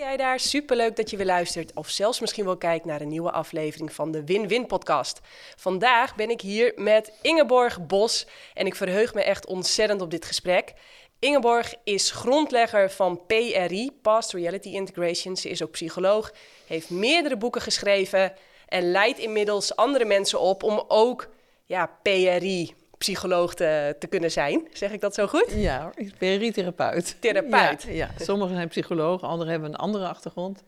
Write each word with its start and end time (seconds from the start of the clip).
jij 0.00 0.16
daar? 0.16 0.40
Superleuk 0.40 0.96
dat 0.96 1.10
je 1.10 1.16
weer 1.16 1.26
luistert 1.26 1.74
of 1.74 1.88
zelfs 1.88 2.20
misschien 2.20 2.44
wel 2.44 2.56
kijkt 2.56 2.84
naar 2.84 3.00
een 3.00 3.08
nieuwe 3.08 3.30
aflevering 3.30 3.92
van 3.92 4.10
de 4.10 4.24
Win-Win 4.24 4.66
podcast. 4.66 5.20
Vandaag 5.56 6.14
ben 6.14 6.30
ik 6.30 6.40
hier 6.40 6.72
met 6.76 7.12
Ingeborg 7.22 7.86
Bos 7.86 8.26
en 8.54 8.66
ik 8.66 8.74
verheug 8.74 9.14
me 9.14 9.22
echt 9.22 9.46
ontzettend 9.46 10.00
op 10.00 10.10
dit 10.10 10.24
gesprek. 10.24 10.72
Ingeborg 11.18 11.74
is 11.84 12.10
grondlegger 12.10 12.90
van 12.90 13.26
PRI, 13.26 13.90
Past 14.02 14.32
Reality 14.32 14.68
Integration. 14.68 15.36
Ze 15.36 15.48
is 15.48 15.62
ook 15.62 15.70
psycholoog, 15.70 16.32
heeft 16.66 16.90
meerdere 16.90 17.36
boeken 17.36 17.60
geschreven 17.60 18.32
en 18.68 18.90
leidt 18.90 19.18
inmiddels 19.18 19.76
andere 19.76 20.04
mensen 20.04 20.40
op 20.40 20.62
om 20.62 20.84
ook 20.88 21.28
ja, 21.64 21.98
PRI, 22.02 22.74
psycholoog 23.00 23.54
te, 23.54 23.96
te, 23.98 24.06
kunnen 24.06 24.30
zijn. 24.30 24.68
Zeg 24.72 24.92
ik 24.92 25.00
dat 25.00 25.14
zo 25.14 25.26
goed? 25.26 25.46
Ja, 25.48 25.92
ik 25.94 26.18
ben 26.18 26.52
therapeut. 26.52 27.16
Therapeut. 27.20 27.82
Ja, 27.82 27.92
ja, 27.92 28.10
sommigen 28.18 28.54
zijn 28.54 28.68
psychologen, 28.68 29.28
anderen 29.28 29.52
hebben 29.52 29.70
een 29.70 29.76
andere 29.76 30.08
achtergrond. 30.08 30.62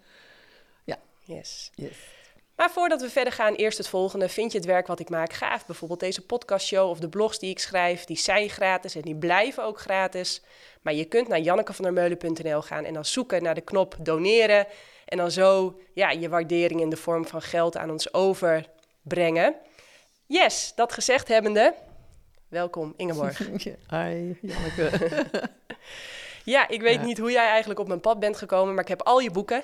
Ja. 0.84 0.98
Yes. 1.24 1.70
yes. 1.74 1.96
Maar 2.56 2.70
voordat 2.70 3.00
we 3.00 3.10
verder 3.10 3.32
gaan, 3.32 3.54
eerst 3.54 3.78
het 3.78 3.88
volgende. 3.88 4.28
Vind 4.28 4.52
je 4.52 4.58
het 4.58 4.66
werk 4.66 4.86
wat 4.86 5.00
ik 5.00 5.08
maak 5.08 5.32
gaaf? 5.32 5.66
Bijvoorbeeld 5.66 6.00
deze 6.00 6.26
podcastshow 6.26 6.88
of 6.88 6.98
de 6.98 7.08
blogs 7.08 7.38
die 7.38 7.50
ik 7.50 7.58
schrijf, 7.58 8.04
die 8.04 8.18
zijn 8.18 8.48
gratis 8.48 8.94
en 8.94 9.02
die 9.02 9.16
blijven 9.16 9.64
ook 9.64 9.78
gratis. 9.78 10.42
Maar 10.82 10.94
je 10.94 11.04
kunt 11.04 11.28
naar 11.28 11.40
jannekevandermeulen.nl 11.40 12.62
gaan 12.62 12.84
en 12.84 12.94
dan 12.94 13.04
zoeken 13.04 13.42
naar 13.42 13.54
de 13.54 13.60
knop 13.60 13.96
doneren. 13.98 14.66
En 15.04 15.16
dan 15.16 15.30
zo 15.30 15.80
ja, 15.94 16.10
je 16.10 16.28
waardering 16.28 16.80
in 16.80 16.90
de 16.90 16.96
vorm 16.96 17.26
van 17.26 17.42
geld 17.42 17.76
aan 17.76 17.90
ons 17.90 18.14
overbrengen. 18.14 19.54
Yes, 20.26 20.72
dat 20.74 20.92
gezegd 20.92 21.28
hebbende, 21.28 21.74
welkom 22.52 22.94
Ingeborg. 22.96 23.38
Hi, 23.94 24.34
Janneke. 24.40 24.90
ja, 26.54 26.68
ik 26.68 26.80
weet 26.80 27.02
niet 27.02 27.18
hoe 27.18 27.30
jij 27.30 27.48
eigenlijk 27.48 27.80
op 27.80 27.88
mijn 27.88 28.00
pad 28.00 28.20
bent 28.20 28.36
gekomen, 28.36 28.74
maar 28.74 28.82
ik 28.82 28.88
heb 28.88 29.02
al 29.02 29.18
je 29.18 29.30
boeken. 29.30 29.62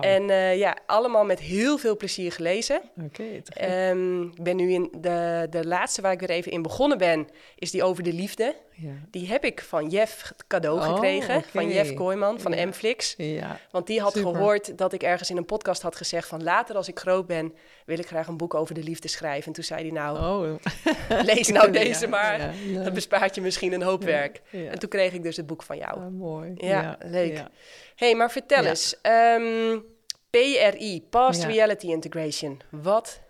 En 0.00 0.28
uh, 0.28 0.56
ja, 0.56 0.76
allemaal 0.86 1.24
met 1.24 1.40
heel 1.40 1.78
veel 1.78 1.96
plezier 1.96 2.32
gelezen. 2.32 2.80
Oké. 3.04 3.24
Ehm, 3.48 4.22
ik 4.22 4.42
ben 4.42 4.56
nu 4.56 4.72
in 4.72 4.88
de, 4.98 5.46
de 5.50 5.66
laatste 5.66 6.02
waar 6.02 6.12
ik 6.12 6.20
weer 6.20 6.30
even 6.30 6.52
in 6.52 6.62
begonnen 6.62 6.98
ben, 6.98 7.28
is 7.58 7.70
die 7.70 7.82
over 7.82 8.02
de 8.02 8.12
liefde. 8.12 8.54
Ja. 8.78 8.92
Die 9.10 9.28
heb 9.28 9.44
ik 9.44 9.60
van 9.60 9.88
Jeff 9.88 10.32
cadeau 10.46 10.78
oh, 10.78 10.92
gekregen. 10.92 11.42
Van 11.42 11.68
Jeff 11.68 11.94
Kooijman 11.94 12.40
van 12.40 12.52
ja. 12.52 12.66
Mflix. 12.66 13.14
Ja. 13.16 13.60
Want 13.70 13.86
die 13.86 14.00
had 14.00 14.18
gehoord 14.18 14.78
dat 14.78 14.92
ik 14.92 15.02
ergens 15.02 15.30
in 15.30 15.36
een 15.36 15.44
podcast 15.44 15.82
had 15.82 15.96
gezegd 15.96 16.28
van 16.28 16.42
later 16.42 16.76
als 16.76 16.88
ik 16.88 16.98
groot 16.98 17.26
ben, 17.26 17.54
wil 17.86 17.98
ik 17.98 18.06
graag 18.06 18.26
een 18.26 18.36
boek 18.36 18.54
over 18.54 18.74
de 18.74 18.82
liefde 18.82 19.08
schrijven. 19.08 19.46
En 19.46 19.52
toen 19.52 19.64
zei 19.64 19.82
hij 19.82 19.90
nou, 19.90 20.18
oh. 20.18 20.54
lees 21.34 21.48
nou 21.48 21.70
deze 21.70 22.06
maar. 22.06 22.54
Dat 22.74 22.94
bespaart 22.94 23.34
je 23.34 23.40
misschien 23.40 23.72
een 23.72 23.82
hoop 23.82 24.02
werk. 24.04 24.42
En 24.50 24.78
toen 24.78 24.88
kreeg 24.88 25.12
ik 25.12 25.22
dus 25.22 25.36
het 25.36 25.46
boek 25.46 25.62
van 25.62 25.76
jou. 25.76 26.00
Ah, 26.00 26.08
mooi. 26.08 26.52
Ja, 26.56 26.98
leuk 27.04 27.42
hey, 27.96 28.14
maar 28.14 28.30
vertel 28.30 28.64
eens. 28.64 28.96
Um, 29.38 29.84
PRI, 30.30 31.02
Past 31.10 31.44
Reality 31.44 31.86
Integration. 31.86 32.60
Wat 32.70 33.20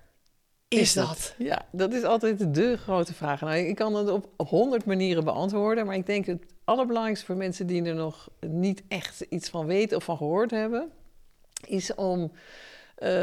is, 0.69 0.92
dat? 0.92 1.34
Ja, 1.39 1.67
dat 1.72 1.92
is 1.92 2.03
altijd 2.03 2.55
de 2.55 2.77
grote 2.77 3.14
vraag. 3.14 3.41
Nou, 3.41 3.56
ik 3.56 3.75
kan 3.75 3.94
het 3.94 4.09
op 4.09 4.28
honderd 4.37 4.84
manieren 4.84 5.25
beantwoorden, 5.25 5.87
maar 5.87 5.97
ik 5.97 6.06
denk 6.06 6.27
het 6.27 6.42
allerbelangrijkste 6.64 7.27
voor 7.27 7.37
mensen 7.37 7.67
die 7.67 7.84
er 7.84 7.94
nog 7.94 8.28
niet 8.41 8.83
echt 8.89 9.20
iets 9.20 9.48
van 9.48 9.67
weten 9.67 9.97
of 9.97 10.05
van 10.05 10.17
gehoord 10.17 10.50
hebben, 10.50 10.91
is 11.67 11.94
om 11.94 12.20
uh, 12.22 12.28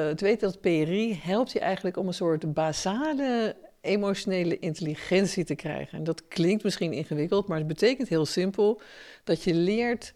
te 0.09 0.23
weten 0.23 0.52
dat 0.52 0.61
PRI 0.61 1.19
helpt 1.23 1.52
je 1.52 1.59
eigenlijk 1.59 1.97
om 1.97 2.08
een 2.08 2.14
soort 2.14 2.53
basale 2.53 3.55
emotionele 3.81 4.59
intelligentie 4.59 5.44
te 5.44 5.55
krijgen. 5.55 5.97
En 5.97 6.03
dat 6.03 6.27
klinkt 6.27 6.64
misschien 6.64 6.94
ingewikkeld, 6.94 7.47
maar 7.47 7.58
het 7.58 7.67
betekent 7.67 8.08
heel 8.09 8.25
simpel 8.25 8.81
dat 9.23 9.44
je 9.44 9.53
leert 9.53 10.14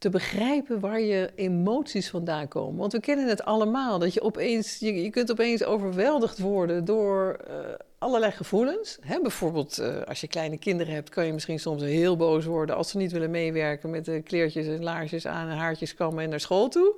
te 0.00 0.10
begrijpen 0.10 0.80
waar 0.80 1.00
je 1.00 1.30
emoties 1.34 2.10
vandaan 2.10 2.48
komen. 2.48 2.78
Want 2.78 2.92
we 2.92 3.00
kennen 3.00 3.28
het 3.28 3.44
allemaal, 3.44 3.98
dat 3.98 4.14
je 4.14 4.22
opeens, 4.22 4.78
je, 4.78 5.02
je 5.02 5.10
kunt 5.10 5.30
opeens 5.30 5.64
overweldigd 5.64 6.38
worden 6.38 6.84
door 6.84 7.36
uh, 7.48 7.54
allerlei 7.98 8.32
gevoelens. 8.32 8.98
Hè, 9.00 9.20
bijvoorbeeld 9.20 9.78
uh, 9.80 10.02
als 10.02 10.20
je 10.20 10.28
kleine 10.28 10.58
kinderen 10.58 10.94
hebt, 10.94 11.08
kan 11.08 11.26
je 11.26 11.32
misschien 11.32 11.58
soms 11.58 11.82
heel 11.82 12.16
boos 12.16 12.44
worden 12.44 12.76
als 12.76 12.90
ze 12.90 12.96
niet 12.96 13.12
willen 13.12 13.30
meewerken 13.30 13.90
met 13.90 14.04
de 14.04 14.22
kleertjes 14.22 14.66
en 14.66 14.82
laarsjes 14.82 15.26
aan 15.26 15.48
en 15.48 15.56
haartjes 15.56 15.94
kammen 15.94 16.24
en 16.24 16.30
naar 16.30 16.40
school 16.40 16.68
toe. 16.68 16.94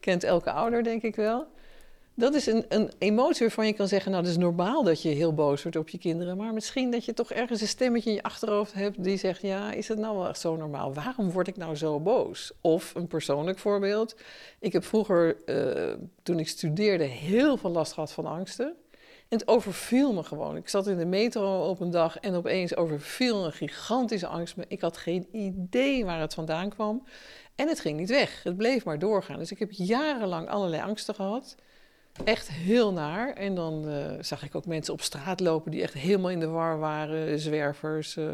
Kent 0.00 0.24
elke 0.24 0.50
ouder, 0.50 0.82
denk 0.82 1.02
ik 1.02 1.16
wel. 1.16 1.46
Dat 2.18 2.34
is 2.34 2.46
een, 2.46 2.64
een 2.68 2.92
emotie 2.98 3.40
waarvan 3.40 3.66
je 3.66 3.72
kan 3.72 3.88
zeggen, 3.88 4.10
nou, 4.10 4.22
dat 4.22 4.32
is 4.32 4.38
normaal 4.38 4.82
dat 4.82 5.02
je 5.02 5.08
heel 5.08 5.34
boos 5.34 5.62
wordt 5.62 5.76
op 5.76 5.88
je 5.88 5.98
kinderen. 5.98 6.36
Maar 6.36 6.52
misschien 6.52 6.90
dat 6.90 7.04
je 7.04 7.12
toch 7.12 7.32
ergens 7.32 7.60
een 7.60 7.68
stemmetje 7.68 8.10
in 8.10 8.16
je 8.16 8.22
achterhoofd 8.22 8.72
hebt 8.72 9.04
die 9.04 9.16
zegt, 9.16 9.40
ja, 9.40 9.72
is 9.72 9.88
het 9.88 9.98
nou 9.98 10.16
wel 10.16 10.28
echt 10.28 10.40
zo 10.40 10.56
normaal? 10.56 10.94
Waarom 10.94 11.30
word 11.30 11.48
ik 11.48 11.56
nou 11.56 11.74
zo 11.74 12.00
boos? 12.00 12.52
Of 12.60 12.94
een 12.94 13.06
persoonlijk 13.06 13.58
voorbeeld. 13.58 14.16
Ik 14.60 14.72
heb 14.72 14.84
vroeger, 14.84 15.36
uh, 15.46 15.92
toen 16.22 16.38
ik 16.38 16.48
studeerde, 16.48 17.04
heel 17.04 17.56
veel 17.56 17.70
last 17.70 17.92
gehad 17.92 18.12
van 18.12 18.26
angsten. 18.26 18.74
En 19.28 19.38
het 19.38 19.48
overviel 19.48 20.12
me 20.12 20.22
gewoon. 20.22 20.56
Ik 20.56 20.68
zat 20.68 20.86
in 20.86 20.98
de 20.98 21.06
metro 21.06 21.68
op 21.68 21.80
een 21.80 21.90
dag 21.90 22.16
en 22.18 22.34
opeens 22.34 22.76
overviel 22.76 23.44
een 23.44 23.52
gigantische 23.52 24.26
angst 24.26 24.56
me. 24.56 24.64
Ik 24.68 24.80
had 24.80 24.96
geen 24.96 25.28
idee 25.32 26.04
waar 26.04 26.20
het 26.20 26.34
vandaan 26.34 26.68
kwam. 26.68 27.06
En 27.54 27.68
het 27.68 27.80
ging 27.80 27.98
niet 27.98 28.08
weg. 28.08 28.42
Het 28.42 28.56
bleef 28.56 28.84
maar 28.84 28.98
doorgaan. 28.98 29.38
Dus 29.38 29.50
ik 29.50 29.58
heb 29.58 29.70
jarenlang 29.72 30.48
allerlei 30.48 30.82
angsten 30.82 31.14
gehad 31.14 31.56
echt 32.24 32.50
heel 32.50 32.92
naar. 32.92 33.32
En 33.32 33.54
dan 33.54 33.88
uh, 33.88 34.12
zag 34.20 34.44
ik 34.44 34.54
ook 34.54 34.66
mensen 34.66 34.92
op 34.92 35.02
straat 35.02 35.40
lopen 35.40 35.70
die 35.70 35.82
echt 35.82 35.94
helemaal 35.94 36.30
in 36.30 36.40
de 36.40 36.48
war 36.48 36.78
waren. 36.78 37.38
Zwervers, 37.38 38.16
uh, 38.16 38.30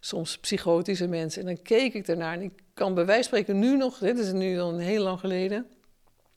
soms 0.00 0.38
psychotische 0.38 1.06
mensen. 1.06 1.40
En 1.40 1.46
dan 1.46 1.62
keek 1.62 1.94
ik 1.94 2.08
ernaar 2.08 2.34
en 2.34 2.42
ik 2.42 2.52
kan 2.74 2.94
bij 2.94 3.06
wijze 3.06 3.28
van 3.28 3.38
spreken 3.38 3.60
nu 3.60 3.76
nog, 3.76 3.98
dit 3.98 4.18
is 4.18 4.32
nu 4.32 4.56
dan 4.56 4.78
heel 4.78 5.02
lang 5.02 5.20
geleden, 5.20 5.66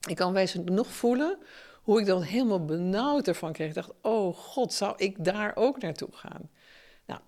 ik 0.08 0.16
kan 0.16 0.34
bij 0.34 0.36
wijze 0.36 0.60
nog 0.60 0.88
voelen 0.88 1.38
hoe 1.82 2.00
ik 2.00 2.06
dan 2.06 2.22
helemaal 2.22 2.66
benauwd 2.66 3.28
ervan 3.28 3.54
kreeg. 3.54 3.68
Ik 3.68 3.74
dacht, 3.74 3.92
oh 4.02 4.36
god, 4.36 4.74
zou 4.74 4.94
ik 4.98 5.24
daar 5.24 5.52
ook 5.56 5.82
naartoe 5.82 6.10
gaan? 6.12 6.50
Nou, 7.06 7.20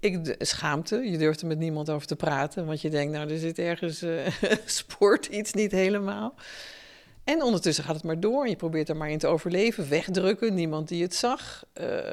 ik, 0.00 0.34
schaamte, 0.38 0.96
je 0.96 1.18
durft 1.18 1.40
er 1.40 1.46
met 1.46 1.58
niemand 1.58 1.90
over 1.90 2.06
te 2.06 2.16
praten, 2.16 2.66
want 2.66 2.80
je 2.80 2.90
denkt, 2.90 3.12
nou, 3.12 3.30
er 3.30 3.38
zit 3.38 3.58
ergens, 3.58 4.02
uh, 4.02 4.26
spoort 4.64 5.26
iets 5.26 5.52
niet 5.52 5.72
helemaal. 5.72 6.34
En 7.26 7.42
ondertussen 7.42 7.84
gaat 7.84 7.94
het 7.94 8.04
maar 8.04 8.20
door 8.20 8.44
en 8.44 8.50
je 8.50 8.56
probeert 8.56 8.88
er 8.88 8.96
maar 8.96 9.10
in 9.10 9.18
te 9.18 9.26
overleven, 9.26 9.88
wegdrukken, 9.88 10.54
niemand 10.54 10.88
die 10.88 11.02
het 11.02 11.14
zag. 11.14 11.64
Uh, 11.80 12.12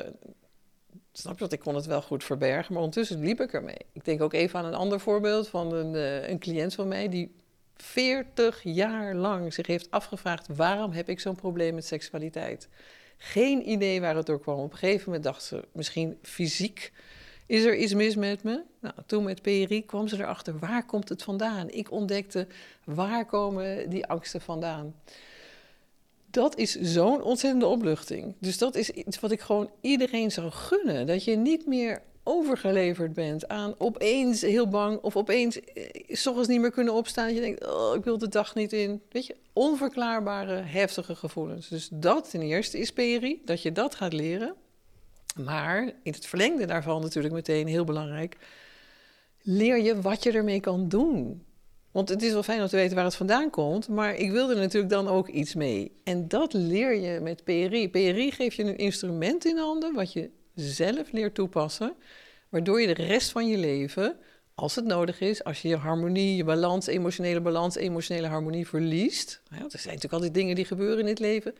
snap 1.11 1.33
je 1.33 1.39
dat? 1.39 1.51
Ik 1.51 1.59
kon 1.59 1.75
het 1.75 1.85
wel 1.85 2.01
goed 2.01 2.23
verbergen, 2.23 2.73
maar 2.73 2.83
ondertussen 2.83 3.19
liep 3.19 3.41
ik 3.41 3.53
ermee. 3.53 3.85
Ik 3.91 4.05
denk 4.05 4.21
ook 4.21 4.33
even 4.33 4.59
aan 4.59 4.65
een 4.65 4.73
ander 4.73 4.99
voorbeeld 4.99 5.47
van 5.47 5.73
een, 5.73 5.93
uh, 5.93 6.29
een 6.29 6.39
cliënt 6.39 6.73
van 6.73 6.87
mij 6.87 7.09
die 7.09 7.35
40 7.75 8.63
jaar 8.63 9.15
lang 9.15 9.53
zich 9.53 9.67
heeft 9.67 9.91
afgevraagd: 9.91 10.47
waarom 10.55 10.91
heb 10.91 11.09
ik 11.09 11.19
zo'n 11.19 11.35
probleem 11.35 11.75
met 11.75 11.85
seksualiteit? 11.85 12.67
Geen 13.17 13.69
idee 13.69 14.01
waar 14.01 14.15
het 14.15 14.25
door 14.25 14.39
kwam. 14.39 14.59
Op 14.59 14.71
een 14.71 14.77
gegeven 14.77 15.05
moment 15.05 15.23
dacht 15.23 15.43
ze 15.43 15.67
misschien 15.71 16.17
fysiek 16.21 16.91
is 17.53 17.63
er 17.63 17.75
iets 17.75 17.93
mis 17.93 18.15
met 18.15 18.43
me? 18.43 18.61
Nou, 18.79 18.93
toen 19.05 19.23
met 19.23 19.41
PRI 19.41 19.85
kwam 19.85 20.07
ze 20.07 20.15
erachter, 20.15 20.59
waar 20.59 20.85
komt 20.85 21.09
het 21.09 21.23
vandaan? 21.23 21.69
Ik 21.69 21.91
ontdekte, 21.91 22.47
waar 22.83 23.25
komen 23.25 23.89
die 23.89 24.05
angsten 24.05 24.41
vandaan? 24.41 24.95
Dat 26.29 26.57
is 26.57 26.79
zo'n 26.81 27.21
ontzettende 27.21 27.65
opluchting. 27.65 28.35
Dus 28.39 28.57
dat 28.57 28.75
is 28.75 28.89
iets 28.89 29.19
wat 29.19 29.31
ik 29.31 29.39
gewoon 29.39 29.69
iedereen 29.81 30.31
zou 30.31 30.51
gunnen. 30.51 31.07
Dat 31.07 31.23
je 31.23 31.35
niet 31.35 31.65
meer 31.67 32.01
overgeleverd 32.23 33.13
bent 33.13 33.47
aan 33.47 33.75
opeens 33.77 34.41
heel 34.41 34.67
bang 34.67 34.99
of 35.01 35.15
opeens 35.15 35.59
eh, 35.59 35.83
s 36.07 36.27
ochtends 36.27 36.49
niet 36.49 36.61
meer 36.61 36.71
kunnen 36.71 36.93
opstaan. 36.93 37.25
Dat 37.25 37.35
je 37.35 37.41
denkt, 37.41 37.67
oh, 37.67 37.95
ik 37.95 38.03
wil 38.03 38.17
de 38.17 38.29
dag 38.29 38.55
niet 38.55 38.73
in. 38.73 39.01
Weet 39.09 39.25
je, 39.25 39.35
onverklaarbare, 39.53 40.55
heftige 40.55 41.15
gevoelens. 41.15 41.67
Dus 41.67 41.89
dat 41.91 42.29
ten 42.29 42.41
eerste 42.41 42.79
is 42.79 42.91
PRI, 42.91 43.41
dat 43.45 43.61
je 43.61 43.71
dat 43.71 43.95
gaat 43.95 44.13
leren. 44.13 44.55
Maar 45.35 45.93
in 46.03 46.11
het 46.11 46.25
verlengde 46.25 46.65
daarvan 46.65 47.01
natuurlijk 47.01 47.33
meteen 47.33 47.67
heel 47.67 47.83
belangrijk, 47.83 48.37
leer 49.41 49.81
je 49.81 50.01
wat 50.01 50.23
je 50.23 50.31
ermee 50.31 50.59
kan 50.59 50.89
doen. 50.89 51.43
Want 51.91 52.09
het 52.09 52.21
is 52.21 52.31
wel 52.31 52.43
fijn 52.43 52.61
om 52.61 52.67
te 52.67 52.75
weten 52.75 52.95
waar 52.95 53.05
het 53.05 53.15
vandaan 53.15 53.49
komt, 53.49 53.87
maar 53.87 54.15
ik 54.15 54.31
wilde 54.31 54.53
er 54.53 54.59
natuurlijk 54.59 54.93
dan 54.93 55.07
ook 55.07 55.27
iets 55.27 55.55
mee. 55.55 55.99
En 56.03 56.27
dat 56.27 56.53
leer 56.53 56.93
je 56.95 57.19
met 57.19 57.43
PRI. 57.43 57.89
PRI 57.89 58.31
geeft 58.31 58.55
je 58.55 58.63
een 58.63 58.77
instrument 58.77 59.45
in 59.45 59.57
handen 59.57 59.93
wat 59.93 60.13
je 60.13 60.29
zelf 60.55 61.11
leert 61.11 61.35
toepassen, 61.35 61.93
waardoor 62.49 62.81
je 62.81 62.93
de 62.93 63.03
rest 63.03 63.31
van 63.31 63.47
je 63.47 63.57
leven, 63.57 64.17
als 64.55 64.75
het 64.75 64.85
nodig 64.85 65.19
is, 65.19 65.43
als 65.43 65.61
je 65.61 65.67
je 65.67 65.75
harmonie, 65.75 66.35
je 66.35 66.43
balans, 66.43 66.87
emotionele 66.87 67.41
balans, 67.41 67.75
emotionele 67.75 68.27
harmonie 68.27 68.67
verliest. 68.67 69.41
er 69.49 69.57
zijn 69.57 69.69
natuurlijk 69.69 70.13
altijd 70.13 70.33
dingen 70.33 70.55
die 70.55 70.65
gebeuren 70.65 70.99
in 70.99 71.07
het 71.07 71.19
leven, 71.19 71.55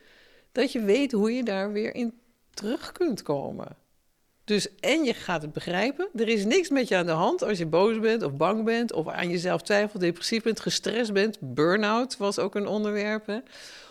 dat 0.52 0.72
je 0.72 0.80
weet 0.80 1.12
hoe 1.12 1.32
je 1.32 1.42
daar 1.42 1.72
weer 1.72 1.94
in 1.94 2.12
terug 2.54 2.92
kunt 2.92 3.22
komen. 3.22 3.76
Dus 4.44 4.74
en 4.80 5.04
je 5.04 5.14
gaat 5.14 5.42
het 5.42 5.52
begrijpen. 5.52 6.08
Er 6.14 6.28
is 6.28 6.44
niks 6.44 6.68
met 6.68 6.88
je 6.88 6.96
aan 6.96 7.06
de 7.06 7.12
hand 7.12 7.42
als 7.42 7.58
je 7.58 7.66
boos 7.66 7.98
bent 8.00 8.22
of 8.22 8.32
bang 8.32 8.64
bent 8.64 8.92
of 8.92 9.08
aan 9.08 9.30
jezelf 9.30 9.62
twijfelt, 9.62 10.02
depressief 10.02 10.42
bent, 10.42 10.60
gestrest 10.60 11.12
bent. 11.12 11.38
Burn-out 11.40 12.16
was 12.16 12.38
ook 12.38 12.54
een 12.54 12.66
onderwerp. 12.66 13.42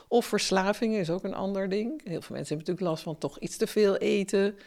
Of 0.08 0.26
verslaving 0.26 0.96
is 0.96 1.10
ook 1.10 1.24
een 1.24 1.34
ander 1.34 1.70
ding. 1.70 1.90
Heel 1.90 2.22
veel 2.22 2.36
mensen 2.36 2.56
hebben 2.56 2.58
natuurlijk 2.58 2.88
last 2.88 3.04
van 3.04 3.18
toch 3.18 3.40
iets 3.40 3.58
te 3.58 3.68
veel 3.68 3.98
eten. 3.98 4.58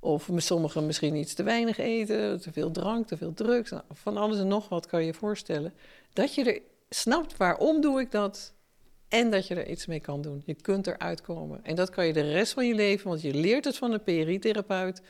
Of 0.00 0.28
sommigen 0.36 0.86
misschien 0.86 1.14
iets 1.14 1.34
te 1.34 1.42
weinig 1.42 1.78
eten, 1.78 2.40
te 2.40 2.52
veel 2.52 2.70
drank, 2.70 3.06
te 3.06 3.16
veel 3.16 3.34
drugs. 3.34 3.70
Nou, 3.70 3.82
van 3.92 4.16
alles 4.16 4.38
en 4.38 4.48
nog 4.48 4.68
wat 4.68 4.86
kan 4.86 5.00
je 5.00 5.06
je 5.06 5.14
voorstellen. 5.14 5.74
Dat 6.12 6.34
je 6.34 6.62
snapt 6.88 7.36
waarom 7.36 7.80
doe 7.80 8.00
ik 8.00 8.10
dat 8.10 8.52
en 9.10 9.30
dat 9.30 9.46
je 9.46 9.54
er 9.54 9.68
iets 9.68 9.86
mee 9.86 10.00
kan 10.00 10.22
doen. 10.22 10.42
Je 10.46 10.54
kunt 10.54 10.86
eruit 10.86 11.20
komen. 11.20 11.60
En 11.62 11.74
dat 11.74 11.90
kan 11.90 12.06
je 12.06 12.12
de 12.12 12.32
rest 12.32 12.52
van 12.52 12.66
je 12.66 12.74
leven, 12.74 13.08
want 13.08 13.22
je 13.22 13.34
leert 13.34 13.64
het 13.64 13.76
van 13.76 13.90
de 13.90 13.98
PRI-therapeut. 13.98 15.02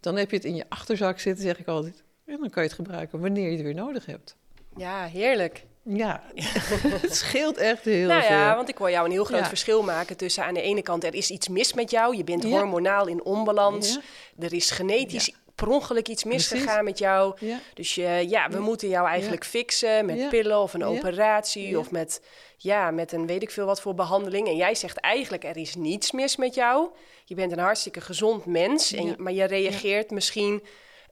Dan 0.00 0.16
heb 0.16 0.30
je 0.30 0.36
het 0.36 0.44
in 0.44 0.54
je 0.54 0.64
achterzak 0.68 1.18
zitten, 1.18 1.44
zeg 1.44 1.58
ik 1.58 1.66
altijd. 1.66 2.04
En 2.26 2.38
dan 2.40 2.50
kan 2.50 2.62
je 2.62 2.68
het 2.68 2.78
gebruiken 2.78 3.20
wanneer 3.20 3.44
je 3.50 3.56
het 3.56 3.62
weer 3.64 3.74
nodig 3.74 4.06
hebt. 4.06 4.36
Ja, 4.76 5.04
heerlijk. 5.04 5.64
Ja, 5.82 6.22
het 7.02 7.14
scheelt 7.14 7.56
echt 7.56 7.84
heel 7.84 8.08
nou 8.08 8.22
veel. 8.22 8.36
ja, 8.36 8.56
want 8.56 8.68
ik 8.68 8.76
hoor 8.78 8.90
jou 8.90 9.04
een 9.06 9.10
heel 9.12 9.24
groot 9.24 9.40
Ja. 9.40 9.46
verschil 9.48 9.82
maken 9.82 10.16
tussen 10.16 10.44
aan 10.44 10.54
de 10.54 10.60
ene 10.62 10.82
kant 10.82 11.04
er 11.04 11.14
is 11.14 11.30
iets 11.30 11.48
mis 11.48 11.72
met 11.74 11.90
jou, 11.90 12.16
je 12.16 12.24
bent 12.24 12.42
Ja. 12.42 12.48
hormonaal 12.48 13.06
in 13.06 13.24
onbalans, 13.24 13.92
Ja. 13.94 14.44
er 14.44 14.52
is 14.52 14.70
genetisch. 14.70 15.34
Per 15.56 15.68
ongeluk 15.68 16.08
iets 16.08 16.24
misgegaan 16.24 16.84
met 16.84 16.98
jou. 16.98 17.36
Ja. 17.40 17.58
Dus 17.74 17.94
je, 17.94 18.24
ja, 18.28 18.48
we 18.48 18.54
Ja. 18.56 18.60
moeten 18.62 18.88
jou 18.88 19.06
eigenlijk 19.08 19.44
fixen 19.44 20.06
met 20.06 20.28
pillen 20.28 20.58
of 20.60 20.74
een 20.74 20.84
operatie 20.84 21.78
of 21.78 21.90
met, 21.90 22.22
ja, 22.56 22.90
met 22.90 23.12
een 23.12 23.26
weet 23.26 23.42
ik 23.42 23.50
veel 23.50 23.66
wat 23.66 23.80
voor 23.80 23.94
behandeling. 23.94 24.46
En 24.48 24.56
jij 24.56 24.74
zegt 24.74 24.96
eigenlijk 24.96 25.44
er 25.44 25.56
is 25.56 25.74
niets 25.74 26.12
mis 26.12 26.36
met 26.36 26.54
jou. 26.54 26.88
Je 27.24 27.34
bent 27.34 27.52
een 27.52 27.58
hartstikke 27.58 28.00
gezond 28.00 28.46
mens, 28.46 28.92
en, 28.92 29.14
maar 29.18 29.32
je 29.32 29.44
reageert 29.44 30.10
misschien 30.10 30.62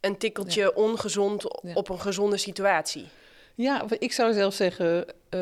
een 0.00 0.19
tikkeltje 0.19 0.75
ongezond 0.75 1.62
op 1.75 1.88
een 1.88 2.00
gezonde 2.00 2.37
situatie. 2.37 3.08
Ja, 3.55 3.85
ik 3.99 4.12
zou 4.12 4.32
zelf 4.32 4.55
zeggen, 4.55 5.06
eh, 5.29 5.41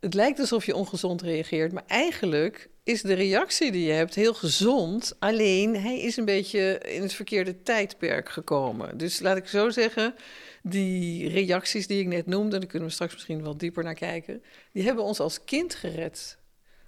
het 0.00 0.14
lijkt 0.14 0.38
alsof 0.40 0.66
je 0.66 0.74
ongezond 0.76 1.22
reageert, 1.22 1.72
maar 1.72 1.84
eigenlijk 1.86 2.68
is 2.88 3.02
de 3.02 3.14
reactie 3.14 3.72
die 3.72 3.86
je 3.86 3.92
hebt 3.92 4.14
heel 4.14 4.34
gezond. 4.34 5.16
Alleen 5.18 5.76
hij 5.76 6.00
is 6.00 6.16
een 6.16 6.24
beetje 6.24 6.78
in 6.78 7.02
het 7.02 7.12
verkeerde 7.12 7.62
tijdperk 7.62 8.28
gekomen. 8.28 8.98
Dus 8.98 9.20
laat 9.20 9.36
ik 9.36 9.46
zo 9.46 9.70
zeggen, 9.70 10.14
die 10.62 11.28
reacties 11.28 11.86
die 11.86 12.00
ik 12.00 12.06
net 12.06 12.26
noemde, 12.26 12.58
daar 12.58 12.68
kunnen 12.68 12.88
we 12.88 12.94
straks 12.94 13.12
misschien 13.12 13.42
wel 13.42 13.56
dieper 13.56 13.84
naar 13.84 13.94
kijken, 13.94 14.42
die 14.72 14.84
hebben 14.84 15.04
ons 15.04 15.20
als 15.20 15.44
kind 15.44 15.74
gered. 15.74 16.38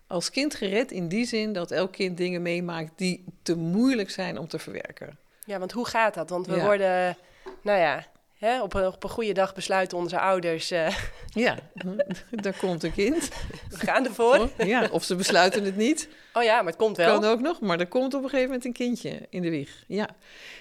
Als 0.06 0.30
kind 0.30 0.54
gered 0.54 0.90
in 0.92 1.08
die 1.08 1.26
zin 1.26 1.52
dat 1.52 1.70
elk 1.70 1.92
kind 1.92 2.16
dingen 2.16 2.42
meemaakt 2.42 2.90
die 2.96 3.24
te 3.42 3.56
moeilijk 3.56 4.10
zijn 4.10 4.38
om 4.38 4.48
te 4.48 4.58
verwerken. 4.58 5.18
Ja, 5.46 5.58
want 5.58 5.72
hoe 5.72 5.86
gaat 5.86 6.14
dat? 6.14 6.30
Want 6.30 6.46
we 6.46 6.54
Ja. 6.56 6.64
worden, 6.64 7.16
nou 7.62 7.78
ja, 7.78 8.06
hè, 8.40 8.62
op, 8.62 8.74
een, 8.74 8.86
op 8.86 9.04
een 9.04 9.10
goede 9.10 9.32
dag 9.32 9.54
besluiten 9.54 9.98
onze 9.98 10.18
ouders, 10.18 10.70
eh, 10.70 10.96
Ja, 11.26 11.58
daar 12.42 12.56
komt 12.58 12.82
een 12.82 12.92
kind. 12.92 13.28
we 13.70 13.76
gaan 13.76 14.04
ervoor. 14.04 14.50
Ja, 14.58 14.88
of 14.90 15.04
ze 15.04 15.14
besluiten 15.14 15.64
het 15.64 15.76
niet. 15.76 16.08
Oh 16.32 16.42
ja, 16.42 16.56
maar 16.56 16.72
het 16.72 16.76
komt 16.76 16.96
wel. 16.96 17.20
Kan 17.20 17.30
ook 17.30 17.40
nog, 17.40 17.60
maar 17.60 17.80
er 17.80 17.86
komt 17.86 18.14
op 18.14 18.22
een 18.22 18.28
gegeven 18.28 18.46
moment 18.46 18.64
een 18.64 18.72
kindje 18.72 19.26
in 19.30 19.42
de 19.42 19.50
wieg. 19.50 19.84
Ja. 19.86 20.08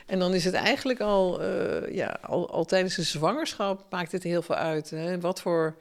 En 0.05 0.19
dan 0.19 0.33
is 0.33 0.45
het 0.45 0.53
eigenlijk 0.53 0.99
al, 0.99 1.41
eh, 1.41 1.95
ja, 1.95 2.17
al, 2.21 2.49
al 2.49 2.65
tijdens 2.65 2.95
de 2.95 3.03
zwangerschap 3.03 3.85
maakt 3.89 4.11
het 4.11 4.23
heel 4.23 4.41
veel 4.41 4.55
uit. 4.55 4.89
Hè? 4.89 5.19
Wat 5.19 5.41
voor, 5.41 5.75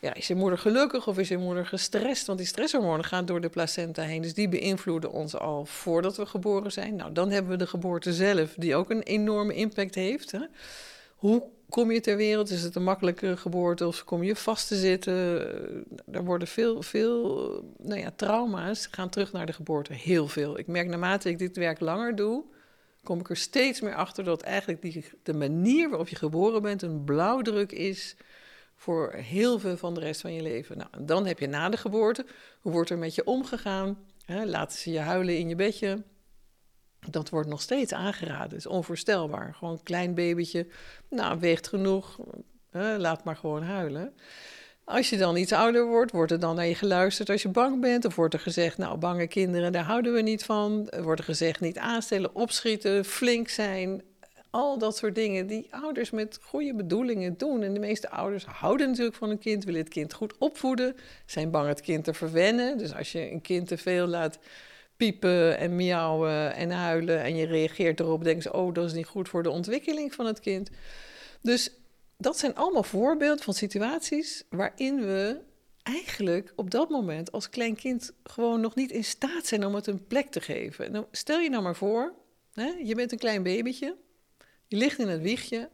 ja, 0.00 0.14
is 0.14 0.26
je 0.26 0.34
moeder 0.34 0.58
gelukkig 0.58 1.06
of 1.06 1.18
is 1.18 1.28
je 1.28 1.38
moeder 1.38 1.66
gestrest? 1.66 2.26
Want 2.26 2.38
die 2.38 2.46
stresshormonen 2.46 3.04
gaan 3.04 3.26
door 3.26 3.40
de 3.40 3.48
placenta 3.48 4.02
heen. 4.02 4.22
Dus 4.22 4.34
die 4.34 4.48
beïnvloeden 4.48 5.12
ons 5.12 5.36
al 5.36 5.64
voordat 5.64 6.16
we 6.16 6.26
geboren 6.26 6.72
zijn. 6.72 6.96
Nou, 6.96 7.12
dan 7.12 7.30
hebben 7.30 7.50
we 7.50 7.58
de 7.58 7.66
geboorte 7.66 8.12
zelf, 8.12 8.54
die 8.56 8.76
ook 8.76 8.90
een 8.90 9.02
enorme 9.02 9.54
impact 9.54 9.94
heeft. 9.94 10.30
Hè? 10.30 10.40
Hoe 11.16 11.48
kom 11.68 11.90
je 11.90 12.00
ter 12.00 12.16
wereld? 12.16 12.50
Is 12.50 12.62
het 12.62 12.74
een 12.74 12.82
makkelijke 12.82 13.36
geboorte 13.36 13.86
of 13.86 14.04
kom 14.04 14.22
je 14.22 14.36
vast 14.36 14.68
te 14.68 14.76
zitten? 14.76 15.14
Eh, 15.14 16.14
Er 16.14 16.24
worden 16.24 16.48
veel, 16.48 16.82
veel 16.82 17.48
eh, 17.54 17.86
nou 17.86 18.00
ja, 18.00 18.12
trauma's 18.16 18.88
gaan 18.90 19.08
terug 19.08 19.32
naar 19.32 19.46
de 19.46 19.52
geboorte. 19.52 19.92
Heel 19.92 20.28
veel. 20.28 20.58
Ik 20.58 20.66
merk 20.66 20.88
naarmate 20.88 21.28
ik 21.28 21.38
dit 21.38 21.56
werk 21.56 21.80
langer 21.80 22.16
doe, 22.16 22.44
kom 23.02 23.20
ik 23.20 23.30
er 23.30 23.36
steeds 23.36 23.80
meer 23.80 23.94
achter 23.94 24.24
dat 24.24 24.42
eigenlijk 24.42 24.82
die, 24.82 25.04
de 25.22 25.34
manier 25.34 25.88
waarop 25.88 26.08
je 26.08 26.16
geboren 26.16 26.62
bent 26.62 26.82
een 26.82 27.04
blauwdruk 27.04 27.72
is 27.72 28.16
voor 28.74 29.12
heel 29.12 29.58
veel 29.58 29.76
van 29.76 29.94
de 29.94 30.00
rest 30.00 30.20
van 30.20 30.32
je 30.32 30.42
leven. 30.42 30.76
Nou, 30.78 30.90
dan 31.00 31.26
heb 31.26 31.38
je 31.38 31.46
na 31.46 31.68
de 31.68 31.76
geboorte, 31.76 32.26
hoe 32.60 32.72
wordt 32.72 32.90
er 32.90 32.98
met 32.98 33.14
je 33.14 33.24
omgegaan? 33.24 33.98
Laten 34.26 34.78
ze 34.78 34.90
je 34.90 34.98
huilen 34.98 35.38
in 35.38 35.48
je 35.48 35.54
bedje? 35.54 36.02
Dat 37.10 37.28
wordt 37.28 37.48
nog 37.48 37.60
steeds 37.60 37.92
aangeraden. 37.92 38.56
is 38.58 38.66
onvoorstelbaar. 38.66 39.54
Gewoon 39.54 39.74
een 39.74 39.82
klein 39.82 40.14
babytje, 40.14 40.66
nou, 41.10 41.40
weegt 41.40 41.68
genoeg, 41.68 42.18
laat 42.98 43.24
maar 43.24 43.36
gewoon 43.36 43.62
huilen. 43.62 44.14
Als 44.84 45.10
je 45.10 45.16
dan 45.16 45.36
iets 45.36 45.52
ouder 45.52 45.86
wordt, 45.86 46.12
wordt 46.12 46.32
er 46.32 46.40
dan 46.40 46.54
naar 46.54 46.66
je 46.66 46.74
geluisterd 46.74 47.30
als 47.30 47.42
je 47.42 47.48
bang 47.48 47.80
bent? 47.80 48.04
Of 48.04 48.14
wordt 48.14 48.34
er 48.34 48.40
gezegd, 48.40 48.78
nou, 48.78 48.98
bange 48.98 49.26
kinderen, 49.26 49.72
daar 49.72 49.84
houden 49.84 50.12
we 50.12 50.20
niet 50.20 50.44
van? 50.44 50.92
Wordt 51.00 51.20
er 51.20 51.26
gezegd, 51.26 51.60
niet 51.60 51.78
aanstellen, 51.78 52.34
opschieten, 52.34 53.04
flink 53.04 53.48
zijn. 53.48 54.02
Al 54.50 54.78
dat 54.78 54.96
soort 54.96 55.14
dingen 55.14 55.46
die 55.46 55.66
ouders 55.70 56.10
met 56.10 56.38
goede 56.42 56.74
bedoelingen 56.74 57.36
doen. 57.36 57.62
En 57.62 57.74
de 57.74 57.80
meeste 57.80 58.10
ouders 58.10 58.44
houden 58.44 58.88
natuurlijk 58.88 59.16
van 59.16 59.30
een 59.30 59.38
kind, 59.38 59.64
willen 59.64 59.80
het 59.80 59.88
kind 59.88 60.14
goed 60.14 60.38
opvoeden, 60.38 60.96
zijn 61.26 61.50
bang 61.50 61.68
het 61.68 61.80
kind 61.80 62.04
te 62.04 62.14
verwennen. 62.14 62.78
Dus 62.78 62.94
als 62.94 63.12
je 63.12 63.30
een 63.30 63.40
kind 63.40 63.68
te 63.68 63.78
veel 63.78 64.06
laat 64.06 64.38
piepen 64.96 65.58
en 65.58 65.76
miauwen 65.76 66.54
en 66.54 66.70
huilen 66.70 67.22
en 67.22 67.36
je 67.36 67.46
reageert 67.46 68.00
erop, 68.00 68.24
denken 68.24 68.42
ze, 68.42 68.52
oh, 68.52 68.74
dat 68.74 68.84
is 68.84 68.92
niet 68.92 69.06
goed 69.06 69.28
voor 69.28 69.42
de 69.42 69.50
ontwikkeling 69.50 70.14
van 70.14 70.26
het 70.26 70.40
kind. 70.40 70.70
Dus 71.40 71.70
dat 72.18 72.38
zijn 72.38 72.54
allemaal 72.54 72.82
voorbeelden 72.82 73.44
van 73.44 73.54
situaties 73.54 74.44
waarin 74.50 75.00
we 75.00 75.40
eigenlijk 75.82 76.52
op 76.56 76.70
dat 76.70 76.88
moment 76.88 77.32
als 77.32 77.48
klein 77.48 77.76
kind 77.76 78.12
gewoon 78.24 78.60
nog 78.60 78.74
niet 78.74 78.90
in 78.90 79.04
staat 79.04 79.46
zijn 79.46 79.66
om 79.66 79.74
het 79.74 79.86
een 79.86 80.06
plek 80.06 80.30
te 80.30 80.40
geven. 80.40 80.92
Nou, 80.92 81.04
stel 81.10 81.38
je 81.38 81.50
nou 81.50 81.62
maar 81.62 81.76
voor, 81.76 82.14
hè, 82.52 82.72
je 82.82 82.94
bent 82.94 83.12
een 83.12 83.18
klein 83.18 83.42
babytje, 83.42 83.96
je 84.66 84.76
ligt 84.76 84.98
in 84.98 85.08
het 85.08 85.22
wiegje, 85.22 85.68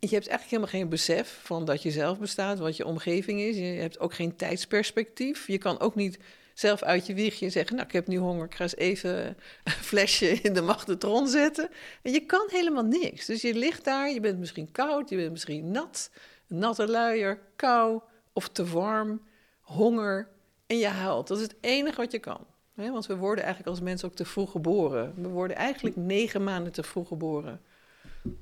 je 0.00 0.14
hebt 0.14 0.28
eigenlijk 0.28 0.50
helemaal 0.50 0.80
geen 0.80 0.88
besef 0.88 1.40
van 1.42 1.64
dat 1.64 1.82
je 1.82 1.90
zelf 1.90 2.18
bestaat, 2.18 2.58
wat 2.58 2.76
je 2.76 2.86
omgeving 2.86 3.40
is. 3.40 3.56
Je 3.56 3.62
hebt 3.62 3.98
ook 3.98 4.14
geen 4.14 4.36
tijdsperspectief. 4.36 5.46
Je 5.46 5.58
kan 5.58 5.80
ook 5.80 5.94
niet 5.94 6.18
zelf 6.60 6.82
uit 6.82 7.06
je 7.06 7.14
wiegje 7.14 7.50
zeggen, 7.50 7.76
nou 7.76 7.86
ik 7.86 7.92
heb 7.92 8.06
nu 8.06 8.16
honger, 8.16 8.44
ik 8.44 8.54
ga 8.54 8.62
eens 8.62 8.76
even 8.76 9.26
een 9.64 9.72
flesje 9.72 10.26
in 10.26 10.52
de 10.52 10.62
magnetron 10.62 11.28
zetten. 11.28 11.70
En 12.02 12.12
je 12.12 12.20
kan 12.20 12.46
helemaal 12.50 12.84
niks. 12.84 13.26
Dus 13.26 13.42
je 13.42 13.54
ligt 13.54 13.84
daar, 13.84 14.10
je 14.10 14.20
bent 14.20 14.38
misschien 14.38 14.72
koud, 14.72 15.08
je 15.08 15.16
bent 15.16 15.30
misschien 15.30 15.70
nat, 15.70 16.10
natte 16.46 16.88
luier, 16.88 17.40
kou 17.56 18.00
of 18.32 18.48
te 18.48 18.66
warm, 18.66 19.22
honger 19.60 20.28
en 20.66 20.78
je 20.78 20.88
huilt. 20.88 21.28
Dat 21.28 21.36
is 21.36 21.42
het 21.42 21.56
enige 21.60 21.96
wat 21.96 22.12
je 22.12 22.18
kan. 22.18 22.46
Want 22.74 23.06
we 23.06 23.16
worden 23.16 23.44
eigenlijk 23.44 23.76
als 23.76 23.84
mensen 23.84 24.08
ook 24.08 24.14
te 24.14 24.24
vroeg 24.24 24.50
geboren. 24.50 25.14
We 25.16 25.28
worden 25.28 25.56
eigenlijk 25.56 25.96
negen 25.96 26.44
maanden 26.44 26.72
te 26.72 26.82
vroeg 26.82 27.08
geboren. 27.08 27.60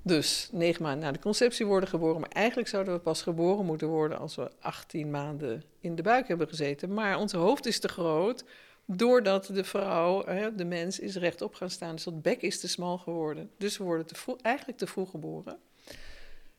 Dus 0.03 0.49
negen 0.53 0.83
maanden 0.83 1.05
na 1.05 1.13
de 1.13 1.19
conceptie 1.19 1.67
worden 1.67 1.89
geboren. 1.89 2.21
Maar 2.21 2.31
eigenlijk 2.31 2.69
zouden 2.69 2.95
we 2.95 3.01
pas 3.01 3.23
geboren 3.23 3.65
moeten 3.65 3.89
worden 3.89 4.19
als 4.19 4.37
we 4.37 4.51
18 4.61 5.11
maanden 5.11 5.63
in 5.81 5.95
de 5.95 6.03
buik 6.03 6.29
hebben 6.29 6.49
gezeten. 6.49 6.95
Maar 6.95 7.19
ons 7.19 7.33
hoofd 7.33 7.67
is 7.67 7.81
te 7.81 7.89
groot, 7.89 8.45
doordat 8.85 9.47
de 9.47 9.65
vrouw, 9.65 10.25
de 10.57 10.65
mens, 10.65 10.99
is 10.99 11.17
rechtop 11.17 11.55
gaan 11.55 11.71
staan. 11.71 11.95
Dus 11.95 12.05
dat 12.05 12.23
bek 12.23 12.43
is 12.43 12.61
te 12.61 12.69
smal 12.69 12.99
geworden. 12.99 13.51
Dus 13.59 13.79
we 13.79 13.85
worden 13.85 14.07
te 14.07 14.15
vroeg, 14.15 14.37
eigenlijk 14.41 14.79
te 14.79 14.87
vroeg 14.87 15.11
geboren. 15.11 15.59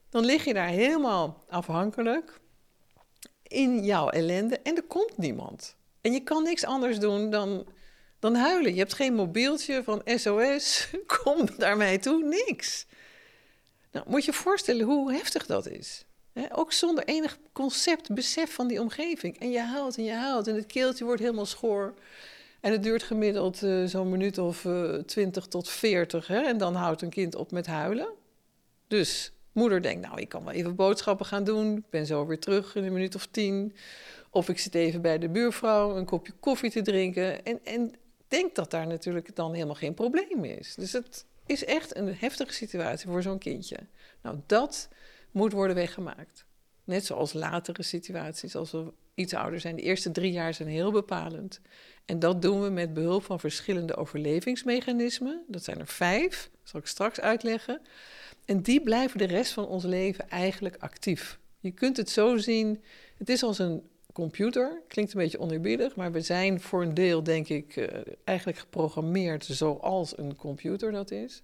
Dan 0.09 0.25
lig 0.25 0.45
je 0.45 0.53
daar 0.53 0.67
helemaal 0.67 1.43
afhankelijk 1.49 2.39
in 3.43 3.83
jouw 3.83 4.09
ellende 4.09 4.59
en 4.59 4.75
er 4.75 4.83
komt 4.83 5.17
niemand. 5.17 5.75
En 6.01 6.13
je 6.13 6.19
kan 6.19 6.43
niks 6.43 6.65
anders 6.65 6.99
doen 6.99 7.29
dan, 7.29 7.65
dan 8.19 8.35
huilen. 8.35 8.73
Je 8.73 8.79
hebt 8.79 8.93
geen 8.93 9.13
mobieltje 9.13 9.83
van 9.83 10.01
SOS, 10.05 10.89
kom 11.23 11.47
naar 11.57 11.77
mij 11.77 11.97
toe, 11.97 12.23
niks. 12.23 12.85
Nou, 13.91 14.05
moet 14.09 14.25
je 14.25 14.31
je 14.31 14.37
voorstellen 14.37 14.85
hoe 14.85 15.13
heftig 15.13 15.45
dat 15.45 15.67
is. 15.67 16.05
Ook 16.51 16.71
zonder 16.71 17.03
enig 17.03 17.37
concept, 17.51 18.13
besef 18.13 18.53
van 18.53 18.67
die 18.67 18.81
omgeving. 18.81 19.39
En 19.39 19.51
je 19.51 19.59
huilt 19.59 19.97
en 19.97 20.03
je 20.03 20.13
huilt 20.13 20.47
en 20.47 20.55
het 20.55 20.65
keeltje 20.65 21.05
wordt 21.05 21.21
helemaal 21.21 21.45
schoor. 21.45 21.93
En 22.61 22.71
het 22.71 22.83
duurt 22.83 23.03
gemiddeld 23.03 23.61
uh, 23.61 23.85
zo'n 23.85 24.09
minuut 24.09 24.37
of 24.37 24.63
uh, 24.63 24.93
20 24.95 25.45
tot 25.45 25.69
40. 25.69 26.27
Hè? 26.27 26.41
En 26.41 26.57
dan 26.57 26.75
houdt 26.75 27.01
een 27.01 27.09
kind 27.09 27.35
op 27.35 27.51
met 27.51 27.67
huilen. 27.67 28.09
Dus 28.87 29.31
moeder 29.51 29.81
denkt, 29.81 30.07
nou, 30.07 30.19
ik 30.19 30.29
kan 30.29 30.43
wel 30.43 30.53
even 30.53 30.75
boodschappen 30.75 31.25
gaan 31.25 31.43
doen. 31.43 31.77
Ik 31.77 31.89
ben 31.89 32.05
zo 32.05 32.25
weer 32.25 32.39
terug 32.39 32.75
in 32.75 32.83
een 32.83 32.93
minuut 32.93 33.15
of 33.15 33.27
tien. 33.31 33.75
Of 34.29 34.49
ik 34.49 34.59
zit 34.59 34.75
even 34.75 35.01
bij 35.01 35.19
de 35.19 35.29
buurvrouw 35.29 35.95
een 35.95 36.05
kopje 36.05 36.33
koffie 36.39 36.71
te 36.71 36.81
drinken. 36.81 37.45
En, 37.45 37.59
en 37.65 37.93
denkt 38.27 38.55
dat 38.55 38.71
daar 38.71 38.87
natuurlijk 38.87 39.35
dan 39.35 39.53
helemaal 39.53 39.75
geen 39.75 39.93
probleem 39.93 40.43
is. 40.43 40.75
Dus 40.75 40.91
het 40.91 41.25
is 41.49 41.65
echt 41.65 41.95
een 41.95 42.15
heftige 42.15 42.53
situatie 42.53 43.09
voor 43.09 43.21
zo'n 43.21 43.37
kindje. 43.37 43.77
Nou, 44.21 44.37
dat 44.45 44.89
moet 45.31 45.51
worden 45.51 45.75
weggemaakt. 45.75 46.45
Net 46.83 47.05
zoals 47.05 47.33
latere 47.33 47.83
situaties, 47.83 48.55
als 48.55 48.71
we 48.71 48.93
iets 49.13 49.33
ouder 49.33 49.59
zijn. 49.59 49.75
De 49.75 49.81
eerste 49.81 50.11
drie 50.11 50.31
jaar 50.31 50.53
zijn 50.53 50.67
heel 50.67 50.91
bepalend. 50.91 51.61
En 52.05 52.19
dat 52.19 52.41
doen 52.41 52.61
we 52.61 52.69
met 52.69 52.93
behulp 52.93 53.23
van 53.23 53.39
verschillende 53.39 53.95
overlevingsmechanismen. 53.95 55.43
Dat 55.47 55.63
zijn 55.63 55.79
er 55.79 55.87
vijf, 55.87 56.49
zal 56.63 56.79
ik 56.79 56.85
straks 56.85 57.19
uitleggen. 57.19 57.81
En 58.45 58.61
die 58.61 58.81
blijven 58.81 59.17
de 59.17 59.25
rest 59.25 59.51
van 59.51 59.67
ons 59.67 59.83
leven 59.83 60.29
eigenlijk 60.29 60.75
actief. 60.79 61.39
Je 61.59 61.71
kunt 61.71 61.97
het 61.97 62.09
zo 62.09 62.37
zien, 62.37 62.83
het 63.17 63.29
is 63.29 63.43
als 63.43 63.59
een 63.59 63.88
computer. 64.13 64.81
Klinkt 64.87 65.13
een 65.13 65.19
beetje 65.19 65.39
oneerbiedig, 65.39 65.95
maar 65.95 66.11
we 66.11 66.21
zijn 66.21 66.61
voor 66.61 66.81
een 66.81 66.93
deel, 66.93 67.23
denk 67.23 67.49
ik, 67.49 67.75
uh, 67.75 67.87
eigenlijk 68.23 68.57
geprogrammeerd 68.57 69.45
zoals 69.45 70.17
een 70.17 70.35
computer 70.35 70.91
dat 70.91 71.11
is. 71.11 71.43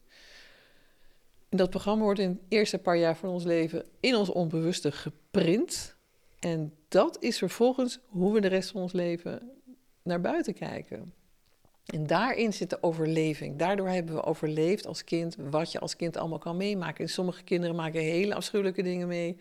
En 1.50 1.58
dat 1.58 1.70
programma 1.70 2.04
wordt 2.04 2.20
in 2.20 2.30
het 2.30 2.40
eerste 2.48 2.78
paar 2.78 2.98
jaar 2.98 3.18
van 3.18 3.30
ons 3.30 3.44
leven 3.44 3.86
in 4.00 4.16
ons 4.16 4.30
onbewuste 4.30 4.92
geprint. 4.92 5.96
En 6.40 6.74
dat 6.88 7.18
is 7.20 7.38
vervolgens 7.38 8.00
hoe 8.06 8.34
we 8.34 8.42
de 8.42 8.48
rest 8.48 8.72
van 8.72 8.82
ons 8.82 8.92
leven 8.92 9.52
naar 10.04 10.22
buiten 10.22 10.54
kijken. 10.54 11.14
En 11.86 12.08
daarin 12.08 12.54
zit 12.54 12.70
de 12.70 12.84
overleving. 12.84 13.58
Daardoor 13.58 13.90
hebben 13.90 14.16
we 14.16 14.24
overleefd 14.24 14.88
als 14.88 15.04
kind 15.04 15.36
wat 15.50 15.72
je 15.72 15.80
als 15.80 15.96
kind 15.96 16.18
allemaal 16.18 16.40
kan 16.40 16.58
meemaken. 16.58 17.04
En 17.04 17.10
sommige 17.10 17.44
kinderen 17.44 17.76
maken 17.76 18.02
hele 18.02 18.36
afschuwelijke 18.36 18.84
dingen 18.84 19.08
mee. 19.08 19.38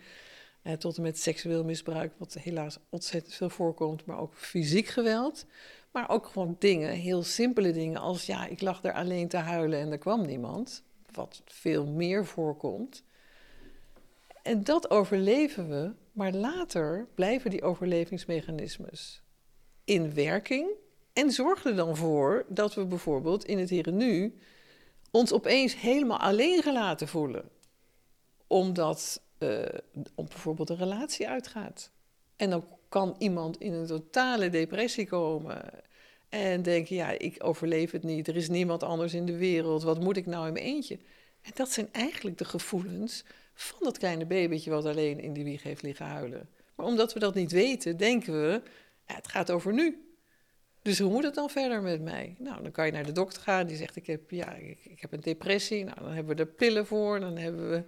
Eh, 0.65 0.73
tot 0.73 0.97
en 0.97 1.03
met 1.03 1.19
seksueel 1.19 1.63
misbruik, 1.63 2.13
wat 2.17 2.33
helaas 2.33 2.77
ontzettend 2.89 3.33
veel 3.33 3.49
voorkomt. 3.49 4.05
Maar 4.05 4.19
ook 4.19 4.33
fysiek 4.35 4.87
geweld. 4.87 5.45
Maar 5.91 6.09
ook 6.09 6.25
gewoon 6.25 6.55
dingen, 6.59 6.89
heel 6.89 7.23
simpele 7.23 7.71
dingen. 7.71 8.01
Als 8.01 8.25
ja, 8.25 8.45
ik 8.45 8.61
lag 8.61 8.83
er 8.83 8.93
alleen 8.93 9.27
te 9.27 9.37
huilen 9.37 9.79
en 9.79 9.91
er 9.91 9.97
kwam 9.97 10.25
niemand. 10.25 10.83
Wat 11.11 11.41
veel 11.45 11.85
meer 11.85 12.25
voorkomt. 12.25 13.03
En 14.43 14.63
dat 14.63 14.89
overleven 14.89 15.69
we. 15.69 15.91
Maar 16.11 16.33
later 16.33 17.07
blijven 17.15 17.49
die 17.49 17.63
overlevingsmechanismes 17.63 19.21
in 19.83 20.13
werking. 20.13 20.69
En 21.13 21.31
zorgen 21.31 21.69
er 21.69 21.77
dan 21.77 21.97
voor 21.97 22.45
dat 22.47 22.73
we 22.73 22.85
bijvoorbeeld 22.85 23.45
in 23.45 23.59
het 23.59 23.69
hier 23.69 23.87
en 23.87 23.97
nu 23.97 24.37
ons 25.11 25.33
opeens 25.33 25.79
helemaal 25.79 26.19
alleen 26.19 26.61
gelaten 26.61 27.07
voelen. 27.07 27.49
Omdat 28.47 29.23
uh, 29.39 29.65
om 30.15 30.25
bijvoorbeeld 30.25 30.69
een 30.69 30.77
relatie 30.77 31.27
uitgaat. 31.27 31.91
En 32.35 32.49
dan 32.49 32.67
kan 32.89 33.15
iemand 33.17 33.59
in 33.59 33.73
een 33.73 33.85
totale 33.85 34.49
depressie 34.49 35.07
komen 35.07 35.61
en 36.29 36.61
denken, 36.61 36.95
ja, 36.95 37.09
ik 37.09 37.35
overleef 37.43 37.91
het 37.91 38.03
niet, 38.03 38.27
er 38.27 38.35
is 38.35 38.49
niemand 38.49 38.83
anders 38.83 39.13
in 39.13 39.25
de 39.25 39.37
wereld, 39.37 39.83
wat 39.83 39.99
moet 39.99 40.17
ik 40.17 40.25
nou 40.25 40.47
in 40.47 40.53
mijn 40.53 40.65
eentje? 40.65 40.99
En 41.41 41.51
dat 41.53 41.71
zijn 41.71 41.87
eigenlijk 41.91 42.37
de 42.37 42.45
gevoelens 42.45 43.23
van 43.53 43.79
dat 43.81 43.97
kleine 43.97 44.25
babytje 44.25 44.69
wat 44.69 44.85
alleen 44.85 45.19
in 45.19 45.33
die 45.33 45.43
wieg 45.43 45.63
heeft 45.63 45.81
liggen 45.81 46.05
huilen. 46.05 46.49
Maar 46.75 46.85
omdat 46.85 47.13
we 47.13 47.19
dat 47.19 47.35
niet 47.35 47.51
weten, 47.51 47.97
denken 47.97 48.41
we, 48.41 48.61
ja, 49.07 49.15
het 49.15 49.27
gaat 49.27 49.51
over 49.51 49.73
nu. 49.73 49.99
Dus 50.81 50.99
hoe 50.99 51.11
moet 51.11 51.23
het 51.23 51.35
dan 51.35 51.49
verder 51.49 51.81
met 51.81 52.01
mij? 52.01 52.35
Nou, 52.39 52.63
dan 52.63 52.71
kan 52.71 52.85
je 52.85 52.91
naar 52.91 53.05
de 53.05 53.11
dokter 53.11 53.41
gaan, 53.41 53.67
die 53.67 53.77
zegt, 53.77 53.95
ik 53.95 54.07
heb, 54.07 54.31
ja, 54.31 54.53
ik, 54.53 54.85
ik 54.85 55.01
heb 55.01 55.11
een 55.11 55.19
depressie. 55.19 55.83
Nou, 55.83 55.99
dan 55.99 56.11
hebben 56.11 56.35
we 56.35 56.41
er 56.41 56.47
pillen 56.47 56.85
voor, 56.85 57.19
dan 57.19 57.37
hebben 57.37 57.69
we 57.69 57.83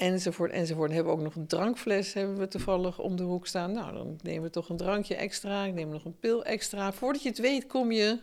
enzovoort, 0.00 0.50
enzovoort. 0.50 0.86
Dan 0.86 0.96
hebben 0.96 1.14
we 1.14 1.18
ook 1.18 1.24
nog 1.24 1.34
een 1.34 1.46
drankfles, 1.46 2.12
hebben 2.12 2.38
we 2.38 2.48
toevallig 2.48 2.98
om 2.98 3.16
de 3.16 3.22
hoek 3.22 3.46
staan. 3.46 3.72
Nou, 3.72 3.92
dan 3.92 4.18
nemen 4.22 4.42
we 4.42 4.50
toch 4.50 4.68
een 4.68 4.76
drankje 4.76 5.14
extra, 5.14 5.64
ik 5.64 5.74
neem 5.74 5.88
nog 5.88 6.04
een 6.04 6.18
pil 6.18 6.44
extra. 6.44 6.92
Voordat 6.92 7.22
je 7.22 7.28
het 7.28 7.38
weet, 7.38 7.66
kom 7.66 7.92
je 7.92 8.18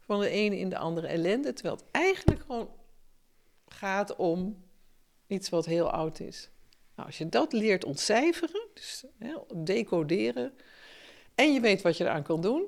van 0.00 0.20
de 0.20 0.28
ene 0.28 0.58
in 0.58 0.68
de 0.68 0.78
andere 0.78 1.06
ellende. 1.06 1.52
Terwijl 1.52 1.76
het 1.76 1.84
eigenlijk 1.90 2.40
gewoon 2.40 2.70
gaat 3.66 4.16
om 4.16 4.64
iets 5.26 5.48
wat 5.48 5.66
heel 5.66 5.90
oud 5.90 6.20
is. 6.20 6.50
Nou, 6.94 7.08
als 7.08 7.18
je 7.18 7.28
dat 7.28 7.52
leert 7.52 7.84
ontcijferen, 7.84 8.68
dus 8.74 9.04
hè, 9.18 9.34
decoderen, 9.56 10.52
en 11.34 11.52
je 11.52 11.60
weet 11.60 11.82
wat 11.82 11.96
je 11.96 12.04
eraan 12.04 12.22
kan 12.22 12.40
doen, 12.40 12.64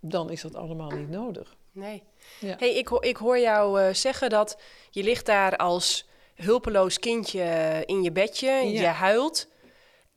dan 0.00 0.30
is 0.30 0.40
dat 0.40 0.54
allemaal 0.54 0.90
niet 0.90 1.08
nodig. 1.08 1.56
Nee. 1.72 2.02
Ja. 2.40 2.56
Hey, 2.58 2.74
ik, 2.74 2.90
ik 2.90 3.16
hoor 3.16 3.38
jou 3.38 3.80
uh, 3.80 3.94
zeggen 3.94 4.30
dat 4.30 4.60
je 4.90 5.02
ligt 5.02 5.26
daar 5.26 5.56
als 5.56 6.08
hulpeloos 6.42 6.98
kindje 6.98 7.82
in 7.86 8.02
je 8.02 8.12
bedje, 8.12 8.50
je 8.50 8.86
huilt. 8.86 9.48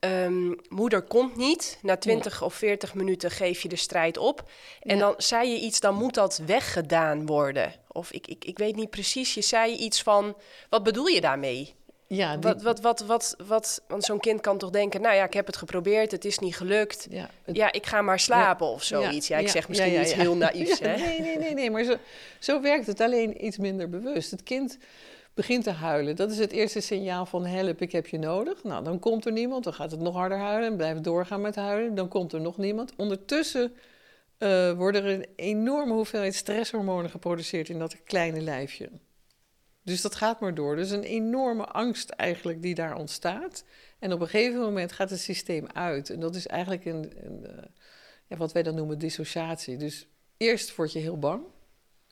Um, 0.00 0.56
moeder 0.68 1.02
komt 1.02 1.36
niet. 1.36 1.78
Na 1.82 1.96
20 1.96 2.42
of 2.42 2.54
40 2.54 2.94
minuten 2.94 3.30
geef 3.30 3.62
je 3.62 3.68
de 3.68 3.76
strijd 3.76 4.16
op. 4.16 4.50
En 4.80 4.98
dan 4.98 5.14
zei 5.16 5.48
je 5.48 5.60
iets, 5.60 5.80
dan 5.80 5.94
moet 5.94 6.14
dat 6.14 6.40
weggedaan 6.46 7.26
worden. 7.26 7.72
Of 7.88 8.12
ik, 8.12 8.26
ik, 8.26 8.44
ik 8.44 8.58
weet 8.58 8.76
niet 8.76 8.90
precies, 8.90 9.34
je 9.34 9.40
zei 9.40 9.76
iets 9.76 10.02
van, 10.02 10.36
wat 10.68 10.82
bedoel 10.82 11.06
je 11.06 11.20
daarmee? 11.20 11.74
Ja, 12.06 12.38
wat, 12.38 12.62
wat, 12.62 12.80
wat, 12.80 13.00
wat, 13.00 13.36
wat, 13.46 13.82
want 13.88 14.04
zo'n 14.04 14.20
kind 14.20 14.40
kan 14.40 14.58
toch 14.58 14.70
denken, 14.70 15.00
nou 15.00 15.14
ja, 15.14 15.24
ik 15.24 15.32
heb 15.32 15.46
het 15.46 15.56
geprobeerd, 15.56 16.10
het 16.10 16.24
is 16.24 16.38
niet 16.38 16.56
gelukt. 16.56 17.06
Ja, 17.10 17.30
ja 17.52 17.72
ik 17.72 17.86
ga 17.86 18.02
maar 18.02 18.20
slapen 18.20 18.66
of 18.66 18.82
zoiets. 18.82 19.28
Ja, 19.28 19.38
ik 19.38 19.48
zeg 19.48 19.68
misschien 19.68 20.00
iets 20.00 20.14
heel 20.14 20.36
naïefs, 20.46 20.78
hè? 20.78 20.96
Nee, 20.96 21.20
nee, 21.20 21.38
nee, 21.38 21.54
nee, 21.54 21.70
maar 21.70 21.84
zo, 21.84 21.96
zo 22.38 22.60
werkt 22.60 22.86
het 22.86 23.00
alleen 23.00 23.44
iets 23.44 23.58
minder 23.58 23.88
bewust. 23.88 24.30
Het 24.30 24.42
kind 24.42 24.78
begint 25.34 25.64
te 25.64 25.70
huilen. 25.70 26.16
Dat 26.16 26.30
is 26.30 26.38
het 26.38 26.52
eerste 26.52 26.80
signaal 26.80 27.26
van 27.26 27.46
help, 27.46 27.80
ik 27.80 27.92
heb 27.92 28.06
je 28.06 28.18
nodig. 28.18 28.64
Nou, 28.64 28.84
dan 28.84 28.98
komt 28.98 29.26
er 29.26 29.32
niemand, 29.32 29.64
dan 29.64 29.74
gaat 29.74 29.90
het 29.90 30.00
nog 30.00 30.14
harder 30.14 30.38
huilen 30.38 30.68
en 30.70 30.76
blijft 30.76 31.04
doorgaan 31.04 31.40
met 31.40 31.54
huilen. 31.54 31.94
Dan 31.94 32.08
komt 32.08 32.32
er 32.32 32.40
nog 32.40 32.56
niemand. 32.56 32.92
Ondertussen 32.96 33.72
uh, 34.38 34.72
worden 34.72 35.04
er 35.04 35.10
een 35.10 35.26
enorme 35.36 35.92
hoeveelheid 35.92 36.34
stresshormonen 36.34 37.10
geproduceerd 37.10 37.68
in 37.68 37.78
dat 37.78 38.02
kleine 38.04 38.40
lijfje. 38.40 38.90
Dus 39.82 40.00
dat 40.00 40.14
gaat 40.14 40.40
maar 40.40 40.54
door. 40.54 40.76
Dus 40.76 40.90
een 40.90 41.02
enorme 41.02 41.64
angst 41.64 42.10
eigenlijk 42.10 42.62
die 42.62 42.74
daar 42.74 42.96
ontstaat. 42.96 43.64
En 43.98 44.12
op 44.12 44.20
een 44.20 44.28
gegeven 44.28 44.60
moment 44.60 44.92
gaat 44.92 45.10
het 45.10 45.20
systeem 45.20 45.66
uit. 45.72 46.10
En 46.10 46.20
dat 46.20 46.34
is 46.34 46.46
eigenlijk 46.46 46.84
een, 46.84 47.12
een 47.24 47.46
ja, 48.26 48.36
wat 48.36 48.52
wij 48.52 48.62
dan 48.62 48.74
noemen 48.74 48.98
dissociatie. 48.98 49.76
Dus 49.76 50.06
eerst 50.36 50.76
word 50.76 50.92
je 50.92 50.98
heel 50.98 51.18
bang. 51.18 51.42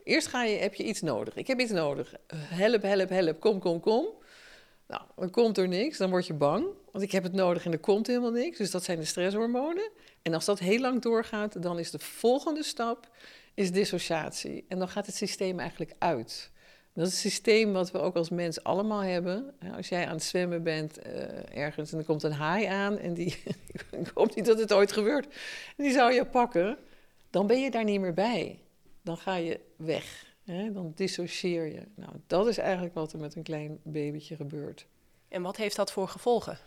Eerst 0.04 0.26
ga 0.26 0.44
je, 0.44 0.56
heb 0.56 0.74
je 0.74 0.84
iets 0.84 1.00
nodig. 1.00 1.36
Ik 1.36 1.46
heb 1.46 1.60
iets 1.60 1.70
nodig. 1.70 2.14
Help, 2.34 2.82
help, 2.82 3.08
help. 3.08 3.40
Kom, 3.40 3.58
kom, 3.58 3.80
kom. 3.80 4.06
Nou, 4.88 5.02
dan 5.16 5.30
komt 5.30 5.58
er 5.58 5.68
niks. 5.68 5.98
Dan 5.98 6.10
word 6.10 6.26
je 6.26 6.34
bang. 6.34 6.66
Want 6.92 7.04
ik 7.04 7.12
heb 7.12 7.22
het 7.22 7.32
nodig 7.32 7.64
en 7.64 7.72
er 7.72 7.78
komt 7.78 8.06
helemaal 8.06 8.30
niks. 8.30 8.58
Dus 8.58 8.70
dat 8.70 8.84
zijn 8.84 8.98
de 8.98 9.04
stresshormonen. 9.04 9.90
En 10.22 10.34
als 10.34 10.44
dat 10.44 10.58
heel 10.58 10.80
lang 10.80 11.02
doorgaat, 11.02 11.62
dan 11.62 11.78
is 11.78 11.90
de 11.90 11.98
volgende 11.98 12.62
stap 12.62 13.08
is 13.54 13.72
dissociatie. 13.72 14.64
En 14.68 14.78
dan 14.78 14.88
gaat 14.88 15.06
het 15.06 15.14
systeem 15.14 15.58
eigenlijk 15.58 15.92
uit. 15.98 16.50
Dat 16.94 17.06
is 17.06 17.12
het 17.12 17.20
systeem 17.20 17.72
wat 17.72 17.90
we 17.90 17.98
ook 17.98 18.16
als 18.16 18.30
mens 18.30 18.64
allemaal 18.64 19.02
hebben. 19.02 19.54
Als 19.76 19.88
jij 19.88 20.06
aan 20.06 20.14
het 20.14 20.22
zwemmen 20.22 20.62
bent 20.62 21.06
uh, 21.06 21.56
ergens 21.56 21.92
en 21.92 21.98
er 21.98 22.04
komt 22.04 22.22
een 22.22 22.32
haai 22.32 22.64
aan 22.64 22.98
en 22.98 23.14
die, 23.14 23.42
ik 23.90 24.10
hoop 24.14 24.34
niet 24.34 24.46
dat 24.46 24.58
het 24.58 24.72
ooit 24.72 24.92
gebeurt, 24.92 25.34
die 25.76 25.92
zou 25.92 26.12
je 26.12 26.26
pakken, 26.26 26.78
dan 27.30 27.46
ben 27.46 27.60
je 27.60 27.70
daar 27.70 27.84
niet 27.84 28.00
meer 28.00 28.14
bij 28.14 28.62
dan 29.02 29.16
ga 29.16 29.34
je 29.34 29.60
weg. 29.84 30.34
Hè? 30.44 30.72
Dan 30.72 30.92
dissocieer 30.94 31.66
je. 31.66 31.82
Nou, 31.94 32.12
dat 32.26 32.46
is 32.46 32.58
eigenlijk 32.58 32.94
wat 32.94 33.12
er 33.12 33.18
met 33.18 33.34
een 33.34 33.42
klein 33.42 33.78
babytje 33.82 34.36
gebeurt. 34.36 34.86
En 35.28 35.42
wat 35.42 35.56
heeft 35.56 35.76
dat 35.76 35.92
voor 35.92 36.08
gevolgen? 36.08 36.58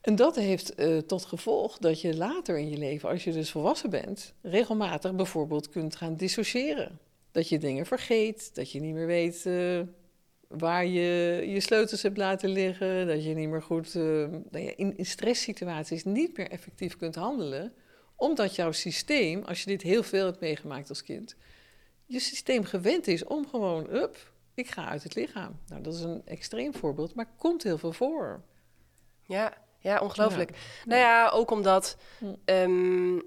En 0.00 0.16
dat 0.16 0.36
heeft 0.36 0.80
uh, 0.80 0.98
tot 0.98 1.24
gevolg 1.24 1.78
dat 1.78 2.00
je 2.00 2.16
later 2.16 2.58
in 2.58 2.70
je 2.70 2.76
leven, 2.76 3.08
als 3.08 3.24
je 3.24 3.32
dus 3.32 3.50
volwassen 3.50 3.90
bent, 3.90 4.34
regelmatig 4.42 5.14
bijvoorbeeld 5.14 5.68
kunt 5.68 5.96
gaan 5.96 6.16
dissociëren. 6.16 6.98
Dat 7.32 7.48
je 7.48 7.58
dingen 7.58 7.86
vergeet, 7.86 8.54
dat 8.54 8.72
je 8.72 8.80
niet 8.80 8.94
meer 8.94 9.06
weet 9.06 9.44
uh, 9.46 9.80
waar 10.48 10.86
je 10.86 11.42
je 11.46 11.60
sleutels 11.60 12.02
hebt 12.02 12.16
laten 12.16 12.48
liggen, 12.48 13.06
dat 13.06 13.24
je 13.24 13.34
niet 13.34 13.48
meer 13.48 13.62
goed 13.62 13.94
uh, 13.94 14.22
in, 14.50 14.96
in 14.96 15.06
stresssituaties 15.06 16.04
niet 16.04 16.36
meer 16.36 16.50
effectief 16.50 16.96
kunt 16.96 17.14
handelen, 17.14 17.72
omdat 18.16 18.54
jouw 18.54 18.72
systeem, 18.72 19.42
als 19.44 19.60
je 19.60 19.66
dit 19.66 19.82
heel 19.82 20.02
veel 20.02 20.24
hebt 20.24 20.40
meegemaakt 20.40 20.88
als 20.88 21.02
kind, 21.02 21.36
je 22.06 22.20
systeem 22.20 22.64
gewend 22.64 23.06
is 23.06 23.24
om 23.24 23.48
gewoon, 23.48 23.94
up, 23.94 24.32
ik 24.54 24.70
ga 24.70 24.88
uit 24.88 25.02
het 25.02 25.14
lichaam. 25.14 25.60
Nou, 25.66 25.82
dat 25.82 25.94
is 25.94 26.00
een 26.00 26.22
extreem 26.24 26.74
voorbeeld, 26.74 27.14
maar 27.14 27.26
komt 27.38 27.62
heel 27.62 27.78
veel 27.78 27.92
voor. 27.92 28.40
Ja, 29.22 29.52
ja 29.78 30.00
ongelooflijk. 30.00 30.50
Nou 30.84 31.00
ja, 31.00 31.28
ook 31.28 31.50
omdat, 31.50 31.96
um, 32.44 33.22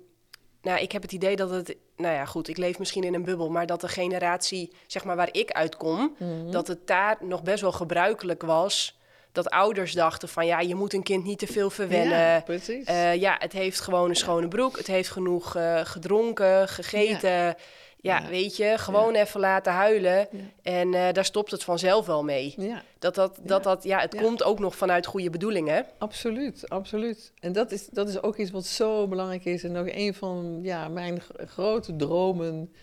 nou, 0.61 0.79
ik 0.79 0.91
heb 0.91 1.01
het 1.01 1.11
idee 1.11 1.35
dat 1.35 1.49
het, 1.49 1.75
nou 1.95 2.13
ja, 2.13 2.25
goed, 2.25 2.47
ik 2.47 2.57
leef 2.57 2.79
misschien 2.79 3.03
in 3.03 3.13
een 3.13 3.23
bubbel, 3.23 3.49
maar 3.49 3.65
dat 3.65 3.81
de 3.81 3.87
generatie, 3.87 4.73
zeg 4.87 5.03
maar, 5.03 5.15
waar 5.15 5.29
ik 5.33 5.51
uitkom, 5.51 6.15
mhm. 6.19 6.51
dat 6.51 6.67
het 6.67 6.87
daar 6.87 7.17
nog 7.21 7.43
best 7.43 7.61
wel 7.61 7.71
gebruikelijk 7.71 8.41
was 8.41 8.97
dat 9.31 9.49
ouders 9.49 9.93
dachten 9.93 10.29
van 10.29 10.45
ja, 10.45 10.59
je 10.59 10.75
moet 10.75 10.93
een 10.93 11.03
kind 11.03 11.23
niet 11.23 11.39
te 11.39 11.47
veel 11.47 11.69
verwennen. 11.69 12.19
Ja, 12.19 12.39
precies. 12.39 12.89
Uh, 12.89 13.15
ja, 13.15 13.35
het 13.39 13.53
heeft 13.53 13.79
gewoon 13.79 14.09
een 14.09 14.15
schone 14.15 14.47
broek, 14.47 14.77
het 14.77 14.87
heeft 14.87 15.09
genoeg 15.09 15.55
uh, 15.55 15.79
gedronken, 15.83 16.67
gegeten. 16.67 17.29
Ja. 17.29 17.57
Ja, 18.01 18.27
weet 18.29 18.57
je, 18.57 18.73
gewoon 18.77 19.15
even 19.15 19.39
laten 19.39 19.73
huilen. 19.73 20.27
En 20.61 20.87
uh, 20.93 21.11
daar 21.11 21.25
stopt 21.25 21.51
het 21.51 21.63
vanzelf 21.63 22.05
wel 22.05 22.23
mee. 22.23 22.53
Ja. 22.57 22.83
Dat 22.99 23.15
dat, 23.15 23.39
dat, 23.41 23.63
dat, 23.63 23.83
ja, 23.83 23.99
het 23.99 24.15
komt 24.15 24.43
ook 24.43 24.59
nog 24.59 24.75
vanuit 24.75 25.05
goede 25.05 25.29
bedoelingen. 25.29 25.85
Absoluut, 25.97 26.69
absoluut. 26.69 27.33
En 27.39 27.51
dat 27.51 27.71
is, 27.71 27.87
dat 27.87 28.09
is 28.09 28.21
ook 28.21 28.37
iets 28.37 28.51
wat 28.51 28.65
zo 28.65 29.07
belangrijk 29.07 29.45
is. 29.45 29.63
En 29.63 29.77
ook 29.77 29.89
een 29.91 30.13
van 30.13 30.59
ja, 30.61 30.87
mijn 30.87 31.21
grote 31.37 31.95
dromen 31.95 32.73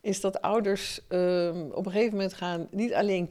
is 0.00 0.20
dat 0.20 0.40
ouders 0.42 1.00
um, 1.08 1.70
op 1.70 1.86
een 1.86 1.92
gegeven 1.92 2.14
moment 2.14 2.34
gaan 2.34 2.68
niet 2.70 2.94
alleen 2.94 3.30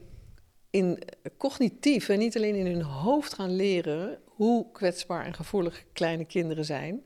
in 0.70 1.02
cognitief 1.36 2.08
en 2.08 2.18
niet 2.18 2.36
alleen 2.36 2.54
in 2.54 2.66
hun 2.66 2.82
hoofd 2.82 3.34
gaan 3.34 3.56
leren 3.56 4.18
hoe 4.24 4.70
kwetsbaar 4.72 5.24
en 5.24 5.34
gevoelig 5.34 5.84
kleine 5.92 6.24
kinderen 6.24 6.64
zijn, 6.64 7.02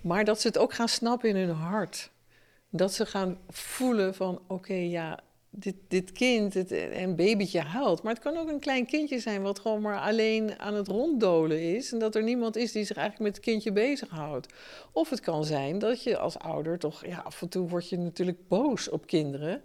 maar 0.00 0.24
dat 0.24 0.40
ze 0.40 0.46
het 0.46 0.58
ook 0.58 0.72
gaan 0.72 0.88
snappen 0.88 1.28
in 1.28 1.36
hun 1.36 1.54
hart. 1.54 2.10
Dat 2.70 2.92
ze 2.92 3.06
gaan 3.06 3.38
voelen 3.48 4.14
van 4.14 4.40
oké, 4.46 4.74
ja, 4.74 5.20
dit, 5.58 5.74
dit 5.88 6.12
kind, 6.12 6.54
het, 6.54 6.70
een 6.70 7.16
babytje 7.16 7.60
huilt. 7.60 8.02
Maar 8.02 8.12
het 8.12 8.22
kan 8.22 8.36
ook 8.36 8.48
een 8.48 8.60
klein 8.60 8.86
kindje 8.86 9.18
zijn 9.18 9.42
wat 9.42 9.58
gewoon 9.58 9.80
maar 9.80 10.00
alleen 10.00 10.58
aan 10.58 10.74
het 10.74 10.88
ronddolen 10.88 11.74
is. 11.74 11.92
En 11.92 11.98
dat 11.98 12.14
er 12.14 12.22
niemand 12.22 12.56
is 12.56 12.72
die 12.72 12.84
zich 12.84 12.96
eigenlijk 12.96 13.28
met 13.28 13.36
het 13.36 13.44
kindje 13.44 13.72
bezighoudt. 13.72 14.52
Of 14.92 15.10
het 15.10 15.20
kan 15.20 15.44
zijn 15.44 15.78
dat 15.78 16.02
je 16.02 16.18
als 16.18 16.38
ouder 16.38 16.78
toch, 16.78 17.06
ja, 17.06 17.18
af 17.18 17.42
en 17.42 17.48
toe 17.48 17.68
word 17.68 17.88
je 17.88 17.98
natuurlijk 17.98 18.48
boos 18.48 18.88
op 18.88 19.06
kinderen. 19.06 19.62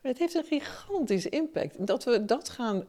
Maar 0.00 0.12
het 0.12 0.18
heeft 0.20 0.34
een 0.34 0.44
gigantische 0.44 1.28
impact. 1.28 1.86
Dat 1.86 2.04
we 2.04 2.24
dat 2.24 2.48
gaan 2.48 2.84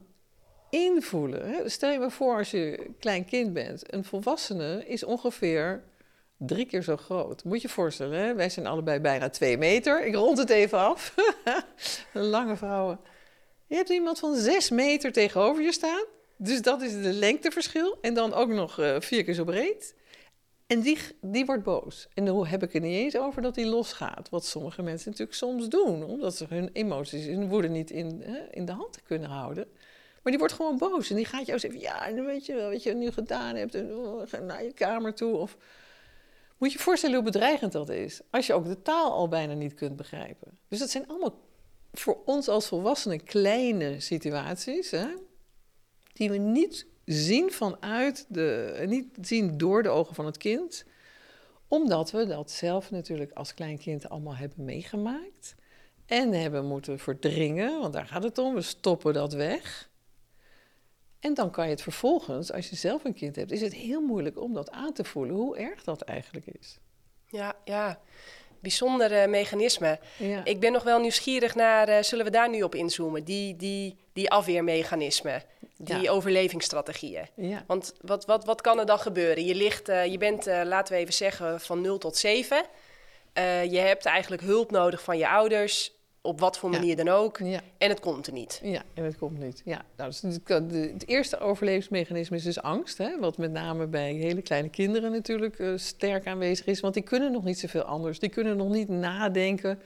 invoelen. 0.70 1.72
Stel 1.72 1.92
je 1.92 2.00
maar 2.00 2.12
voor 2.12 2.38
als 2.38 2.52
je 2.52 2.90
klein 3.00 3.26
kind 3.26 3.54
bent. 3.54 3.94
Een 3.94 4.04
volwassene 4.04 4.86
is 4.88 5.04
ongeveer 5.04 5.84
drie 6.38 6.66
keer 6.66 6.84
zo 6.84 6.98
groot. 6.98 7.44
Moet 7.44 7.62
je 7.62 7.68
je 7.68 7.74
voorstellen, 7.74 8.20
hè? 8.20 8.36
wij 8.36 8.50
zijn 8.50 8.68
allebei 8.68 9.00
bijna 9.00 9.30
twee 9.30 9.58
meter. 9.58 10.06
Ik 10.06 10.16
rond 10.16 10.38
het 10.38 10.50
even 10.50 10.78
af. 10.78 11.16
Lange 12.14 12.56
vrouwen. 12.56 13.00
Je 13.68 13.76
hebt 13.76 13.90
iemand 13.90 14.20
van 14.20 14.36
zes 14.36 14.70
meter 14.70 15.12
tegenover 15.12 15.64
je 15.64 15.72
staan. 15.72 16.04
Dus 16.38 16.62
dat 16.62 16.82
is 16.82 16.92
de 16.92 17.14
lengteverschil. 17.14 17.98
En 18.02 18.14
dan 18.14 18.34
ook 18.34 18.50
nog 18.50 18.80
uh, 18.80 18.96
vier 19.00 19.24
keer 19.24 19.34
zo 19.34 19.44
breed. 19.44 19.96
En 20.68 20.82
die, 20.82 20.98
die 21.22 21.46
wordt 21.46 21.64
boos. 21.64 22.08
En 22.14 22.26
dan 22.26 22.46
heb 22.46 22.64
ik 22.64 22.74
het 22.74 22.84
niet 22.84 22.98
eens 22.98 23.18
over 23.18 23.42
dat 23.42 23.56
die 23.56 23.66
losgaat. 23.66 24.30
Wat 24.30 24.46
sommige 24.46 24.82
mensen 24.82 25.10
natuurlijk 25.10 25.38
soms 25.38 25.70
doen. 25.70 26.04
Omdat 26.04 26.36
ze 26.36 26.46
hun 26.50 26.70
emoties 26.74 27.28
en 27.28 27.48
woede 27.48 27.68
niet 27.68 27.92
in, 27.92 28.24
in 28.52 28.66
de 28.66 28.72
hand 28.72 29.04
kunnen 29.04 29.30
houden. 29.30 29.68
Maar 30.22 30.32
die 30.32 30.38
wordt 30.38 30.54
gewoon 30.54 30.78
boos. 30.78 31.10
En 31.10 31.16
die 31.16 31.26
gaat 31.26 31.46
jou 31.46 31.60
zeggen: 31.60 31.80
Ja, 31.80 32.12
dan 32.12 32.26
weet 32.26 32.46
je 32.46 32.54
wel 32.54 32.70
wat 32.70 32.84
je 32.84 32.94
nu 32.94 33.12
gedaan 33.12 33.56
hebt. 33.56 33.76
En 33.76 33.96
oh, 33.96 34.28
ga 34.28 34.40
naar 34.40 34.64
je 34.64 34.74
kamer 34.74 35.14
toe. 35.14 35.36
Of 35.36 35.58
moet 36.58 36.72
je 36.72 36.78
je 36.78 36.84
voorstellen 36.84 37.16
hoe 37.16 37.26
bedreigend 37.26 37.72
dat 37.72 37.90
is. 37.90 38.22
Als 38.30 38.48
je 38.48 38.54
ook 38.54 38.66
de 38.66 38.82
taal 38.82 39.12
al 39.12 39.28
bijna 39.28 39.54
niet 39.54 39.74
kunt 39.74 39.96
begrijpen. 39.96 40.58
Dus 40.68 40.80
dat 40.80 40.90
zijn 40.90 41.08
allemaal 41.08 41.40
voor 41.94 42.18
ons 42.26 42.48
als 42.48 42.68
volwassenen 42.68 43.24
kleine 43.24 44.00
situaties. 44.00 44.92
Hè, 44.92 45.08
die 46.14 46.30
we 46.30 46.38
niet 46.38 46.86
zien 47.06 47.52
vanuit 47.52 48.26
de, 48.30 48.84
niet 48.88 49.18
zien 49.22 49.58
door 49.58 49.84
de 49.84 49.90
ogen 49.90 50.16
van 50.16 50.26
het 50.26 50.38
kind, 50.38 50.86
omdat 51.68 52.12
we 52.12 52.26
dat 52.26 52.52
zelf 52.52 52.92
natuurlijk 52.92 53.32
als 53.32 53.54
klein 53.54 53.78
kind 53.78 54.10
allemaal 54.10 54.36
hebben 54.36 54.66
meegemaakt 54.66 55.56
en 56.06 56.32
hebben 56.32 56.66
moeten 56.66 57.00
verdringen, 57.00 57.80
want 57.80 57.94
daar 57.94 58.08
gaat 58.08 58.24
het 58.24 58.38
om, 58.38 58.54
we 58.54 58.62
stoppen 58.62 59.14
dat 59.14 59.34
weg. 59.34 59.90
En 61.20 61.34
dan 61.34 61.52
kan 61.52 61.66
je 61.66 61.72
het 61.72 61.82
vervolgens, 61.82 62.52
als 62.52 62.70
je 62.70 62.76
zelf 62.76 63.04
een 63.04 63.14
kind 63.14 63.36
hebt, 63.36 63.52
is 63.52 63.62
het 63.62 63.74
heel 63.74 64.02
moeilijk 64.02 64.42
om 64.42 64.54
dat 64.54 64.72
aan 64.72 64.94
te 64.94 65.04
voelen, 65.04 65.36
hoe 65.36 65.58
erg 65.58 65.84
dat 65.84 66.02
eigenlijk 66.02 66.46
is. 66.46 66.78
Ja, 67.28 67.56
ja. 67.64 68.00
Bijzondere 68.60 69.28
mechanisme. 69.28 70.00
Ja. 70.18 70.46
Ik 70.46 70.60
ben 70.60 70.72
nog 70.72 70.84
wel 70.84 71.00
nieuwsgierig 71.00 71.56
naar, 71.56 71.90
uh, 71.90 72.02
zullen 72.02 72.26
we 72.26 72.32
daar 72.32 72.50
nu 72.50 72.62
op 72.62 72.76
inzoomen? 72.76 73.24
Die, 73.24 73.56
die, 73.56 73.96
die 74.14 74.30
afweermechanismen 74.30 75.44
die 75.78 76.10
overlevingsstrategieën. 76.10 77.28
Ja. 77.36 77.64
Want 77.68 77.94
wat, 78.02 78.26
wat, 78.26 78.46
wat 78.46 78.62
kan 78.62 78.80
er 78.80 78.86
dan 78.86 79.00
gebeuren? 79.00 79.46
Je, 79.46 79.56
ligt, 79.56 79.90
uh, 79.90 80.06
je 80.06 80.18
bent, 80.18 80.48
uh, 80.48 80.62
laten 80.64 80.94
we 80.94 81.00
even 81.00 81.14
zeggen, 81.14 81.62
van 81.62 81.82
0 81.82 81.98
tot 81.98 82.18
7. 82.18 82.58
Uh, 82.58 83.62
eh, 83.62 83.72
je 83.72 83.78
hebt 83.78 84.06
eigenlijk 84.06 84.42
hulp 84.42 84.72
nodig 84.72 85.02
van 85.02 85.18
je 85.18 85.30
ouders, 85.30 85.92
op 86.26 86.40
wat 86.40 86.58
voor 86.58 86.70
manier 86.70 86.96
dan 86.96 87.08
ook. 87.08 87.40
En 87.40 87.62
het 87.78 88.00
komt 88.00 88.28
er 88.28 88.34
niet. 88.34 88.60
Ja, 88.64 88.82
en 88.94 89.04
het 89.04 89.18
komt 89.18 89.40
niet. 89.40 89.62
Ja, 89.66 89.86
nou, 89.98 90.10
dus 90.10 90.22
het, 90.22 90.72
het 90.92 91.08
eerste 91.08 91.40
overlevingsmechanisme 91.40 92.38
is 92.38 92.44
dus 92.44 92.62
angst. 92.62 92.98
Hè, 92.98 93.20
wat 93.20 93.38
met 93.38 93.52
name 93.52 93.88
bij 93.88 94.14
hele 94.14 94.42
kleine 94.42 94.70
kinderen 94.70 95.12
natuurlijk 95.12 95.74
sterk 95.76 96.28
aanwezig 96.28 96.66
is. 96.66 96.80
Want 96.80 96.94
die 96.94 97.04
kunnen 97.04 97.32
nog 97.32 97.44
niet 97.44 97.60
zoveel 97.60 97.84
anders. 97.84 98.20
Die 98.20 98.30
kunnen 98.30 98.58
nog 98.58 98.70
niet 98.70 98.90
nadenken 98.90 99.80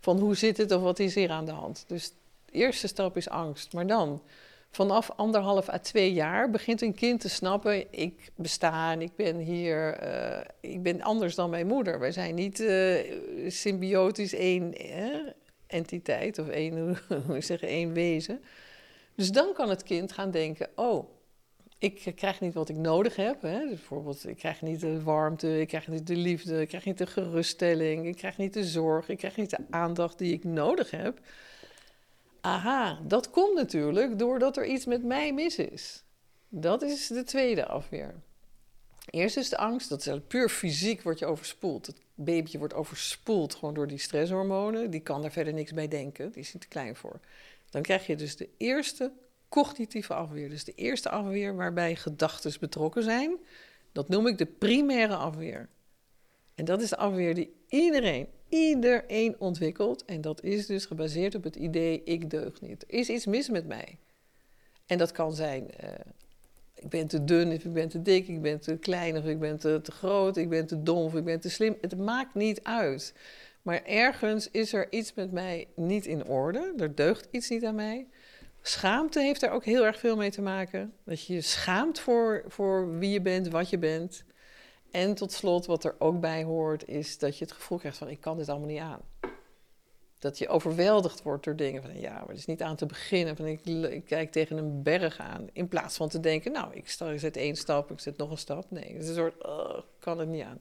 van 0.00 0.18
hoe 0.18 0.34
zit 0.34 0.56
het 0.56 0.72
of 0.72 0.82
wat 0.82 0.98
is 0.98 1.14
hier 1.14 1.30
aan 1.30 1.44
de 1.44 1.52
hand. 1.52 1.84
Dus 1.86 2.12
de 2.44 2.52
eerste 2.52 2.86
stap 2.86 3.16
is 3.16 3.28
angst. 3.28 3.72
Maar 3.72 3.86
dan 3.86 4.22
vanaf 4.70 5.10
anderhalf 5.16 5.68
à 5.68 5.78
twee 5.78 6.12
jaar 6.12 6.50
begint 6.50 6.82
een 6.82 6.94
kind 6.94 7.20
te 7.20 7.28
snappen: 7.28 7.84
ik 7.90 8.30
besta 8.34 8.92
en 8.92 9.02
ik 9.02 9.16
ben 9.16 9.36
hier, 9.36 10.02
uh, 10.02 10.40
ik 10.60 10.82
ben 10.82 11.02
anders 11.02 11.34
dan 11.34 11.50
mijn 11.50 11.66
moeder. 11.66 11.98
Wij 11.98 12.12
zijn 12.12 12.34
niet 12.34 12.60
uh, 12.60 12.96
symbiotisch 13.48 14.34
één 14.34 14.72
entiteit 15.74 16.38
of 16.38 16.48
één, 16.48 16.98
hoe 17.26 17.40
zeggen, 17.40 17.68
één 17.68 17.92
wezen. 17.92 18.42
Dus 19.14 19.32
dan 19.32 19.52
kan 19.54 19.68
het 19.68 19.82
kind 19.82 20.12
gaan 20.12 20.30
denken: 20.30 20.68
oh. 20.74 21.12
Ik 21.78 22.12
krijg 22.14 22.40
niet 22.40 22.54
wat 22.54 22.68
ik 22.68 22.76
nodig 22.76 23.16
heb. 23.16 23.42
Hè? 23.42 23.58
Dus 23.58 23.68
bijvoorbeeld, 23.68 24.28
ik 24.28 24.36
krijg 24.36 24.62
niet 24.62 24.80
de 24.80 25.02
warmte, 25.02 25.60
ik 25.60 25.68
krijg 25.68 25.88
niet 25.88 26.06
de 26.06 26.16
liefde, 26.16 26.60
ik 26.60 26.68
krijg 26.68 26.84
niet 26.84 26.98
de 26.98 27.06
geruststelling, 27.06 28.06
ik 28.06 28.16
krijg 28.16 28.36
niet 28.36 28.52
de 28.52 28.64
zorg, 28.64 29.08
ik 29.08 29.18
krijg 29.18 29.36
niet 29.36 29.50
de 29.50 29.58
aandacht 29.70 30.18
die 30.18 30.32
ik 30.32 30.44
nodig 30.44 30.90
heb. 30.90 31.20
Aha, 32.40 32.98
dat 33.06 33.30
komt 33.30 33.54
natuurlijk 33.54 34.18
doordat 34.18 34.56
er 34.56 34.66
iets 34.66 34.84
met 34.84 35.04
mij 35.04 35.32
mis 35.32 35.58
is. 35.58 36.04
Dat 36.48 36.82
is 36.82 37.06
de 37.06 37.24
tweede 37.24 37.66
afweer. 37.66 38.14
Eerst 39.10 39.36
is 39.36 39.48
de 39.48 39.56
angst, 39.56 39.88
dat 39.88 40.06
is 40.06 40.18
puur 40.28 40.48
fysiek, 40.48 41.02
word 41.02 41.18
je 41.18 41.26
overspoeld. 41.26 41.86
Het 41.86 41.96
babytje 42.14 42.58
wordt 42.58 42.74
overspoeld 42.74 43.54
gewoon 43.54 43.74
door 43.74 43.86
die 43.86 43.98
stresshormonen. 43.98 44.90
Die 44.90 45.00
kan 45.00 45.22
daar 45.22 45.32
verder 45.32 45.52
niks 45.52 45.72
bij 45.72 45.88
denken, 45.88 46.32
die 46.32 46.42
is 46.42 46.52
niet 46.52 46.62
te 46.62 46.68
klein 46.68 46.96
voor. 46.96 47.20
Dan 47.70 47.82
krijg 47.82 48.06
je 48.06 48.16
dus 48.16 48.36
de 48.36 48.48
eerste 48.56 49.12
cognitieve 49.48 50.14
afweer. 50.14 50.48
Dus 50.48 50.64
de 50.64 50.74
eerste 50.74 51.10
afweer 51.10 51.56
waarbij 51.56 51.96
gedachten 51.96 52.52
betrokken 52.60 53.02
zijn. 53.02 53.36
Dat 53.92 54.08
noem 54.08 54.26
ik 54.26 54.38
de 54.38 54.46
primaire 54.46 55.14
afweer. 55.14 55.68
En 56.54 56.64
dat 56.64 56.82
is 56.82 56.88
de 56.88 56.96
afweer 56.96 57.34
die 57.34 57.54
iedereen, 57.68 58.28
iedereen 58.48 59.36
ontwikkelt. 59.38 60.04
En 60.04 60.20
dat 60.20 60.42
is 60.42 60.66
dus 60.66 60.86
gebaseerd 60.86 61.34
op 61.34 61.44
het 61.44 61.56
idee: 61.56 62.02
ik 62.04 62.30
deug 62.30 62.60
niet. 62.60 62.82
Er 62.82 62.98
is 62.98 63.08
iets 63.08 63.26
mis 63.26 63.48
met 63.48 63.66
mij. 63.66 63.98
En 64.86 64.98
dat 64.98 65.12
kan 65.12 65.34
zijn: 65.34 65.70
uh, 65.84 65.90
ik 66.84 66.90
ben 66.90 67.06
te 67.06 67.24
dun, 67.24 67.52
of 67.52 67.64
ik 67.64 67.72
ben 67.72 67.88
te 67.88 68.02
dik, 68.02 68.28
ik 68.28 68.42
ben 68.42 68.60
te 68.60 68.76
klein, 68.76 69.16
of 69.16 69.24
ik 69.24 69.38
ben 69.38 69.58
te, 69.58 69.80
te 69.82 69.92
groot, 69.92 70.36
ik 70.36 70.48
ben 70.48 70.66
te 70.66 70.82
dom, 70.82 71.04
of 71.04 71.14
ik 71.14 71.24
ben 71.24 71.40
te 71.40 71.50
slim. 71.50 71.76
Het 71.80 71.98
maakt 71.98 72.34
niet 72.34 72.62
uit. 72.62 73.14
Maar 73.62 73.82
ergens 73.84 74.50
is 74.50 74.72
er 74.72 74.92
iets 74.92 75.14
met 75.14 75.32
mij 75.32 75.68
niet 75.76 76.06
in 76.06 76.26
orde. 76.26 76.74
Er 76.76 76.94
deugt 76.94 77.28
iets 77.30 77.48
niet 77.48 77.64
aan 77.64 77.74
mij. 77.74 78.06
Schaamte 78.62 79.20
heeft 79.20 79.40
daar 79.40 79.52
ook 79.52 79.64
heel 79.64 79.84
erg 79.84 79.98
veel 79.98 80.16
mee 80.16 80.30
te 80.30 80.42
maken. 80.42 80.92
Dat 81.04 81.26
je 81.26 81.34
je 81.34 81.40
schaamt 81.40 82.00
voor, 82.00 82.44
voor 82.46 82.98
wie 82.98 83.10
je 83.10 83.20
bent, 83.20 83.48
wat 83.48 83.70
je 83.70 83.78
bent. 83.78 84.24
En 84.90 85.14
tot 85.14 85.32
slot, 85.32 85.66
wat 85.66 85.84
er 85.84 85.94
ook 85.98 86.20
bij 86.20 86.44
hoort, 86.44 86.88
is 86.88 87.18
dat 87.18 87.38
je 87.38 87.44
het 87.44 87.54
gevoel 87.54 87.78
krijgt 87.78 87.98
van 87.98 88.08
ik 88.08 88.20
kan 88.20 88.36
dit 88.36 88.48
allemaal 88.48 88.68
niet 88.68 88.80
aan. 88.80 89.00
Dat 90.24 90.38
je 90.38 90.48
overweldigd 90.48 91.22
wordt 91.22 91.44
door 91.44 91.56
dingen 91.56 91.82
van 91.82 92.00
ja, 92.00 92.22
maar 92.26 92.34
is 92.34 92.46
niet 92.46 92.62
aan 92.62 92.76
te 92.76 92.86
beginnen. 92.86 93.36
Van, 93.36 93.46
ik, 93.46 94.04
kijk 94.04 94.32
tegen 94.32 94.56
een 94.56 94.82
berg 94.82 95.18
aan. 95.18 95.48
In 95.52 95.68
plaats 95.68 95.96
van 95.96 96.08
te 96.08 96.20
denken, 96.20 96.52
nou, 96.52 96.74
ik, 96.74 96.88
sta, 96.88 97.10
ik 97.10 97.20
zet 97.20 97.36
één 97.36 97.56
stap, 97.56 97.90
ik 97.90 98.00
zet 98.00 98.16
nog 98.16 98.30
een 98.30 98.38
stap. 98.38 98.70
Nee, 98.70 98.92
het 98.92 99.02
is 99.02 99.08
een 99.08 99.14
soort, 99.14 99.44
oh, 99.44 99.78
kan 99.98 100.18
het 100.18 100.28
niet 100.28 100.42
aan. 100.42 100.58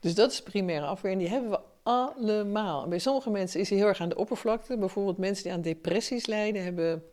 Dus 0.00 0.14
dat 0.14 0.32
is 0.32 0.42
primaire 0.42 0.86
afweer 0.86 1.12
en 1.12 1.18
die 1.18 1.28
hebben 1.28 1.50
we 1.50 1.60
allemaal. 1.82 2.88
Bij 2.88 2.98
sommige 2.98 3.30
mensen 3.30 3.60
is 3.60 3.68
hij 3.68 3.78
heel 3.78 3.86
erg 3.86 4.00
aan 4.00 4.08
de 4.08 4.16
oppervlakte. 4.16 4.76
Bijvoorbeeld 4.78 5.18
mensen 5.18 5.44
die 5.44 5.52
aan 5.52 5.60
depressies 5.60 6.26
lijden, 6.26 6.62
hebben, 6.62 7.04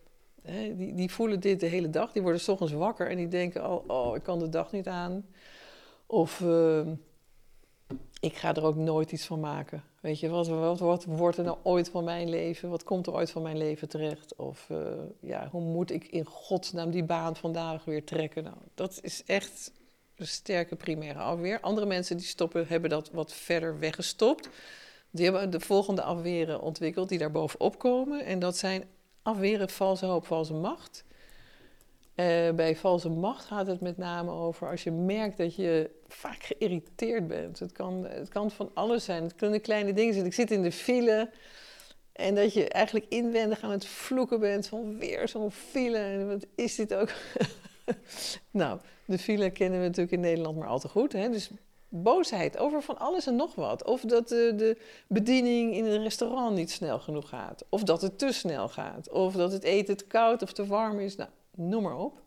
hè, 0.41 0.75
die, 0.75 0.93
die 0.93 1.11
voelen 1.11 1.39
dit 1.39 1.59
de 1.59 1.65
hele 1.65 1.89
dag. 1.89 2.11
Die 2.11 2.21
worden 2.21 2.41
s 2.41 2.47
ochtends 2.47 2.73
wakker 2.73 3.09
en 3.09 3.17
die 3.17 3.27
denken, 3.27 3.69
oh, 3.69 3.89
oh 3.89 4.15
ik 4.15 4.23
kan 4.23 4.39
de 4.39 4.49
dag 4.49 4.71
niet 4.71 4.87
aan. 4.87 5.25
Of 6.05 6.41
ehm, 6.41 6.93
ik 8.19 8.35
ga 8.35 8.55
er 8.55 8.63
ook 8.63 8.75
nooit 8.75 9.11
iets 9.11 9.25
van 9.25 9.39
maken. 9.39 9.83
Weet 10.03 10.19
je, 10.19 10.29
wat, 10.29 11.05
wordt 11.05 11.37
er 11.37 11.43
nou 11.43 11.57
ooit 11.63 11.89
van 11.89 12.03
mijn 12.03 12.29
leven? 12.29 12.69
Wat 12.69 12.83
komt 12.83 13.07
er 13.07 13.13
ooit 13.13 13.31
van 13.31 13.41
mijn 13.41 13.57
leven 13.57 13.89
terecht? 13.89 14.35
Of 14.35 14.67
uh, 14.71 14.77
ja, 15.19 15.47
hoe 15.51 15.61
moet 15.61 15.91
ik 15.91 16.03
in 16.07 16.25
godsnaam 16.25 16.91
die 16.91 17.03
baan 17.03 17.35
vandaag 17.35 17.85
weer 17.85 18.03
trekken? 18.03 18.43
Nou, 18.43 18.55
dat 18.73 18.99
is 19.01 19.23
echt 19.25 19.71
een 20.15 20.27
sterke 20.27 20.75
primaire 20.75 21.19
afweer. 21.19 21.59
Andere 21.59 21.85
mensen 21.85 22.17
die 22.17 22.25
stoppen, 22.25 22.67
hebben 22.67 22.89
dat 22.89 23.11
wat 23.11 23.33
verder 23.33 23.79
weggestopt. 23.79 24.49
Die 25.11 25.23
hebben 25.25 25.49
de 25.49 25.59
volgende 25.59 26.01
afweren 26.01 26.61
ontwikkeld 26.61 27.09
die 27.09 27.17
daar 27.17 27.31
bovenop 27.31 27.79
komen. 27.79 28.25
En 28.25 28.39
dat 28.39 28.57
zijn 28.57 28.83
afweren 29.21 29.69
valse 29.69 30.05
hoop, 30.05 30.25
valse 30.25 30.53
macht. 30.53 31.03
Uh, 32.15 32.51
bij 32.51 32.75
valse 32.75 33.09
macht 33.09 33.45
gaat 33.45 33.67
het 33.67 33.81
met 33.81 33.97
name 33.97 34.31
over 34.31 34.69
als 34.69 34.83
je 34.83 34.91
merkt 34.91 35.37
dat 35.37 35.55
je 35.55 35.89
vaak 36.13 36.43
geïrriteerd 36.43 37.27
bent. 37.27 37.59
Het 37.59 37.71
kan, 37.71 38.05
het 38.05 38.29
kan 38.29 38.51
van 38.51 38.71
alles 38.73 39.03
zijn. 39.03 39.23
Het 39.23 39.35
kunnen 39.35 39.61
kleine 39.61 39.93
dingen 39.93 40.13
zijn. 40.13 40.25
Ik 40.25 40.33
zit 40.33 40.51
in 40.51 40.63
de 40.63 40.71
file 40.71 41.29
en 42.13 42.35
dat 42.35 42.53
je 42.53 42.69
eigenlijk 42.69 43.05
inwendig 43.09 43.61
aan 43.61 43.71
het 43.71 43.85
vloeken 43.85 44.39
bent 44.39 44.67
van 44.67 44.97
weer 44.97 45.27
zo'n 45.27 45.51
file. 45.51 45.97
En 45.97 46.27
wat 46.27 46.45
is 46.55 46.75
dit 46.75 46.93
ook? 46.93 47.09
nou, 48.51 48.79
de 49.05 49.17
file 49.17 49.49
kennen 49.49 49.79
we 49.79 49.85
natuurlijk 49.85 50.13
in 50.13 50.19
Nederland 50.19 50.57
maar 50.57 50.67
al 50.67 50.79
te 50.79 50.87
goed. 50.87 51.13
Hè? 51.13 51.29
Dus 51.29 51.49
boosheid 51.89 52.57
over 52.57 52.81
van 52.81 52.97
alles 52.97 53.27
en 53.27 53.35
nog 53.35 53.55
wat. 53.55 53.85
Of 53.85 54.01
dat 54.01 54.27
de, 54.27 54.53
de, 54.55 54.77
bediening 55.07 55.73
in 55.73 55.85
een 55.85 56.03
restaurant 56.03 56.55
niet 56.55 56.71
snel 56.71 56.99
genoeg 56.99 57.29
gaat. 57.29 57.65
Of 57.69 57.83
dat 57.83 58.01
het 58.01 58.19
te 58.19 58.31
snel 58.31 58.69
gaat. 58.69 59.09
Of 59.09 59.33
dat 59.33 59.51
het 59.51 59.63
eten 59.63 59.97
te 59.97 60.05
koud 60.05 60.41
of 60.41 60.53
te 60.53 60.65
warm 60.65 60.99
is. 60.99 61.15
Nou, 61.15 61.29
noem 61.55 61.83
maar 61.83 61.97
op. 61.97 62.21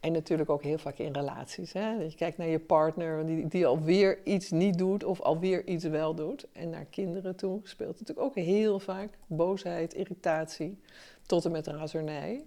En 0.00 0.12
natuurlijk 0.12 0.50
ook 0.50 0.62
heel 0.62 0.78
vaak 0.78 0.98
in 0.98 1.12
relaties. 1.12 1.72
Hè? 1.72 1.98
Dat 1.98 2.10
je 2.10 2.18
kijkt 2.18 2.38
naar 2.38 2.48
je 2.48 2.58
partner 2.58 3.26
die, 3.26 3.48
die 3.48 3.66
alweer 3.66 4.18
iets 4.24 4.50
niet 4.50 4.78
doet 4.78 5.04
of 5.04 5.20
alweer 5.20 5.66
iets 5.66 5.84
wel 5.84 6.14
doet. 6.14 6.46
En 6.52 6.70
naar 6.70 6.84
kinderen 6.84 7.36
toe 7.36 7.60
speelt 7.62 7.98
het 7.98 8.08
natuurlijk 8.08 8.26
ook 8.26 8.44
heel 8.44 8.78
vaak 8.78 9.18
boosheid, 9.26 9.94
irritatie, 9.94 10.80
tot 11.26 11.44
en 11.44 11.50
met 11.50 11.66
razernij. 11.66 12.44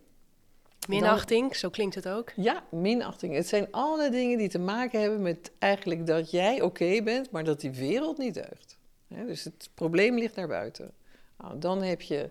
Minachting, 0.88 1.56
zo 1.56 1.70
klinkt 1.70 1.96
het 1.96 2.08
ook. 2.08 2.32
Ja, 2.36 2.63
minachting. 2.70 3.36
Het 3.36 3.48
zijn 3.48 3.68
alle 3.72 4.10
dingen 4.10 4.38
die 4.38 4.50
te 4.50 4.60
maken 4.60 5.02
hebben 5.02 5.22
met 5.22 5.52
eigenlijk 5.60 6.08
dat 6.08 6.32
jij 6.32 6.62
oké 6.62 7.02
bent, 7.04 7.32
maar 7.32 7.44
dat 7.44 7.60
die 7.60 7.72
wereld 7.72 8.18
niet 8.18 8.34
deugt. 8.34 8.78
dus 9.08 9.44
het 9.44 9.70
probleem 9.74 10.18
ligt 10.18 10.36
daar 10.36 10.48
buiten. 10.48 10.92
Nou, 11.38 11.60
dan 11.60 11.82
heb 11.82 12.02
je 12.02 12.30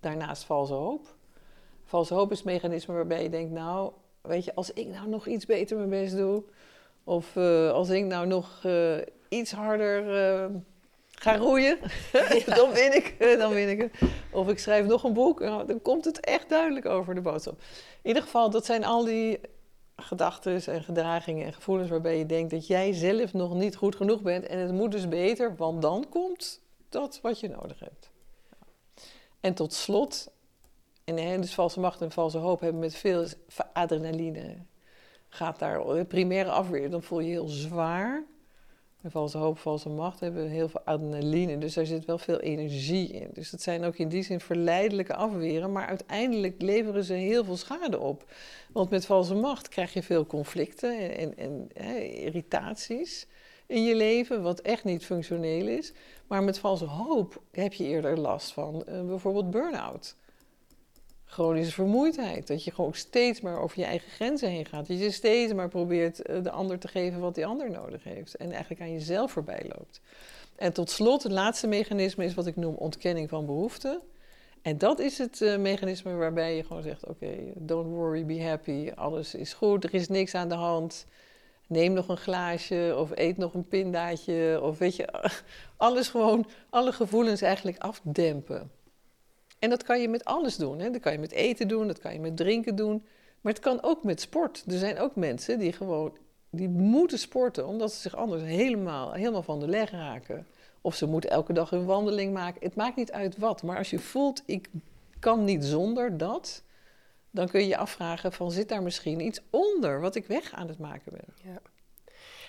daarnaast 0.00 0.44
valse 0.44 0.72
hoop. 0.72 1.16
valse 1.84 2.14
hoop 2.14 2.30
is 2.30 2.38
het 2.38 2.46
mechanisme 2.46 2.94
waarbij 2.94 3.22
je 3.22 3.30
denkt, 3.30 3.52
nou, 3.52 3.92
weet 4.26 4.44
je, 4.44 4.54
als 4.54 4.72
ik 4.72 4.86
nou 4.86 5.08
nog 5.08 5.26
iets 5.26 5.46
beter 5.46 5.76
mijn 5.76 5.88
best 5.88 6.16
doe, 6.16 6.42
of 7.04 7.36
eh, 7.36 7.70
als 7.70 7.88
ik 7.88 8.04
nou 8.04 8.26
nog 8.26 8.60
eh, 8.62 8.96
iets 9.28 9.52
harder 9.52 10.06
uh, 10.42 10.56
ga 11.10 11.36
roeien, 11.36 11.78
dan, 12.58 12.72
win 12.72 12.94
ik, 12.94 13.16
dan 13.38 13.52
win 13.52 13.68
ik 13.68 13.80
het. 13.80 14.10
Of 14.32 14.48
ik 14.48 14.58
schrijf 14.58 14.86
nog 14.86 15.04
een 15.04 15.12
boek, 15.12 15.40
nou, 15.40 15.66
dan 15.66 15.82
komt 15.82 16.04
het 16.04 16.20
echt 16.20 16.48
duidelijk 16.48 16.86
over 16.86 17.14
de 17.14 17.20
boodschap. 17.20 17.58
In 18.02 18.08
ieder 18.08 18.22
geval, 18.22 18.50
dat 18.50 18.64
zijn 18.64 18.84
al 18.84 19.04
die 19.04 19.40
gedachten 19.96 20.64
en 20.64 20.82
gedragingen 20.82 21.46
en 21.46 21.52
gevoelens 21.52 21.90
waarbij 21.90 22.18
je 22.18 22.26
denkt 22.26 22.50
dat 22.50 22.66
jij 22.66 22.92
zelf 22.92 23.32
nog 23.32 23.54
niet 23.54 23.76
goed 23.76 23.96
genoeg 23.96 24.22
bent 24.22 24.46
en 24.46 24.58
het 24.58 24.72
moet 24.72 24.92
dus 24.92 25.08
beter, 25.08 25.56
want 25.56 25.82
dan 25.82 26.06
komt 26.08 26.60
dat 26.88 27.18
wat 27.22 27.40
je 27.40 27.48
nodig 27.48 27.80
hebt. 27.80 28.10
En 29.40 29.54
tot 29.54 29.72
slot, 29.72 30.30
en 31.04 31.40
dus 31.40 31.54
valse 31.54 31.80
macht 31.80 32.00
en 32.00 32.10
valse 32.10 32.38
hoop 32.38 32.60
hebben 32.60 32.80
met 32.80 32.94
veel 32.94 33.26
adrenaline. 33.72 34.56
Gaat 35.28 35.58
daar 35.58 36.04
primaire 36.04 36.50
afweer, 36.50 36.90
dan 36.90 37.02
voel 37.02 37.20
je 37.20 37.30
heel 37.30 37.48
zwaar. 37.48 38.24
En 39.02 39.10
valse 39.10 39.38
hoop, 39.38 39.58
valse 39.58 39.88
macht 39.88 40.20
hebben 40.20 40.48
heel 40.48 40.68
veel 40.68 40.80
adrenaline. 40.84 41.58
Dus 41.58 41.74
daar 41.74 41.86
zit 41.86 42.04
wel 42.04 42.18
veel 42.18 42.40
energie 42.40 43.08
in. 43.08 43.28
Dus 43.32 43.50
dat 43.50 43.62
zijn 43.62 43.84
ook 43.84 43.96
in 43.96 44.08
die 44.08 44.22
zin 44.22 44.40
verleidelijke 44.40 45.14
afweren. 45.14 45.72
Maar 45.72 45.86
uiteindelijk 45.86 46.62
leveren 46.62 47.04
ze 47.04 47.12
heel 47.12 47.44
veel 47.44 47.56
schade 47.56 47.98
op. 47.98 48.30
Want 48.72 48.90
met 48.90 49.06
valse 49.06 49.34
macht 49.34 49.68
krijg 49.68 49.92
je 49.92 50.02
veel 50.02 50.26
conflicten 50.26 51.16
en, 51.16 51.36
en, 51.36 51.68
hè, 51.72 51.98
irritaties 51.98 53.26
in 53.66 53.84
je 53.84 53.94
leven, 53.94 54.42
wat 54.42 54.60
echt 54.60 54.84
niet 54.84 55.04
functioneel 55.04 55.66
is. 55.66 55.92
Maar 56.26 56.42
met 56.42 56.58
valse 56.58 56.84
hoop 56.84 57.42
heb 57.52 57.72
je 57.72 57.84
eerder 57.84 58.18
last 58.18 58.52
van 58.52 58.84
uh, 58.88 59.02
bijvoorbeeld 59.02 59.50
burn-out. 59.50 60.16
Chronische 61.34 61.72
vermoeidheid. 61.72 62.46
Dat 62.46 62.64
je 62.64 62.70
gewoon 62.70 62.94
steeds 62.94 63.40
maar 63.40 63.60
over 63.60 63.78
je 63.78 63.84
eigen 63.84 64.10
grenzen 64.10 64.48
heen 64.48 64.66
gaat. 64.66 64.86
Dat 64.86 64.98
je 64.98 65.10
steeds 65.10 65.52
maar 65.52 65.68
probeert 65.68 66.30
uh, 66.30 66.42
de 66.42 66.50
ander 66.50 66.78
te 66.78 66.88
geven 66.88 67.20
wat 67.20 67.34
die 67.34 67.46
ander 67.46 67.70
nodig 67.70 68.04
heeft. 68.04 68.36
En 68.36 68.50
eigenlijk 68.50 68.80
aan 68.80 68.92
jezelf 68.92 69.32
voorbij 69.32 69.62
loopt. 69.76 70.00
En 70.56 70.72
tot 70.72 70.90
slot, 70.90 71.22
het 71.22 71.32
laatste 71.32 71.66
mechanisme 71.66 72.24
is 72.24 72.34
wat 72.34 72.46
ik 72.46 72.56
noem 72.56 72.74
ontkenning 72.74 73.28
van 73.28 73.46
behoeften. 73.46 74.00
En 74.62 74.78
dat 74.78 74.98
is 74.98 75.18
het 75.18 75.40
uh, 75.40 75.56
mechanisme 75.56 76.14
waarbij 76.14 76.56
je 76.56 76.64
gewoon 76.64 76.82
zegt: 76.82 77.06
Oké, 77.06 77.36
don't 77.54 77.88
worry, 77.88 78.24
be 78.26 78.42
happy. 78.42 78.90
Alles 78.94 79.34
is 79.34 79.52
goed, 79.52 79.84
er 79.84 79.94
is 79.94 80.08
niks 80.08 80.34
aan 80.34 80.48
de 80.48 80.54
hand 80.54 81.06
neem 81.66 81.92
nog 81.92 82.08
een 82.08 82.16
glaasje 82.16 82.94
of 82.98 83.10
eet 83.14 83.36
nog 83.36 83.54
een 83.54 83.68
pindaatje. 83.68 84.60
Of 84.62 84.78
weet 84.78 84.96
je, 84.96 85.08
alles 85.76 86.08
gewoon, 86.08 86.46
alle 86.70 86.92
gevoelens 86.92 87.42
eigenlijk 87.42 87.78
afdempen. 87.78 88.70
En 89.64 89.70
dat 89.70 89.82
kan 89.82 90.00
je 90.00 90.08
met 90.08 90.24
alles 90.24 90.56
doen. 90.56 90.78
Hè? 90.78 90.90
Dat 90.90 91.00
kan 91.00 91.12
je 91.12 91.18
met 91.18 91.32
eten 91.32 91.68
doen, 91.68 91.86
dat 91.86 91.98
kan 91.98 92.12
je 92.12 92.20
met 92.20 92.36
drinken 92.36 92.76
doen. 92.76 93.04
Maar 93.40 93.52
het 93.52 93.62
kan 93.62 93.82
ook 93.82 94.04
met 94.04 94.20
sport. 94.20 94.64
Er 94.66 94.78
zijn 94.78 94.98
ook 94.98 95.16
mensen 95.16 95.58
die 95.58 95.72
gewoon, 95.72 96.16
die 96.50 96.68
moeten 96.68 97.18
sporten 97.18 97.66
omdat 97.66 97.92
ze 97.92 98.00
zich 98.00 98.16
anders 98.16 98.42
helemaal, 98.42 99.12
helemaal 99.12 99.42
van 99.42 99.60
de 99.60 99.68
leg 99.68 99.90
raken. 99.90 100.46
Of 100.80 100.94
ze 100.94 101.06
moeten 101.06 101.30
elke 101.30 101.52
dag 101.52 101.72
een 101.72 101.84
wandeling 101.84 102.32
maken. 102.32 102.62
Het 102.62 102.74
maakt 102.74 102.96
niet 102.96 103.12
uit 103.12 103.38
wat. 103.38 103.62
Maar 103.62 103.76
als 103.76 103.90
je 103.90 103.98
voelt, 103.98 104.42
ik 104.46 104.68
kan 105.18 105.44
niet 105.44 105.64
zonder 105.64 106.16
dat, 106.18 106.62
dan 107.30 107.48
kun 107.48 107.60
je 107.60 107.66
je 107.66 107.76
afvragen 107.76 108.32
van 108.32 108.50
zit 108.50 108.68
daar 108.68 108.82
misschien 108.82 109.20
iets 109.20 109.40
onder 109.50 110.00
wat 110.00 110.14
ik 110.14 110.26
weg 110.26 110.52
aan 110.52 110.68
het 110.68 110.78
maken 110.78 111.12
ben. 111.12 111.52
Ja. 111.52 111.60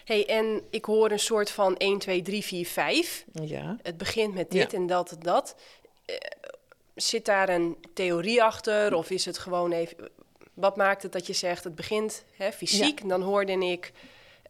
hey, 0.06 0.28
en 0.28 0.62
ik 0.70 0.86
hoor 0.86 1.12
een 1.12 1.20
soort 1.20 1.50
van 1.50 1.78
1, 1.78 2.00
2, 2.00 2.22
3, 2.22 2.44
4, 2.44 2.66
5. 2.66 3.26
Ja. 3.32 3.78
Het 3.82 3.98
begint 3.98 4.34
met 4.34 4.52
dit 4.52 4.74
en 4.74 4.88
dat 4.88 5.12
en 5.12 5.20
dat. 5.20 5.56
Uh, 6.10 6.16
zit 6.96 7.26
daar 7.26 7.50
een 7.50 7.78
theorie 7.94 8.44
achter 8.44 8.96
of 8.96 9.10
is 9.10 9.26
het 9.26 9.38
gewoon 9.38 9.72
even... 9.72 10.10
Wat 10.54 10.76
maakt 10.76 11.04
het 11.04 11.12
dat 11.12 11.28
je 11.28 11.34
zegt 11.34 11.64
het 11.64 11.76
begint 11.76 12.24
hè, 12.38 12.52
fysiek? 12.52 13.02
Ja. 13.02 13.08
Dan 13.08 13.22
hoorde 13.22 13.52
ik 13.52 13.92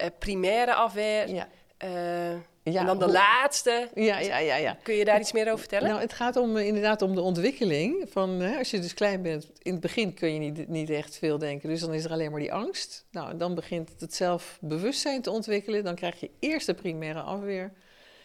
uh, 0.02 0.08
primaire 0.20 0.74
afweer. 0.74 1.30
Ja. 1.30 1.48
Uh, 1.84 2.38
ja, 2.64 2.80
en 2.80 2.86
dan 2.86 3.00
de 3.00 3.12
laatste. 3.12 3.90
Ja, 3.94 4.20
ja, 4.20 4.38
ja, 4.38 4.56
ja. 4.56 4.78
Kun 4.84 4.96
je 4.96 5.06
daar 5.06 5.20
iets 5.20 5.32
meer 5.32 5.46
over 5.46 5.60
vertellen? 5.60 5.90
Nou, 5.90 6.02
het 6.02 6.14
gaat 6.14 6.36
om, 6.36 6.58
eh, 6.58 6.68
inderdaad 6.68 7.02
om 7.02 7.16
de 7.16 7.22
ontwikkeling. 7.22 8.06
Van, 8.10 8.30
hè, 8.30 8.58
als 8.58 8.72
je 8.72 8.80
dus 8.80 8.94
klein 8.94 9.22
bent, 9.22 9.52
in 9.62 9.72
het 9.72 9.82
begin 9.82 10.14
kun 10.14 10.34
je 10.34 10.40
niet, 10.40 10.68
niet 10.68 10.90
echt 10.90 11.18
veel 11.18 11.38
denken. 11.38 11.70
Dus 11.70 11.80
dan 11.80 11.94
is 11.94 12.04
er 12.04 12.12
alleen 12.12 12.32
maar 12.32 12.40
die 12.40 12.54
angst. 12.54 13.06
Nou, 13.12 13.38
dan 13.38 13.56
begint 13.56 13.92
het 14.00 14.16
zelfbewustzijn 14.16 15.22
te 15.22 15.32
ontwikkelen. 15.32 15.84
Dan 15.84 15.96
krijg 15.96 16.20
je 16.20 16.30
eerst 16.40 16.66
de 16.66 16.74
primaire 16.74 17.22
afweer. 17.22 17.72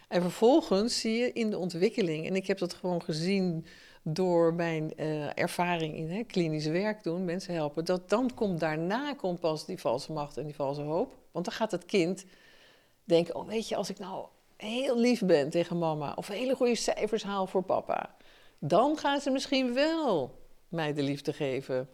En 0.08 0.22
vervolgens 0.22 1.00
zie 1.00 1.18
je 1.18 1.32
in 1.32 1.50
de 1.50 1.58
ontwikkeling, 1.58 2.26
en 2.26 2.36
ik 2.36 2.46
heb 2.46 2.58
dat 2.58 2.74
gewoon 2.74 3.02
gezien 3.02 3.66
door 4.02 4.54
mijn 4.54 4.92
uh, 4.96 5.38
ervaring 5.38 5.96
in 5.96 6.10
hè, 6.10 6.22
klinisch 6.22 6.66
werk 6.66 7.02
doen, 7.02 7.24
mensen 7.24 7.54
helpen, 7.54 7.84
dat 7.84 8.08
dan 8.08 8.34
komt 8.34 8.60
daarna 8.60 9.14
komt 9.14 9.40
pas 9.40 9.66
die 9.66 9.80
valse 9.80 10.12
macht 10.12 10.36
en 10.36 10.44
die 10.44 10.54
valse 10.54 10.82
hoop. 10.82 11.16
Want 11.30 11.44
dan 11.44 11.54
gaat 11.54 11.70
het 11.70 11.84
kind 11.84 12.24
denken, 13.04 13.34
oh 13.34 13.46
weet 13.46 13.68
je, 13.68 13.76
als 13.76 13.90
ik 13.90 13.98
nou 13.98 14.26
heel 14.56 14.98
lief 14.98 15.20
ben 15.24 15.50
tegen 15.50 15.78
mama 15.78 16.12
of 16.16 16.28
hele 16.28 16.54
goede 16.54 16.74
cijfers 16.74 17.22
haal 17.22 17.46
voor 17.46 17.62
papa, 17.62 18.14
dan 18.58 18.98
gaan 18.98 19.20
ze 19.20 19.30
misschien 19.30 19.74
wel 19.74 20.38
mij 20.68 20.92
de 20.92 21.02
liefde 21.02 21.32
geven. 21.32 21.88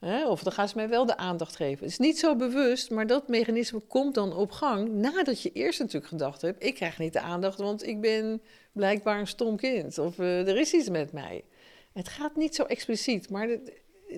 Of 0.00 0.42
dan 0.42 0.52
gaan 0.52 0.68
ze 0.68 0.76
mij 0.76 0.88
wel 0.88 1.06
de 1.06 1.16
aandacht 1.16 1.56
geven. 1.56 1.82
Het 1.82 1.90
is 1.90 1.98
niet 1.98 2.18
zo 2.18 2.36
bewust, 2.36 2.90
maar 2.90 3.06
dat 3.06 3.28
mechanisme 3.28 3.80
komt 3.80 4.14
dan 4.14 4.34
op 4.36 4.50
gang 4.50 4.88
nadat 4.88 5.42
je 5.42 5.52
eerst 5.52 5.78
natuurlijk 5.78 6.06
gedacht 6.06 6.42
hebt: 6.42 6.64
ik 6.64 6.74
krijg 6.74 6.98
niet 6.98 7.12
de 7.12 7.20
aandacht, 7.20 7.58
want 7.58 7.86
ik 7.86 8.00
ben 8.00 8.42
blijkbaar 8.72 9.18
een 9.18 9.26
stom 9.26 9.56
kind. 9.56 9.98
Of 9.98 10.18
uh, 10.18 10.48
er 10.48 10.56
is 10.56 10.72
iets 10.72 10.88
met 10.88 11.12
mij. 11.12 11.44
Het 11.92 12.08
gaat 12.08 12.36
niet 12.36 12.54
zo 12.54 12.62
expliciet, 12.62 13.30
maar 13.30 13.48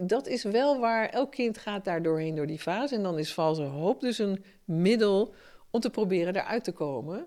dat 0.02 0.26
is 0.26 0.42
wel 0.42 0.80
waar 0.80 1.08
elk 1.08 1.30
kind 1.30 1.58
gaat 1.58 1.84
daar 1.84 2.02
doorheen 2.02 2.34
door 2.34 2.46
die 2.46 2.58
fase. 2.58 2.94
En 2.94 3.02
dan 3.02 3.18
is 3.18 3.34
valse 3.34 3.62
hoop 3.62 4.00
dus 4.00 4.18
een 4.18 4.44
middel 4.64 5.34
om 5.70 5.80
te 5.80 5.90
proberen 5.90 6.36
eruit 6.36 6.64
te 6.64 6.72
komen. 6.72 7.26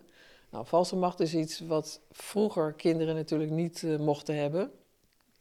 Nou, 0.51 0.65
valse 0.65 0.95
macht 0.95 1.19
is 1.19 1.35
iets 1.35 1.59
wat 1.59 2.01
vroeger 2.11 2.73
kinderen 2.73 3.15
natuurlijk 3.15 3.51
niet 3.51 3.81
uh, 3.81 3.99
mochten 3.99 4.35
hebben. 4.35 4.71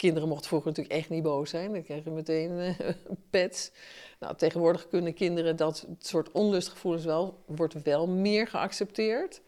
Kinderen 0.01 0.29
mochten 0.29 0.49
vroeger 0.49 0.69
natuurlijk 0.69 0.97
echt 0.97 1.09
niet 1.09 1.23
boos 1.23 1.51
zijn. 1.51 1.73
Dan 1.73 1.83
kregen 1.83 2.15
meteen 2.15 2.51
uh, 2.51 2.79
pets. 3.31 3.71
Nou, 4.19 4.37
tegenwoordig 4.37 4.89
kunnen 4.89 5.15
kinderen 5.15 5.57
dat 5.57 5.87
soort 5.99 6.31
onlustgevoelens 6.31 7.05
wel, 7.05 7.43
wordt 7.47 7.83
wel 7.83 8.07
meer 8.07 8.47
geaccepteerd. 8.47 9.41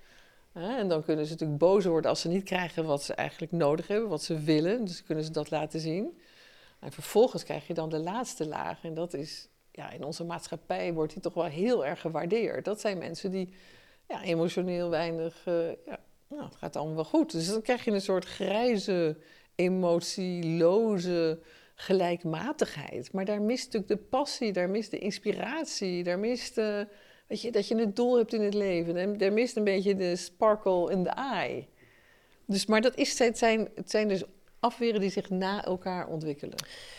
en 0.53 0.89
dan 0.89 1.05
kunnen 1.05 1.25
ze 1.25 1.33
natuurlijk 1.33 1.59
boos 1.59 1.85
worden 1.85 2.11
als 2.11 2.21
ze 2.21 2.29
niet 2.29 2.45
krijgen 2.45 2.85
wat 2.85 3.03
ze 3.03 3.15
eigenlijk 3.15 3.53
nodig 3.53 3.87
hebben, 3.87 4.09
wat 4.09 4.23
ze 4.23 4.39
willen. 4.39 4.85
Dus 4.85 5.03
kunnen 5.03 5.25
ze 5.25 5.31
dat 5.31 5.51
laten 5.51 5.81
zien. 5.81 6.19
En 6.81 6.93
vervolgens 6.93 7.45
krijg 7.45 7.67
je 7.67 7.75
dan 7.75 7.89
de 7.89 7.99
laatste 7.99 8.47
laag. 8.47 8.85
En 8.85 8.95
dat 8.95 9.15
is 9.15 9.49
ja, 9.71 9.91
in 9.91 10.05
onze 10.05 10.25
maatschappij 10.25 10.93
wordt 10.93 11.13
die 11.13 11.23
toch 11.23 11.35
wel 11.35 11.45
heel 11.45 11.87
erg 11.87 12.01
gewaardeerd. 12.01 12.65
Dat 12.65 12.81
zijn 12.81 12.99
mensen 12.99 13.31
die 13.31 13.55
ja, 14.09 14.23
emotioneel 14.23 14.91
weinig. 14.91 15.47
Uh, 15.47 15.69
ja, 15.87 15.99
nou, 16.29 16.45
het 16.45 16.57
gaat 16.57 16.77
allemaal 16.77 16.95
wel 16.95 17.05
goed. 17.05 17.33
Dus 17.33 17.49
dan 17.49 17.63
krijg 17.63 17.85
je 17.85 17.91
een 17.91 18.01
soort 18.01 18.25
grijze, 18.25 19.17
emotieloze 19.55 21.41
gelijkmatigheid. 21.75 23.13
Maar 23.13 23.25
daar 23.25 23.43
mist 23.43 23.65
natuurlijk 23.65 24.01
de 24.01 24.09
passie, 24.09 24.53
daar 24.53 24.71
mist 24.71 24.91
de 24.91 24.99
inspiratie, 24.99 26.03
daar 26.03 26.19
mist. 26.19 26.55
Weet 27.27 27.43
je, 27.43 27.51
dat 27.51 27.69
je 27.69 27.75
een 27.75 27.95
doel 27.95 28.17
hebt 28.17 28.33
in 28.33 28.43
het 28.43 28.55
leven. 28.55 28.97
En 28.97 29.19
daar 29.19 29.33
mist 29.33 29.57
een 29.57 29.65
beetje 29.65 29.95
de 29.95 30.17
sparkle 30.17 30.91
in 30.91 31.05
the 31.05 31.11
eye. 31.11 31.69
Dus, 32.47 32.67
maar 32.67 32.81
dat 32.81 32.97
is, 32.97 33.19
het, 33.19 33.39
zijn, 33.39 33.69
het 33.75 33.91
zijn 33.91 34.09
dus 34.09 34.23
afweren 34.61 35.01
die 35.01 35.11
zich 35.11 35.31
na 35.31 35.65
elkaar 35.65 36.07
ontwikkelen. 36.07 36.57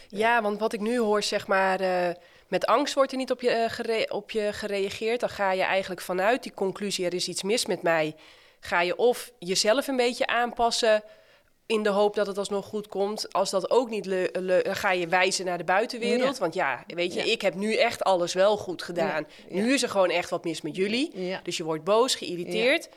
Ja, 0.08 0.42
want 0.42 0.60
wat 0.60 0.74
ik 0.74 0.80
nu 0.80 1.00
hoor, 1.00 1.24
zeg 1.24 1.48
maar. 1.48 1.82
Uh 1.82 2.10
met 2.54 2.66
angst 2.66 2.94
wordt 2.94 3.12
er 3.12 3.18
niet 3.18 3.32
op 3.32 3.42
je, 3.42 3.70
uh, 3.88 4.04
op 4.08 4.32
je 4.32 4.54
gereageerd. 4.54 5.20
Dan 5.20 5.30
ga 5.30 5.52
je 5.52 5.62
eigenlijk 5.62 6.02
vanuit 6.02 6.44
die 6.44 6.54
conclusie, 6.54 7.06
er 7.06 7.14
is 7.14 7.28
iets 7.28 7.44
mis 7.44 7.66
met 7.66 7.82
mij. 7.82 8.16
Ga 8.60 8.82
je 8.82 8.96
of 8.96 9.32
jezelf 9.40 9.88
een 9.88 9.96
beetje 9.96 10.28
aanpassen 10.28 11.04
in 11.74 11.84
de 11.84 11.90
hoop 11.90 12.16
dat 12.16 12.28
het 12.28 12.38
alsnog 12.38 12.66
goed 12.66 12.88
komt. 12.88 13.34
Als 13.34 13.50
dat 13.50 13.72
ook 13.72 13.90
niet 13.90 14.06
lukt, 14.06 14.78
ga 14.78 14.92
je 14.92 15.08
wijzen 15.08 15.46
naar 15.46 15.58
de 15.58 15.64
buitenwereld. 15.64 16.38
Want 16.38 16.54
ja, 16.54 16.84
weet 16.88 17.14
je, 17.14 17.32
ik 17.32 17.42
heb 17.42 17.56
nu 17.56 17.76
echt 17.76 18.04
alles 18.04 18.34
wel 18.34 18.58
goed 18.58 18.84
gedaan. 18.84 19.28
Nu 19.50 19.74
is 19.74 19.84
er 19.84 19.90
gewoon 19.90 20.10
echt 20.10 20.30
wat 20.30 20.44
mis 20.44 20.62
met 20.62 20.76
jullie. 20.76 21.12
Dus 21.44 21.58
je 21.58 21.64
wordt 21.64 21.84
boos, 21.84 22.16
geïrriteerd. 22.16 22.90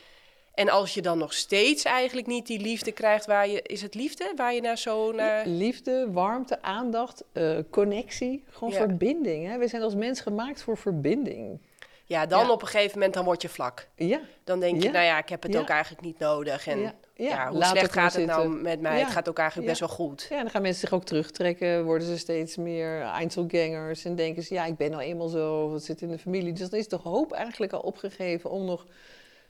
En 0.53 0.69
als 0.69 0.93
je 0.93 1.01
dan 1.01 1.17
nog 1.17 1.33
steeds 1.33 1.83
eigenlijk 1.83 2.27
niet 2.27 2.47
die 2.47 2.59
liefde 2.59 2.91
krijgt 2.91 3.25
waar 3.25 3.47
je... 3.47 3.61
Is 3.61 3.81
het 3.81 3.95
liefde 3.95 4.31
waar 4.35 4.53
je 4.53 4.61
naar 4.61 4.77
zo 4.77 5.11
naar... 5.11 5.47
Liefde, 5.47 6.07
warmte, 6.11 6.61
aandacht, 6.61 7.23
uh, 7.33 7.57
connectie. 7.69 8.43
Gewoon 8.49 8.73
verbinding. 8.73 9.47
Hè? 9.47 9.57
We 9.57 9.67
zijn 9.67 9.81
als 9.81 9.95
mens 9.95 10.21
gemaakt 10.21 10.61
voor 10.61 10.77
verbinding. 10.77 11.59
Ja, 12.05 12.25
dan 12.25 12.49
op 12.49 12.61
een 12.61 12.67
gegeven 12.67 12.93
moment 12.93 13.13
dan 13.13 13.25
word 13.25 13.41
je 13.41 13.49
vlak. 13.49 13.87
Ja. 13.95 14.19
Dan 14.43 14.59
denk 14.59 14.83
je, 14.83 14.89
nou 14.89 15.05
ja, 15.05 15.17
ik 15.17 15.29
heb 15.29 15.43
het 15.43 15.57
ook 15.57 15.69
eigenlijk 15.69 16.01
niet 16.01 16.19
nodig. 16.19 16.67
En 16.67 16.93
ja, 17.17 17.49
hoe 17.51 17.63
slecht 17.63 17.91
gaat 17.91 18.13
het 18.13 18.25
nou 18.25 18.49
met 18.49 18.81
mij? 18.81 18.99
Het 18.99 19.09
gaat 19.09 19.29
ook 19.29 19.37
eigenlijk 19.37 19.67
best 19.69 19.79
wel 19.79 19.89
goed. 19.89 20.27
Ja, 20.29 20.41
dan 20.41 20.49
gaan 20.49 20.61
mensen 20.61 20.81
zich 20.81 20.93
ook 20.93 21.03
terugtrekken. 21.03 21.85
Worden 21.85 22.07
ze 22.07 22.17
steeds 22.17 22.55
meer 22.55 23.01
Einzelgangers. 23.01 24.05
En 24.05 24.15
denken 24.15 24.43
ze, 24.43 24.53
ja, 24.53 24.65
ik 24.65 24.77
ben 24.77 24.91
nou 24.91 25.03
eenmaal 25.03 25.27
zo. 25.27 25.69
Wat 25.69 25.83
zit 25.83 26.01
in 26.01 26.09
de 26.09 26.17
familie. 26.17 26.53
Dus 26.53 26.69
dan 26.69 26.79
is 26.79 26.87
de 26.87 26.95
hoop 26.95 27.31
eigenlijk 27.31 27.73
al 27.73 27.79
opgegeven 27.79 28.49
om 28.49 28.65
nog 28.65 28.85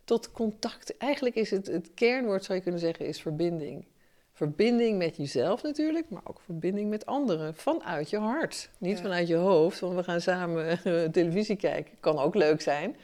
tot 0.03 0.32
contact. 0.32 0.97
Eigenlijk 0.97 1.36
is 1.36 1.51
het, 1.51 1.67
het 1.67 1.91
kernwoord, 1.93 2.43
zou 2.43 2.58
je 2.58 2.63
kunnen 2.63 2.82
zeggen, 2.82 3.06
is 3.06 3.21
verbinding. 3.21 3.86
Verbinding 4.34 4.97
met 4.97 5.17
jezelf 5.17 5.63
natuurlijk, 5.63 6.10
maar 6.10 6.21
ook 6.23 6.41
verbinding 6.41 6.89
met 6.89 7.06
anderen 7.06 7.56
vanuit 7.56 8.10
je 8.10 8.17
hart. 8.17 8.69
Niet 8.77 8.97
Ja. 8.97 9.01
vanuit 9.03 9.27
je 9.27 9.36
hoofd, 9.36 9.80
want 9.80 9.95
we 9.95 10.03
gaan 10.03 10.21
samen 10.21 10.82
televisie 11.12 11.56
kijken. 11.56 11.93
Kan 11.99 12.17
ook 12.19 12.36
leuk 12.36 12.62
zijn, 12.62 12.95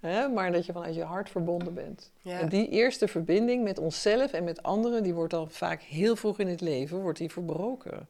hè? 0.00 0.28
maar 0.28 0.52
dat 0.52 0.66
je 0.66 0.72
vanuit 0.72 0.94
je 0.94 1.02
hart 1.02 1.30
verbonden 1.30 1.74
bent. 1.74 2.10
Ja. 2.22 2.38
En 2.38 2.48
die 2.48 2.68
eerste 2.68 3.08
verbinding 3.08 3.62
met 3.62 3.78
onszelf 3.78 4.32
en 4.32 4.44
met 4.44 4.62
anderen, 4.62 5.02
die 5.02 5.14
wordt 5.14 5.34
al 5.34 5.46
vaak 5.46 5.82
heel 5.82 6.16
vroeg 6.16 6.38
in 6.38 6.48
het 6.48 6.60
leven, 6.60 7.00
wordt 7.00 7.18
die 7.18 7.30
verbroken. 7.30 8.08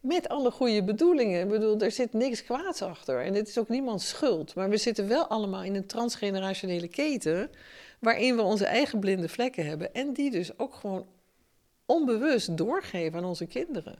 Met 0.00 0.28
alle 0.28 0.50
goede 0.50 0.84
bedoelingen. 0.84 1.42
Ik 1.42 1.48
bedoel, 1.48 1.78
er 1.78 1.90
zit 1.90 2.12
niks 2.12 2.44
kwaads 2.44 2.82
achter. 2.82 3.24
En 3.24 3.34
het 3.34 3.48
is 3.48 3.58
ook 3.58 3.68
niemands 3.68 4.08
schuld. 4.08 4.54
Maar 4.54 4.68
we 4.68 4.76
zitten 4.76 5.08
wel 5.08 5.26
allemaal 5.26 5.62
in 5.62 5.74
een 5.74 5.86
transgenerationele 5.86 6.88
keten. 6.88 7.50
waarin 7.98 8.36
we 8.36 8.42
onze 8.42 8.66
eigen 8.66 8.98
blinde 8.98 9.28
vlekken 9.28 9.66
hebben. 9.66 9.94
En 9.94 10.12
die 10.12 10.30
dus 10.30 10.58
ook 10.58 10.74
gewoon 10.74 11.06
onbewust 11.86 12.56
doorgeven 12.56 13.18
aan 13.18 13.24
onze 13.24 13.46
kinderen. 13.46 13.98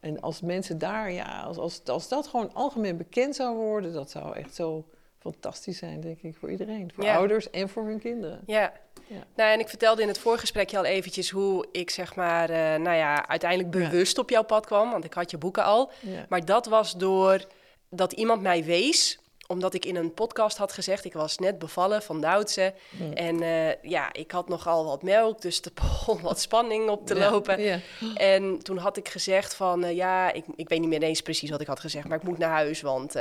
En 0.00 0.20
als 0.20 0.40
mensen 0.40 0.78
daar, 0.78 1.12
ja, 1.12 1.42
als, 1.42 1.56
als, 1.56 1.84
als 1.84 2.08
dat 2.08 2.26
gewoon 2.26 2.54
algemeen 2.54 2.96
bekend 2.96 3.36
zou 3.36 3.56
worden. 3.56 3.92
dat 3.92 4.10
zou 4.10 4.36
echt 4.36 4.54
zo 4.54 4.84
fantastisch 5.32 5.78
zijn, 5.78 6.00
denk 6.00 6.22
ik, 6.22 6.36
voor 6.40 6.50
iedereen. 6.50 6.90
Voor 6.94 7.04
Ja. 7.04 7.16
ouders 7.16 7.50
en 7.50 7.68
voor 7.68 7.84
hun 7.84 8.00
kinderen. 8.00 8.40
Ja. 8.46 8.72
Ja. 9.08 9.24
Nou, 9.36 9.52
en 9.52 9.60
ik 9.60 9.68
vertelde 9.68 10.02
in 10.02 10.08
het 10.08 10.18
voorgesprekje 10.18 10.78
al 10.78 10.84
eventjes 10.84 11.30
hoe 11.30 11.66
ik 11.72 11.90
zeg 11.90 12.14
maar, 12.14 12.50
eh, 12.50 12.56
nou 12.80 12.96
ja, 12.96 13.28
uiteindelijk 13.28 13.74
Ja. 13.74 13.80
bewust 13.80 14.18
op 14.18 14.30
jouw 14.30 14.42
pad 14.44 14.66
kwam, 14.66 14.90
want 14.90 15.04
ik 15.04 15.14
had 15.14 15.30
je 15.30 15.38
boeken 15.38 15.64
al. 15.64 15.90
Maar 16.28 16.44
dat 16.44 16.66
was 16.66 16.92
door 16.92 17.44
dat 17.90 18.12
iemand 18.12 18.42
mij 18.42 18.64
wees, 18.64 19.18
omdat 19.46 19.74
ik 19.74 19.84
in 19.84 19.96
een 19.96 20.14
podcast 20.14 20.56
had 20.56 20.72
gezegd, 20.72 21.04
ik 21.04 21.12
was 21.12 21.38
net 21.38 21.58
bevallen 21.58 22.02
van 22.02 22.20
Duitse. 22.20 22.74
Mm. 22.90 23.12
En 23.12 23.42
eh, 23.42 23.82
ja, 23.82 24.12
ik 24.12 24.30
had 24.30 24.48
nogal 24.48 24.84
wat 24.84 25.02
melk, 25.02 25.40
dus 25.42 25.60
er 25.60 25.70
begon 25.74 26.20
wat 26.20 26.40
spanning 26.40 26.88
op 26.88 27.06
te 27.06 27.14
lopen. 27.14 27.60
Ja. 27.62 27.78
En 28.14 28.58
toen 28.62 28.76
had 28.78 28.96
ik 28.96 29.08
gezegd 29.08 29.54
van, 29.54 29.84
eh, 29.84 29.96
ja, 29.96 30.32
ik, 30.32 30.44
ik 30.56 30.68
weet 30.68 30.80
niet 30.80 30.88
meer 30.88 31.02
eens 31.02 31.20
precies 31.22 31.50
wat 31.50 31.60
ik 31.60 31.66
had 31.66 31.80
gezegd, 31.80 32.08
maar 32.08 32.18
ik 32.18 32.24
moet 32.24 32.38
naar 32.38 32.50
huis, 32.50 32.80
want 32.80 33.14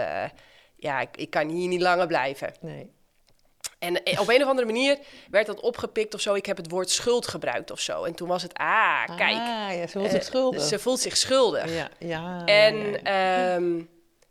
ja, 0.77 0.99
ik, 1.01 1.09
ik 1.17 1.29
kan 1.29 1.47
hier 1.49 1.67
niet 1.67 1.81
langer 1.81 2.07
blijven. 2.07 2.53
Nee. 2.61 2.93
En 3.79 4.03
eh, 4.03 4.19
op 4.21 4.29
een 4.29 4.41
of 4.41 4.47
andere 4.49 4.67
manier 4.67 4.97
werd 5.29 5.45
dat 5.45 5.59
opgepikt 5.59 6.13
of 6.13 6.21
zo. 6.21 6.33
Ik 6.33 6.45
heb 6.45 6.57
het 6.57 6.71
woord 6.71 6.89
schuld 6.89 7.27
gebruikt 7.27 7.71
of 7.71 7.79
zo. 7.79 8.03
En 8.03 8.13
toen 8.13 8.27
was 8.27 8.41
het, 8.41 8.53
ah, 8.53 9.05
kijk, 9.05 9.37
Ah, 9.37 9.75
ja, 9.75 9.87
ze 9.87 9.87
voelt 9.87 10.05
eh, 10.05 10.11
zich 10.11 10.23
schuldig. 10.23 10.61
ze 10.63 10.79
voelt 10.79 10.99
zich 10.99 11.17
schuldig. 11.17 11.73
Ja, 11.75 11.89
ja. 11.99 12.45
En 12.45 13.03
ehm, 13.03 13.73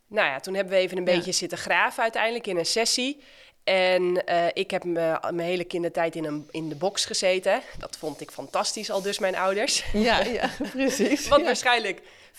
nou 0.09 0.29
ja, 0.29 0.41
toen 0.41 0.55
hebben 0.55 0.73
we 0.73 0.79
even 0.79 0.97
een 0.99 1.05
beetje 1.05 1.33
zitten 1.33 1.59
graven 1.59 2.03
uiteindelijk 2.03 2.47
in 2.47 2.57
een 2.57 2.67
sessie. 2.67 3.23
En 3.65 4.25
eh, 4.27 4.47
ik 4.53 4.71
heb 4.71 4.85
me- 4.85 5.19
mijn 5.21 5.49
hele 5.49 5.65
kindertijd 5.65 6.17
in, 6.17 6.25
een, 6.25 6.49
in 6.51 6.69
de 6.69 6.75
box 6.77 7.05
gezeten. 7.05 7.61
Dat 7.79 7.97
vond 7.97 8.21
ik 8.21 8.31
fantastisch, 8.31 8.91
al 8.91 9.03
dus 9.03 9.19
mijn 9.19 9.37
ouders. 9.37 9.85
Ja, 9.93 10.21
ja, 10.41 10.51
precies. 10.73 11.29
Wat 11.29 11.39
ja. 11.39 11.45
waarschijnlijk 11.45 12.03
95% 12.35 12.37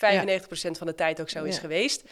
van 0.78 0.86
de 0.86 0.94
tijd 0.94 1.20
ook 1.20 1.28
zo 1.28 1.44
is 1.44 1.58
geweest. 1.58 2.02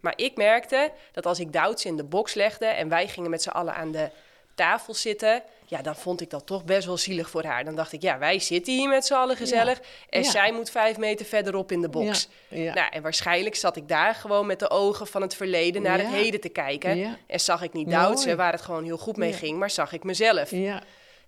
Maar 0.00 0.12
ik 0.16 0.36
merkte 0.36 0.90
dat 1.12 1.26
als 1.26 1.40
ik 1.40 1.52
Douds 1.52 1.84
in 1.84 1.96
de 1.96 2.04
box 2.04 2.34
legde 2.34 2.66
en 2.66 2.88
wij 2.88 3.08
gingen 3.08 3.30
met 3.30 3.42
z'n 3.42 3.48
allen 3.48 3.74
aan 3.74 3.92
de 3.92 4.10
tafel 4.54 4.94
zitten, 4.94 5.42
ja, 5.66 5.82
dan 5.82 5.96
vond 5.96 6.20
ik 6.20 6.30
dat 6.30 6.46
toch 6.46 6.64
best 6.64 6.86
wel 6.86 6.96
zielig 6.96 7.30
voor 7.30 7.44
haar. 7.44 7.64
Dan 7.64 7.74
dacht 7.74 7.92
ik, 7.92 8.02
ja, 8.02 8.18
wij 8.18 8.38
zitten 8.38 8.72
hier 8.72 8.88
met 8.88 9.06
z'n 9.06 9.12
allen 9.14 9.36
gezellig 9.36 9.80
en 10.10 10.22
Ja. 10.22 10.30
zij 10.30 10.52
moet 10.52 10.70
vijf 10.70 10.96
meter 10.96 11.26
verderop 11.26 11.72
in 11.72 11.80
de 11.80 11.88
box. 11.88 12.28
Ja. 12.48 12.74
Nou, 12.74 12.88
en 12.90 13.02
waarschijnlijk 13.02 13.54
zat 13.54 13.76
ik 13.76 13.88
daar 13.88 14.14
gewoon 14.14 14.46
met 14.46 14.58
de 14.58 14.70
ogen 14.70 15.06
van 15.06 15.22
het 15.22 15.34
verleden 15.34 15.82
naar 15.82 15.98
het 15.98 16.06
heden 16.08 16.40
te 16.40 16.48
kijken. 16.48 17.18
En 17.26 17.40
zag 17.40 17.62
ik 17.62 17.72
niet. 17.72 17.90
Doudse, 17.90 18.36
waar 18.36 18.52
het 18.52 18.62
gewoon 18.62 18.84
heel 18.84 18.98
goed 18.98 19.16
mee 19.16 19.32
ging, 19.32 19.58
maar 19.58 19.70
zag 19.70 19.92
ik 19.92 20.04
mezelf. 20.04 20.50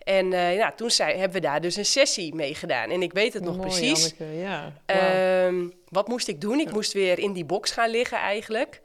Ja. 0.07 0.13
En 0.13 0.33
eh, 0.33 0.55
ja, 0.57 0.73
toen 0.73 0.91
zei, 0.91 1.13
hebben 1.19 1.41
we 1.41 1.47
daar 1.47 1.61
dus 1.61 1.77
een 1.77 1.85
sessie 1.85 2.35
mee 2.35 2.55
gedaan. 2.55 2.91
En 2.91 3.03
ik 3.03 3.13
weet 3.13 3.33
het 3.33 3.43
nog 3.45 3.57
Mooi, 3.57 3.69
precies. 3.69 4.15
Ja. 4.35 4.73
Ehm, 4.87 5.69
wat 5.89 6.09
moest 6.09 6.29
ik 6.29 6.41
doen? 6.41 6.61
Ik 6.61 6.73
moest 6.73 6.93
weer 6.93 7.19
in 7.19 7.33
die 7.33 7.45
box 7.45 7.71
gaan 7.71 7.91
liggen 7.91 8.19
eigenlijk. 8.19 8.81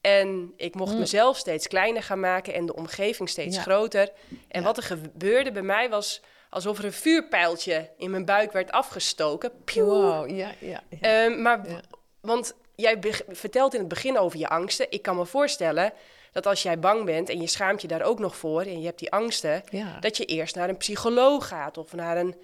En 0.00 0.52
ik 0.56 0.74
mocht 0.74 0.92
Mm. 0.92 0.98
mezelf 0.98 1.36
steeds 1.36 1.68
kleiner 1.68 2.02
gaan 2.02 2.20
maken 2.20 2.54
en 2.54 2.66
de 2.66 2.74
omgeving 2.76 3.28
steeds 3.28 3.56
Ja. 3.56 3.62
groter. 3.62 4.10
En 4.48 4.60
Ja. 4.60 4.66
wat 4.66 4.76
er 4.76 4.82
gebeurde 4.82 5.52
bij 5.52 5.62
mij 5.62 5.88
was 5.88 6.20
alsof 6.50 6.78
er 6.78 6.84
een 6.84 6.92
vuurpijltje 6.92 7.90
in 7.96 8.10
mijn 8.10 8.24
buik 8.24 8.52
werd 8.52 8.70
afgestoken. 8.72 9.52
Pieuw. 9.64 9.84
Wow, 9.84 10.28
ja, 10.30 10.50
ja. 10.58 10.82
ja. 11.00 11.24
Ehm, 11.24 11.42
maar, 11.42 11.68
Ja. 11.68 11.80
want 12.20 12.54
jij 12.76 12.98
vertelt 13.28 13.74
in 13.74 13.80
het 13.80 13.88
begin 13.88 14.18
over 14.18 14.38
je 14.38 14.48
angsten. 14.48 14.86
Ik 14.90 15.02
kan 15.02 15.16
me 15.16 15.26
voorstellen 15.26 15.92
dat 16.32 16.46
als 16.46 16.62
jij 16.62 16.78
bang 16.78 17.04
bent 17.04 17.28
en 17.28 17.40
je 17.40 17.46
schaamt 17.46 17.82
je 17.82 17.88
daar 17.88 18.02
ook 18.02 18.18
nog 18.18 18.36
voor 18.36 18.60
en 18.62 18.80
je 18.80 18.86
hebt 18.86 18.98
die 18.98 19.12
angsten, 19.12 19.62
ja. 19.70 19.98
dat 20.00 20.16
je 20.16 20.24
eerst 20.24 20.54
naar 20.54 20.68
een 20.68 20.76
psycholoog 20.76 21.48
gaat 21.48 21.78
of 21.78 21.92
naar 21.92 22.16
een. 22.16 22.34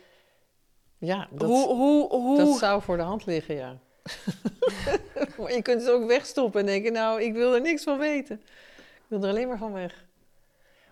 ja, 0.98 1.28
dat, 1.30 1.48
hoe, 1.48 1.66
hoe, 1.68 2.08
hoe, 2.08 2.38
dat 2.38 2.58
zou 2.58 2.82
voor 2.82 2.96
de 2.96 3.02
hand 3.02 3.26
liggen, 3.26 3.54
ja. 3.54 3.76
maar 5.38 5.52
je 5.56 5.62
kunt 5.62 5.80
het 5.80 5.90
ook 5.90 6.06
wegstoppen 6.06 6.60
en 6.60 6.66
denken, 6.66 6.92
nou, 6.92 7.22
ik 7.22 7.32
wil 7.32 7.54
er 7.54 7.60
niks 7.60 7.82
van 7.82 7.98
weten. 7.98 8.40
Ik 8.76 9.02
wil 9.06 9.22
er 9.22 9.28
alleen 9.28 9.48
maar 9.48 9.58
van 9.58 9.72
weg. 9.72 10.04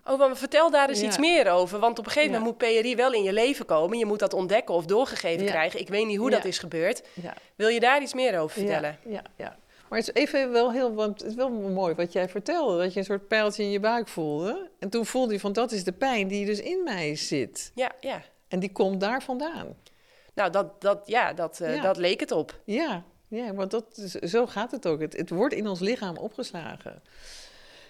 Oh, 0.07 0.19
maar 0.19 0.37
vertel 0.37 0.71
daar 0.71 0.89
eens 0.89 0.99
Ja. 0.99 1.05
iets 1.05 1.17
meer 1.17 1.51
over. 1.51 1.79
Want 1.79 1.99
op 1.99 2.05
een 2.05 2.11
gegeven 2.11 2.33
Ja. 2.33 2.39
moment 2.39 2.61
moet 2.61 2.69
PRI 2.81 2.95
wel 2.95 3.13
in 3.13 3.23
je 3.23 3.33
leven 3.33 3.65
komen. 3.65 3.97
Je 3.97 4.05
moet 4.05 4.19
dat 4.19 4.33
ontdekken 4.33 4.75
of 4.75 4.85
doorgegeven 4.85 5.43
Ja. 5.45 5.51
krijgen. 5.51 5.79
Ik 5.79 5.87
weet 5.87 6.05
niet 6.05 6.17
hoe 6.17 6.29
dat 6.29 6.45
is 6.45 6.57
gebeurd. 6.57 7.03
Wil 7.55 7.67
je 7.67 7.79
daar 7.79 8.01
iets 8.01 8.13
meer 8.13 8.39
over 8.39 8.57
vertellen? 8.57 8.99
Ja, 9.05 9.21
ja. 9.35 9.57
Maar 9.89 9.99
het 9.99 10.07
is 10.07 10.13
even 10.13 10.51
wel 10.51 10.71
heel, 10.71 10.93
want 10.93 11.21
het 11.21 11.29
is 11.29 11.35
wel 11.35 11.49
mooi 11.49 11.95
wat 11.95 12.11
jij 12.13 12.29
vertelde. 12.29 12.77
Dat 12.77 12.93
je 12.93 12.99
een 12.99 13.05
soort 13.05 13.27
pijltje 13.27 13.63
in 13.63 13.69
je 13.71 13.79
buik 13.79 14.07
voelde. 14.07 14.69
En 14.79 14.89
toen 14.89 15.05
voelde 15.05 15.33
je 15.33 15.39
van, 15.39 15.53
dat 15.53 15.71
is 15.71 15.83
de 15.83 15.91
pijn 15.91 16.27
die 16.27 16.45
dus 16.45 16.59
in 16.59 16.83
mij 16.83 17.15
zit. 17.15 17.71
Ja, 17.75 17.91
ja. 17.99 18.21
En 18.47 18.59
die 18.59 18.71
komt 18.71 18.99
daar 18.99 19.23
vandaan. 19.23 19.75
Nou, 20.33 20.51
dat, 20.51 20.81
dat, 20.81 21.01
ja, 21.05 21.33
dat, 21.33 21.59
eh, 21.59 21.75
Ja. 21.75 21.81
dat 21.81 21.97
leek 21.97 22.19
het 22.19 22.31
op. 22.31 22.59
Ja, 22.63 23.03
ja 23.27 23.53
want 23.53 23.71
dat, 23.71 23.85
zo 24.23 24.45
gaat 24.45 24.71
het 24.71 24.87
ook. 24.87 25.01
Het, 25.01 25.17
het 25.17 25.29
wordt 25.29 25.53
in 25.53 25.67
ons 25.67 25.79
lichaam 25.79 26.17
opgeslagen. 26.17 27.01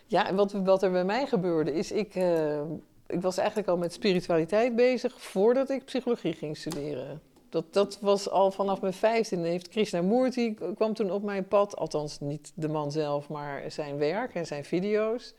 Ja, 0.06 0.28
en 0.28 0.36
wat, 0.36 0.52
wat 0.52 0.84
er 0.84 0.92
bij 0.92 1.06
mij 1.06 1.28
gebeurde 1.28 1.74
is, 1.74 1.92
ik, 1.92 2.16
eh, 2.16 2.62
ik 3.08 3.22
was 3.22 3.38
eigenlijk 3.38 3.68
al 3.68 3.78
met 3.78 3.94
spiritualiteit 3.94 4.76
bezig 4.76 5.22
voordat 5.22 5.70
ik 5.70 5.86
psychologie 5.86 6.34
ging 6.34 6.58
studeren. 6.58 7.22
Dat, 7.56 7.74
dat 7.74 7.98
was 8.02 8.30
al 8.30 8.52
vanaf 8.52 8.82
mijn 8.82 8.94
vijftiende. 8.94 9.48
Heeft 9.48 9.68
Krishnamurti 9.68 10.58
kwam 10.76 10.94
toen 10.94 11.12
op 11.12 11.24
mijn 11.24 11.48
pad. 11.48 11.76
Althans, 11.76 12.20
niet 12.20 12.52
de 12.56 12.68
man 12.68 12.92
zelf, 12.92 13.30
maar 13.30 13.72
zijn 13.72 13.98
werk 13.98 14.34
en 14.34 14.46
zijn 14.46 14.66
video's. 14.66 15.34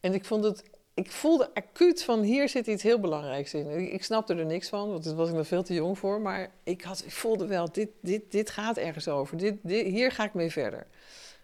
En 0.00 0.14
ik 0.14 0.24
vond 0.24 0.44
het... 0.44 0.62
Ik 0.94 1.10
voelde 1.10 1.54
acuut 1.54 2.02
van 2.02 2.22
hier 2.22 2.48
zit 2.48 2.66
iets 2.66 2.82
heel 2.82 3.00
belangrijks 3.00 3.54
in. 3.54 3.92
Ik, 3.92 4.04
snapte 4.04 4.34
er 4.34 4.46
niks 4.46 4.68
van, 4.68 4.90
want 4.90 5.04
daar 5.04 5.14
was 5.14 5.28
ik 5.28 5.34
nog 5.34 5.46
veel 5.46 5.62
te 5.62 5.74
jong 5.74 5.98
voor. 5.98 6.20
Maar 6.20 6.50
ik, 6.62 6.82
had, 6.82 7.02
ik 7.04 7.12
voelde 7.12 7.46
wel, 7.46 7.72
dit, 7.72 7.88
dit, 8.00 8.22
dit 8.30 8.50
gaat 8.50 8.76
ergens 8.76 9.08
over. 9.08 9.36
Dit, 9.36 9.56
dit, 9.62 9.86
hier 9.86 10.12
ga 10.12 10.24
ik 10.24 10.34
mee 10.34 10.50
verder. 10.50 10.86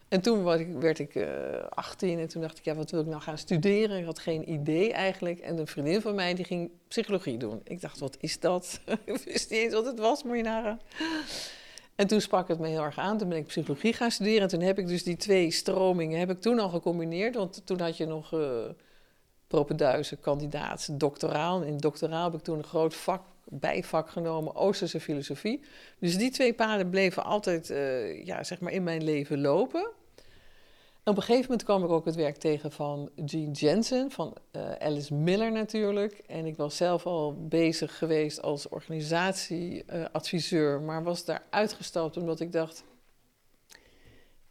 En 0.07 0.21
toen 0.21 0.43
werd 0.43 0.59
ik, 0.59 0.73
werd 0.73 0.99
ik 0.99 1.15
eh, 1.15 1.27
18 1.69 2.19
en 2.19 2.27
toen 2.27 2.41
dacht 2.41 2.57
ik, 2.57 2.65
ja, 2.65 2.75
wat 2.75 2.91
wil 2.91 3.01
ik 3.01 3.07
nou 3.07 3.21
gaan 3.21 3.37
studeren? 3.37 3.97
Ik 3.97 4.05
had 4.05 4.19
geen 4.19 4.51
idee 4.51 4.93
eigenlijk. 4.93 5.39
En 5.39 5.57
een 5.57 5.67
vriendin 5.67 6.01
van 6.01 6.15
mij 6.15 6.33
die 6.33 6.45
ging 6.45 6.71
psychologie 6.87 7.37
doen. 7.37 7.61
Ik 7.63 7.81
dacht, 7.81 7.99
wat 7.99 8.17
is 8.19 8.39
dat? 8.39 8.79
ik 9.05 9.17
wist 9.17 9.49
niet 9.49 9.59
eens 9.59 9.73
wat 9.73 9.85
het 9.85 9.99
was, 9.99 10.23
moet 10.23 10.37
je 10.37 10.43
nagaan. 10.43 10.79
En 11.95 12.07
toen 12.07 12.21
sprak 12.21 12.47
het 12.47 12.59
me 12.59 12.67
heel 12.67 12.83
erg 12.83 12.97
aan. 12.97 13.17
Toen 13.17 13.29
ben 13.29 13.37
ik 13.37 13.45
psychologie 13.45 13.93
gaan 13.93 14.11
studeren. 14.11 14.41
En 14.41 14.47
toen 14.47 14.61
heb 14.61 14.79
ik 14.79 14.87
dus 14.87 15.03
die 15.03 15.17
twee 15.17 15.51
stromingen 15.51 16.19
heb 16.19 16.29
ik 16.29 16.41
toen 16.41 16.59
al 16.59 16.69
gecombineerd. 16.69 17.35
Want 17.35 17.61
toen 17.65 17.79
had 17.79 17.97
je 17.97 18.05
nog 18.05 18.33
uh, 18.33 18.65
propenduizen, 19.47 20.19
kandidaat, 20.19 20.99
doctoraal. 20.99 21.61
En 21.61 21.67
in 21.67 21.77
doctoraal 21.77 22.23
heb 22.23 22.33
ik 22.33 22.41
toen 22.41 22.57
een 22.57 22.63
groot 22.63 22.95
vak, 22.95 23.21
bijvak 23.45 24.09
genomen, 24.09 24.55
Oosterse 24.55 24.99
filosofie. 24.99 25.61
Dus 25.99 26.17
die 26.17 26.31
twee 26.31 26.53
paden 26.53 26.89
bleven 26.89 27.23
altijd 27.23 27.69
uh, 27.69 28.25
ja, 28.25 28.43
zeg 28.43 28.59
maar 28.59 28.71
in 28.71 28.83
mijn 28.83 29.03
leven 29.03 29.41
lopen. 29.41 29.89
En 31.03 31.11
op 31.11 31.17
een 31.17 31.23
gegeven 31.23 31.49
moment 31.49 31.63
kwam 31.63 31.83
ik 31.83 31.89
ook 31.89 32.05
het 32.05 32.15
werk 32.15 32.35
tegen 32.35 32.71
van 32.71 33.09
Gene 33.25 33.51
Jensen, 33.51 34.11
van 34.11 34.37
uh, 34.51 34.71
Alice 34.71 35.13
Miller 35.13 35.51
natuurlijk. 35.51 36.21
En 36.27 36.45
ik 36.45 36.57
was 36.57 36.77
zelf 36.77 37.05
al 37.05 37.47
bezig 37.47 37.97
geweest 37.97 38.41
als 38.41 38.69
organisatieadviseur, 38.69 40.81
maar 40.81 41.03
was 41.03 41.25
daar 41.25 41.43
uitgestapt 41.49 42.17
omdat 42.17 42.39
ik 42.39 42.51
dacht... 42.51 42.83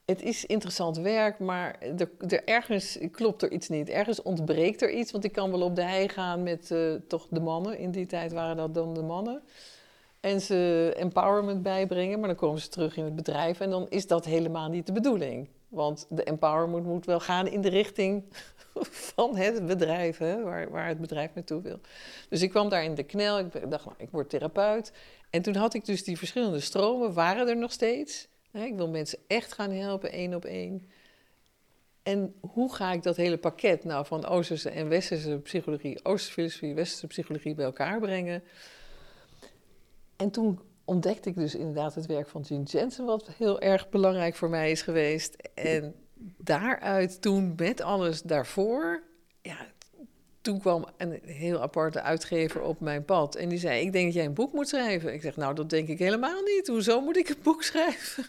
Het 0.05 0.23
is 0.23 0.47
interessant 0.47 0.97
werk, 0.97 1.39
maar 1.39 1.79
er, 1.81 2.11
er 2.29 2.45
ergens 2.45 2.99
klopt 3.11 3.43
er 3.43 3.53
iets 3.53 3.69
niet. 3.69 3.89
Ergens 3.89 4.23
ontbreekt 4.23 4.83
er 4.83 4.91
iets, 4.91 5.13
want 5.13 5.25
ik 5.25 5.33
kan 5.33 5.51
wel 5.51 5.63
op 5.63 5.77
de 5.77 5.83
hei 5.83 6.09
gaan 6.09 6.43
met 6.43 6.71
uh, 6.71 6.95
toch 7.09 7.27
de 7.31 7.41
mannen. 7.41 7.79
In 7.79 7.91
die 7.91 8.07
tijd 8.07 8.33
waren 8.33 8.57
dat 8.57 8.75
dan 8.75 8.95
de 8.95 9.03
mannen. 9.03 9.43
En 10.21 10.41
ze 10.41 10.93
empowerment 10.97 11.63
bijbrengen, 11.63 12.19
maar 12.19 12.29
dan 12.29 12.37
komen 12.37 12.61
ze 12.61 12.69
terug 12.69 12.97
in 12.97 13.05
het 13.05 13.17
bedrijf. 13.17 13.61
En 13.61 13.71
dan 13.71 13.87
is 13.89 14.07
dat 14.07 14.25
helemaal 14.25 14.69
niet 14.69 14.87
de 14.87 14.93
bedoeling. 14.93 15.49
Want 15.69 16.07
de 16.09 16.25
empowerment 16.25 16.87
moet 16.87 17.07
wel 17.07 17.21
gaan 17.21 17.47
in 17.47 17.61
de 17.61 17.69
richting 17.69 18.25
van 19.15 19.37
het 19.37 19.67
bedrijf, 19.67 20.19
hè, 20.19 20.43
waar, 20.43 20.71
waar 20.71 20.89
het 20.89 21.01
bedrijf 21.01 21.35
naartoe 21.35 21.63
wil. 21.63 21.81
Dus 22.29 22.43
ik 22.43 22.51
kwam 22.51 22.69
daar 22.69 22.85
in 22.85 22.95
de 22.95 23.03
knel, 23.03 23.39
ik 23.39 23.71
dacht, 23.71 23.85
nou, 23.85 23.97
ik 23.99 24.11
word 24.11 24.31
therapeut. 24.31 24.93
En 25.31 25.43
toen 25.43 25.55
had 25.55 25.75
ik 25.75 25.85
dus 25.85 26.05
die 26.05 26.19
verschillende 26.19 26.61
stromen, 26.61 27.13
waren 27.13 27.49
er 27.49 27.57
nog 27.57 27.73
steeds. 27.73 28.29
Ik 28.63 28.77
wil 28.77 28.89
mensen 28.89 29.19
echt 29.27 29.53
gaan 29.53 29.71
helpen, 29.71 30.13
één 30.13 30.35
op 30.35 30.45
één. 30.45 30.89
En 32.03 32.35
hoe 32.41 32.75
ga 32.75 32.93
ik 32.93 33.03
dat 33.03 33.17
hele 33.17 33.39
pakket 33.39 33.85
nou 33.85 34.07
van 34.07 34.27
Oosterse 34.27 34.71
en 34.71 34.89
Westerse 34.89 35.39
psychologie, 35.43 36.05
Oosterse 36.05 36.33
filosofie, 36.33 36.75
Westerse 36.75 37.07
psychologie 37.07 37.55
bij 37.55 37.65
elkaar 37.65 38.01
brengen? 38.01 38.43
En 40.17 40.31
toen 40.31 40.61
ontdekte 40.85 41.29
ik 41.29 41.35
dus 41.35 41.55
inderdaad 41.55 41.95
het 41.95 42.07
werk 42.07 42.29
van 42.29 42.45
Gene 42.45 42.63
Jensen, 42.63 43.05
wat 43.05 43.29
heel 43.29 43.61
erg 43.61 43.89
belangrijk 43.89 44.35
voor 44.35 44.49
mij 44.49 44.71
is 44.71 44.83
geweest. 44.83 45.37
En 45.55 45.95
daaruit 46.37 47.23
toen 47.23 47.53
met 47.57 47.81
alles 47.81 48.23
daarvoor, 48.23 49.03
ja, 49.43 49.67
toen 50.45 50.61
kwam 50.61 50.87
een 50.97 51.21
heel 51.25 51.61
aparte 51.61 52.01
uitgever 52.01 52.63
op 52.63 52.81
mijn 52.81 53.05
pad. 53.05 53.35
En 53.37 53.49
die 53.49 53.59
zei, 53.59 53.81
ik 53.81 53.93
denk 53.93 54.05
dat 54.05 54.15
jij 54.15 54.25
een 54.25 54.35
boek 54.35 54.53
moet 54.53 54.69
schrijven. 54.69 55.15
Ik 55.15 55.23
zeg, 55.23 55.37
nou, 55.37 55.55
dat 55.55 55.71
denk 55.71 55.89
ik 55.89 55.99
helemaal 55.99 56.43
niet. 56.43 56.67
Hoezo 56.67 57.01
moet 57.01 57.17
ik 57.17 57.29
een 57.29 57.43
boek 57.43 57.63
schrijven? 57.73 58.27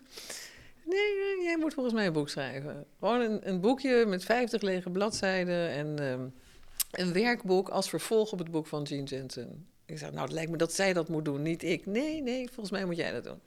Nee, 0.84 1.43
jij 1.43 1.58
moet 1.60 1.73
volgens 1.73 1.95
mij 1.95 2.06
een 2.06 2.13
boek 2.13 2.30
schrijven. 2.30 2.86
Gewoon 2.99 3.21
een, 3.21 3.49
een 3.49 3.60
boekje 3.60 4.06
met 4.06 4.23
50 4.23 4.62
lege 4.62 4.89
bladzijden 4.89 5.69
en 5.69 5.99
ehm, 5.99 6.28
een 6.91 7.13
werkboek 7.13 7.69
als 7.69 7.89
vervolg 7.89 8.32
op 8.32 8.39
het 8.39 8.51
boek 8.51 8.67
van 8.67 8.88
Gene 8.88 9.04
Jensen. 9.04 9.67
Ik 9.86 9.97
zei, 9.97 10.12
nou, 10.12 10.23
het 10.23 10.34
lijkt 10.34 10.51
me 10.51 10.58
dat 10.58 10.73
zij 10.73 10.93
dat 10.93 11.10
moet 11.10 11.25
doen, 11.25 11.41
niet 11.41 11.63
ik. 11.63 11.86
Nee, 11.86 12.21
nee, 12.21 12.45
volgens 12.45 12.71
mij 12.71 12.86
moet 12.86 12.97
jij 12.97 13.12
dat 13.12 13.23
doen. 13.23 13.39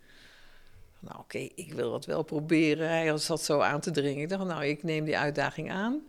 Nou, 1.01 1.19
oké, 1.19 1.49
ik 1.55 1.73
wil 1.73 1.91
dat 1.91 2.05
wel 2.05 2.23
proberen. 2.23 2.89
Hij 2.89 3.19
zat 3.19 3.43
zo 3.43 3.61
aan 3.61 3.81
te 3.81 3.91
dringen. 3.91 4.23
Ik 4.23 4.29
dacht, 4.29 4.45
nou, 4.45 4.65
ik 4.65 4.83
neem 4.83 5.05
die 5.05 5.19
uitdaging 5.19 5.71
aan. 5.71 6.03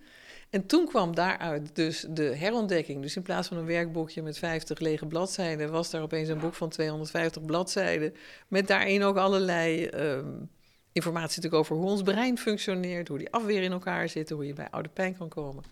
En 0.49 0.65
toen 0.65 0.85
kwam 0.85 1.15
daaruit 1.15 1.75
dus 1.75 2.05
de 2.09 2.23
herontdekking. 2.23 3.01
Dus 3.01 3.15
in 3.15 3.21
plaats 3.21 3.47
van 3.47 3.57
een 3.57 3.65
werkboekje 3.65 4.21
met 4.21 4.38
50 4.38 4.79
lege 4.79 5.05
bladzijden, 5.05 5.71
was 5.71 5.89
daar 5.89 6.01
opeens 6.01 6.29
een 6.29 6.39
boek 6.39 6.53
van 6.53 6.69
250 6.69 7.45
bladzijden. 7.45 8.13
Met 8.47 8.67
daarin 8.67 9.03
ook 9.03 9.17
allerlei 9.17 9.85
ehm, 9.85 10.31
informatie 10.91 11.41
natuurlijk 11.41 11.63
over 11.63 11.75
hoe 11.75 11.89
ons 11.89 12.01
brein 12.01 12.38
functioneert, 12.38 13.07
hoe 13.07 13.17
die 13.17 13.31
afweer 13.31 13.62
in 13.62 13.71
elkaar 13.71 14.09
zit, 14.09 14.29
hoe 14.29 14.45
je 14.45 14.53
bij 14.53 14.69
oude 14.69 14.89
pijn 14.89 15.17
kan 15.17 15.29
komen. 15.29 15.63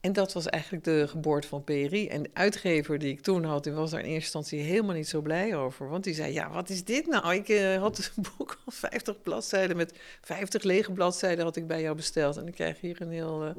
En 0.00 0.12
dat 0.12 0.32
was 0.32 0.46
eigenlijk 0.46 0.84
de 0.84 1.08
geboorte 1.08 1.48
van 1.48 1.64
PRI. 1.64 2.08
En 2.08 2.22
de 2.22 2.30
uitgever 2.32 2.98
die 2.98 3.12
ik 3.12 3.20
toen 3.20 3.44
had, 3.44 3.64
die 3.64 3.72
was 3.72 3.90
daar 3.90 4.00
in 4.00 4.06
eerste 4.06 4.38
instantie 4.38 4.60
helemaal 4.60 4.94
niet 4.94 5.08
zo 5.08 5.20
blij 5.20 5.56
over. 5.56 5.88
Want 5.88 6.04
die 6.04 6.14
zei, 6.14 6.32
ja, 6.32 6.50
wat 6.50 6.68
is 6.68 6.84
dit 6.84 7.06
nou? 7.06 7.34
Ik 7.34 7.48
uh, 7.48 7.76
had 7.78 8.10
een 8.16 8.24
boek 8.36 8.58
van 8.64 8.72
50 8.72 9.22
bladzijden 9.22 9.76
met 9.76 9.98
50 10.20 10.62
lege 10.62 10.92
bladzijden 10.92 11.44
had 11.44 11.56
ik 11.56 11.66
bij 11.66 11.80
jou 11.80 11.96
besteld. 11.96 12.36
En 12.36 12.46
ik 12.46 12.54
krijg 12.54 12.80
hier 12.80 13.02
een 13.02 13.10
heel 13.10 13.44
uh, 13.46 13.50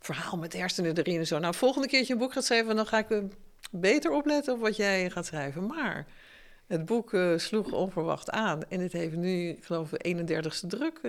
verhaal 0.00 0.38
met 0.38 0.52
hersenen 0.52 0.96
erin 0.96 1.18
en 1.18 1.26
zo. 1.26 1.38
Nou, 1.38 1.54
volgende 1.54 1.88
keertje 1.88 2.12
een 2.12 2.18
boek 2.18 2.32
gaat 2.32 2.44
schrijven, 2.44 2.76
dan 2.76 2.86
ga 2.86 2.98
ik 2.98 3.10
uh, 3.10 3.22
beter 3.70 4.10
opletten 4.10 4.54
op 4.54 4.60
wat 4.60 4.76
jij 4.76 5.10
gaat 5.10 5.26
schrijven. 5.26 5.66
Maar 5.66 6.06
het 6.66 6.84
boek 6.84 7.16
sloeg 7.36 7.72
onverwacht 7.72 8.30
aan. 8.30 8.60
En 8.68 8.80
het 8.80 8.92
heeft 8.92 9.16
nu, 9.16 9.48
ik 9.48 9.64
geloof, 9.64 9.90
de 9.90 10.16
31ste 10.16 10.66
druk 10.66 11.00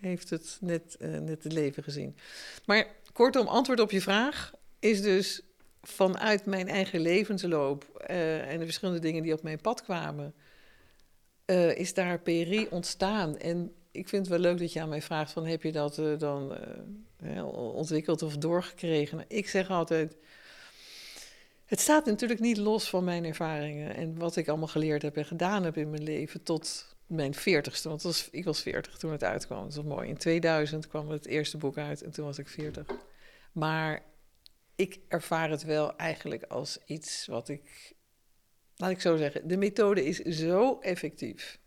heeft 0.00 0.30
het 0.30 0.58
net, 0.60 0.96
net 0.98 1.44
het 1.44 1.52
leven 1.52 1.82
gezien. 1.82 2.16
Maar 2.64 2.86
kortom, 3.12 3.46
antwoord 3.46 3.80
op 3.80 3.90
je 3.90 4.00
vraag 4.00 4.52
is 4.78 5.02
dus 5.02 5.42
vanuit 5.82 6.46
mijn 6.46 6.68
eigen 6.68 7.00
levensloop 7.00 8.04
uh, 8.10 8.50
en 8.52 8.58
de 8.58 8.64
verschillende 8.64 9.00
dingen 9.00 9.22
die 9.22 9.32
op 9.32 9.42
mijn 9.42 9.60
pad 9.60 9.82
kwamen, 9.82 10.34
uh, 11.46 11.76
is 11.76 11.94
daar 11.94 12.20
PRI 12.20 12.66
ontstaan. 12.70 13.38
En 13.38 13.74
ik 13.90 14.08
vind 14.08 14.22
het 14.22 14.34
wel 14.34 14.50
leuk 14.50 14.58
dat 14.58 14.72
je 14.72 14.80
aan 14.80 14.88
mij 14.88 15.02
vraagt 15.02 15.32
van 15.32 15.46
heb 15.46 15.62
je 15.62 15.72
dat 15.72 15.98
uh, 15.98 16.18
dan 16.18 16.56
ontwikkeld 17.52 18.22
of 18.22 18.36
doorgekregen? 18.36 19.24
Ik 19.28 19.48
zeg 19.48 19.70
altijd, 19.70 20.16
het 21.64 21.80
staat 21.80 22.06
natuurlijk 22.06 22.40
niet 22.40 22.56
los 22.56 22.88
van 22.88 23.04
mijn 23.04 23.24
ervaringen 23.24 23.94
en 23.94 24.18
wat 24.18 24.36
ik 24.36 24.48
allemaal 24.48 24.68
geleerd 24.68 25.02
heb 25.02 25.16
en 25.16 25.24
gedaan 25.24 25.64
heb 25.64 25.76
in 25.76 25.90
mijn 25.90 26.02
leven 26.02 26.42
tot 26.42 26.89
mijn 27.10 27.34
veertigste. 27.34 27.88
Want 27.88 28.02
was, 28.02 28.28
ik 28.30 28.44
was 28.44 28.62
veertig 28.62 28.96
toen 28.96 29.12
het 29.12 29.24
uitkwam. 29.24 29.62
Dat 29.62 29.76
is 29.76 29.82
mooi. 29.82 30.08
In 30.08 30.16
2000 30.16 30.88
kwam 30.88 31.10
het 31.10 31.26
eerste 31.26 31.56
boek 31.56 31.78
uit 31.78 32.02
en 32.02 32.10
toen 32.10 32.24
was 32.24 32.38
ik 32.38 32.48
veertig. 32.48 32.86
Maar 33.52 34.02
ik 34.76 35.00
ervaar 35.08 35.50
het 35.50 35.62
wel 35.62 35.96
eigenlijk 35.96 36.42
als 36.42 36.78
iets 36.86 37.26
wat 37.26 37.48
ik. 37.48 37.94
Laat 38.76 38.90
ik 38.90 39.00
zo 39.00 39.16
zeggen, 39.16 39.48
de 39.48 39.56
methode 39.56 40.04
is 40.04 40.18
zo 40.18 40.78
effectief. 40.78 41.58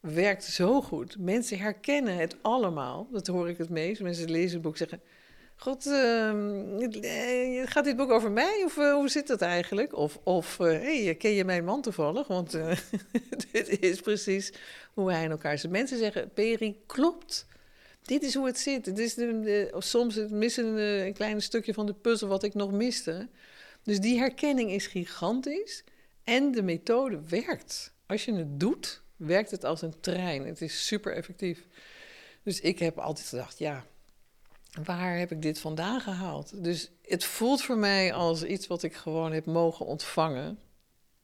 Werkt 0.00 0.44
zo 0.44 0.82
goed. 0.82 1.18
Mensen 1.18 1.58
herkennen 1.58 2.16
het 2.16 2.36
allemaal. 2.42 3.08
Dat 3.12 3.26
hoor 3.26 3.48
ik 3.48 3.58
het 3.58 3.68
meest. 3.68 4.00
Mensen 4.00 4.30
lezen 4.30 4.52
het 4.52 4.62
boek 4.62 4.76
zeggen. 4.76 5.00
God, 5.56 5.86
uh, 5.86 6.32
gaat 7.64 7.84
dit 7.84 7.96
boek 7.96 8.10
over 8.10 8.30
mij? 8.30 8.62
Of 8.64 8.76
uh, 8.76 8.92
hoe 8.94 9.08
zit 9.08 9.26
dat 9.26 9.40
eigenlijk? 9.40 9.96
Of, 9.96 10.18
of 10.22 10.58
hey, 10.58 11.14
ken 11.14 11.30
je 11.30 11.44
mijn 11.44 11.64
man 11.64 11.82
toevallig? 11.82 12.26
Want 12.26 12.50
dit 13.52 13.80
is 13.80 14.00
precies 14.00 14.52
hoe 14.94 15.12
hij 15.12 15.24
in 15.24 15.30
elkaar 15.30 15.58
zit. 15.58 15.70
Mensen 15.70 15.98
zeggen, 15.98 16.30
Peri, 16.32 16.80
klopt 16.86 17.46
dit 18.06 18.22
is 18.22 18.34
hoe 18.34 18.46
het 18.46 18.58
zit. 18.58 18.86
Het 18.86 18.98
is 18.98 19.14
de, 19.14 19.74
soms 19.78 20.14
het 20.14 20.30
missen 20.30 20.66
een, 20.66 21.06
een 21.06 21.12
klein 21.12 21.42
stukje 21.42 21.74
van 21.74 21.86
de 21.86 21.94
puzzel 21.94 22.28
wat 22.28 22.42
ik 22.42 22.54
nog 22.54 22.72
miste. 22.72 23.28
Dus 23.82 24.00
die 24.00 24.18
herkenning 24.18 24.70
is 24.70 24.86
gigantisch. 24.86 25.84
En 26.24 26.52
de 26.52 26.62
methode 26.62 27.20
werkt. 27.28 27.94
Als 28.06 28.24
je 28.24 28.34
het 28.34 28.60
doet, 28.60 29.02
werkt 29.16 29.50
het 29.50 29.64
als 29.64 29.82
een 29.82 30.00
trein. 30.00 30.46
Het 30.46 30.60
is 30.60 30.86
super 30.86 31.14
effectief. 31.14 31.66
Dus 32.42 32.60
ik 32.60 32.78
heb 32.78 32.98
altijd 32.98 33.26
gedacht, 33.26 33.58
ja, 33.58 33.86
waar 34.84 35.18
heb 35.18 35.30
ik 35.30 35.42
dit 35.42 35.58
vandaan 35.58 36.00
gehaald? 36.00 36.64
Dus 36.64 36.90
het 37.02 37.24
voelt 37.24 37.62
voor 37.62 37.78
mij 37.78 38.12
als 38.12 38.44
iets 38.44 38.66
wat 38.66 38.82
ik 38.82 38.94
gewoon 38.94 39.32
heb 39.32 39.46
mogen 39.46 39.86
ontvangen. 39.86 40.58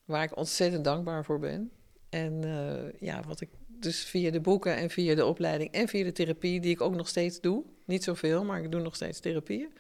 Waar 0.05 0.23
ik 0.23 0.37
ontzettend 0.37 0.85
dankbaar 0.85 1.25
voor 1.25 1.39
ben. 1.39 1.71
En 2.09 2.43
uh, 2.45 3.01
ja, 3.01 3.23
wat 3.27 3.41
ik 3.41 3.49
dus 3.67 4.05
via 4.05 4.31
de 4.31 4.41
boeken 4.41 4.77
en 4.77 4.91
via 4.91 5.15
de 5.15 5.25
opleiding 5.25 5.73
en 5.73 5.89
via 5.89 6.05
de 6.05 6.13
therapie, 6.13 6.61
die 6.61 6.71
ik 6.71 6.81
ook 6.81 6.95
nog 6.95 7.09
steeds 7.09 7.41
doe. 7.41 7.65
Niet 7.85 8.05
zoveel, 8.05 8.45
maar 8.45 8.63
ik 8.63 8.71
doe 8.71 8.81
nog 8.81 8.95
steeds 8.95 9.21
therapieën. 9.21 9.73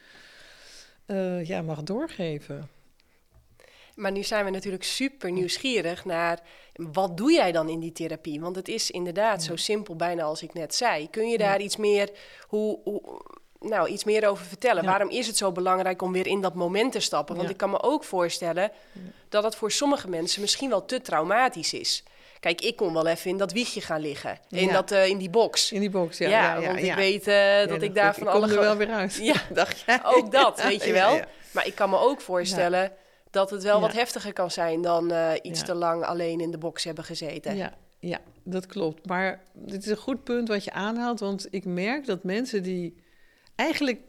Uh, 1.06 1.44
ja, 1.44 1.62
mag 1.62 1.82
doorgeven. 1.82 2.68
Maar 3.94 4.12
nu 4.12 4.22
zijn 4.22 4.44
we 4.44 4.50
natuurlijk 4.50 4.84
super 4.84 5.32
nieuwsgierig 5.32 6.04
naar 6.04 6.40
wat 6.74 7.16
doe 7.16 7.32
jij 7.32 7.52
dan 7.52 7.68
in 7.68 7.80
die 7.80 7.92
therapie? 7.92 8.40
Want 8.40 8.56
het 8.56 8.68
is 8.68 8.90
inderdaad 8.90 9.42
zo 9.42 9.56
simpel, 9.56 9.96
bijna 9.96 10.22
als 10.22 10.42
ik 10.42 10.52
net 10.52 10.74
zei. 10.74 11.10
Kun 11.10 11.28
je 11.28 11.38
daar 11.38 11.60
iets 11.60 11.76
meer, 11.76 12.10
hoe, 12.46 12.80
hoe, 12.84 13.20
nou, 13.62 13.88
iets 13.88 14.04
meer 14.04 14.28
over 14.28 14.44
vertellen? 14.44 14.84
Waarom 14.84 15.08
is 15.08 15.26
het 15.26 15.36
zo 15.36 15.52
belangrijk 15.52 16.02
om 16.02 16.12
weer 16.12 16.26
in 16.26 16.40
dat 16.40 16.54
moment 16.54 16.92
te 16.92 17.00
stappen? 17.00 17.36
Want 17.36 17.50
ik 17.50 17.56
kan 17.56 17.70
me 17.70 17.82
ook 17.82 18.04
voorstellen 18.04 18.70
dat 19.28 19.44
het 19.44 19.54
voor 19.54 19.70
sommige 19.70 20.08
mensen 20.08 20.40
misschien 20.40 20.68
wel 20.68 20.84
te 20.84 21.00
traumatisch 21.00 21.72
is. 21.72 22.02
Kijk, 22.40 22.60
ik 22.60 22.76
kon 22.76 22.92
wel 22.92 23.06
even 23.06 23.30
in 23.30 23.36
dat 23.36 23.52
wiegje 23.52 23.80
gaan 23.80 24.00
liggen. 24.00 24.38
In, 24.48 24.72
dat, 24.72 24.92
uh, 24.92 25.06
in 25.06 25.18
die 25.18 25.30
box. 25.30 25.72
In 25.72 25.80
die 25.80 25.90
box, 25.90 26.18
ja. 26.18 26.28
Ja, 26.28 26.56
ja 26.56 26.66
want 26.66 26.82
ik 26.82 26.94
weet 26.94 27.28
uh, 27.28 27.66
dat 27.66 27.82
ik 27.82 27.94
daar 27.94 28.14
van 28.14 28.26
alle... 28.26 28.46
Ik 28.46 28.48
kom 28.48 28.58
er 28.58 28.64
wel 28.64 28.76
weer 28.76 28.90
uit. 28.90 29.18
Ja, 29.22 29.34
dacht 29.54 29.84
ook 30.04 30.32
dat, 30.32 30.62
weet 30.62 30.84
je 30.84 30.92
wel. 30.92 31.20
Maar 31.50 31.66
ik 31.66 31.74
kan 31.74 31.90
me 31.90 31.98
ook 31.98 32.20
voorstellen 32.20 32.92
dat 33.30 33.50
het 33.50 33.62
wel 33.62 33.80
wat 33.80 33.92
heftiger 33.92 34.32
kan 34.32 34.50
zijn... 34.50 34.82
dan 34.82 35.12
uh, 35.12 35.32
iets 35.42 35.62
te 35.62 35.74
lang 35.74 36.04
alleen 36.04 36.40
in 36.40 36.50
de 36.50 36.58
box 36.58 36.84
hebben 36.84 37.04
gezeten. 37.04 37.56
Ja, 37.56 37.72
ja, 37.98 38.20
dat 38.44 38.66
klopt. 38.66 39.06
Maar 39.06 39.42
dit 39.52 39.84
is 39.84 39.90
een 39.90 39.96
goed 39.96 40.24
punt 40.24 40.48
wat 40.48 40.64
je 40.64 40.72
aanhaalt. 40.72 41.20
Want 41.20 41.46
ik 41.50 41.64
merk 41.64 42.06
dat 42.06 42.24
mensen 42.24 42.62
die 42.62 43.01
eigenlijk 43.54 44.00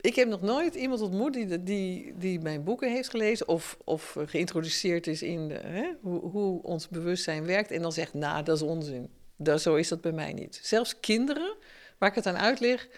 ik 0.00 0.14
heb 0.14 0.28
nog 0.28 0.40
nooit 0.40 0.74
iemand 0.74 1.00
ontmoet 1.00 1.32
die, 1.32 1.62
die, 1.62 2.12
die 2.16 2.40
mijn 2.40 2.64
boeken 2.64 2.90
heeft 2.90 3.08
gelezen 3.08 3.48
of, 3.48 3.76
of 3.84 4.16
geïntroduceerd 4.26 5.06
is 5.06 5.22
in 5.22 5.50
hè, 5.50 5.92
hoe, 6.00 6.20
hoe, 6.20 6.62
ons 6.62 6.88
bewustzijn 6.88 7.46
werkt 7.46 7.70
en 7.70 7.82
dan 7.82 7.92
zegt, 7.92 8.14
nou, 8.14 8.44
dat 8.44 8.56
is 8.56 8.62
onzin. 8.62 9.08
Dat, 9.36 9.62
zo 9.62 9.74
is 9.74 9.88
dat 9.88 10.00
bij 10.00 10.12
mij 10.12 10.32
niet. 10.32 10.60
Zelfs 10.62 11.00
kinderen, 11.00 11.56
waar 11.98 12.08
ik 12.08 12.14
het 12.14 12.26
aan 12.26 12.38
uitleg, 12.38 12.88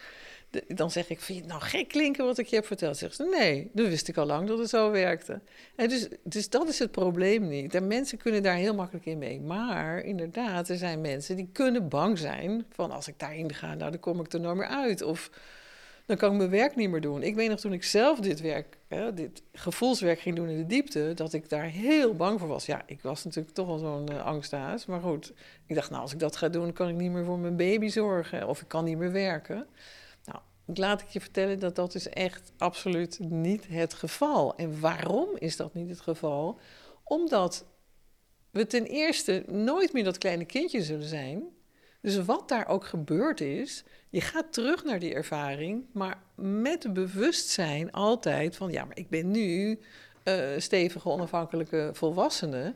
dan 0.67 0.91
zeg 0.91 1.11
ik, 1.11 1.21
vind 1.21 1.39
je 1.39 1.45
het 1.45 1.53
nou 1.53 1.63
gek 1.63 1.89
klinken 1.89 2.25
wat 2.25 2.39
ik 2.39 2.47
je 2.47 2.57
heb 2.57 2.67
verteld? 2.67 2.97
Zeggen 2.97 3.25
ze, 3.25 3.37
nee, 3.39 3.71
dat 3.73 3.89
wist 3.89 4.09
ik 4.09 4.17
al 4.17 4.27
lang 4.27 4.49
dat 4.49 4.59
het 4.59 4.69
zo 4.69 4.91
werkte. 4.91 5.41
En 5.77 5.89
dus, 5.89 6.09
dus 6.25 6.49
dat 6.49 6.69
is 6.69 6.79
het 6.79 6.91
probleem 6.91 7.49
niet. 7.49 7.75
En 7.75 7.87
mensen 7.87 8.19
kunnen 8.19 8.43
daar 8.43 8.57
heel 8.57 8.75
makkelijk 8.75 9.07
in 9.07 9.19
mee. 9.19 9.41
Maar 9.41 10.05
inderdaad, 10.05 10.69
er 10.69 10.77
zijn 10.77 11.01
mensen 11.01 11.37
die 11.37 11.49
kunnen 11.53 11.89
bang 11.89 12.19
zijn 12.19 12.65
van 12.71 12.91
als 12.91 13.09
ik 13.09 13.19
daarin 13.19 13.55
ga, 13.55 13.75
nou 13.75 13.91
dan 13.91 14.01
kom 14.01 14.21
ik 14.21 14.33
er 14.33 14.41
nooit 14.41 14.57
meer 14.57 14.67
uit. 14.67 15.03
Of 15.03 15.31
dan 16.19 16.21
kan 16.21 16.31
ik 16.31 16.39
mijn 16.39 16.61
werk 16.61 16.77
niet 16.77 16.91
meer 16.91 17.01
doen. 17.01 17.23
Ik 17.23 17.35
weet 17.35 17.49
nog 17.49 17.61
toen 17.61 17.73
ik 17.73 17.85
zelf 17.85 18.21
dit 18.21 18.41
werk, 18.41 18.79
hè, 18.89 19.15
dit 19.15 19.43
gevoelswerk 19.53 20.21
ging 20.21 20.37
doen 20.37 20.49
in 20.49 20.57
de 20.57 20.67
diepte, 20.67 21.13
dat 21.15 21.33
ik 21.33 21.49
daar 21.49 21.65
heel 21.65 22.15
bang 22.15 22.41
voor 22.41 22.49
was. 22.49 22.67
Ja, 22.67 22.83
ik 22.87 23.03
was 23.03 23.25
natuurlijk 23.25 23.55
toch 23.55 23.69
al 23.69 23.79
zo'n 23.79 24.13
uh, 24.13 24.25
angsthaas. 24.25 24.87
Maar 24.87 25.01
goed, 25.01 25.33
ik 25.67 25.75
dacht, 25.75 25.91
nou, 25.91 26.03
als 26.03 26.13
ik 26.13 26.19
dat 26.19 26.37
ga 26.37 26.49
doen, 26.49 26.73
kan 26.73 26.89
ik 26.89 26.95
niet 26.95 27.11
meer 27.11 27.25
voor 27.25 27.39
mijn 27.39 27.57
baby 27.57 27.89
zorgen. 27.89 28.49
Of 28.49 28.61
ik 28.61 28.69
kan 28.69 28.85
niet 28.85 28.99
meer 28.99 29.13
werken. 29.13 29.67
Nou, 30.25 30.39
laat 30.65 31.01
ik 31.01 31.09
je 31.09 31.21
vertellen 31.21 31.59
dat 31.59 31.77
dat 31.77 31.95
is 31.95 32.09
echt 32.09 32.53
absoluut 32.59 33.19
niet 33.19 33.67
het 33.69 33.95
geval. 33.95 34.57
En 34.57 34.81
waarom 34.81 35.29
is 35.39 35.57
dat 35.57 35.75
niet 35.75 35.89
het 35.89 36.01
geval? 36.01 36.59
Omdat 37.05 37.65
we 38.51 38.67
ten 38.67 38.85
eerste 38.85 39.45
nooit 39.47 39.93
meer 39.93 40.05
dat 40.05 40.19
kleine 40.19 40.45
kindje 40.45 40.83
zullen 40.83 41.09
zijn. 41.09 41.43
Dus 42.03 42.25
wat 42.25 42.49
daar 42.49 42.69
ook 42.69 42.85
gebeurd 42.85 43.41
is, 43.41 43.85
je 44.11 44.21
gaat 44.21 44.53
terug 44.53 44.85
naar 44.85 44.99
die 44.99 45.15
ervaring, 45.15 45.85
maar 45.93 46.23
met 46.35 46.93
bewustzijn 46.93 47.93
altijd 47.93 48.57
van 48.57 48.71
ja, 48.71 48.85
maar 48.85 48.99
ik 48.99 49.09
ben 49.09 49.31
nu 49.31 49.79
uh, 50.25 50.45
stevige, 50.57 51.09
onafhankelijke 51.09 51.91
volwassene. 51.93 52.75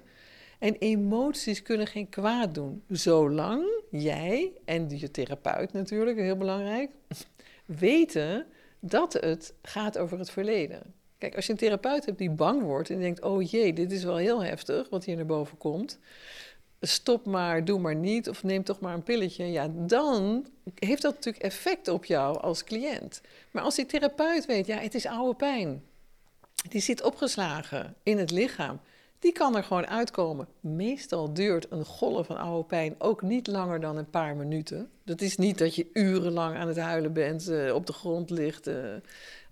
En 0.59 0.74
emoties 0.74 1.62
kunnen 1.62 1.87
geen 1.87 2.09
kwaad 2.09 2.55
doen, 2.55 2.83
zolang 2.89 3.83
jij 3.91 4.53
en 4.64 4.99
je 4.99 5.11
therapeut 5.11 5.72
natuurlijk, 5.72 6.18
heel 6.18 6.37
belangrijk, 6.37 6.91
weten 7.66 8.47
dat 8.81 9.12
het 9.12 9.55
gaat 9.62 9.99
over 9.99 10.18
het 10.18 10.31
verleden. 10.31 10.95
Kijk, 11.18 11.37
als 11.37 11.47
je 11.47 11.53
een 11.53 11.59
therapeut 11.59 12.07
hebt 12.07 12.18
die 12.18 12.31
bang 12.31 12.62
wordt 12.62 12.91
en 12.91 13.01
denkt: 13.01 13.22
oh 13.22 13.51
jee, 13.51 13.72
dit 13.72 13.93
is 13.93 14.05
wel 14.05 14.16
heel 14.16 14.45
heftig 14.45 14.89
wat 14.89 15.05
hier 15.05 15.16
naar 15.16 15.27
boven 15.27 15.59
komt. 15.59 15.99
Stop 16.87 17.26
maar, 17.26 17.64
doe 17.64 17.78
maar 17.78 17.95
niet 17.95 18.28
of 18.28 18.43
neem 18.43 18.64
toch 18.64 18.80
maar 18.80 18.95
een 18.95 19.03
pilletje. 19.03 19.45
Ja, 19.45 19.68
dan 19.74 20.47
heeft 20.74 21.03
dat 21.03 21.14
natuurlijk 21.14 21.45
effect 21.45 21.89
op 21.89 22.05
jou 22.05 22.41
als 22.41 22.64
cliënt. 22.64 23.20
Maar 23.51 23.62
als 23.62 23.74
die 23.74 23.87
therapeut 23.87 24.47
weet, 24.47 24.66
ja, 24.66 24.78
het 24.78 24.95
is 24.95 25.07
oude 25.07 25.34
pijn. 25.34 25.82
Die 26.68 26.80
zit 26.80 27.03
opgeslagen 27.03 27.95
in 28.03 28.18
het 28.18 28.30
lichaam. 28.30 28.80
Die 29.18 29.32
kan 29.32 29.57
er 29.57 29.64
gewoon 29.64 29.87
uitkomen. 29.87 30.49
Meestal 30.61 31.32
duurt 31.32 31.66
een 31.70 31.84
golf 31.84 32.26
van 32.26 32.37
oude 32.37 32.66
pijn 32.66 32.95
ook 32.99 33.22
niet 33.22 33.47
langer 33.47 33.80
dan 33.80 33.97
een 33.97 34.11
paar 34.11 34.37
minuten. 34.37 34.91
Dat 35.05 35.20
is 35.20 35.37
niet 35.37 35.59
dat 35.59 35.74
je 35.74 35.87
urenlang 35.93 36.57
aan 36.57 36.68
het 36.68 36.76
huilen 36.76 37.12
bent, 37.12 37.49
uh, 37.49 37.74
op 37.74 37.87
de 37.87 37.93
grond 37.93 38.30
ligt. 38.30 38.68
Uh, 38.68 38.95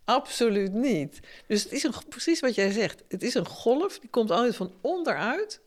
absoluut 0.05 0.73
niet. 0.73 1.21
Dus 1.47 1.63
het 1.63 1.73
is 1.73 1.89
precies 2.09 2.41
wat 2.41 2.55
jij 2.55 2.71
zegt. 2.71 3.03
Het 3.09 3.23
is 3.23 3.35
een 3.35 3.47
golf, 3.47 3.99
die 3.99 4.11
komt 4.11 4.31
altijd 4.31 4.57
van 4.57 4.73
onderuit. 4.81 5.61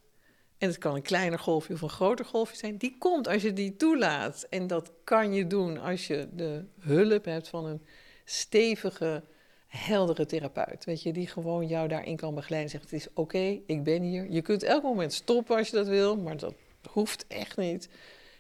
En 0.58 0.68
het 0.68 0.78
kan 0.78 0.96
een 0.96 1.02
kleiner 1.02 1.40
golfje 1.40 1.74
of 1.74 1.82
een 1.82 1.90
groter 1.90 2.26
golfje 2.26 2.58
zijn. 2.58 2.78
Die 2.78 2.96
komt 2.98 3.28
als 3.28 3.42
je 3.42 3.54
die 3.54 3.76
toelaat. 3.76 4.46
En 4.50 4.68
dat 4.68 4.92
kan 5.04 5.34
je 5.34 5.48
doen 5.48 5.78
als 5.78 6.08
je 6.08 6.28
de 6.34 6.66
hulp 6.80 7.26
hebt 7.26 7.48
van 7.48 7.66
een 7.66 7.82
stevige 8.26 9.24
heldere 9.68 10.26
therapeut. 10.26 10.86
Weet 10.86 11.04
je, 11.04 11.14
die 11.14 11.28
gewoon 11.28 11.68
jou 11.68 11.88
daarin 11.88 12.16
kan 12.16 12.36
begeleiden. 12.36 12.72
Zegt: 12.72 12.84
Het 12.84 12.94
is 12.94 13.08
oké, 13.14 13.60
ik 13.66 13.84
ben 13.84 14.02
hier. 14.02 14.32
Je 14.32 14.42
kunt 14.42 14.64
elk 14.64 14.84
moment 14.84 15.14
stoppen 15.14 15.58
als 15.58 15.70
je 15.70 15.76
dat 15.76 15.88
wil, 15.88 16.18
maar 16.18 16.38
dat 16.38 16.54
hoeft 16.90 17.26
echt 17.28 17.58
niet. 17.58 17.90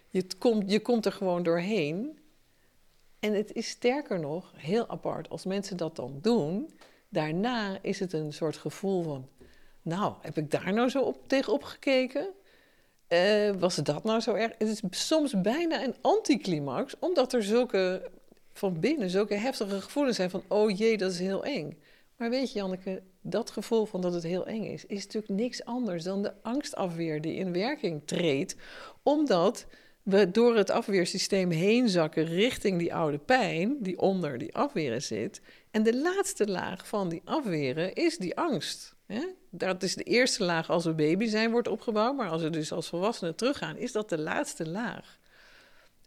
Je 0.09 0.25
komt, 0.37 0.71
je 0.71 0.79
komt 0.79 1.05
er 1.05 1.11
gewoon 1.11 1.43
doorheen. 1.43 2.19
En 3.19 3.33
het 3.33 3.53
is 3.53 3.67
sterker 3.67 4.19
nog, 4.19 4.53
heel 4.55 4.87
apart, 4.87 5.29
als 5.29 5.45
mensen 5.45 5.77
dat 5.77 5.95
dan 5.95 6.19
doen, 6.21 6.73
daarna 7.09 7.77
is 7.81 7.99
het 7.99 8.13
een 8.13 8.33
soort 8.33 8.57
gevoel 8.57 9.03
van: 9.03 9.27
Nou, 9.87 10.13
heb 10.21 10.37
ik 10.37 10.51
daar 10.51 10.73
nou 10.73 10.89
zo 10.89 11.01
op, 11.01 11.27
tegenop 11.27 11.63
gekeken? 11.63 12.27
Uh, 13.09 13.51
was 13.59 13.75
dat 13.75 14.03
nou 14.03 14.19
zo 14.19 14.33
erg? 14.33 14.53
Het 14.57 14.67
is 14.67 14.81
soms 14.89 15.41
bijna 15.41 15.83
een 15.83 15.95
anticlimax, 16.01 16.95
omdat 16.99 17.33
er 17.33 17.43
zulke 17.43 18.09
van 18.53 18.79
binnen 18.79 19.09
zulke 19.09 19.33
heftige 19.33 19.81
gevoelens 19.81 20.15
zijn 20.15 20.29
van, 20.29 20.43
oh 20.47 20.77
jee, 20.77 20.97
dat 20.97 21.11
is 21.11 21.19
heel 21.19 21.43
eng. 21.43 21.77
Maar 22.17 22.29
weet 22.29 22.51
je, 22.51 22.59
Janneke, 22.59 23.01
dat 23.21 23.51
gevoel 23.51 23.85
van 23.85 24.01
dat 24.01 24.13
het 24.13 24.23
heel 24.23 24.47
eng 24.47 24.63
is, 24.63 24.85
is 24.85 25.05
natuurlijk 25.05 25.33
niks 25.41 25.65
anders 25.65 26.03
dan 26.03 26.21
de 26.21 26.33
angstafweer 26.41 27.21
die 27.21 27.35
in 27.35 27.53
werking 27.53 28.01
treedt, 28.05 28.55
omdat 29.03 29.65
we 30.03 30.31
door 30.31 30.55
het 30.55 30.69
afweersysteem 30.69 31.49
heen 31.49 31.89
zakken 31.89 32.25
richting 32.25 32.79
die 32.79 32.93
oude 32.93 33.17
pijn, 33.17 33.77
die 33.79 33.99
onder 33.99 34.37
die 34.37 34.55
afweren 34.55 35.01
zit. 35.01 35.41
En 35.71 35.83
de 35.83 35.97
laatste 35.97 36.47
laag 36.47 36.87
van 36.87 37.09
die 37.09 37.21
afweren 37.25 37.93
is 37.93 38.17
die 38.17 38.37
angst. 38.37 38.95
Dat 39.49 39.83
is 39.83 39.95
de 39.95 40.03
eerste 40.03 40.43
laag 40.43 40.69
als 40.69 40.85
we 40.85 40.93
baby 40.93 41.27
zijn, 41.27 41.51
wordt 41.51 41.67
opgebouwd. 41.67 42.15
Maar 42.15 42.29
als 42.29 42.41
we 42.41 42.49
dus 42.49 42.71
als 42.71 42.87
volwassenen 42.87 43.35
teruggaan, 43.35 43.77
is 43.77 43.91
dat 43.91 44.09
de 44.09 44.17
laatste 44.17 44.69
laag. 44.69 45.19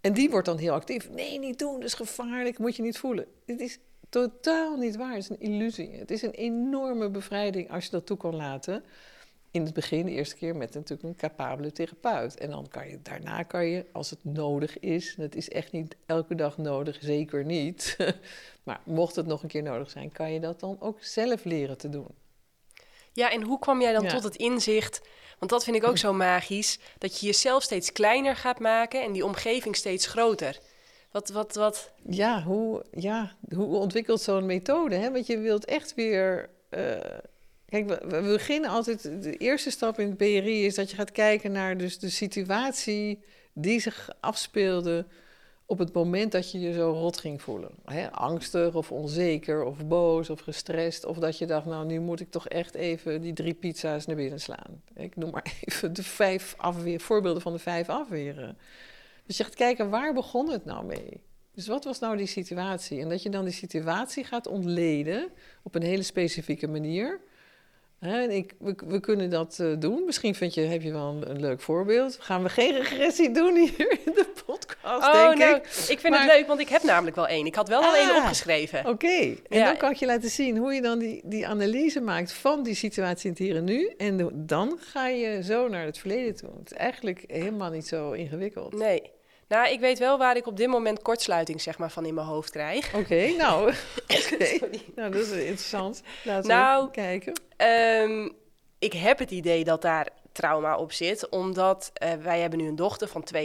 En 0.00 0.12
die 0.12 0.30
wordt 0.30 0.46
dan 0.46 0.58
heel 0.58 0.72
actief. 0.72 1.10
Nee, 1.10 1.38
niet 1.38 1.58
doen, 1.58 1.74
dat 1.74 1.84
is 1.84 1.94
gevaarlijk, 1.94 2.58
moet 2.58 2.76
je 2.76 2.82
niet 2.82 2.98
voelen. 2.98 3.26
Dit 3.44 3.60
is 3.60 3.78
totaal 4.08 4.76
niet 4.76 4.96
waar, 4.96 5.14
het 5.14 5.22
is 5.22 5.28
een 5.28 5.40
illusie. 5.40 5.90
Het 5.90 6.10
is 6.10 6.22
een 6.22 6.30
enorme 6.30 7.10
bevrijding 7.10 7.70
als 7.70 7.84
je 7.84 7.90
dat 7.90 8.06
toe 8.06 8.16
kan 8.16 8.36
laten. 8.36 8.84
In 9.50 9.64
het 9.64 9.74
begin, 9.74 10.06
de 10.06 10.12
eerste 10.12 10.36
keer, 10.36 10.56
met 10.56 10.74
natuurlijk 10.74 11.08
een 11.08 11.16
capabele 11.16 11.72
therapeut. 11.72 12.38
En 12.38 12.50
dan 12.50 12.68
kan 12.68 12.88
je, 12.88 13.02
daarna 13.02 13.42
kan 13.42 13.66
je, 13.66 13.84
als 13.92 14.10
het 14.10 14.24
nodig 14.24 14.78
is, 14.78 15.14
het 15.16 15.34
is 15.34 15.48
echt 15.48 15.72
niet 15.72 15.96
elke 16.06 16.34
dag 16.34 16.58
nodig, 16.58 16.98
zeker 17.00 17.44
niet. 17.44 17.96
maar 18.62 18.80
mocht 18.84 19.16
het 19.16 19.26
nog 19.26 19.42
een 19.42 19.48
keer 19.48 19.62
nodig 19.62 19.90
zijn, 19.90 20.12
kan 20.12 20.32
je 20.32 20.40
dat 20.40 20.60
dan 20.60 20.76
ook 20.80 21.02
zelf 21.02 21.44
leren 21.44 21.78
te 21.78 21.88
doen. 21.88 22.08
Ja, 23.12 23.30
en 23.30 23.42
hoe 23.42 23.58
kwam 23.58 23.80
jij 23.80 23.92
dan 23.92 24.06
tot 24.06 24.22
het 24.22 24.36
inzicht 24.36 25.00
want 25.40 25.52
dat 25.52 25.64
vind 25.64 25.76
ik 25.76 25.86
ook 25.86 25.98
zo 25.98 26.12
magisch, 26.12 26.78
dat 26.98 27.20
je 27.20 27.26
jezelf 27.26 27.62
steeds 27.62 27.92
kleiner 27.92 28.36
gaat 28.36 28.58
maken 28.58 29.02
en 29.02 29.12
die 29.12 29.24
omgeving 29.24 29.76
steeds 29.76 30.06
groter. 30.06 30.58
Wat, 31.10 31.28
wat, 31.28 31.54
wat? 31.54 31.90
Ja, 32.10 32.42
hoe, 32.42 32.84
ja, 32.92 33.36
hoe 33.54 33.76
ontwikkelt 33.76 34.20
zo'n 34.20 34.46
methode? 34.46 34.94
Hè? 34.94 35.10
Want 35.10 35.26
je 35.26 35.38
wilt 35.38 35.64
echt 35.64 35.94
weer. 35.94 36.50
Uh, 36.70 36.80
kijk, 37.66 37.88
we, 37.88 38.00
we, 38.08 38.22
beginnen 38.22 38.70
altijd. 38.70 39.02
De 39.02 39.36
eerste 39.36 39.70
stap 39.70 39.98
in 39.98 40.06
het 40.06 40.16
BRI 40.16 40.66
is 40.66 40.74
dat 40.74 40.90
je 40.90 40.96
gaat 40.96 41.12
kijken 41.12 41.52
naar 41.52 41.76
dus 41.76 41.98
de 41.98 42.10
situatie 42.10 43.24
die 43.52 43.80
zich 43.80 44.10
afspeelde 44.20 45.06
op 45.70 45.78
het 45.78 45.92
moment 45.92 46.32
dat 46.32 46.50
je 46.50 46.60
je 46.60 46.72
zo 46.72 46.90
rot 46.90 47.18
ging 47.18 47.42
voelen. 47.42 47.70
Hè, 47.84 48.12
angstig 48.12 48.74
of 48.74 48.92
onzeker 48.92 49.64
of 49.64 49.86
boos 49.86 50.30
of 50.30 50.40
gestrest. 50.40 51.04
Of 51.04 51.18
dat 51.18 51.38
je 51.38 51.46
dacht, 51.46 51.66
nou 51.66 51.86
nu 51.86 52.00
moet 52.00 52.20
ik 52.20 52.30
toch 52.30 52.48
echt 52.48 52.74
even 52.74 53.20
die 53.20 53.32
drie 53.32 53.54
pizza's 53.54 54.06
naar 54.06 54.16
binnen 54.16 54.40
slaan. 54.40 54.82
Ik 54.94 55.16
noem 55.16 55.30
maar 55.30 55.52
even 55.64 55.92
de 55.92 56.02
vijf 56.02 56.54
afweer, 56.56 57.00
voorbeelden 57.00 57.42
van 57.42 57.52
de 57.52 57.58
vijf 57.58 57.88
afweren. 57.88 58.58
Dus 59.26 59.36
je 59.36 59.44
gaat 59.44 59.54
kijken, 59.54 59.90
waar 59.90 60.14
begon 60.14 60.50
het 60.50 60.64
nou 60.64 60.84
mee? 60.84 61.22
Dus 61.54 61.66
wat 61.66 61.84
was 61.84 61.98
nou 61.98 62.16
die 62.16 62.26
situatie? 62.26 63.00
En 63.00 63.08
dat 63.08 63.22
je 63.22 63.30
dan 63.30 63.44
die 63.44 63.54
situatie 63.54 64.24
gaat 64.24 64.46
ontleden 64.46 65.28
op 65.62 65.74
een 65.74 65.82
hele 65.82 66.02
specifieke 66.02 66.68
manier. 66.68 67.20
En 68.00 68.30
ik, 68.30 68.54
we, 68.58 69.00
kunnen 69.00 69.30
dat 69.30 69.58
uh, 69.60 69.76
doen. 69.78 70.04
Misschien 70.04 70.34
vind 70.34 70.54
je, 70.54 70.60
heb 70.60 70.82
je 70.82 70.92
wel 70.92 71.22
een, 71.22 71.40
leuk 71.40 71.60
voorbeeld. 71.60 72.16
Gaan 72.20 72.42
we 72.42 72.48
geen 72.48 72.74
regressie 72.74 73.30
doen 73.30 73.56
hier 73.56 73.90
in 74.04 74.12
de 74.12 74.32
oh, 74.84 75.12
denk 75.12 75.36
nou, 75.36 75.56
ik. 75.56 75.64
Ik 75.88 76.00
vind 76.00 76.16
het 76.18 76.26
leuk, 76.26 76.46
want 76.46 76.60
ik 76.60 76.68
heb 76.68 76.82
namelijk 76.82 77.16
wel 77.16 77.26
één. 77.26 77.46
Ik 77.46 77.54
had 77.54 77.68
wel 77.68 77.82
al 77.82 77.96
één 77.96 78.10
ah, 78.10 78.16
opgeschreven. 78.16 78.86
Oké, 78.86 79.36
en 79.48 79.64
dan 79.64 79.76
kan 79.76 79.90
ik 79.90 79.96
je 79.96 80.06
laten 80.06 80.30
zien 80.30 80.56
hoe 80.56 80.74
je 80.74 80.82
dan 80.82 80.98
die, 80.98 81.20
die 81.24 81.46
analyse 81.46 82.00
maakt 82.00 82.32
van 82.32 82.62
die 82.62 82.74
situatie 82.74 83.24
in 83.24 83.30
het 83.30 83.38
hier 83.38 83.56
en 83.56 83.64
nu. 83.64 83.94
En 83.96 84.30
dan 84.34 84.78
ga 84.80 85.08
je 85.08 85.42
zo 85.42 85.68
naar 85.68 85.84
het 85.84 85.98
verleden 85.98 86.36
toe. 86.36 86.50
Het 86.58 86.70
is 86.70 86.76
eigenlijk 86.76 87.24
helemaal 87.26 87.70
niet 87.70 87.86
zo 87.86 88.12
ingewikkeld. 88.12 88.74
Nee. 88.74 89.10
Nou, 89.48 89.68
ik 89.68 89.80
weet 89.80 89.98
wel 89.98 90.18
waar 90.18 90.36
ik 90.36 90.46
op 90.46 90.56
dit 90.56 90.68
moment 90.68 91.02
kortsluiting 91.02 91.60
zeg 91.60 91.78
maar, 91.78 91.90
van 91.90 92.06
in 92.06 92.14
mijn 92.14 92.26
hoofd 92.26 92.50
krijg. 92.50 92.94
Oké, 92.94 93.28
nou, 93.36 93.72
nou, 94.96 95.10
dat 95.10 95.22
is 95.22 95.30
interessant. 95.30 96.02
Laten 96.24 96.48
nou, 96.50 96.84
we 96.84 96.90
kijken. 96.90 97.32
Um, 98.02 98.32
ik 98.78 98.92
heb 98.92 99.18
het 99.18 99.30
idee 99.30 99.64
dat 99.64 99.82
daar 99.82 100.08
trauma 100.32 100.76
op 100.76 100.92
zit, 100.92 101.28
omdat 101.28 101.92
uh, 102.02 102.12
wij 102.12 102.40
hebben 102.40 102.58
nu 102.58 102.68
een 102.68 102.76
dochter 102.76 103.08
van 103.08 103.24
2,5 103.34 103.40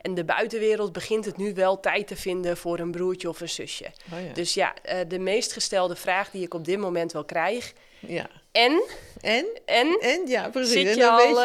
en 0.00 0.14
de 0.14 0.24
buitenwereld 0.24 0.92
begint 0.92 1.24
het 1.24 1.36
nu 1.36 1.54
wel 1.54 1.80
tijd 1.80 2.06
te 2.06 2.16
vinden 2.16 2.56
voor 2.56 2.78
een 2.78 2.90
broertje 2.90 3.28
of 3.28 3.40
een 3.40 3.48
zusje. 3.48 3.86
Oh 4.12 4.26
ja. 4.26 4.32
Dus 4.32 4.54
ja, 4.54 4.74
uh, 4.84 4.94
de 5.08 5.18
meest 5.18 5.52
gestelde 5.52 5.96
vraag 5.96 6.30
die 6.30 6.42
ik 6.42 6.54
op 6.54 6.64
dit 6.64 6.78
moment 6.78 7.12
wel 7.12 7.24
krijg, 7.24 7.72
ja. 8.06 8.30
En? 8.52 8.82
En? 9.20 9.46
En? 9.64 9.98
En, 10.00 10.26
ja, 10.26 10.48
precies. 10.48 10.72
Zit 10.72 10.94
je 10.94 11.02
en 11.02 11.08
al, 11.08 11.44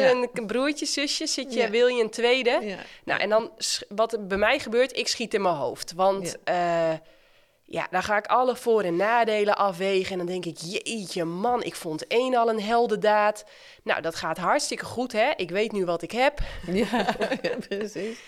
ja. 0.00 0.10
een 0.32 0.46
broertje, 0.46 0.86
zusje, 0.86 1.26
zit 1.26 1.54
je, 1.54 1.70
wil 1.70 1.86
je 1.86 2.02
een 2.02 2.10
tweede? 2.10 2.76
Nou, 3.04 3.20
en 3.20 3.28
dan, 3.28 3.50
wat 3.88 4.12
er 4.12 4.26
bij 4.26 4.38
mij 4.38 4.58
gebeurt, 4.58 4.96
ik 4.96 5.08
schiet 5.08 5.34
in 5.34 5.42
mijn 5.42 5.54
hoofd. 5.54 5.92
Want 5.92 6.36
ja. 6.44 7.00
Ja, 7.70 7.86
dan 7.90 8.02
ga 8.02 8.16
ik 8.16 8.26
alle 8.26 8.56
voor- 8.56 8.82
en 8.82 8.96
nadelen 8.96 9.56
afwegen. 9.56 10.12
En 10.12 10.18
dan 10.18 10.26
denk 10.26 10.44
ik, 10.44 10.56
jeetje 10.58 11.24
man, 11.24 11.62
ik 11.62 11.74
vond 11.74 12.06
één 12.06 12.34
al 12.34 12.48
een 12.48 12.60
heldendaad. 12.62 13.44
Nou, 13.82 14.00
dat 14.02 14.14
gaat 14.14 14.38
hartstikke 14.38 14.84
goed, 14.84 15.12
hè? 15.12 15.30
Ik 15.36 15.50
weet 15.50 15.72
nu 15.72 15.84
wat 15.84 16.02
ik 16.02 16.10
heb. 16.10 16.38
Ja, 16.72 17.06
ja 17.42 17.56
precies. 17.68 18.18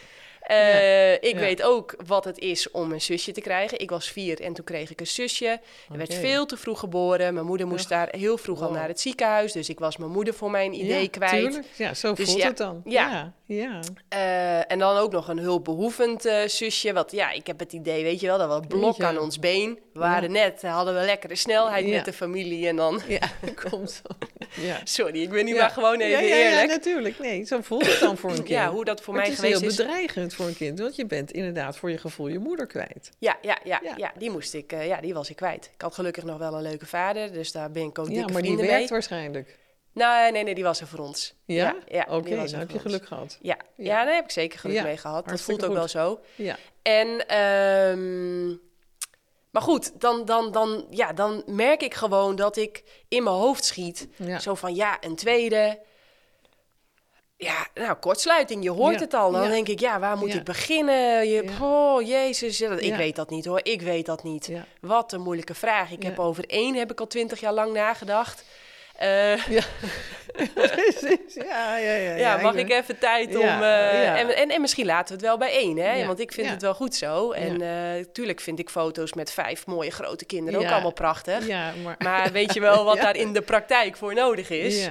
Uh, 0.51 1.13
ik 1.13 1.37
weet 1.39 1.63
ook 1.63 1.95
wat 2.07 2.25
het 2.25 2.39
is 2.39 2.71
om 2.71 2.93
een 2.93 3.01
zusje 3.01 3.33
te 3.33 3.41
krijgen. 3.41 3.79
Ik 3.79 3.91
was 3.91 4.11
vier 4.11 4.41
en 4.41 4.53
toen 4.53 4.65
kreeg 4.65 4.91
ik 4.91 5.01
een 5.01 5.07
zusje. 5.07 5.61
Er 5.91 5.97
werd 5.97 6.15
veel 6.15 6.47
te 6.47 6.57
vroeg 6.57 6.79
geboren. 6.79 7.35
Mijn 7.35 7.47
moeder 7.47 7.67
moest 7.67 7.89
daar 7.89 8.09
heel 8.11 8.39
vroeg 8.39 8.63
al 8.63 8.71
naar 8.71 8.89
het 8.89 9.01
ziekenhuis. 9.01 9.53
Dus 9.53 9.69
ik 9.69 9.79
was 9.79 9.97
mijn 9.97 10.11
moeder 10.11 10.35
voor 10.35 10.51
mijn 10.51 10.73
idee 10.73 11.09
kwijt. 11.09 11.33
Tuurlijk. 11.45 11.67
Ja, 11.77 11.95
zo 11.95 12.13
dus 12.15 12.29
voelt 12.31 12.43
het 12.43 12.57
dan. 12.57 12.83
Ja. 12.85 13.33
Ja. 13.55 13.81
Uh, 14.15 14.73
en 14.73 14.79
dan 14.79 14.97
ook 14.97 15.13
nog 15.13 15.29
een 15.29 15.39
hulpbehoevend 15.39 16.27
uh, 16.27 16.47
zusje. 16.47 16.93
Wat 16.93 17.13
ja, 17.13 17.31
ik 17.31 17.47
heb 17.47 17.59
het 17.59 17.73
idee, 17.73 18.03
weet 18.03 18.21
je 18.21 18.27
wel, 18.27 18.39
dat 18.39 18.61
we 18.61 18.67
blok 18.67 19.01
aan 19.01 19.19
ons 19.19 19.39
been. 19.39 19.79
We 19.93 19.99
waren 19.99 20.33
net, 20.33 20.63
hadden 20.63 20.95
we 20.95 21.01
lekkere 21.01 21.37
snelheid 21.37 21.87
met 21.87 22.05
de 22.05 22.13
familie 22.13 22.69
en 22.69 22.77
dan... 22.77 23.01
Ja, 23.09 23.31
komt 23.71 23.91
zo. 23.91 24.27
Ja. 24.61 24.81
Sorry, 24.85 25.23
ik 25.23 25.31
ben 25.31 25.45
nu 25.45 25.55
maar 25.57 25.71
gewoon 25.71 26.01
even 26.01 26.23
eerlijk. 26.23 26.61
Ja, 26.61 26.67
natuurlijk. 26.67 27.19
Nee, 27.19 27.45
zo 27.45 27.61
voelt 27.61 27.87
het 27.87 28.01
dan 28.01 28.17
voor 28.17 28.31
een 28.31 28.37
kind. 28.45 28.49
Ja, 28.49 28.71
hoe 28.71 28.85
dat 28.85 29.01
voor 29.01 29.15
mij 29.15 29.25
geweest 29.25 29.43
is. 29.43 29.61
Het 29.61 29.71
is 29.71 29.77
heel 29.77 29.87
bedreigend 29.87 30.35
voor 30.35 30.47
een 30.47 30.57
kind, 30.57 30.79
want 30.79 30.97
je 30.97 31.07
bent 31.07 31.33
inderdaad 31.33 31.77
voor 31.77 31.91
je 31.91 31.99
gevoel 31.99 32.29
je 32.29 32.39
moeder 32.39 32.67
kwijt. 32.67 33.11
Ja, 33.19 33.39
ja, 33.43 33.59
ja, 33.65 33.81
ja. 33.97 34.13
die 34.19 34.31
moest 34.31 34.55
ik, 34.55 34.73
uh, 34.73 34.87
ja, 34.87 35.01
die 35.01 35.15
was 35.15 35.31
ik 35.31 35.37
kwijt. 35.37 35.71
Ik 35.75 35.83
had 35.83 35.95
gelukkig 35.95 36.25
nog 36.25 36.39
wel 36.39 36.55
een 36.55 36.63
leuke 36.63 36.87
vader, 36.87 37.33
dus 37.33 37.53
daar 37.53 37.71
ben 37.71 37.83
ik 37.83 37.99
ook 37.99 38.07
dikke 38.07 38.21
Ja, 38.21 38.33
maar 38.33 38.43
die 38.43 38.57
werkt 38.57 38.91
waarschijnlijk. 38.91 39.59
Nee, 39.93 40.33
nee, 40.33 40.43
nee, 40.45 40.55
die 40.55 40.65
was 40.65 40.81
er 40.81 40.87
voor 40.87 40.99
ons. 40.99 41.35
Ja? 41.45 41.77
Ja, 41.89 42.03
oké, 42.09 42.15
okay, 42.15 42.47
dan 42.47 42.59
heb 42.59 42.71
je 42.71 42.79
geluk 42.79 43.07
gehad. 43.07 43.39
Ja, 43.41 43.57
ja. 43.77 44.05
daar 44.05 44.15
heb 44.15 44.25
ik 44.25 44.31
zeker 44.31 44.59
geluk 44.59 44.83
mee 44.83 44.97
gehad. 44.97 45.29
Dat 45.29 45.41
voelt 45.41 45.65
ook 45.65 45.73
wel 45.73 45.89
zo. 45.89 46.21
Ja. 46.35 46.57
En, 46.83 47.39
um, 47.39 48.61
maar 49.51 49.63
goed, 49.63 50.01
dan, 50.01 50.25
dan, 50.25 50.53
dan, 50.53 50.87
ja, 50.91 51.13
dan 51.13 51.43
merk 51.47 51.83
ik 51.83 51.95
gewoon 51.95 52.37
dat 52.37 52.57
ik 52.57 53.05
in 53.09 53.23
mijn 53.23 53.37
hoofd 53.37 53.65
schiet. 53.65 54.09
Zo 54.41 54.55
van, 54.55 54.75
ja, 54.75 54.97
een 55.01 55.17
tweede 55.17 55.79
Ja, 57.37 57.67
nou, 57.75 57.95
kortsluiting, 57.95 58.63
je 58.63 58.71
hoort 58.71 58.95
Ja, 58.95 59.01
het 59.01 59.15
al. 59.15 59.31
Dan 59.33 59.43
ja. 59.43 59.49
denk 59.49 59.69
ik, 59.69 59.81
ja, 59.81 59.99
waar 59.99 60.17
moet 60.17 60.33
Ja. 60.33 60.39
ik 60.39 60.45
beginnen? 60.45 61.29
Je, 61.29 61.43
Ja. 61.45 61.51
Oh, 61.61 62.07
jezus, 62.07 62.59
ja, 62.59 62.71
ik 62.71 62.83
Ja. 62.83 62.97
weet 62.97 63.17
dat 63.17 63.31
niet 63.31 63.45
hoor, 63.45 63.61
ik 63.63 63.83
weet 63.83 64.07
dat 64.07 64.23
niet. 64.23 64.47
Ja. 64.47 64.65
Wat 64.81 65.13
een 65.13 65.21
moeilijke 65.21 65.55
vraag. 65.55 65.91
Ik 65.91 66.03
Ja. 66.03 66.09
heb 66.09 66.19
over 66.19 66.45
één, 66.49 66.75
heb 66.75 66.91
ik 66.91 67.01
al 67.01 67.07
twintig 67.07 67.41
jaar 67.41 67.53
lang 67.53 67.73
nagedacht. 67.73 68.45
Eh, 69.01 69.47
Ja. 69.47 69.63
Precies. 70.55 71.35
Ja, 71.35 71.77
ja, 71.77 71.95
ja. 71.95 72.17
ja, 72.17 72.37
mag 72.37 72.55
ik 72.55 72.71
even 72.71 72.99
tijd 72.99 73.37
om... 73.37 73.43
Eh. 73.43 74.21
En, 74.21 74.37
en, 74.37 74.49
en 74.49 74.61
misschien 74.61 74.87
laten 74.87 75.07
we 75.07 75.13
het 75.13 75.23
wel 75.23 75.39
bij 75.39 75.51
één, 75.51 75.77
hè? 75.77 76.07
Want 76.07 76.21
ik 76.21 76.33
vind 76.33 76.49
het 76.49 76.63
wel 76.63 76.75
goed 76.75 76.95
zo. 76.95 77.33
En 77.33 77.61
eh 77.61 78.05
tuurlijk 78.13 78.41
vind 78.41 78.59
ik 78.59 78.71
foto's 78.71 79.13
met 79.13 79.33
vijf 79.33 79.67
mooie 79.67 79.91
grote 79.91 80.25
kinderen 80.25 80.61
ook 80.61 80.71
allemaal 80.71 80.93
prachtig. 80.93 81.47
Ja, 81.47 81.73
maar... 81.85 81.95
Maar 81.99 82.33
weet 82.33 82.55
je 82.55 82.61
wel 82.61 82.85
wat 82.91 82.97
daar 82.97 83.17
in 83.17 83.33
de 83.33 83.43
praktijk 83.43 83.97
voor 83.97 84.15
nodig 84.15 84.51
is? 84.51 84.89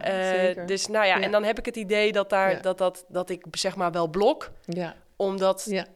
Eh, 0.00 0.28
zeker. 0.28 0.66
dus 0.66 0.86
nou 0.86 1.06
ja, 1.06 1.20
en 1.20 1.30
dan 1.30 1.44
heb 1.44 1.58
ik 1.58 1.66
het 1.66 1.76
idee 1.76 2.12
dat, 2.12 2.30
daar, 2.30 2.62
dat, 2.62 2.78
dat, 2.78 3.04
dat 3.08 3.30
ik 3.30 3.44
zeg 3.50 3.76
maar 3.76 3.92
wel 3.92 4.08
blok, 4.08 4.50
Ja, 4.64 4.94
omdat, 5.16 5.66
ja, 5.68 5.86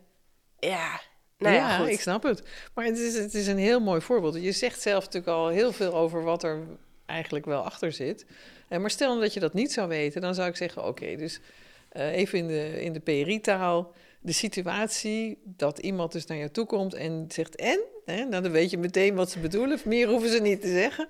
ja. 0.58 1.00
nou 1.38 1.54
ja, 1.54 1.86
ik 1.86 2.00
snap 2.00 2.22
het. 2.22 2.42
Maar 2.74 2.84
het 2.84 2.98
is, 2.98 3.18
het 3.18 3.34
is 3.34 3.46
een 3.46 3.58
heel 3.58 3.80
mooi 3.80 4.00
voorbeeld. 4.00 4.42
Je 4.42 4.52
zegt 4.52 4.80
zelf 4.80 5.04
natuurlijk 5.04 5.32
al 5.32 5.48
heel 5.48 5.72
veel 5.72 5.94
over 5.94 6.22
wat 6.24 6.42
er 6.42 6.66
eigenlijk 7.10 7.44
wel 7.44 7.62
achter 7.62 7.92
zit. 7.92 8.26
Eh, 8.68 8.78
maar 8.78 8.90
stel 8.90 9.20
dat 9.20 9.34
je 9.34 9.40
dat 9.40 9.54
niet 9.54 9.72
zou 9.72 9.88
weten, 9.88 10.20
dan 10.20 10.34
zou 10.34 10.48
ik 10.48 10.56
zeggen: 10.56 10.86
oké, 10.86 11.16
dus 11.16 11.40
eh, 11.88 12.16
even 12.16 12.38
in 12.38 12.46
de, 12.46 12.82
in 12.82 12.92
de 12.92 13.00
PRI-taal. 13.00 13.92
De 14.22 14.32
situatie 14.32 15.38
dat 15.44 15.78
iemand 15.78 16.12
dus 16.12 16.26
naar 16.26 16.38
je 16.38 16.50
toe 16.50 16.66
komt 16.66 16.94
en 16.94 17.24
zegt 17.28 17.56
en, 17.56 17.80
hè, 18.04 18.24
nou 18.24 18.42
dan 18.42 18.52
weet 18.52 18.70
je 18.70 18.78
meteen 18.78 19.14
wat 19.14 19.30
ze 19.30 19.38
bedoelen. 19.38 19.78
Meer 19.84 20.08
hoeven 20.08 20.30
ze 20.30 20.40
niet 20.40 20.60
te 20.60 20.68
zeggen. 20.68 21.08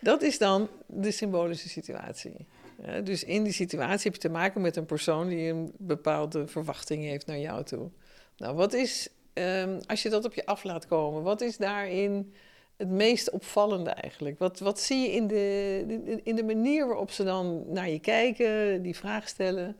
Dat 0.00 0.22
is 0.22 0.38
dan 0.38 0.68
de 0.86 1.10
symbolische 1.10 1.68
situatie. 1.68 2.46
Ja, 2.82 3.00
dus 3.00 3.24
in 3.24 3.42
die 3.42 3.52
situatie 3.52 4.04
heb 4.04 4.14
je 4.14 4.28
te 4.28 4.28
maken 4.28 4.60
met 4.60 4.76
een 4.76 4.86
persoon 4.86 5.28
die 5.28 5.50
een 5.50 5.72
bepaalde 5.78 6.46
verwachting 6.46 7.02
heeft 7.02 7.26
naar 7.26 7.38
jou 7.38 7.64
toe. 7.64 7.90
Nou, 8.36 8.56
wat 8.56 8.72
is, 8.72 9.08
ehm, 9.32 9.80
als 9.86 10.02
je 10.02 10.08
dat 10.08 10.24
op 10.24 10.34
je 10.34 10.46
af 10.46 10.64
laat 10.64 10.86
komen, 10.86 11.22
wat 11.22 11.40
is 11.40 11.56
daarin 11.56 12.34
het 12.80 12.90
meest 12.90 13.30
opvallende 13.30 13.90
eigenlijk? 13.90 14.38
Wat, 14.38 14.58
wat 14.58 14.80
zie 14.80 14.98
je 14.98 15.12
in 15.12 15.26
de, 15.26 16.20
in 16.22 16.36
de 16.36 16.44
manier 16.44 16.86
waarop 16.86 17.10
ze 17.10 17.24
dan 17.24 17.64
naar 17.72 17.88
je 17.88 17.98
kijken, 17.98 18.82
die 18.82 18.96
vraag 18.96 19.28
stellen? 19.28 19.76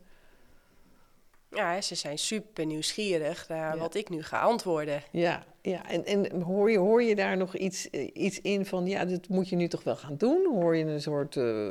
Ja, 1.50 1.80
ze 1.80 1.94
zijn 1.94 2.18
super 2.18 2.66
nieuwsgierig 2.66 3.48
naar 3.48 3.74
Ja. 3.74 3.80
wat 3.80 3.94
ik 3.94 4.08
nu 4.08 4.22
ga 4.22 4.40
antwoorden. 4.40 5.02
Ja, 5.12 5.44
ja. 5.62 5.88
En, 5.88 6.04
en 6.04 6.40
hoor, 6.40 6.70
je, 6.70 6.78
hoor 6.78 7.02
je 7.02 7.14
daar 7.14 7.36
nog 7.36 7.56
iets, 7.56 7.90
eh, 7.90 8.10
iets 8.12 8.40
in 8.40 8.66
van, 8.66 8.86
ja, 8.86 9.04
dat 9.04 9.28
moet 9.28 9.48
je 9.48 9.56
nu 9.56 9.68
toch 9.68 9.82
wel 9.82 9.96
gaan 9.96 10.16
doen? 10.16 10.46
Hoor 10.52 10.76
je 10.76 10.84
een 10.84 11.00
soort 11.02 11.36
eh 11.36 11.70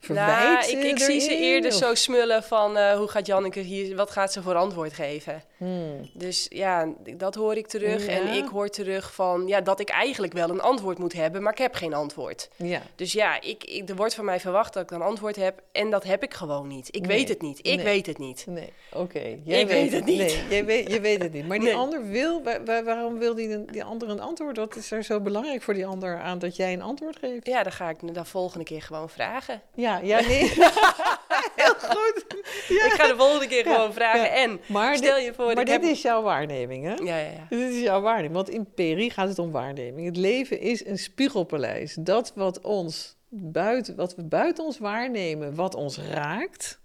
verwijt 0.00 0.72
nou, 0.72 0.78
ik, 0.78 0.84
ik 0.90 0.98
zie 0.98 1.20
ze 1.20 1.36
eerder 1.36 1.70
of- 1.70 1.76
zo 1.76 1.94
smullen 1.94 2.42
van 2.42 2.76
eh, 2.76 2.96
hoe 2.96 3.08
gaat 3.08 3.26
Janneke 3.26 3.60
hier, 3.60 3.96
wat 3.96 4.10
gaat 4.10 4.32
ze 4.32 4.42
voor 4.42 4.54
antwoord 4.54 4.92
geven? 4.92 5.42
Hmm. 5.56 6.10
Dus 6.12 6.46
ja, 6.48 6.88
dat 7.16 7.34
hoor 7.34 7.56
ik 7.56 7.66
terug. 7.66 8.06
Ja. 8.06 8.12
En 8.12 8.26
ik 8.28 8.48
hoor 8.48 8.68
terug 8.68 9.14
van 9.14 9.46
ja, 9.46 9.60
dat 9.60 9.80
ik 9.80 9.88
eigenlijk 9.88 10.32
wel 10.32 10.48
een 10.50 10.60
antwoord 10.60 10.98
moet 10.98 11.12
hebben, 11.12 11.42
maar 11.42 11.52
ik 11.52 11.58
heb 11.58 11.74
geen 11.74 11.94
antwoord. 11.94 12.48
Ja, 12.56 12.82
Dus 12.94 13.12
ja, 13.12 13.40
ik, 13.40 13.64
ik, 13.64 13.88
er 13.88 13.96
wordt 13.96 14.14
van 14.14 14.24
mij 14.24 14.40
verwacht 14.40 14.72
dat 14.74 14.82
ik 14.82 14.90
een 14.90 15.02
antwoord 15.02 15.36
heb 15.36 15.62
en 15.72 15.90
dat 15.90 16.04
heb 16.04 16.22
ik 16.22 16.34
gewoon 16.34 16.66
niet. 16.66 16.88
Ik 16.96 17.06
Nee. 17.06 17.16
weet 17.16 17.28
het 17.28 17.42
niet. 17.42 17.58
Ik 17.58 17.76
Nee. 17.76 17.84
weet 17.84 18.06
het 18.06 18.18
niet. 18.18 18.44
nee, 18.48 18.72
oké. 18.92 19.18
Ik 19.44 19.66
weet 19.68 19.92
het 19.92 20.04
niet. 20.04 20.18
Nee, 20.18 20.42
jij 20.50 20.64
weet, 20.64 20.90
je 20.92 21.00
weet 21.00 21.22
het 21.22 21.32
niet. 21.32 21.46
Maar 21.48 21.58
die 21.58 21.68
Nee. 21.68 21.76
ander 21.76 22.06
wil, 22.08 22.42
wa- 22.42 22.62
wa- 22.64 22.82
waarom 22.82 23.18
wil 23.18 23.34
die, 23.34 23.64
die 23.64 23.84
ander 23.84 24.08
een 24.08 24.20
antwoord? 24.20 24.56
Wat 24.56 24.76
is 24.76 24.90
er 24.90 25.02
zo 25.04 25.20
belangrijk 25.20 25.62
voor 25.62 25.74
die 25.74 25.86
ander 25.86 26.18
aan 26.20 26.38
dat 26.38 26.56
jij 26.56 26.72
een 26.72 26.82
antwoord 26.82 27.16
geeft? 27.18 27.46
Ja, 27.46 27.62
dan 27.62 27.72
ga 27.72 27.88
ik 27.88 28.14
de 28.14 28.24
volgende 28.24 28.64
keer 28.64 28.82
gewoon 28.82 29.08
vragen. 29.10 29.62
Ja, 29.74 29.87
ja, 29.96 30.20
nee. 30.20 30.42
Heel 31.56 31.74
goed. 31.74 32.24
Ja. 32.68 32.84
Ik 32.84 32.92
ga 32.92 33.06
de 33.06 33.14
volgende 33.16 33.46
keer 33.46 33.64
Ja, 33.68 33.74
gewoon 33.74 33.92
vragen. 33.92 34.20
ja. 34.20 34.28
En 34.28 34.60
Maar 34.66 34.96
stel 34.96 35.14
dit- 35.16 35.24
je 35.24 35.34
voor, 35.34 35.54
Maar 35.54 35.64
dit 35.64 35.74
heb... 35.74 35.82
is 35.82 36.02
jouw 36.02 36.22
waarneming, 36.22 36.84
hè? 36.84 36.92
Ja, 36.94 37.18
ja, 37.18 37.30
ja. 37.30 37.46
Dit 37.48 37.72
is 37.72 37.80
jouw 37.82 38.00
waarneming. 38.00 38.34
Want 38.34 38.48
in 38.48 38.72
Peri 38.74 39.10
gaat 39.10 39.28
het 39.28 39.38
om 39.38 39.50
waarneming. 39.50 40.06
Het 40.06 40.16
leven 40.16 40.60
is 40.60 40.86
een 40.86 40.98
spiegelpaleis. 40.98 41.96
Dat 42.00 42.32
wat, 42.34 42.60
ons 42.60 43.16
buiten, 43.28 43.96
wat 43.96 44.14
we 44.14 44.24
buiten 44.24 44.64
ons 44.64 44.78
waarnemen, 44.78 45.54
wat 45.54 45.74
ons 45.74 45.98
raakt, 45.98 46.80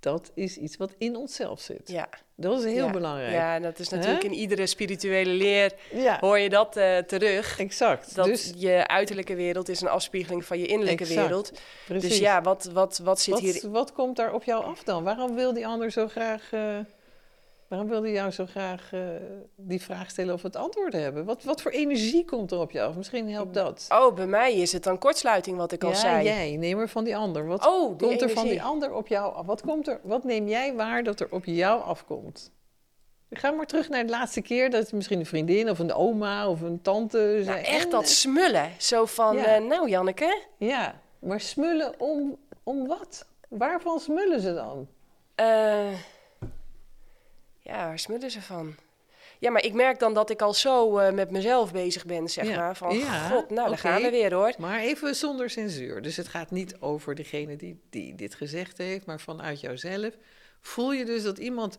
dat 0.00 0.30
is 0.34 0.56
iets 0.56 0.76
wat 0.76 0.94
in 0.98 1.16
onszelf 1.16 1.60
zit. 1.60 1.88
Ja, 1.90 2.08
Dat 2.38 2.58
is 2.58 2.64
heel 2.64 2.86
ja. 2.86 2.90
belangrijk. 2.90 3.32
Ja, 3.32 3.58
dat 3.60 3.78
is 3.78 3.88
natuurlijk 3.88 4.24
in 4.24 4.32
iedere 4.32 4.66
spirituele 4.66 5.30
leer 5.30 5.72
Ja, 5.92 6.18
hoor 6.20 6.38
je 6.38 6.48
dat 6.48 6.76
eh, 6.76 6.98
terug. 6.98 7.58
exact. 7.58 8.14
Dat 8.14 8.26
dus 8.26 8.52
je 8.56 8.86
uiterlijke 8.86 9.34
wereld 9.34 9.68
is 9.68 9.80
een 9.80 9.88
afspiegeling 9.88 10.44
van 10.44 10.58
je 10.58 10.66
innerlijke 10.66 11.04
Exact, 11.04 11.20
wereld. 11.26 11.52
precies. 11.86 12.08
Dus 12.08 12.18
ja, 12.18 12.42
wat, 12.42 12.70
wat, 12.72 13.00
wat 13.04 13.20
zit 13.20 13.34
wat, 13.34 13.42
hier... 13.42 13.70
wat 13.70 13.92
komt 13.92 14.16
daar 14.16 14.32
op 14.32 14.42
jou 14.44 14.64
af 14.64 14.82
dan? 14.82 15.04
Waarom 15.04 15.34
wil 15.34 15.52
die 15.52 15.66
ander 15.66 15.90
zo 15.90 16.08
graag... 16.08 16.52
eh, 16.52 16.78
waarom 17.68 17.88
wil 17.88 18.00
die 18.00 18.12
jou 18.12 18.30
zo 18.30 18.46
graag 18.46 18.92
eh, 18.92 19.00
die 19.56 19.82
vraag 19.82 20.10
stellen 20.10 20.34
of 20.34 20.42
het 20.42 20.56
antwoord 20.56 20.92
hebben? 20.92 21.24
Wat, 21.24 21.42
wat 21.44 21.62
voor 21.62 21.70
energie 21.70 22.24
komt 22.24 22.50
er 22.52 22.58
op 22.58 22.70
jou 22.70 22.88
af? 22.88 22.96
Misschien 22.96 23.30
helpt 23.30 23.54
dat. 23.54 23.86
Oh, 23.88 24.14
bij 24.14 24.26
mij 24.26 24.54
is 24.54 24.72
het 24.72 24.82
dan 24.82 24.98
kortsluiting, 24.98 25.56
wat 25.56 25.72
ik 25.72 25.84
al 25.84 25.94
zei. 25.94 26.24
jij. 26.24 26.56
Neem 26.56 26.78
er 26.78 26.88
van 26.88 27.04
die 27.04 27.16
ander. 27.16 27.46
Wat 27.46 27.66
Oh, 27.66 27.98
komt 27.98 28.22
er 28.22 28.30
van 28.30 28.42
die 28.42 28.52
energie. 28.52 28.62
ander 28.62 28.92
op 28.94 29.08
jou 29.08 29.34
af? 29.34 29.46
Wat, 29.46 29.60
komt 29.62 29.88
er, 29.88 30.00
wat 30.02 30.24
neem 30.24 30.48
jij 30.48 30.74
waar 30.74 31.02
dat 31.02 31.20
er 31.20 31.28
op 31.30 31.44
jou 31.44 31.82
afkomt? 31.82 32.50
Ga 33.30 33.50
maar 33.50 33.66
terug 33.66 33.88
naar 33.88 34.04
de 34.04 34.10
laatste 34.10 34.40
keer 34.40 34.70
dat 34.70 34.92
misschien 34.92 35.18
een 35.18 35.26
vriendin 35.26 35.70
of 35.70 35.78
een 35.78 35.92
oma 35.92 36.48
of 36.48 36.60
een 36.60 36.82
tante 36.82 37.18
Nou, 37.18 37.42
zei... 37.42 37.62
echt 37.62 37.84
en, 37.84 37.90
dat 37.90 38.02
eh, 38.02 38.08
smullen. 38.08 38.70
Zo 38.78 39.04
van, 39.04 39.36
Ja. 39.36 39.44
eh, 39.44 39.62
nou 39.64 39.88
Janneke, 39.88 40.42
Ja, 40.58 41.00
maar 41.18 41.40
smullen 41.40 42.00
om, 42.00 42.36
om 42.62 42.86
wat? 42.86 43.26
Waarvan 43.48 44.00
smullen 44.00 44.40
ze 44.40 44.54
dan? 44.54 44.86
eh, 45.34 45.86
ja, 47.66 47.86
waar 47.86 47.98
smullen 47.98 48.30
ze 48.30 48.42
van? 48.42 48.74
Ja, 49.38 49.50
maar 49.50 49.64
ik 49.64 49.72
merk 49.72 49.98
dan 49.98 50.14
dat 50.14 50.30
ik 50.30 50.42
al 50.42 50.54
zo 50.54 50.98
eh, 50.98 51.12
met 51.12 51.30
mezelf 51.30 51.72
bezig 51.72 52.04
ben, 52.06 52.28
zeg 52.28 52.48
Ja. 52.48 52.56
maar. 52.56 52.76
Van, 52.76 52.98
Ja, 52.98 53.28
god, 53.28 53.50
nou, 53.50 53.54
daar 53.54 53.68
oké. 53.68 53.76
gaan 53.76 54.02
we 54.02 54.10
weer, 54.10 54.34
hoor. 54.34 54.52
Maar 54.58 54.80
even 54.80 55.14
zonder 55.14 55.50
censuur. 55.50 56.02
Dus 56.02 56.16
het 56.16 56.28
gaat 56.28 56.50
niet 56.50 56.80
over 56.80 57.14
degene 57.14 57.56
die, 57.56 57.80
die 57.90 58.14
dit 58.14 58.34
gezegd 58.34 58.78
heeft, 58.78 59.06
maar 59.06 59.20
vanuit 59.20 59.60
jouzelf. 59.60 60.14
Voel 60.60 60.92
je 60.92 61.04
dus 61.04 61.22
dat 61.22 61.38
iemand. 61.38 61.78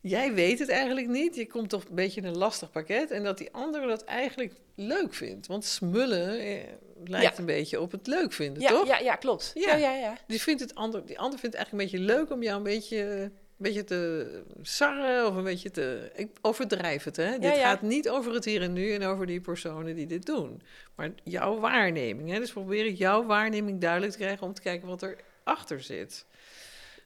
Jij 0.00 0.32
weet 0.34 0.58
het 0.58 0.68
eigenlijk 0.68 1.08
niet. 1.08 1.34
Je 1.34 1.46
komt 1.46 1.68
toch 1.68 1.84
een 1.88 1.94
beetje 1.94 2.20
in 2.20 2.26
een 2.26 2.36
lastig 2.38 2.70
pakket. 2.70 3.10
En 3.10 3.24
dat 3.24 3.38
die 3.38 3.52
andere 3.52 3.86
dat 3.86 4.04
eigenlijk 4.04 4.52
leuk 4.74 5.14
vindt. 5.14 5.46
Want 5.46 5.64
smullen 5.64 6.38
eh, 6.38 6.62
lijkt 7.04 7.32
Ja. 7.32 7.38
een 7.38 7.46
beetje 7.46 7.80
op 7.80 7.92
het 7.92 8.06
leuk 8.06 8.32
vinden, 8.32 8.62
Ja, 8.62 8.68
toch? 8.68 8.86
ja, 8.86 8.98
ja, 8.98 9.16
klopt. 9.16 9.50
Ja. 9.54 9.74
Ja, 9.76 9.94
ja. 9.94 10.16
Die, 10.26 10.40
vindt 10.40 10.60
het 10.60 10.74
ander, 10.74 11.06
die 11.06 11.18
ander 11.18 11.38
vindt 11.38 11.56
het 11.56 11.64
eigenlijk 11.66 11.92
een 11.94 11.98
beetje 12.00 12.14
leuk 12.16 12.30
om 12.30 12.42
jou 12.42 12.56
een 12.56 12.62
beetje, 12.62 12.98
een 12.98 13.32
beetje 13.64 13.84
te 13.84 14.42
sarren 14.62 15.26
of 15.26 15.36
een 15.36 15.44
beetje 15.44 15.70
te... 15.70 16.10
Ik 16.14 16.30
overdrijf 16.40 17.04
het, 17.04 17.16
hè? 17.16 17.38
dit 17.38 17.56
ja. 17.56 17.62
gaat 17.62 17.82
niet 17.82 18.08
over 18.08 18.32
het 18.32 18.44
hier 18.44 18.62
en 18.62 18.72
nu 18.72 18.92
en 18.92 19.02
over 19.04 19.26
die 19.26 19.40
personen 19.40 19.94
die 19.94 20.06
dit 20.06 20.26
doen. 20.26 20.62
Maar 20.94 21.10
jouw 21.24 21.58
waarneming, 21.58 22.30
hè? 22.30 22.38
Dus 22.38 22.52
probeer 22.52 22.86
ik 22.86 22.96
jouw 22.96 23.24
waarneming 23.24 23.80
duidelijk 23.80 24.12
te 24.12 24.18
krijgen 24.18 24.46
om 24.46 24.54
te 24.54 24.62
kijken 24.62 24.88
wat 24.88 25.02
er 25.02 25.16
achter 25.44 25.82
zit. 25.82 26.26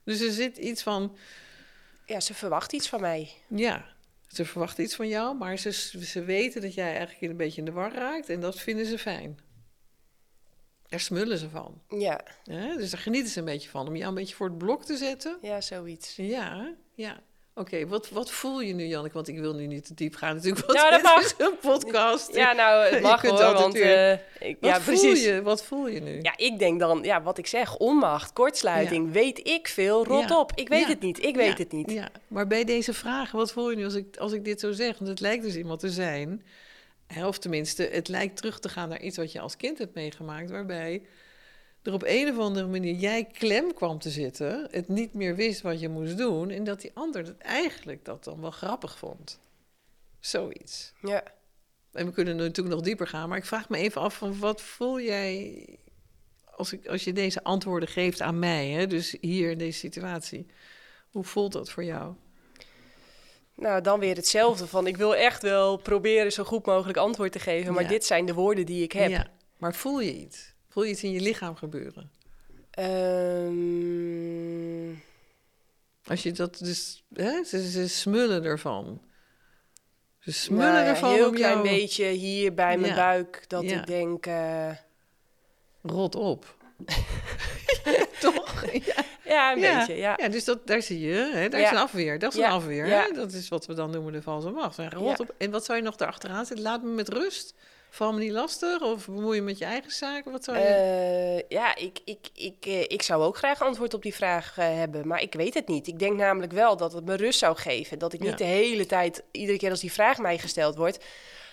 Dus 0.05 0.21
er 0.21 0.33
zit 0.33 0.57
iets 0.57 0.83
van, 0.83 1.17
Ja, 2.07 2.21
ze 2.21 2.35
verwacht 2.35 2.73
iets 2.73 2.89
van 2.89 3.01
mij. 3.01 3.31
ja, 3.47 3.85
ze 4.29 4.45
verwachten 4.45 4.85
iets 4.85 4.95
van 4.95 5.09
jou, 5.09 5.37
maar 5.37 5.59
ze, 5.59 5.73
ze 6.03 6.25
weten 6.25 6.61
dat 6.61 6.75
jij 6.75 6.97
eigenlijk 6.97 7.21
een 7.21 7.37
beetje 7.37 7.59
in 7.59 7.65
de 7.65 7.73
war 7.73 7.93
raakt 7.93 8.29
en 8.29 8.41
dat 8.41 8.61
vinden 8.61 8.87
ze 8.87 8.99
fijn. 8.99 9.39
Daar 10.89 11.01
smullen 11.01 11.39
ze 11.39 11.49
van. 11.49 11.81
Ja? 11.89 12.21
Dus 12.77 12.91
daar 12.91 13.01
genieten 13.01 13.31
ze 13.31 13.39
een 13.39 13.45
beetje 13.45 13.69
van, 13.69 13.87
om 13.89 13.97
jou 13.97 14.09
een 14.09 14.15
beetje 14.15 14.35
voor 14.35 14.47
het 14.47 14.59
blok 14.59 14.85
te 14.85 14.97
zetten. 14.97 15.39
ja, 15.43 15.61
zoiets. 15.61 16.17
Ja, 16.17 16.75
ja. 16.95 17.21
Oké, 17.55 17.87
wat, 17.87 18.11
wat 18.11 18.31
voel 18.31 18.61
je 18.61 18.75
nu, 18.75 18.85
Janneke? 18.87 19.15
Want 19.15 19.29
ik 19.29 19.39
wil 19.39 19.55
nu 19.55 19.67
niet 19.67 19.87
te 19.87 19.95
diep 19.95 20.15
gaan 20.15 20.35
natuurlijk, 20.35 20.67
want 20.67 20.79
Nou, 20.79 20.91
dat 20.91 21.03
mag. 21.03 21.25
is 21.25 21.35
een 21.39 21.59
podcast. 21.61 22.35
Ja, 22.35 22.53
nou, 22.53 22.85
het 22.85 22.95
Je 22.95 23.01
mag 23.01 23.21
kunt 23.21 23.41
hoor, 23.41 23.53
want... 23.55 23.75
eh, 23.75 24.13
ik, 24.13 24.57
wat 24.61 24.71
ja, 24.71 24.81
voel 24.81 24.99
precies. 25.01 25.25
je? 25.25 25.43
Wat 25.43 25.65
voel 25.65 25.89
je 25.89 26.01
nu? 26.01 26.19
Ja, 26.23 26.33
ik 26.37 26.59
denk 26.59 26.81
dan, 26.81 27.03
ja, 27.03 27.23
wat 27.23 27.39
ik 27.39 27.47
zeg, 27.47 27.77
onmacht, 27.77 28.33
kortsluiting, 28.33 29.13
weet 29.13 29.47
ik 29.49 29.69
veel, 29.69 30.05
rot 30.05 30.29
Ja. 30.29 30.39
op. 30.41 30.53
Ik 30.55 30.69
weet 30.69 30.87
het 30.87 31.01
niet, 31.01 31.23
ik 31.25 31.37
weet 31.37 31.59
het 31.59 31.73
niet. 31.73 31.91
Ja, 31.91 32.09
maar 32.29 32.47
bij 32.47 32.65
deze 32.65 32.93
vragen, 32.93 33.39
wat 33.39 33.53
voel 33.53 33.71
je 33.71 33.77
nu 33.77 33.85
als 33.85 33.95
ik, 33.95 34.17
als 34.17 34.33
ik 34.33 34.45
dit 34.45 34.61
zo 34.61 34.73
zeg? 34.73 34.99
Want 34.99 35.11
het 35.11 35.21
lijkt 35.21 35.43
dus 35.43 35.57
iemand 35.57 35.81
te 35.81 35.91
zijn, 35.91 36.43
of 37.17 37.39
tenminste, 37.39 37.83
het 37.93 38.09
lijkt 38.09 38.37
terug 38.37 38.61
te 38.61 38.69
gaan 38.69 38.89
naar 38.89 39.01
iets 39.01 39.17
wat 39.17 39.33
je 39.33 39.41
als 39.41 39.57
kind 39.57 39.79
hebt 39.79 39.95
meegemaakt, 39.95 40.51
waarbij 40.51 41.03
er 41.83 41.93
op 41.93 42.03
een 42.07 42.29
of 42.29 42.39
andere 42.39 42.67
manier 42.67 42.95
jij 42.95 43.25
klem 43.25 43.75
kwam 43.75 43.99
te 43.99 44.11
zitten, 44.11 44.69
het 44.71 44.89
niet 44.89 45.15
meer 45.15 45.37
wist 45.37 45.61
wat 45.61 45.81
je 45.81 45.89
moest 45.89 46.17
doen, 46.17 46.51
en 46.51 46.65
dat 46.65 46.81
die 46.81 46.91
ander 46.95 47.25
dat 47.25 47.39
eigenlijk 47.39 48.05
dat 48.05 48.25
dan 48.25 48.41
wel 48.41 48.51
grappig 48.51 48.99
vond. 48.99 49.41
Zoiets. 50.21 50.93
Ja. 51.03 51.23
En 51.93 52.07
we 52.07 52.13
kunnen 52.13 52.37
natuurlijk 52.37 52.77
nog 52.77 52.85
dieper 52.85 53.07
gaan, 53.07 53.29
maar 53.29 53.39
ik 53.39 53.45
vraag 53.45 53.69
me 53.69 53.77
even 53.77 54.01
af 54.01 54.17
van 54.17 54.39
wat 54.39 54.63
voel 54.63 55.01
jij 55.01 55.65
als, 56.59 56.73
ik, 56.73 56.87
als 56.87 57.05
je 57.05 57.13
deze 57.13 57.43
antwoorden 57.43 57.89
geeft 57.89 58.21
aan 58.21 58.39
mij, 58.39 58.69
hè? 58.69 58.87
dus 58.87 59.17
hier 59.21 59.51
in 59.51 59.59
deze 59.59 59.79
situatie. 59.79 60.47
Hoe 61.11 61.25
voelt 61.25 61.53
dat 61.53 61.71
voor 61.71 61.85
jou? 61.85 62.15
Nou, 63.61 63.81
dan 63.81 64.01
weer 64.01 64.17
hetzelfde 64.17 64.67
van, 64.67 64.87
ik 64.87 64.97
wil 64.97 65.15
echt 65.17 65.43
wel 65.43 65.77
proberen 65.77 66.33
zo 66.33 66.45
goed 66.45 66.67
mogelijk 66.67 66.99
antwoord 66.99 67.33
te 67.33 67.39
geven, 67.39 67.73
maar 67.75 67.83
Ja. 67.83 67.89
dit 67.89 68.05
zijn 68.05 68.27
de 68.27 68.35
woorden 68.35 68.67
die 68.67 68.83
ik 68.83 68.93
heb. 68.93 69.11
Ja, 69.11 69.27
maar 69.57 69.75
voel 69.75 70.01
je 70.01 70.15
iets? 70.15 70.53
Voel 70.69 70.85
je 70.85 70.91
iets 70.91 71.03
in 71.03 71.11
je 71.11 71.21
lichaam 71.21 71.57
gebeuren? 71.57 72.11
Ehm, 73.59 74.95
Als 76.05 76.23
je 76.23 76.33
dat 76.33 76.59
dus, 76.59 77.05
hè, 77.15 77.45
ze, 77.45 77.71
ze 77.71 77.89
smullen 77.89 78.45
ervan. 78.45 79.03
Ze 80.19 80.33
smullen 80.33 80.73
nou 80.73 80.87
ervan 80.87 81.09
Een 81.11 81.15
heel 81.17 81.31
klein 81.31 81.53
jou 81.63 81.69
beetje 81.69 82.05
hier 82.07 82.55
bij 82.55 82.79
mijn 82.79 82.93
Ja. 82.93 82.99
buik. 82.99 83.45
Dat 83.49 83.63
ik 83.63 83.87
denk... 83.87 84.27
eh, 84.27 84.71
rot 85.83 86.15
op. 86.15 86.57
Toch? 88.21 88.65
Ja. 88.73 89.05
Ja, 89.29 89.53
een 89.53 89.61
Ja. 89.61 89.79
beetje, 89.79 89.97
ja. 89.97 90.15
Ja, 90.17 90.29
dus 90.29 90.45
dat, 90.45 90.67
daar 90.67 90.83
zie 90.83 91.01
je, 91.01 91.31
hè? 91.35 91.49
daar 91.49 91.61
is 91.61 91.71
een 91.71 91.77
afweer. 91.77 92.19
Dat 92.19 92.33
is 92.35 92.39
een 92.39 92.45
afweer. 92.51 92.87
Hè? 92.87 93.13
Dat 93.15 93.33
is 93.33 93.49
wat 93.49 93.67
we 93.67 93.75
dan 93.75 93.91
noemen 93.91 94.13
de 94.13 94.23
valse 94.23 94.51
macht. 94.51 94.79
Rot 94.79 95.21
op. 95.21 95.35
En 95.39 95.51
wat 95.51 95.65
zou 95.65 95.79
je 95.79 95.85
nog 95.85 95.97
daarachteraan 95.97 96.47
zetten? 96.47 96.65
Laat 96.65 96.83
me 96.83 96.89
met 96.91 97.09
rust. 97.09 97.55
Val 97.91 98.13
me 98.13 98.19
niet 98.19 98.31
lastig? 98.33 98.81
Of 98.83 99.07
bemoei 99.07 99.37
je 99.37 99.43
met 99.43 99.59
je 99.59 99.65
eigen 99.65 99.91
zaken? 99.91 100.33
Wat 100.33 100.45
zou 100.45 100.59
je... 100.59 100.65
Eh, 100.65 101.49
ja, 101.59 101.77
ik, 101.77 101.99
ik, 102.05 102.19
ik, 102.35 102.55
eh, 102.67 102.81
ik 102.81 103.03
zou 103.03 103.23
ook 103.23 103.37
graag 103.37 103.63
antwoord 103.63 103.95
op 103.95 104.03
die 104.03 104.15
vraag 104.15 104.59
eh, 104.59 104.65
hebben, 104.75 105.07
maar 105.07 105.23
ik 105.23 105.35
weet 105.35 105.55
het 105.55 105.69
niet. 105.69 105.87
Ik 105.87 105.99
denk 105.99 106.17
namelijk 106.17 106.53
wel 106.53 106.77
dat 106.77 106.93
het 106.93 107.05
me 107.05 107.15
rust 107.17 107.39
zou 107.39 107.57
geven. 107.57 107.99
Dat 107.99 108.13
ik 108.13 108.23
Ja. 108.23 108.29
niet 108.29 108.39
de 108.39 108.45
hele 108.45 108.87
tijd, 108.87 109.23
iedere 109.31 109.59
keer 109.59 109.71
als 109.71 109.81
die 109.81 109.93
vraag 109.93 110.19
mij 110.19 110.39
gesteld 110.39 110.77
wordt, 110.77 111.05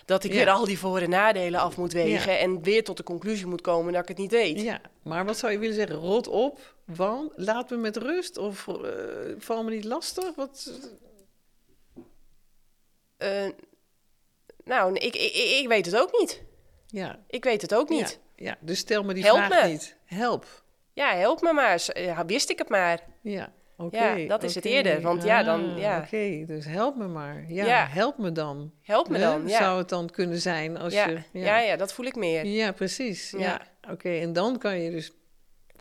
dat 0.06 0.24
ik 0.24 0.30
Ja. 0.32 0.36
weer 0.36 0.48
al 0.50 0.64
die 0.64 0.78
voor- 0.78 1.00
en 1.00 1.10
nadelen 1.10 1.60
af 1.60 1.76
moet 1.76 1.92
wegen 1.92 2.38
en 2.38 2.62
weer 2.62 2.84
tot 2.84 2.96
de 2.96 3.02
conclusie 3.02 3.46
moet 3.46 3.60
komen 3.60 3.92
dat 3.92 4.02
ik 4.02 4.08
het 4.08 4.18
niet 4.18 4.30
weet. 4.30 4.60
Ja, 4.60 4.80
maar 5.02 5.24
wat 5.24 5.38
zou 5.38 5.52
je 5.52 5.58
willen 5.58 5.74
zeggen? 5.74 5.96
Rot 5.96 6.28
op, 6.28 6.74
want 6.84 7.32
laat 7.36 7.70
me 7.70 7.76
met 7.76 7.96
rust. 7.96 8.36
Of 8.38 8.68
eh, 8.68 8.74
val 9.38 9.64
me 9.64 9.70
niet 9.70 9.84
lastig? 9.84 10.34
Wat... 10.34 10.72
Eh, 13.16 13.48
nou, 14.64 14.94
ik, 14.94 15.14
ik, 15.16 15.34
ik, 15.60 15.64
weet 15.68 15.86
het 15.86 15.96
ook 15.96 16.18
niet. 16.18 16.42
Ja, 16.86 17.18
Ik 17.28 17.44
weet 17.44 17.62
het 17.62 17.74
ook 17.74 17.88
niet. 17.88 18.20
Ja, 18.36 18.44
ja, 18.46 18.56
dus 18.60 18.78
stel 18.78 19.02
me 19.02 19.14
die 19.14 19.24
Help 19.24 19.36
vraag 19.44 19.62
me. 19.64 19.68
niet. 19.70 19.96
Help. 20.04 20.64
Ja, 20.92 21.14
help 21.14 21.40
me 21.40 21.52
maar. 21.52 21.84
Ja, 21.92 22.24
wist 22.24 22.50
ik 22.50 22.58
het 22.58 22.68
maar. 22.68 23.00
Ja, 23.22 23.52
Ja, 23.90 24.16
dat 24.26 24.42
is 24.42 24.54
het 24.54 24.64
eerder, 24.64 25.00
want 25.00 25.22
ja, 25.22 25.42
dan- 25.42 25.70
Ah, 25.72 25.78
ja. 25.78 25.98
Oké, 26.04 26.44
dus 26.46 26.64
help 26.64 26.96
me 26.96 27.06
maar. 27.06 27.44
Ja, 27.48 27.64
Ja. 27.66 27.86
help 27.86 28.18
me 28.18 28.32
dan. 28.32 28.72
Help 28.82 29.08
me 29.08 29.18
dan, 29.18 29.48
ja. 29.48 29.58
Zou 29.58 29.78
het 29.78 29.88
dan 29.88 30.10
kunnen 30.10 30.38
zijn 30.40 30.78
als 30.78 30.92
ja. 30.92 31.08
je... 31.08 31.18
Ja. 31.32 31.58
Ja, 31.58 31.76
dat 31.76 31.92
voel 31.92 32.06
ik 32.06 32.16
meer. 32.16 32.46
Ja, 32.46 32.72
precies. 32.72 33.30
Ja. 33.38 33.60
Oké, 33.90 34.08
en 34.18 34.32
dan 34.32 34.58
kan 34.58 34.80
je 34.80 34.90
dus... 34.90 35.12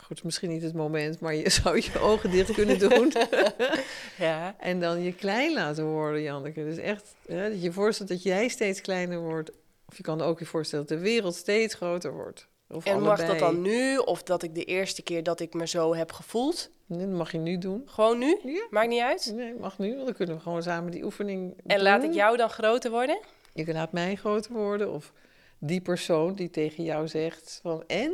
Goed, 0.04 0.24
misschien 0.24 0.50
niet 0.50 0.62
het 0.62 0.74
moment, 0.74 1.20
maar 1.20 1.36
je 1.36 1.50
zou 1.64 1.76
je 1.76 2.00
ogen 2.00 2.32
dicht 2.32 2.52
kunnen 2.54 2.80
doen. 2.80 3.14
Ja. 4.18 4.56
en 4.60 4.80
dan 4.80 5.02
je 5.04 5.14
klein 5.14 5.54
laten 5.54 5.86
worden, 5.86 6.22
Janneke. 6.22 6.64
Dus 6.64 6.78
echt, 6.78 7.16
hè, 7.28 7.42
dat 7.44 7.52
je 7.52 7.62
je 7.62 7.72
voorstelt 7.72 8.10
dat 8.10 8.24
jij 8.24 8.48
steeds 8.48 8.82
kleiner 8.82 9.20
wordt. 9.20 9.52
Of 9.90 9.98
je 9.98 10.04
kan 10.04 10.22
ook 10.22 10.40
je 10.40 10.46
voorstellen 10.46 10.86
dat 10.88 10.98
de 10.98 11.04
wereld 11.04 11.36
steeds 11.36 11.74
groter 11.76 12.14
wordt. 12.14 12.48
Of 12.70 12.86
En 12.86 13.02
mag 13.02 13.26
dat 13.26 13.40
dan 13.40 13.62
nu 13.62 13.98
of 13.98 14.24
dat 14.24 14.44
ik 14.44 14.56
de 14.56 14.64
eerste 14.64 15.02
keer 15.02 15.24
dat 15.24 15.40
ik 15.40 15.54
me 15.54 15.68
zo 15.68 15.96
heb 15.96 16.12
gevoeld? 16.12 16.70
Nee, 16.86 17.00
dat 17.08 17.18
mag 17.18 17.32
je 17.32 17.38
nu 17.38 17.58
doen. 17.58 17.82
Gewoon 17.86 18.18
nu? 18.18 18.40
Ja. 18.44 18.68
Maakt 18.70 18.88
niet 18.90 19.02
uit. 19.02 19.32
Nee, 19.36 19.54
mag 19.54 19.78
nu, 19.78 19.94
want 19.94 20.06
dan 20.06 20.16
kunnen 20.16 20.36
we 20.36 20.42
gewoon 20.42 20.64
samen 20.64 20.92
die 20.92 21.04
oefening 21.04 21.54
En 21.66 21.82
laat 21.82 22.04
ik 22.04 22.14
jou 22.14 22.38
dan 22.38 22.50
groter 22.50 22.92
worden? 22.92 23.20
Je 23.54 23.74
laat 23.74 23.92
mij 23.92 24.16
groter 24.16 24.52
worden 24.54 24.92
of 24.92 25.14
die 25.60 25.82
persoon 25.82 26.34
die 26.34 26.50
tegen 26.50 26.84
jou 26.84 27.08
zegt 27.08 27.60
van 27.62 27.84
en? 27.88 28.14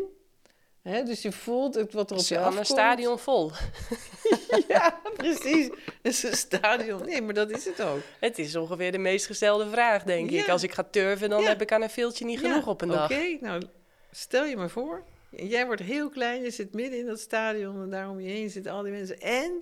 Hè, 0.81 1.03
dus 1.03 1.21
je 1.21 1.31
voelt 1.31 1.75
het 1.75 1.93
wat 1.93 2.09
er 2.09 2.15
op 2.15 2.21
Is 2.21 2.27
je 2.27 2.37
afkomt. 2.39 2.59
een 2.59 2.65
stadion 2.65 3.19
vol. 3.19 3.51
Ja, 4.67 5.01
precies. 5.17 5.65
Het 5.67 5.97
is 6.01 6.23
een 6.23 6.35
stadion. 6.35 7.05
Nee, 7.05 7.21
maar 7.21 7.33
dat 7.33 7.49
is 7.51 7.65
het 7.65 7.81
ook. 7.81 7.99
Het 8.19 8.39
is 8.39 8.55
ongeveer 8.55 8.91
de 8.91 8.97
meest 8.97 9.25
gestelde 9.25 9.69
vraag, 9.69 10.03
denk 10.03 10.31
ik. 10.31 10.49
Als 10.49 10.63
ik 10.63 10.71
ga 10.71 10.83
turven, 10.91 11.29
dan 11.29 11.41
Ja. 11.41 11.47
heb 11.47 11.61
ik 11.61 11.71
aan 11.71 11.81
een 11.81 11.89
veeltje 11.89 12.25
niet 12.25 12.39
genoeg 12.39 12.67
op 12.67 12.81
een 12.81 12.87
dag. 12.87 13.11
Oké, 13.11 13.37
nou 13.41 13.61
stel 14.11 14.45
je 14.45 14.57
maar 14.57 14.69
voor. 14.69 15.03
Jij 15.29 15.65
wordt 15.65 15.81
heel 15.81 16.09
klein, 16.09 16.41
je 16.41 16.51
zit 16.51 16.73
midden 16.73 16.99
in 16.99 17.05
dat 17.05 17.19
stadion 17.19 17.81
en 17.81 17.89
daar 17.89 18.09
om 18.09 18.19
je 18.19 18.29
heen 18.29 18.49
zitten 18.49 18.71
al 18.71 18.83
die 18.83 18.91
mensen. 18.91 19.19
En, 19.19 19.61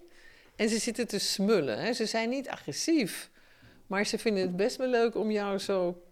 en 0.55 0.69
ze 0.69 0.77
zitten 0.77 1.07
te 1.07 1.19
smullen. 1.19 1.79
Hè. 1.81 1.93
Ze 1.93 2.05
zijn 2.05 2.29
niet 2.29 2.49
agressief, 2.49 3.31
maar 3.87 4.05
ze 4.05 4.17
vinden 4.17 4.43
het 4.43 4.55
best 4.55 4.75
wel 4.75 4.87
leuk 4.87 5.15
om 5.15 5.31
jou 5.31 5.57
zo 5.57 6.03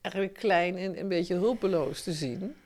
eigenlijk 0.00 0.34
klein 0.34 0.76
en 0.76 0.98
een 0.98 1.08
beetje 1.08 1.34
hulpeloos 1.34 2.02
te 2.02 2.12
zien. 2.12 2.56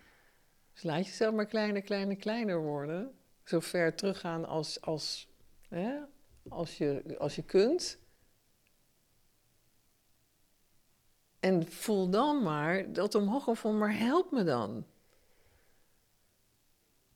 Dus 0.72 0.82
laat 0.82 1.06
jezelf 1.06 1.34
maar 1.34 1.46
kleiner, 1.46 1.82
kleiner, 1.82 2.16
kleiner 2.16 2.60
worden. 2.60 3.14
Zo 3.44 3.60
ver 3.60 3.94
teruggaan 3.94 4.44
als, 4.44 4.80
als, 4.80 5.28
hè, 5.68 5.98
als, 6.48 6.78
je, 6.78 7.16
als 7.18 7.34
je 7.34 7.42
kunt. 7.42 7.98
En 11.40 11.66
voel 11.66 12.10
dan 12.10 12.42
maar 12.42 12.92
dat 12.92 13.14
omhoog 13.14 13.46
of 13.46 13.64
maar 13.64 13.98
help 13.98 14.30
me 14.30 14.44
dan. 14.44 14.86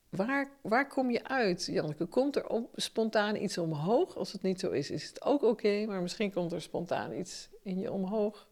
Waar, 0.09 0.49
waar 0.61 0.87
kom 0.87 1.11
je 1.11 1.23
uit, 1.27 1.65
Janneke? 1.65 2.05
Komt 2.05 2.35
er 2.35 2.47
op, 2.47 2.69
spontaan 2.75 3.35
iets 3.35 3.57
omhoog? 3.57 4.15
Als 4.17 4.31
het 4.31 4.41
niet 4.41 4.59
zo 4.59 4.69
is, 4.71 4.91
is 4.91 5.07
het 5.07 5.21
ook 5.25 5.43
oké. 5.43 5.85
maar 5.87 6.01
misschien 6.01 6.33
komt 6.33 6.51
er 6.51 6.61
spontaan 6.61 7.13
iets 7.13 7.49
in 7.63 7.79
je 7.79 7.91
omhoog. 7.91 8.47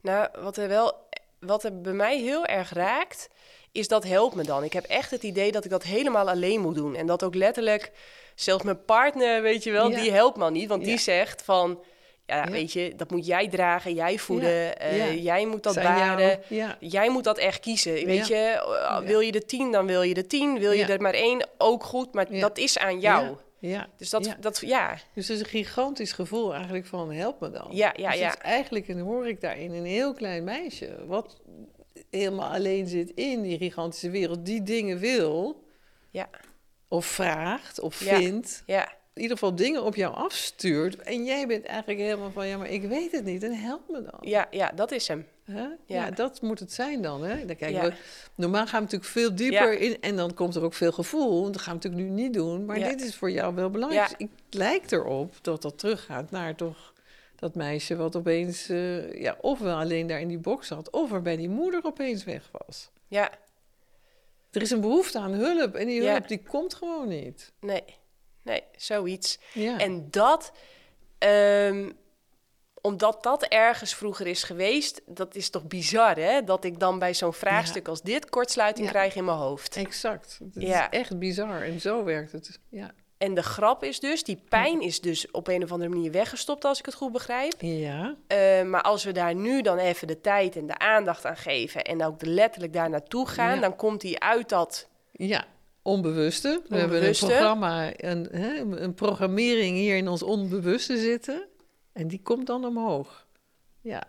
Nou, 0.00 0.28
wat 0.42 0.56
er 0.56 0.68
wel, 0.68 0.94
wat 1.38 1.64
er 1.64 1.80
bij 1.80 1.92
mij 1.92 2.18
heel 2.20 2.46
erg 2.46 2.72
raakt, 2.72 3.28
is 3.72 3.88
dat 3.88 4.04
helpt 4.04 4.34
me 4.34 4.42
dan. 4.44 4.64
Ik 4.64 4.72
heb 4.72 4.84
echt 4.84 5.10
het 5.10 5.22
idee 5.22 5.52
dat 5.52 5.64
ik 5.64 5.70
dat 5.70 5.82
helemaal 5.82 6.28
alleen 6.28 6.60
moet 6.60 6.74
doen. 6.74 6.94
En 6.94 7.06
dat 7.06 7.22
ook 7.22 7.34
letterlijk, 7.34 7.92
zelfs 8.34 8.64
mijn 8.64 8.84
partner, 8.84 9.42
weet 9.42 9.62
je 9.62 9.70
wel, 9.70 9.90
Ja. 9.90 10.00
die 10.00 10.12
helpt 10.12 10.36
me 10.36 10.50
niet. 10.50 10.68
Want 10.68 10.82
Ja. 10.82 10.88
die 10.88 10.98
zegt 10.98 11.42
van, 11.42 11.82
ja, 12.26 12.50
weet 12.50 12.72
je, 12.72 12.92
dat 12.96 13.10
moet 13.10 13.26
jij 13.26 13.48
dragen, 13.48 13.94
jij 13.94 14.18
voeden, 14.18 14.78
eh, 14.78 15.22
jij 15.22 15.46
moet 15.46 15.62
dat 15.62 15.74
baren. 15.74 16.40
Jij 16.80 17.10
moet 17.10 17.24
dat 17.24 17.38
echt 17.38 17.60
kiezen. 17.60 17.92
Weet 18.06 18.26
je, 18.26 19.00
wil 19.04 19.20
je 19.20 19.32
de 19.32 19.44
tien, 19.44 19.72
dan 19.72 19.86
wil 19.86 20.02
je 20.02 20.14
de 20.14 20.26
tien. 20.26 20.58
Wil 20.58 20.72
je 20.72 20.84
er 20.84 21.00
maar 21.00 21.14
één, 21.14 21.48
ook 21.58 21.84
goed. 21.84 22.14
Maar 22.14 22.38
dat 22.40 22.58
is 22.58 22.78
aan 22.78 23.00
jou. 23.00 23.36
Ja. 23.58 23.86
Dus 23.96 24.10
dat, 24.10 24.24
Ja. 24.24 24.36
dat, 24.40 24.58
ja. 24.60 24.98
Dus 25.14 25.28
het 25.28 25.36
is 25.36 25.42
een 25.42 25.48
gigantisch 25.50 26.12
gevoel 26.12 26.54
eigenlijk 26.54 26.86
van 26.86 27.12
help 27.12 27.40
me 27.40 27.50
dan. 27.50 27.68
Ja, 27.70 27.92
ja, 27.96 28.10
dus 28.10 28.18
ja. 28.18 28.38
eigenlijk, 28.38 28.88
en 28.88 28.98
hoor 28.98 29.28
ik 29.28 29.40
daarin, 29.40 29.72
een 29.72 29.84
heel 29.84 30.14
klein 30.14 30.44
meisje... 30.44 31.06
wat 31.06 31.40
helemaal 32.10 32.52
alleen 32.52 32.86
zit 32.86 33.10
in 33.10 33.42
die 33.42 33.58
gigantische 33.58 34.10
wereld... 34.10 34.46
die 34.46 34.62
dingen 34.62 34.98
wil, 34.98 35.64
Ja. 36.10 36.28
of 36.88 37.06
vraagt, 37.06 37.80
of 37.80 38.04
Ja. 38.04 38.16
vindt... 38.16 38.62
Ja, 38.66 38.92
in 39.14 39.22
ieder 39.22 39.36
geval 39.36 39.54
dingen 39.54 39.82
op 39.84 39.94
jou 39.94 40.14
afstuurt... 40.14 40.96
en 40.96 41.24
jij 41.24 41.46
bent 41.46 41.64
eigenlijk 41.64 42.00
helemaal 42.00 42.30
van... 42.30 42.46
ja, 42.46 42.56
maar 42.58 42.70
ik 42.70 42.82
weet 42.82 43.12
het 43.12 43.24
niet 43.24 43.42
en 43.42 43.52
help 43.54 43.88
me 43.88 44.02
dan. 44.02 44.18
ja, 44.20 44.46
ja, 44.50 44.72
dat 44.74 44.90
is 44.92 45.08
hem. 45.08 45.26
Ja. 45.44 45.76
Ja. 45.86 46.10
dat 46.10 46.42
moet 46.42 46.58
het 46.58 46.72
zijn 46.72 47.02
dan. 47.02 47.24
Hè? 47.24 47.36
dan 47.46 47.56
kijken 47.56 47.82
Ja. 47.82 47.88
we, 47.88 47.94
normaal 48.34 48.66
gaan 48.66 48.74
we 48.78 48.84
natuurlijk 48.84 49.10
veel 49.10 49.34
dieper 49.34 49.72
Ja. 49.72 49.78
in... 49.78 49.96
en 50.00 50.16
dan 50.16 50.34
komt 50.34 50.54
er 50.54 50.62
ook 50.62 50.74
veel 50.74 50.92
gevoel. 50.92 51.42
Dat 51.52 51.60
gaan 51.60 51.78
we 51.78 51.88
natuurlijk 51.88 52.10
nu 52.16 52.22
niet 52.22 52.34
doen. 52.34 52.64
Maar 52.64 52.78
dit 52.78 53.00
is 53.02 53.14
voor 53.16 53.30
jou 53.30 53.54
wel 53.54 53.70
belangrijk. 53.70 54.08
Ja. 54.10 54.16
Dus 54.18 54.28
Het 54.44 54.54
lijkt 54.54 54.92
erop 54.92 55.34
dat 55.42 55.62
dat 55.62 55.78
teruggaat 55.78 56.30
naar 56.30 56.54
toch... 56.54 56.92
Dat 57.36 57.54
meisje 57.54 57.96
wat 57.96 58.16
opeens, 58.16 58.68
eh, 58.68 59.20
ja, 59.20 59.36
ofwel 59.40 59.76
alleen 59.76 60.06
daar 60.06 60.20
in 60.20 60.28
die 60.28 60.38
box 60.38 60.66
zat, 60.66 60.90
of 60.90 61.12
er 61.12 61.22
bij 61.22 61.36
die 61.36 61.48
moeder 61.48 61.80
opeens 61.84 62.24
weg 62.24 62.48
was. 62.66 62.90
Ja, 63.08 63.30
Er 64.50 64.62
is 64.62 64.70
een 64.70 64.80
behoefte 64.80 65.18
aan 65.18 65.32
hulp 65.32 65.74
en 65.74 65.86
die 65.86 66.08
hulp 66.08 66.28
die 66.28 66.42
komt 66.48 66.74
gewoon 66.74 67.08
niet. 67.08 67.52
nee. 67.60 67.82
Nee, 68.42 68.62
zoiets. 68.76 69.38
Ja. 69.52 69.78
En 69.78 70.06
dat, 70.10 70.52
ehm, 71.18 71.90
omdat 72.80 73.22
dat 73.22 73.42
ergens 73.42 73.94
vroeger 73.94 74.26
is 74.26 74.42
geweest, 74.42 75.00
dat 75.06 75.34
is 75.34 75.50
toch 75.50 75.66
bizar, 75.66 76.16
hè? 76.16 76.44
Dat 76.44 76.64
ik 76.64 76.78
dan 76.78 76.98
bij 76.98 77.14
zo'n 77.14 77.32
vraagstuk 77.32 77.88
als 77.88 78.02
dit 78.02 78.28
kortsluiting 78.30 78.86
Ja. 78.86 78.92
krijg 78.92 79.14
in 79.14 79.24
mijn 79.24 79.36
hoofd. 79.36 79.76
Exact. 79.76 80.38
Het 80.54 80.62
Ja. 80.64 80.90
is 80.90 80.98
echt 80.98 81.18
bizar 81.18 81.62
en 81.62 81.80
zo 81.80 82.04
werkt 82.04 82.32
het. 82.32 82.58
Ja. 82.68 82.90
En 83.18 83.34
de 83.34 83.42
grap 83.42 83.84
is 83.84 84.00
dus, 84.00 84.24
die 84.24 84.42
pijn 84.48 84.80
is 84.80 85.00
dus 85.00 85.30
op 85.30 85.48
een 85.48 85.62
of 85.62 85.72
andere 85.72 85.90
manier 85.90 86.10
weggestopt, 86.12 86.64
als 86.64 86.78
ik 86.78 86.84
het 86.86 86.94
goed 86.94 87.12
begrijp. 87.12 87.54
Ja. 87.58 88.14
Eh, 88.26 88.62
maar 88.62 88.82
als 88.82 89.04
we 89.04 89.12
daar 89.12 89.34
nu 89.34 89.62
dan 89.62 89.78
even 89.78 90.06
de 90.06 90.20
tijd 90.20 90.56
en 90.56 90.66
de 90.66 90.78
aandacht 90.78 91.24
aan 91.24 91.36
geven 91.36 91.84
en 91.84 92.04
ook 92.04 92.22
letterlijk 92.24 92.72
daar 92.72 92.90
naartoe 92.90 93.28
gaan, 93.28 93.54
Ja. 93.54 93.60
dan 93.60 93.76
komt 93.76 94.00
die 94.00 94.20
uit 94.20 94.48
dat. 94.48 94.88
Ja, 95.12 95.44
onbewuste. 95.82 96.62
We 96.68 96.76
hebben 96.76 97.06
een 97.06 97.12
programma, 97.12 97.92
een, 97.96 98.28
hè, 98.30 98.60
een 98.60 98.94
programmering 98.94 99.76
hier 99.76 99.96
in 99.96 100.08
ons 100.08 100.22
onbewuste 100.22 100.98
zitten. 100.98 101.48
En 101.92 102.08
die 102.08 102.20
komt 102.22 102.46
dan 102.46 102.64
omhoog. 102.64 103.26
Ja. 103.80 104.02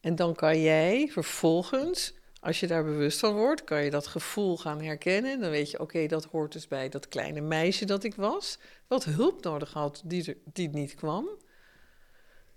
En 0.00 0.14
dan 0.14 0.34
kan 0.34 0.60
jij 0.60 1.08
vervolgens, 1.10 2.14
als 2.40 2.60
je 2.60 2.66
daar 2.66 2.84
bewust 2.84 3.18
van 3.18 3.34
wordt, 3.34 3.64
kan 3.64 3.84
je 3.84 3.90
dat 3.90 4.06
gevoel 4.06 4.56
gaan 4.56 4.82
herkennen. 4.82 5.40
Dan 5.40 5.50
weet 5.50 5.70
je, 5.70 5.80
oké, 5.80 6.06
dat 6.06 6.24
hoort 6.24 6.52
dus 6.52 6.68
bij 6.68 6.88
dat 6.88 7.08
kleine 7.08 7.40
meisje 7.40 7.84
dat 7.84 8.04
ik 8.04 8.14
was. 8.14 8.58
Wat 8.86 9.04
hulp 9.04 9.42
nodig 9.42 9.72
had, 9.72 10.02
die, 10.04 10.24
er, 10.24 10.36
die 10.52 10.68
niet 10.68 10.94
kwam. 10.94 11.28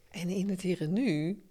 En 0.09 0.29
in 0.29 0.49
het 0.49 0.61
hier 0.61 0.81
en 0.81 0.93
nu 0.93 1.41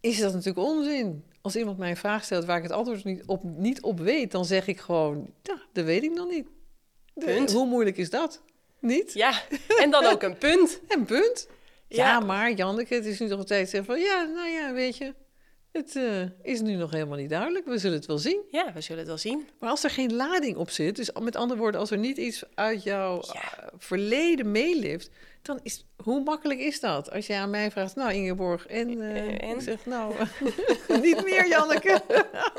is 0.00 0.18
dat 0.18 0.32
natuurlijk 0.32 0.66
onzin. 0.66 1.24
Als 1.42 1.56
iemand 1.56 1.78
mij 1.78 1.90
een 1.90 1.96
vraag 1.96 2.24
stelt 2.24 2.44
waar 2.44 2.56
ik 2.56 2.62
het 2.62 2.72
antwoord 2.72 3.04
niet 3.04 3.22
op, 3.26 3.42
niet 3.44 3.82
op 3.82 4.00
weet, 4.00 4.30
dan 4.30 4.44
zeg 4.44 4.66
ik 4.66 4.80
gewoon, 4.80 5.30
ja, 5.42 5.60
dat 5.72 5.84
weet 5.84 6.02
ik 6.02 6.12
nog 6.14 6.30
niet. 6.30 6.46
Punt. 7.14 7.52
hoe 7.52 7.66
moeilijk 7.66 7.96
is 7.96 8.10
dat? 8.10 8.42
Niet? 8.78 9.12
Ja, 9.12 9.32
en 9.80 9.90
dan 9.90 10.04
ook 10.04 10.22
een 10.22 10.38
punt. 10.38 10.80
En 10.88 11.04
punt. 11.04 11.48
Ja, 11.88 12.06
Ja. 12.08 12.20
maar 12.20 12.52
Janneke, 12.52 12.94
het 12.94 13.06
is 13.06 13.18
nu 13.20 13.28
toch 13.28 13.38
een 13.38 13.44
tijd 13.44 13.68
zeggen 13.68 13.92
van, 13.94 14.00
ja, 14.04 14.22
nou 14.24 14.48
ja, 14.48 14.72
weet 14.72 14.96
je. 14.96 15.14
Het 15.72 15.96
eh, 15.96 16.22
is 16.42 16.60
nu 16.60 16.74
nog 16.74 16.90
helemaal 16.90 17.16
niet 17.18 17.30
duidelijk. 17.30 17.66
We 17.66 17.78
zullen 17.78 17.96
het 17.96 18.06
wel 18.06 18.18
zien. 18.18 18.40
Ja, 18.50 18.72
we 18.72 18.80
zullen 18.80 18.98
het 18.98 19.08
wel 19.08 19.18
zien. 19.18 19.48
Maar 19.60 19.70
als 19.70 19.84
er 19.84 19.90
geen 19.90 20.14
lading 20.14 20.56
op 20.56 20.70
zit, 20.70 20.96
dus 20.96 21.10
met 21.20 21.36
andere 21.36 21.60
woorden, 21.60 21.80
als 21.80 21.90
er 21.90 21.98
niet 21.98 22.16
iets 22.16 22.42
uit 22.54 22.82
jouw 22.82 23.22
Ja. 23.32 23.58
eh, 23.58 23.66
verleden 23.78 24.50
meelift, 24.50 25.10
dan 25.42 25.60
is 25.62 25.86
hoe 26.02 26.22
makkelijk 26.22 26.60
is 26.60 26.80
dat? 26.80 27.10
Als 27.12 27.26
je 27.26 27.34
aan 27.34 27.50
mij 27.50 27.70
vraagt, 27.70 27.94
nou 27.96 28.12
Ingeborg, 28.12 28.66
en, 28.66 29.00
Eh, 29.00 29.48
en? 29.50 29.56
ik 29.56 29.60
zeg, 29.60 29.86
nou, 29.86 30.14
niet 31.02 31.24
meer 31.24 31.48
Janneke. 31.48 32.02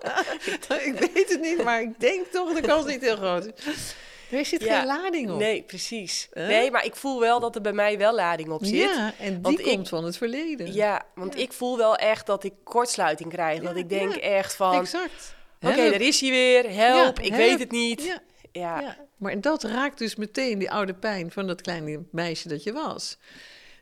ik 0.85 0.93
weet 1.13 1.29
het 1.29 1.41
niet, 1.41 1.63
maar 1.63 1.81
ik 1.81 1.99
denk 1.99 2.25
toch 2.27 2.53
de 2.53 2.61
kans 2.61 2.85
niet 2.85 3.01
heel 3.01 3.15
groot. 3.15 3.45
is. 3.45 3.95
Er 4.31 4.45
zit 4.45 4.63
Ja. 4.63 4.77
geen 4.77 4.87
lading 4.87 5.31
op. 5.31 5.39
Nee, 5.39 5.61
precies. 5.61 6.29
Nee, 6.33 6.71
maar 6.71 6.85
ik 6.85 6.95
voel 6.95 7.19
wel 7.19 7.39
dat 7.39 7.55
er 7.55 7.61
bij 7.61 7.73
mij 7.73 7.97
wel 7.97 8.13
lading 8.15 8.49
op 8.49 8.65
zit. 8.65 8.73
Ja, 8.95 9.13
en 9.19 9.41
die 9.41 9.59
ik- 9.59 9.65
komt 9.65 9.89
van 9.89 10.03
het 10.03 10.17
verleden. 10.17 10.73
Ja, 10.73 11.01
want 11.15 11.33
Ja. 11.35 11.39
ik 11.41 11.53
voel 11.53 11.77
wel 11.77 11.95
echt 11.95 12.25
dat 12.25 12.43
ik 12.43 12.53
kortsluiting 12.63 13.29
krijg. 13.29 13.57
Ja, 13.61 13.67
dat 13.67 13.75
ik 13.75 13.89
denk 13.89 14.13
echt 14.15 14.55
van, 14.55 14.67
oké, 14.69 14.77
exact. 14.79 15.35
daar 15.59 15.73
Help. 15.75 15.93
is 15.93 16.21
hij 16.21 16.29
weer. 16.29 16.69
Help, 16.69 17.19
ik 17.19 17.25
help. 17.33 17.37
weet 17.37 17.59
het 17.59 17.71
niet. 17.71 18.19
Ja, 18.51 18.79
Ja, 18.81 18.97
maar 19.17 19.41
dat 19.41 19.63
raakt 19.63 19.97
dus 19.97 20.15
meteen 20.15 20.59
die 20.59 20.71
oude 20.71 20.93
pijn 20.93 21.31
van 21.31 21.47
dat 21.47 21.61
kleine 21.61 22.03
meisje 22.11 22.47
dat 22.47 22.63
je 22.63 22.73
was. 22.73 23.17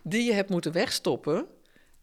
Die 0.03 0.23
je 0.23 0.33
hebt 0.33 0.49
moeten 0.49 0.71
wegstoppen. 0.71 1.47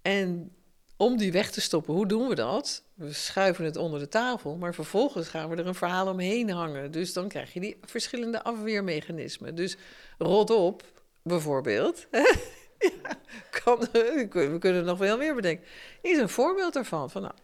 En 0.03 0.57
om 0.97 1.17
die 1.17 1.33
weg 1.33 1.51
te 1.51 1.61
stoppen, 1.61 1.95
hoe 1.95 2.07
doen 2.07 2.29
we 2.29 2.35
dat? 2.35 2.83
We 2.95 3.12
schuiven 3.12 3.64
het 3.64 3.77
onder 3.77 4.01
de 4.01 4.09
tafel, 4.09 4.57
maar 4.57 4.75
vervolgens 4.75 5.29
gaan 5.29 5.49
we 5.49 5.57
er 5.57 5.67
een 5.67 5.75
verhaal 5.75 6.09
omheen 6.09 6.51
hangen. 6.51 6.91
Dus 6.91 7.12
dan 7.12 7.29
krijg 7.29 7.53
je 7.53 7.61
die 7.61 7.77
verschillende 7.81 8.43
afweermechanismen. 8.43 9.55
Dus 9.55 9.77
rot 10.19 10.51
op, 10.51 10.83
bijvoorbeeld. 11.23 12.07
kan, 13.64 13.79
we 13.93 14.57
kunnen 14.59 14.85
nog 14.85 14.99
veel 14.99 15.17
meer 15.17 15.35
bedenken. 15.35 15.67
Is 16.03 16.19
een 16.19 16.29
voorbeeld 16.29 16.73
daarvan. 16.73 17.11
Van, 17.11 17.23
nou, 17.23 17.35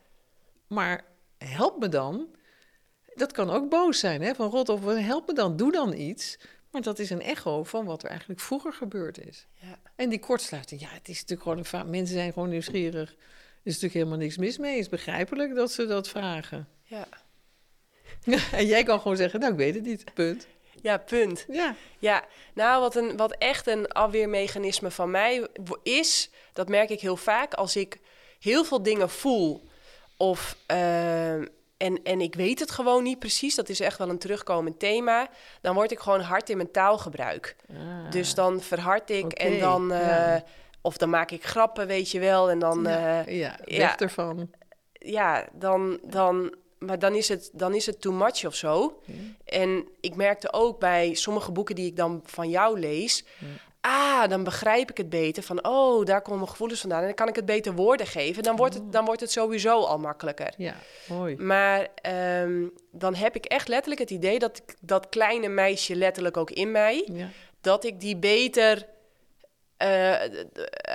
maar 0.66 1.05
help 1.39 1.79
me 1.79 1.89
dan 1.89 2.29
dat 3.15 3.33
kan 3.33 3.51
ook 3.51 3.69
boos 3.69 3.99
zijn, 3.99 4.23
hè? 4.23 4.35
van 4.35 4.51
rot 4.51 4.69
of 4.69 4.85
help 4.85 5.27
me 5.27 5.35
dan, 5.35 5.57
doe 5.57 5.73
dan 5.73 5.93
iets. 5.95 6.39
Maar 6.71 6.83
dat 6.83 6.99
is 6.99 7.11
een 7.11 7.23
echo 7.23 7.65
van 7.65 7.85
wat 7.85 8.03
er 8.03 8.09
eigenlijk 8.09 8.41
vroeger 8.41 8.73
gebeurd 8.73 9.27
is. 9.27 9.47
Ja. 9.61 9.79
En 9.97 10.09
die 10.09 10.19
kortsluiting, 10.19 10.81
ja, 10.81 10.89
het 10.91 11.09
is 11.09 11.15
natuurlijk 11.15 11.43
gewoon 11.43 11.59
een 11.59 11.65
va- 11.65 11.83
Mensen 11.83 12.17
zijn 12.17 12.33
gewoon 12.33 12.49
nieuwsgierig. 12.49 13.11
Er 13.11 13.17
is 13.63 13.73
natuurlijk 13.73 13.93
helemaal 13.95 14.19
niks 14.19 14.37
mis 14.37 14.59
mee. 14.59 14.71
Het 14.73 14.81
is 14.81 14.89
begrijpelijk 14.89 15.55
dat 15.55 15.73
ze 15.73 15.87
dat 15.87 16.09
vragen. 16.09 16.69
ja. 16.85 17.07
en 18.53 18.67
jij 18.67 18.83
kan 18.83 19.01
gewoon 19.01 19.17
zeggen, 19.17 19.41
nou, 19.41 19.53
ik 19.53 19.59
weet 19.59 19.75
het 19.75 19.85
niet, 19.85 20.15
punt. 20.15 20.47
ja 20.83 20.99
punt. 20.99 21.45
Ja, 21.49 21.75
Ja, 21.99 22.25
nou, 22.55 22.81
wat, 22.81 22.97
een, 22.97 23.17
wat 23.17 23.33
echt 23.39 23.67
een 23.67 23.89
afweermechanisme 23.89 24.91
van 24.91 25.11
mij 25.11 25.47
is, 25.83 26.31
dat 26.53 26.69
merk 26.69 26.91
ik 26.91 27.01
heel 27.01 27.17
vaak 27.17 27.55
als 27.55 27.77
ik 27.77 27.99
heel 28.41 28.65
veel 28.65 28.83
dingen 28.83 29.11
voel. 29.11 29.63
Of, 30.17 30.57
eh, 30.67 31.41
en, 31.83 32.03
en 32.03 32.20
ik 32.20 32.35
weet 32.35 32.59
het 32.59 32.70
gewoon 32.70 33.03
niet 33.03 33.18
precies, 33.18 33.55
dat 33.55 33.68
is 33.68 33.80
echt 33.80 33.99
wel 33.99 34.09
een 34.09 34.18
terugkomend 34.18 34.78
thema. 34.78 35.28
Dan 35.61 35.74
word 35.74 35.91
ik 35.91 35.99
gewoon 35.99 36.20
hard 36.20 36.51
in 36.51 36.57
mijn 36.57 36.70
taalgebruik. 36.70 37.57
Ah, 37.70 38.11
Dus 38.11 38.35
dan 38.35 38.61
verhard 38.61 39.11
ik 39.11 39.33
en 39.33 39.59
dan, 39.59 39.93
eh, 39.93 40.37
of 40.80 40.97
dan 40.97 41.11
maak 41.11 41.30
ik 41.30 41.45
grappen, 41.45 41.87
weet 41.87 42.11
je 42.11 42.18
wel. 42.18 42.51
En 42.51 42.59
dan, 42.59 42.83
ja, 42.83 43.24
eh, 43.24 43.39
ja, 43.39 43.59
weg 43.64 43.76
ja. 43.76 43.99
ervan. 43.99 44.51
ja, 44.93 45.49
dan, 45.53 45.99
dan, 46.07 46.55
maar 46.78 46.99
dan 46.99 47.14
is, 47.14 47.28
het, 47.28 47.51
dan 47.53 47.74
is 47.74 47.87
het 47.87 48.01
too 48.01 48.12
much 48.12 48.47
of 48.47 48.55
zo. 48.55 49.03
En 49.45 49.89
ik 50.01 50.14
merkte 50.14 50.53
ook 50.53 50.80
bij 50.80 51.14
sommige 51.14 51.53
boeken 51.53 51.74
die 51.74 51.87
ik 51.87 51.97
dan 51.97 52.20
van 52.24 52.49
jou 52.49 52.80
lees. 52.80 53.24
Ah, 53.85 54.28
dan 54.28 54.45
begrijp 54.45 54.91
ik 54.91 54.97
het 54.97 55.09
beter. 55.09 55.43
Van, 55.43 55.66
oh, 55.66 56.05
daar 56.05 56.22
komen 56.22 56.39
mijn 56.39 56.51
gevoelens 56.51 56.80
vandaan. 56.80 57.01
En 57.01 57.07
dan 57.07 57.14
kan 57.14 57.28
ik 57.28 57.37
het 57.37 57.47
beter 57.47 57.72
woorden 57.74 58.07
geven. 58.07 58.43
Dan 58.43 58.57
wordt 58.57 58.76
Oh. 58.76 58.83
het, 58.83 58.93
dan 58.93 59.05
wordt 59.05 59.20
het 59.20 59.30
sowieso 59.30 59.80
al 59.80 59.99
makkelijker. 59.99 60.55
Ja, 60.57 60.74
mooi. 61.09 61.37
Maar 61.37 61.89
ehm, 61.95 62.66
dan 62.91 63.14
heb 63.14 63.37
ik 63.37 63.45
echt 63.45 63.68
letterlijk 63.68 64.01
het 64.01 64.11
idee 64.11 64.39
dat 64.39 64.57
ik 64.66 64.74
dat 64.80 65.09
kleine 65.09 65.49
meisje 65.49 65.97
letterlijk 65.97 66.37
ook 66.37 66.51
in 66.51 66.70
mij... 66.70 67.09
Ja, 67.12 67.28
dat 67.61 67.85
ik 67.85 68.01
die 68.01 68.16
beter 68.16 68.87
eh, 69.76 70.12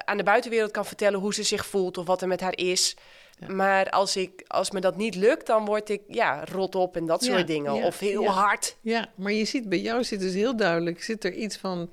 aan 0.05 0.17
de 0.17 0.23
buitenwereld 0.23 0.71
kan 0.71 0.85
vertellen 0.85 1.19
hoe 1.19 1.33
ze 1.33 1.43
zich 1.43 1.65
voelt 1.65 1.97
of 1.97 2.05
wat 2.05 2.21
er 2.21 2.27
met 2.27 2.41
haar 2.41 2.57
is. 2.57 2.95
Ja. 3.39 3.47
Maar 3.53 3.89
als, 3.89 4.15
ik, 4.15 4.43
als 4.47 4.71
me 4.71 4.79
dat 4.79 4.95
niet 4.97 5.15
lukt, 5.15 5.45
dan 5.47 5.65
word 5.65 5.89
ik 5.89 6.01
ja, 6.07 6.43
rot 6.51 6.75
op 6.75 6.95
en 6.95 7.05
dat 7.05 7.25
Ja, 7.25 7.33
soort 7.35 7.47
dingen. 7.47 7.73
of 7.73 7.99
heel 7.99 8.25
hard. 8.27 8.75
ja, 8.81 9.09
maar 9.15 9.31
je 9.31 9.45
ziet 9.45 9.69
bij 9.69 9.79
jou 9.79 10.03
zit 10.03 10.19
dus 10.19 10.33
heel 10.33 10.55
duidelijk, 10.55 11.03
zit 11.03 11.23
er 11.23 11.33
iets 11.33 11.57
van, 11.57 11.89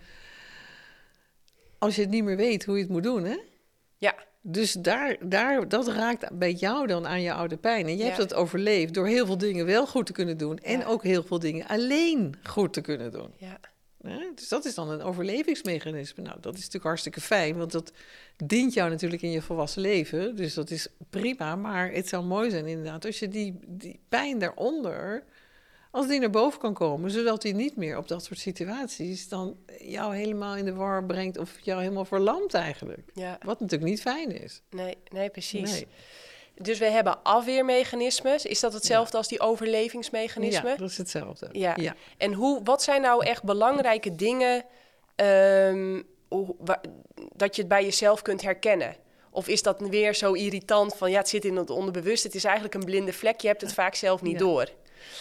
als 1.84 1.94
je 1.96 2.00
het 2.02 2.10
niet 2.10 2.24
meer 2.24 2.36
weet 2.36 2.64
hoe 2.64 2.74
je 2.76 2.82
het 2.82 2.90
moet 2.90 3.02
doen, 3.02 3.24
hè? 3.24 3.36
Ja, 3.98 4.14
Dus 4.40 4.72
daar, 4.72 5.16
daar, 5.20 5.68
dat 5.68 5.88
raakt 5.88 6.38
bij 6.38 6.52
jou 6.52 6.86
dan 6.86 7.06
aan 7.06 7.22
je 7.22 7.32
oude 7.32 7.56
pijn. 7.56 7.86
En 7.86 7.96
je 7.96 8.02
hebt 8.04 8.16
Ja. 8.16 8.22
dat 8.22 8.34
overleefd 8.34 8.94
door 8.94 9.06
heel 9.06 9.26
veel 9.26 9.38
dingen 9.38 9.66
wel 9.66 9.86
goed 9.86 10.06
te 10.06 10.12
kunnen 10.12 10.36
doen. 10.36 10.58
En 10.58 10.78
Ja. 10.78 10.84
ook 10.86 11.02
heel 11.02 11.22
veel 11.22 11.38
dingen 11.38 11.66
alleen 11.66 12.34
goed 12.42 12.72
te 12.72 12.80
kunnen 12.80 13.12
doen. 13.12 13.30
ja, 13.38 13.58
Hè? 14.02 14.18
Dus 14.34 14.48
dat 14.48 14.64
is 14.64 14.74
dan 14.74 14.90
een 14.90 15.02
overlevingsmechanisme. 15.02 16.22
Nou, 16.22 16.36
dat 16.40 16.52
is 16.54 16.58
natuurlijk 16.58 16.84
hartstikke 16.84 17.20
fijn, 17.20 17.56
want 17.56 17.72
dat 17.72 17.92
dient 18.36 18.74
jou 18.74 18.90
natuurlijk 18.90 19.22
in 19.22 19.30
je 19.30 19.42
volwassen 19.42 19.82
leven. 19.82 20.36
Dus 20.36 20.54
dat 20.54 20.70
is 20.70 20.88
prima. 21.10 21.56
Maar 21.56 21.92
het 21.92 22.08
zou 22.08 22.24
mooi 22.24 22.50
zijn 22.50 22.66
inderdaad 22.66 23.04
als 23.04 23.18
je 23.18 23.28
die, 23.28 23.58
die 23.66 24.00
pijn 24.08 24.38
daaronder, 24.38 25.24
als 25.94 26.06
die 26.06 26.20
naar 26.20 26.30
boven 26.30 26.60
kan 26.60 26.74
komen, 26.74 27.10
zodat 27.10 27.42
die 27.42 27.54
niet 27.54 27.76
meer 27.76 27.96
op 27.96 28.08
dat 28.08 28.24
soort 28.24 28.38
situaties 28.38 29.28
dan 29.28 29.56
jou 29.78 30.16
helemaal 30.16 30.56
in 30.56 30.64
de 30.64 30.74
war 30.74 31.04
brengt 31.04 31.38
of 31.38 31.58
jou 31.60 31.80
helemaal 31.80 32.04
verlamt 32.04 32.54
eigenlijk. 32.54 33.08
ja. 33.12 33.38
Wat 33.44 33.60
natuurlijk 33.60 33.90
niet 33.90 34.00
fijn 34.00 34.42
is. 34.42 34.62
Nee, 34.70 34.96
nee, 35.12 35.30
precies. 35.30 35.70
Nee. 35.72 35.86
Dus 36.54 36.78
we 36.78 36.84
hebben 36.84 37.22
afweermechanismes. 37.22 38.44
Is 38.46 38.60
dat 38.60 38.72
hetzelfde 38.72 39.16
als 39.16 39.28
die 39.28 39.40
overlevingsmechanismen? 39.40 40.70
Ja, 40.70 40.76
dat 40.76 40.90
is 40.90 40.98
hetzelfde. 40.98 41.48
Ja. 41.52 41.72
ja. 41.76 41.94
En 42.16 42.32
hoe, 42.32 42.60
wat 42.64 42.82
zijn 42.82 43.00
nou 43.02 43.24
echt 43.24 43.42
belangrijke 43.42 44.14
dingen 44.14 44.64
ehm, 45.14 46.02
hoe- 46.28 46.54
dat 47.36 47.54
je 47.56 47.60
het 47.62 47.70
bij 47.70 47.84
jezelf 47.84 48.22
kunt 48.22 48.42
herkennen? 48.42 48.96
Of 49.30 49.48
is 49.48 49.62
dat 49.62 49.80
weer 49.80 50.14
zo 50.14 50.32
irritant 50.32 50.94
van 50.96 51.10
ja, 51.10 51.18
het 51.18 51.28
zit 51.28 51.44
in 51.44 51.56
het 51.56 51.70
onderbewust, 51.70 52.22
het 52.24 52.34
is 52.34 52.44
eigenlijk 52.44 52.74
een 52.74 52.84
blinde 52.84 53.12
vlek, 53.12 53.40
je 53.40 53.48
hebt 53.48 53.60
het 53.60 53.72
vaak 53.74 53.94
zelf 53.94 54.22
niet 54.22 54.32
Ja. 54.32 54.38
door? 54.38 54.68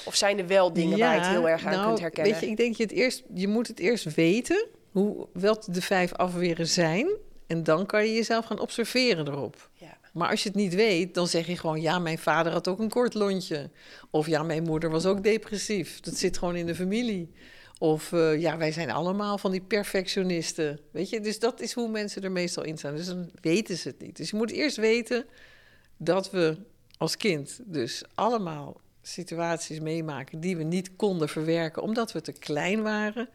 Of 0.05 0.15
zijn 0.15 0.39
er 0.39 0.47
wel 0.47 0.73
dingen 0.73 0.99
waar 0.99 1.13
je 1.13 1.19
het 1.19 1.29
heel 1.29 1.49
erg 1.49 1.65
aan 1.65 1.73
nou, 1.73 1.88
kunt 1.88 1.99
herkennen? 1.99 2.31
Weet 2.34 2.41
je, 2.41 2.49
ik 2.49 2.57
denk 2.57 2.75
je 2.75 2.84
het 2.84 2.91
eerst, 2.91 3.23
je 3.34 3.47
moet 3.47 3.67
het 3.67 3.79
eerst 3.79 4.15
weten 4.15 4.67
hoe, 4.91 5.27
wat 5.34 5.67
de 5.71 5.81
vijf 5.81 6.13
afweren 6.13 6.67
zijn. 6.67 7.07
En 7.47 7.63
dan 7.63 7.86
kan 7.86 8.05
je 8.05 8.13
jezelf 8.13 8.45
gaan 8.45 8.59
observeren 8.59 9.27
erop. 9.27 9.69
ja. 9.73 9.97
Maar 10.13 10.29
als 10.29 10.43
je 10.43 10.49
het 10.49 10.57
niet 10.57 10.75
weet, 10.75 11.13
dan 11.13 11.27
zeg 11.27 11.47
je 11.47 11.57
gewoon: 11.57 11.81
ja, 11.81 11.99
mijn 11.99 12.17
vader 12.17 12.51
had 12.51 12.67
ook 12.67 12.79
een 12.79 12.89
kort 12.89 13.13
lontje. 13.13 13.69
Of 14.09 14.27
ja, 14.27 14.43
mijn 14.43 14.63
moeder 14.63 14.89
was 14.89 15.05
ook 15.05 15.23
depressief. 15.23 15.99
Dat 15.99 16.15
zit 16.15 16.38
gewoon 16.38 16.55
in 16.55 16.65
de 16.65 16.75
familie. 16.75 17.31
Of 17.79 18.11
eh, 18.11 18.39
ja, 18.39 18.57
wij 18.57 18.71
zijn 18.71 18.91
allemaal 18.91 19.38
van 19.38 19.51
die 19.51 19.61
perfectionisten. 19.61 20.79
Weet 20.91 21.09
je, 21.09 21.19
dus 21.19 21.39
dat 21.39 21.61
is 21.61 21.73
hoe 21.73 21.89
mensen 21.89 22.23
er 22.23 22.31
meestal 22.31 22.63
in 22.63 22.77
staan. 22.77 22.95
Dus 22.95 23.05
dan 23.05 23.29
weten 23.41 23.77
ze 23.77 23.88
het 23.88 24.01
niet. 24.01 24.17
Dus 24.17 24.29
je 24.29 24.38
moet 24.38 24.51
eerst 24.51 24.77
weten 24.77 25.25
dat 25.97 26.31
we 26.31 26.57
als 26.97 27.17
kind 27.17 27.59
dus 27.65 28.03
allemaal 28.13 28.81
situaties 29.08 29.80
meemaken 29.80 30.39
die 30.39 30.58
we 30.58 30.64
niet 30.64 30.95
konden 30.95 31.30
verwerken 31.30 31.82
omdat 31.82 32.12
we 32.12 32.22
te 32.22 32.32
klein 32.32 32.82
waren. 32.82 33.30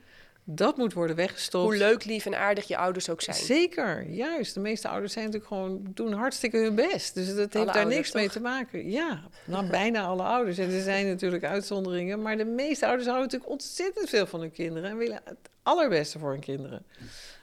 Dat 0.50 0.76
moet 0.76 0.92
worden 0.92 1.16
weggestopt. 1.16 1.64
Hoe 1.64 1.76
leuk, 1.76 2.04
lief 2.04 2.26
en 2.26 2.38
aardig 2.38 2.68
je 2.68 2.76
ouders 2.76 3.10
ook 3.10 3.20
zijn. 3.20 3.36
Zeker, 3.36 4.10
juist. 4.10 4.54
De 4.54 4.60
meeste 4.60 4.88
ouders 4.88 5.12
zijn 5.12 5.24
natuurlijk 5.24 5.52
gewoon, 5.52 5.80
doen 5.94 6.12
hartstikke 6.12 6.56
hun 6.56 6.74
best. 6.74 7.14
Dus 7.14 7.26
dat 7.26 7.36
heeft 7.36 7.52
daar 7.52 7.66
ouders, 7.66 7.94
niks 7.94 8.12
mee 8.12 8.28
te 8.28 8.40
maken. 8.40 8.90
Ja, 8.90 9.22
nou 9.44 9.70
bijna 9.70 10.02
alle 10.02 10.22
ouders. 10.22 10.58
En 10.58 10.70
er 10.70 10.82
zijn 10.82 11.06
natuurlijk 11.06 11.44
uitzonderingen. 11.44 12.22
Maar 12.22 12.36
de 12.36 12.44
meeste 12.44 12.86
ouders 12.86 13.06
houden 13.06 13.26
natuurlijk 13.26 13.52
ontzettend 13.52 14.08
veel 14.08 14.26
van 14.26 14.40
hun 14.40 14.52
kinderen. 14.52 14.90
En 14.90 14.96
willen 14.96 15.20
het 15.24 15.36
allerbeste 15.62 16.18
voor 16.18 16.30
hun 16.30 16.40
kinderen. 16.40 16.82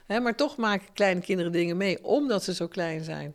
Hè, 0.06 0.20
maar 0.20 0.34
toch 0.34 0.56
maken 0.56 0.92
kleine 0.92 1.20
kinderen 1.20 1.52
dingen 1.52 1.76
mee, 1.76 2.04
omdat 2.04 2.44
ze 2.44 2.54
zo 2.54 2.68
klein 2.68 3.04
zijn. 3.04 3.34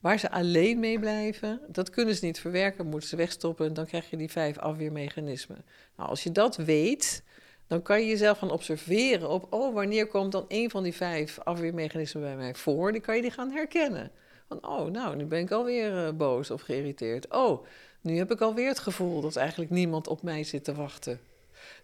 Waar 0.00 0.18
ze 0.18 0.30
alleen 0.30 0.78
mee 0.78 0.98
blijven, 0.98 1.60
dat 1.68 1.90
kunnen 1.90 2.14
ze 2.14 2.24
niet 2.24 2.40
verwerken, 2.40 2.86
moeten 2.86 3.08
ze 3.08 3.16
wegstoppen. 3.16 3.66
En 3.66 3.74
dan 3.74 3.86
krijg 3.86 4.10
je 4.10 4.16
die 4.16 4.30
vijf 4.30 4.58
afweermechanismen. 4.58 5.64
Nou, 5.96 6.08
als 6.08 6.22
je 6.22 6.32
dat 6.32 6.56
weet, 6.56 7.22
dan 7.66 7.82
kan 7.82 8.00
je 8.00 8.06
jezelf 8.06 8.38
gaan 8.38 8.50
observeren 8.50 9.28
op, 9.28 9.52
oh, 9.52 9.74
wanneer 9.74 10.06
komt 10.06 10.32
dan 10.32 10.44
een 10.48 10.70
van 10.70 10.82
die 10.82 10.94
vijf 10.94 11.38
afweermechanismen 11.38 12.22
bij 12.22 12.36
mij 12.36 12.54
voor? 12.54 12.92
Dan 12.92 13.00
kan 13.00 13.16
je 13.16 13.22
die 13.22 13.30
gaan 13.30 13.50
herkennen. 13.50 14.10
Van, 14.48 14.66
oh, 14.66 14.90
nou, 14.90 15.16
nu 15.16 15.24
ben 15.24 15.40
ik 15.40 15.50
alweer 15.50 16.06
uh, 16.06 16.12
boos 16.12 16.50
of 16.50 16.60
geïrriteerd. 16.60 17.34
Oh, 17.34 17.64
nu 18.00 18.16
heb 18.16 18.30
ik 18.30 18.40
alweer 18.40 18.68
het 18.68 18.78
gevoel 18.78 19.20
dat 19.20 19.36
eigenlijk 19.36 19.70
niemand 19.70 20.08
op 20.08 20.22
mij 20.22 20.44
zit 20.44 20.64
te 20.64 20.74
wachten. 20.74 21.20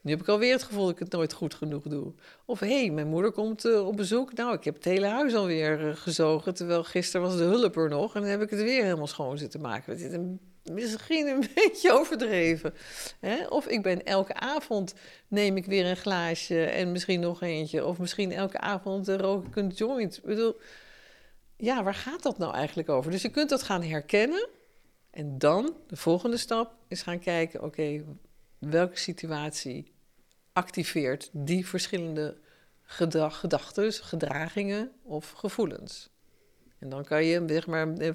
Nu 0.06 0.12
heb 0.12 0.20
ik 0.20 0.28
alweer 0.28 0.52
het 0.52 0.62
gevoel 0.62 0.84
dat 0.84 0.92
ik 0.92 0.98
het 0.98 1.12
nooit 1.12 1.32
goed 1.32 1.54
genoeg 1.54 1.82
doe. 1.82 2.12
Of 2.44 2.60
hé, 2.60 2.80
hey, 2.80 2.90
mijn 2.90 3.06
moeder 3.06 3.32
komt 3.32 3.64
uh, 3.64 3.86
op 3.86 3.96
bezoek. 3.96 4.32
Nou, 4.32 4.54
ik 4.54 4.64
heb 4.64 4.74
het 4.74 4.84
hele 4.84 5.06
huis 5.06 5.34
alweer 5.34 5.80
uh, 5.80 5.96
gezogen. 5.96 6.54
Terwijl 6.54 6.84
gisteren 6.84 7.26
was 7.26 7.36
de 7.36 7.42
hulp 7.42 7.76
er 7.76 7.88
nog. 7.88 8.14
En 8.14 8.20
dan 8.20 8.30
heb 8.30 8.42
ik 8.42 8.50
het 8.50 8.62
weer 8.62 8.82
helemaal 8.82 9.06
schoon 9.06 9.38
zitten 9.38 9.60
maken. 9.60 9.92
Het 9.92 10.00
is 10.00 10.12
een, 10.12 10.40
misschien 10.72 11.26
een 11.26 11.44
beetje 11.54 11.92
overdreven. 11.92 12.74
Hè? 13.20 13.46
Of 13.46 13.66
ik 13.66 13.82
ben 13.82 14.04
elke 14.04 14.34
avond 14.34 14.94
neem 15.28 15.56
ik 15.56 15.66
weer 15.66 15.86
een 15.86 15.96
glaasje 15.96 16.64
en 16.64 16.92
misschien 16.92 17.20
nog 17.20 17.42
eentje. 17.42 17.84
Of 17.84 17.98
misschien 17.98 18.32
elke 18.32 18.58
avond 18.58 19.08
uh, 19.08 19.16
rook 19.16 19.46
ik 19.46 19.56
een 19.56 19.68
joint. 19.68 20.16
Ik 20.16 20.24
bedoel, 20.24 20.56
ja, 21.56 21.82
waar 21.82 21.94
gaat 21.94 22.22
dat 22.22 22.38
nou 22.38 22.54
eigenlijk 22.54 22.88
over? 22.88 23.10
Dus 23.10 23.22
je 23.22 23.30
kunt 23.30 23.48
dat 23.48 23.62
gaan 23.62 23.82
herkennen. 23.82 24.48
En 25.10 25.38
dan, 25.38 25.74
de 25.86 25.96
volgende 25.96 26.36
stap, 26.36 26.74
is 26.88 27.02
gaan 27.02 27.18
kijken, 27.18 27.62
oké, 27.62 28.04
welke 28.58 28.98
situatie 28.98 29.94
activeert 30.56 31.30
die 31.32 31.66
verschillende 31.66 32.36
gedrag, 32.82 33.40
gedachten, 33.40 33.92
gedragingen 33.92 34.92
of 35.02 35.30
gevoelens. 35.30 36.10
En 36.78 36.88
dan 36.88 37.04
kan 37.04 37.24
je, 37.24 37.42
zeg 37.46 37.66
maar, 37.66 37.86
een 37.86 38.14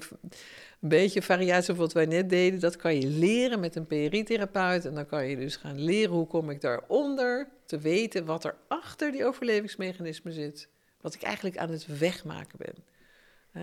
beetje 0.78 1.22
variatie 1.22 1.72
op 1.72 1.78
wat 1.78 1.92
wij 1.92 2.06
net 2.06 2.30
deden, 2.30 2.60
dat 2.60 2.76
kan 2.76 2.94
je 2.94 3.06
leren 3.06 3.60
met 3.60 3.76
een 3.76 3.86
PRI-therapeut. 3.86 4.84
En 4.84 4.94
dan 4.94 5.06
kan 5.06 5.26
je 5.26 5.36
dus 5.36 5.56
gaan 5.56 5.80
leren 5.80 6.14
hoe 6.14 6.26
kom 6.26 6.50
ik 6.50 6.60
daaronder, 6.60 7.48
te 7.66 7.78
weten 7.78 8.24
wat 8.24 8.44
er 8.44 8.54
achter 8.68 9.12
die 9.12 9.24
overlevingsmechanismen 9.24 10.32
zit. 10.32 10.68
Wat 11.00 11.14
ik 11.14 11.22
eigenlijk 11.22 11.56
aan 11.56 11.70
het 11.70 11.98
wegmaken 11.98 12.58
ben. 12.58 12.84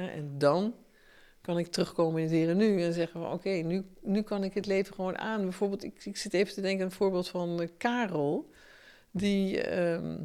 En 0.09 0.37
dan 0.37 0.75
kan 1.41 1.57
ik 1.57 1.67
terugkomen 1.67 2.17
in 2.21 2.27
het 2.27 2.35
hier 2.35 2.49
en 2.49 2.57
nu 2.57 2.81
en 2.81 2.93
zeggen 2.93 3.21
van 3.21 3.31
oké, 3.31 3.49
nu, 3.49 3.85
nu 4.01 4.21
kan 4.21 4.43
ik 4.43 4.53
het 4.53 4.65
leven 4.65 4.93
gewoon 4.93 5.17
aan. 5.17 5.41
Bijvoorbeeld, 5.41 5.83
ik, 5.83 6.05
ik 6.05 6.17
zit 6.17 6.33
even 6.33 6.53
te 6.53 6.61
denken 6.61 6.81
aan 6.81 6.89
een 6.89 6.97
voorbeeld 6.97 7.29
van 7.29 7.61
uh, 7.61 7.67
Karel. 7.77 8.49
Die, 9.19 9.61
ehm, 9.61 10.17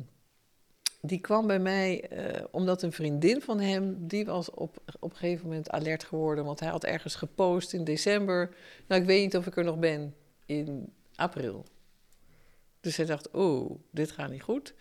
die 1.00 1.20
kwam 1.20 1.46
bij 1.46 1.58
mij 1.58 2.10
uh, 2.12 2.44
omdat 2.50 2.82
een 2.82 2.92
vriendin 2.92 3.40
van 3.40 3.60
hem, 3.60 4.06
die 4.06 4.24
was 4.24 4.50
op, 4.50 4.76
op 5.00 5.10
een 5.10 5.16
gegeven 5.16 5.46
moment 5.46 5.70
alert 5.70 6.04
geworden. 6.04 6.44
Want 6.44 6.60
hij 6.60 6.68
had 6.68 6.84
ergens 6.84 7.14
gepost 7.14 7.72
in 7.72 7.84
december. 7.84 8.54
Nou, 8.88 9.00
ik 9.00 9.06
weet 9.06 9.22
niet 9.22 9.36
of 9.36 9.46
ik 9.46 9.56
er 9.56 9.64
nog 9.64 9.78
ben 9.78 10.14
in 10.46 10.92
april. 11.14 11.64
Dus 12.80 12.96
hij 12.96 13.06
dacht, 13.06 13.30
oh, 13.30 13.78
dit 13.90 14.10
gaat 14.10 14.30
niet 14.30 14.42
goed. 14.42 14.74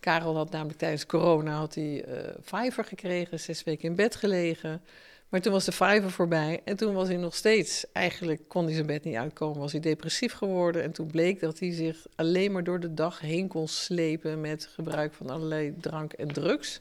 Karel 0.00 0.36
had 0.36 0.50
namelijk 0.50 0.78
tijdens 0.78 1.06
corona 1.06 1.56
had 1.56 1.74
hij, 1.74 2.06
uh, 2.52 2.70
gekregen, 2.70 3.40
zes 3.40 3.64
weken 3.64 3.88
in 3.88 3.94
bed 3.94 4.16
gelegen. 4.16 4.82
Maar 5.30 5.40
toen 5.40 5.52
was 5.52 5.64
de 5.64 5.72
Fiverr 5.72 6.10
voorbij 6.10 6.60
en 6.64 6.76
toen 6.76 6.94
was 6.94 7.08
hij 7.08 7.16
nog 7.16 7.34
steeds, 7.34 7.92
eigenlijk 7.92 8.42
kon 8.48 8.64
hij 8.64 8.74
zijn 8.74 8.86
bed 8.86 9.04
niet 9.04 9.16
uitkomen, 9.16 9.60
was 9.60 9.72
hij 9.72 9.80
depressief 9.80 10.32
geworden. 10.32 10.82
En 10.82 10.92
toen 10.92 11.06
bleek 11.06 11.40
dat 11.40 11.58
hij 11.58 11.72
zich 11.72 12.06
alleen 12.14 12.52
maar 12.52 12.64
door 12.64 12.80
de 12.80 12.94
dag 12.94 13.20
heen 13.20 13.48
kon 13.48 13.68
slepen 13.68 14.40
met 14.40 14.66
gebruik 14.66 15.12
van 15.12 15.30
allerlei 15.30 15.74
drank 15.80 16.12
en 16.12 16.28
drugs. 16.28 16.80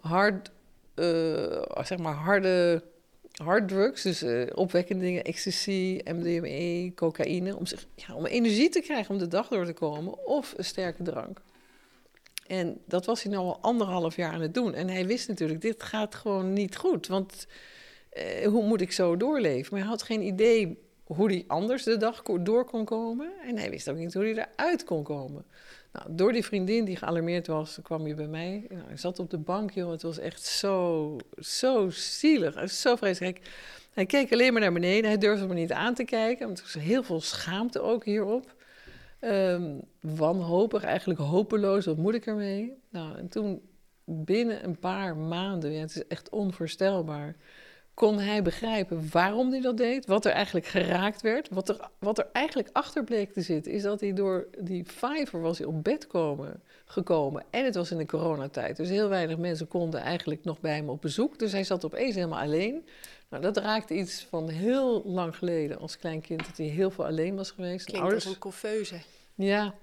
Hard, 0.00 0.50
uh, 0.94 1.62
zeg 1.82 1.98
maar 1.98 2.14
harde 2.14 2.82
harddrugs, 3.32 4.02
dus 4.02 4.22
uh, 4.22 4.46
opwekkende 4.54 5.04
dingen, 5.04 5.24
ecstasy, 5.24 6.00
MDMA, 6.04 6.94
cocaïne, 6.94 7.56
om, 7.56 7.66
zich, 7.66 7.86
ja, 7.94 8.14
om 8.14 8.26
energie 8.26 8.68
te 8.68 8.80
krijgen 8.80 9.14
om 9.14 9.18
de 9.18 9.28
dag 9.28 9.48
door 9.48 9.64
te 9.64 9.72
komen, 9.72 10.26
of 10.26 10.54
een 10.56 10.64
sterke 10.64 11.02
drank. 11.02 11.40
En 12.52 12.80
dat 12.86 13.06
was 13.06 13.22
hij 13.22 13.32
nu 13.32 13.38
al 13.38 13.58
anderhalf 13.60 14.16
jaar 14.16 14.32
aan 14.32 14.40
het 14.40 14.54
doen. 14.54 14.74
En 14.74 14.88
hij 14.88 15.06
wist 15.06 15.28
natuurlijk, 15.28 15.60
dit 15.60 15.82
gaat 15.82 16.14
gewoon 16.14 16.52
niet 16.52 16.76
goed. 16.76 17.06
Want 17.06 17.46
eh, 18.10 18.46
hoe 18.46 18.64
moet 18.64 18.80
ik 18.80 18.92
zo 18.92 19.16
doorleven? 19.16 19.68
Maar 19.70 19.80
hij 19.80 19.88
had 19.88 20.02
geen 20.02 20.22
idee 20.22 20.78
hoe 21.04 21.30
hij 21.30 21.44
anders 21.46 21.82
de 21.82 21.96
dag 21.96 22.22
door 22.22 22.64
kon 22.64 22.84
komen. 22.84 23.32
En 23.46 23.58
hij 23.58 23.70
wist 23.70 23.88
ook 23.88 23.96
niet 23.96 24.14
hoe 24.14 24.22
hij 24.22 24.48
eruit 24.56 24.84
kon 24.84 25.02
komen. 25.02 25.44
Nou, 25.92 26.06
door 26.10 26.32
die 26.32 26.44
vriendin 26.44 26.84
die 26.84 26.96
gealarmeerd 26.96 27.46
was, 27.46 27.78
kwam 27.82 28.04
hij 28.04 28.14
bij 28.14 28.26
mij. 28.26 28.66
Nou, 28.68 28.82
hij 28.86 28.96
zat 28.96 29.18
op 29.18 29.30
de 29.30 29.38
bank, 29.38 29.70
joh. 29.70 29.90
Het 29.90 30.02
was 30.02 30.18
echt 30.18 30.42
zo, 30.42 31.16
zo 31.38 31.90
zielig. 31.90 32.70
Zo 32.70 32.96
vreselijk. 32.96 33.40
Hij 33.92 34.06
keek 34.06 34.32
alleen 34.32 34.52
maar 34.52 34.62
naar 34.62 34.72
beneden. 34.72 35.10
Hij 35.10 35.18
durfde 35.18 35.46
me 35.46 35.54
niet 35.54 35.72
aan 35.72 35.94
te 35.94 36.04
kijken. 36.04 36.46
Want 36.46 36.58
er 36.58 36.64
was 36.64 36.82
heel 36.82 37.02
veel 37.02 37.20
schaamte 37.20 37.80
ook 37.80 38.04
hierop. 38.04 38.54
Um, 39.24 39.80
wanhopig, 40.00 40.82
eigenlijk 40.82 41.20
hopeloos, 41.20 41.86
wat 41.86 41.96
moet 41.96 42.14
ik 42.14 42.26
ermee? 42.26 42.78
Nou, 42.90 43.18
en 43.18 43.28
toen 43.28 43.62
binnen 44.04 44.64
een 44.64 44.78
paar 44.78 45.16
maanden, 45.16 45.72
ja, 45.72 45.80
het 45.80 45.96
is 45.96 46.06
echt 46.06 46.30
onvoorstelbaar, 46.30 47.36
kon 47.94 48.18
hij 48.18 48.42
begrijpen 48.42 49.08
waarom 49.10 49.50
hij 49.50 49.60
dat 49.60 49.76
deed, 49.76 50.06
wat 50.06 50.24
er 50.24 50.32
eigenlijk 50.32 50.66
geraakt 50.66 51.20
werd. 51.20 51.48
Wat 51.48 51.68
er, 51.68 51.88
wat 51.98 52.18
er 52.18 52.28
eigenlijk 52.32 52.68
achter 52.72 53.04
bleek 53.04 53.32
te 53.32 53.40
zitten, 53.40 53.72
is 53.72 53.82
dat 53.82 54.00
hij 54.00 54.12
door 54.12 54.48
die 54.60 54.84
vijver 54.86 55.40
was 55.40 55.58
hij 55.58 55.66
op 55.66 55.84
bed 55.84 56.06
komen, 56.06 56.62
gekomen. 56.84 57.44
En 57.50 57.64
het 57.64 57.74
was 57.74 57.90
in 57.90 57.98
de 57.98 58.06
coronatijd, 58.06 58.76
dus 58.76 58.88
heel 58.88 59.08
weinig 59.08 59.38
mensen 59.38 59.68
konden 59.68 60.00
eigenlijk 60.00 60.44
nog 60.44 60.60
bij 60.60 60.74
hem 60.76 60.88
op 60.88 61.00
bezoek. 61.00 61.38
Dus 61.38 61.52
hij 61.52 61.64
zat 61.64 61.84
opeens 61.84 62.14
helemaal 62.14 62.42
alleen. 62.42 62.86
Nou, 63.32 63.44
dat 63.44 63.56
raakte 63.56 63.94
iets 63.94 64.26
van 64.30 64.48
heel 64.48 65.02
lang 65.04 65.36
geleden 65.36 65.78
als 65.78 65.98
klein 65.98 66.20
kind, 66.20 66.46
dat 66.46 66.56
hij 66.56 66.66
heel 66.66 66.90
veel 66.90 67.06
alleen 67.06 67.36
was 67.36 67.50
geweest. 67.50 67.84
Klinkt 67.84 68.02
ouders... 68.02 68.24
als 68.24 68.34
een 68.34 68.40
couveuse. 68.40 69.00
Ja, 69.34 69.74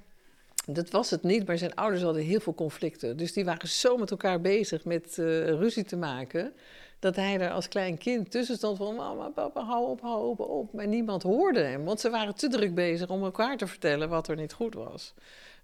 dat 0.66 0.90
was 0.90 1.10
het 1.10 1.24
niet, 1.24 1.48
maar 1.48 1.58
zijn 1.58 1.76
ouders 1.76 2.04
hadden 2.04 2.24
heel 2.24 2.40
veel 2.40 2.54
conflicten. 2.54 3.18
Dus 3.18 3.34
die 3.34 3.46
waren 3.46 3.68
zo 3.68 3.98
met 3.98 4.12
elkaar 4.12 4.42
bezig 4.42 4.86
met 4.86 5.18
uh, 5.18 5.48
ruzie 5.48 5.84
te 5.84 5.98
maken, 5.98 6.54
dat 7.00 7.16
hij 7.16 7.40
er 7.40 7.52
als 7.52 7.68
klein 7.68 7.98
kind 7.98 8.32
tussen 8.32 8.56
stond 8.56 8.78
van 8.78 8.96
mama, 8.96 9.30
papa, 9.30 9.64
hou 9.64 9.90
op, 9.90 10.02
hou 10.02 10.30
op, 10.30 10.40
op. 10.40 10.74
Maar 10.74 10.88
niemand 10.88 11.24
hoorde 11.24 11.62
hem, 11.62 11.86
want 11.86 12.00
ze 12.00 12.10
waren 12.10 12.36
te 12.36 12.48
druk 12.48 12.76
bezig 12.76 13.10
om 13.10 13.24
elkaar 13.24 13.58
te 13.58 13.68
vertellen 13.68 14.10
wat 14.10 14.28
er 14.28 14.36
niet 14.36 14.54
goed 14.54 14.74
was. 14.74 15.14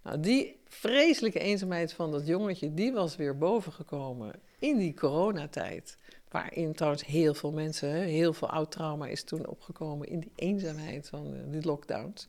Nou, 0.04 0.20
die 0.20 0.60
vreselijke 0.68 1.40
eenzaamheid 1.40 1.94
van 1.94 2.12
dat 2.12 2.28
jongetje, 2.28 2.74
die 2.74 2.94
was 2.94 3.16
weer 3.16 3.38
bovengekomen 3.38 4.34
in 4.60 4.78
die 4.78 4.94
coronatijd. 4.94 5.98
Waarin 6.36 6.74
trouwens 6.74 7.06
heel 7.06 7.34
veel 7.34 7.52
mensen, 7.52 7.90
heel 7.90 8.34
veel 8.34 8.50
oud 8.50 8.72
trauma 8.72 9.08
is 9.08 9.24
toen 9.24 9.48
opgekomen 9.48 10.08
in 10.08 10.20
die 10.20 10.32
eenzaamheid 10.36 11.08
van 11.08 11.34
uh, 11.34 11.40
die 11.52 11.66
lockdowns. 11.66 12.28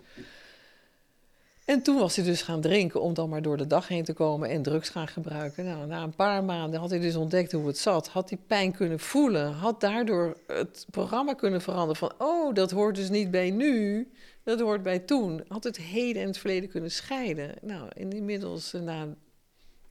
En 1.64 1.82
toen 1.82 1.98
was 1.98 2.16
hij 2.16 2.24
dus 2.24 2.42
gaan 2.42 2.61
drinken 2.61 3.00
om 3.00 3.14
dan 3.14 3.28
maar 3.28 3.42
door 3.42 3.57
de 3.57 3.66
dag 3.66 3.88
heen 3.88 4.04
te 4.04 4.12
komen 4.12 4.48
en 4.48 4.62
drugs 4.62 4.88
gaan 4.88 5.09
gebruiken. 5.09 5.64
Nou, 5.64 5.86
na 5.86 6.02
een 6.02 6.14
paar 6.14 6.44
maanden 6.44 6.80
had 6.80 6.90
hij 6.90 6.98
dus 6.98 7.16
ontdekt 7.16 7.52
hoe 7.52 7.66
het 7.66 7.78
zat. 7.78 8.09
Had 8.09 8.30
hij 8.30 8.38
pijn 8.46 8.72
kunnen 8.72 9.00
voelen. 9.00 9.52
Had 9.52 9.80
daardoor 9.80 10.36
het 10.46 10.86
programma 10.90 11.34
kunnen 11.34 11.62
veranderen 11.62 11.96
van... 11.96 12.12
oh, 12.18 12.54
dat 12.54 12.70
hoort 12.70 12.94
dus 12.94 13.11
niet 13.11 13.30
bij 13.30 13.50
nu, 13.50 14.09
dat 14.42 14.61
hoort 14.61 14.82
bij 14.82 14.98
toen. 14.98 15.44
Had 15.48 15.64
het 15.64 15.76
heden 15.76 16.22
en 16.22 16.28
het 16.28 16.38
verleden 16.38 16.68
kunnen 16.68 16.90
scheiden. 16.90 17.54
Nou, 17.62 17.88
inmiddels, 17.94 18.74
eh, 18.74 18.80
na, 18.80 19.07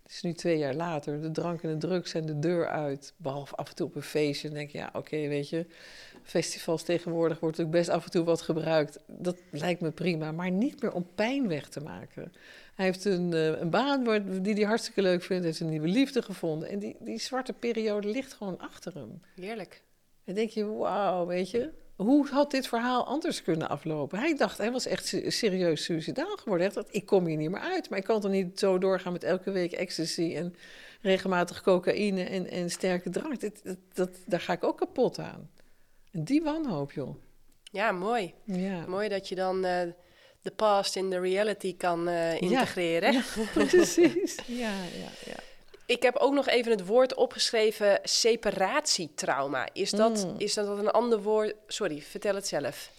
het 0.05 0.13
is 0.13 0.21
nu 0.21 0.33
twee 0.33 0.57
jaar 0.57 0.73
later, 0.73 1.21
de 1.21 1.31
drank 1.31 1.61
en 1.61 1.69
de 1.69 1.87
drugs 1.87 2.11
zijn 2.11 2.25
de 2.25 2.39
deur 2.39 2.67
uit. 2.67 3.13
Behalve 3.17 3.55
af 3.55 3.69
en 3.69 3.75
toe 3.75 3.87
op 3.87 3.95
een 3.95 4.01
feestje. 4.01 4.47
Dan 4.47 4.57
denk 4.57 4.69
je, 4.69 4.77
ja, 4.77 4.89
oké, 4.93 5.27
weet 5.27 5.49
je 5.49 5.65
festivals 6.23 6.83
tegenwoordig 6.83 7.39
wordt 7.39 7.59
ook 7.59 7.69
best 7.69 7.89
af 7.89 8.05
en 8.05 8.11
toe 8.11 8.23
wat 8.23 8.41
gebruikt. 8.41 8.99
Dat 9.07 9.37
lijkt 9.51 9.81
me 9.81 9.91
prima, 9.91 10.31
maar 10.31 10.51
niet 10.51 10.81
meer 10.81 10.91
om 10.91 11.07
pijn 11.15 11.47
weg 11.47 11.69
te 11.69 11.79
maken. 11.79 12.33
Hij 12.75 12.85
heeft 12.85 13.05
een, 13.05 13.31
uh, 13.31 13.59
een 13.59 13.69
baan 13.69 14.23
die 14.41 14.53
hij 14.53 14.63
hartstikke 14.63 15.01
leuk 15.01 15.23
vindt, 15.23 15.45
heeft 15.45 15.59
een 15.59 15.69
nieuwe 15.69 15.87
liefde 15.87 16.21
gevonden. 16.21 16.69
En 16.69 16.79
die, 16.79 16.95
die 16.99 17.19
zwarte 17.19 17.53
periode 17.53 18.07
ligt 18.07 18.33
gewoon 18.33 18.59
achter 18.59 18.93
hem. 18.93 19.21
Heerlijk. 19.35 19.81
En 20.23 20.33
denk 20.33 20.49
je, 20.49 20.65
wauw, 20.65 21.25
weet 21.25 21.51
je, 21.51 21.71
hoe 21.95 22.27
had 22.27 22.51
dit 22.51 22.67
verhaal 22.67 23.05
anders 23.05 23.41
kunnen 23.41 23.69
aflopen? 23.69 24.19
Hij 24.19 24.35
dacht, 24.35 24.57
hij 24.57 24.71
was 24.71 24.85
echt 24.85 25.15
serieus 25.27 25.83
suicidaal 25.83 26.37
geworden. 26.37 26.67
Hij 26.67 26.75
dacht, 26.75 26.95
ik 26.95 27.05
kom 27.05 27.25
hier 27.25 27.37
niet 27.37 27.49
meer 27.49 27.59
uit. 27.59 27.89
Maar 27.89 27.99
ik 27.99 28.05
kan 28.05 28.21
toch 28.21 28.31
niet 28.31 28.59
zo 28.59 28.77
doorgaan 28.77 29.13
met 29.13 29.23
elke 29.23 29.51
week 29.51 29.71
ecstasy 29.71 30.33
en 30.35 30.55
regelmatig 31.01 31.61
cocaïne 31.61 32.23
en, 32.23 32.49
en 32.49 32.69
sterke 32.69 33.09
drank. 33.09 33.41
Dat, 33.41 33.59
dat, 33.63 33.77
dat, 33.93 34.09
daar 34.25 34.41
ga 34.41 34.53
ik 34.53 34.63
ook 34.63 34.77
kapot 34.77 35.19
aan. 35.19 35.49
Die 36.11 36.41
wanhoop, 36.41 36.91
joh. 36.91 37.15
Ja, 37.71 37.91
mooi. 37.91 38.33
Ja. 38.43 38.85
Mooi 38.87 39.09
dat 39.09 39.29
je 39.29 39.35
dan 39.35 39.65
uh, 39.65 39.81
de 40.41 40.51
past 40.55 40.95
in 40.95 41.09
de 41.09 41.19
reality 41.19 41.77
kan 41.77 42.09
uh, 42.09 42.41
integreren. 42.41 43.13
Ja, 43.13 43.21
precies. 43.53 44.39
ja, 44.45 44.73
ja, 44.73 45.09
ja. 45.25 45.44
Ik 45.85 46.03
heb 46.03 46.15
ook 46.15 46.33
nog 46.33 46.47
even 46.47 46.71
het 46.71 46.85
woord 46.85 47.15
opgeschreven 47.15 47.99
separatietrauma. 48.03 49.67
Is 49.73 49.91
dat, 49.91 50.25
mm. 50.25 50.35
is 50.37 50.53
dat 50.53 50.77
een 50.77 50.91
ander 50.91 51.21
woord? 51.21 51.53
Sorry, 51.67 52.01
vertel 52.01 52.35
het 52.35 52.47
zelf. 52.47 52.91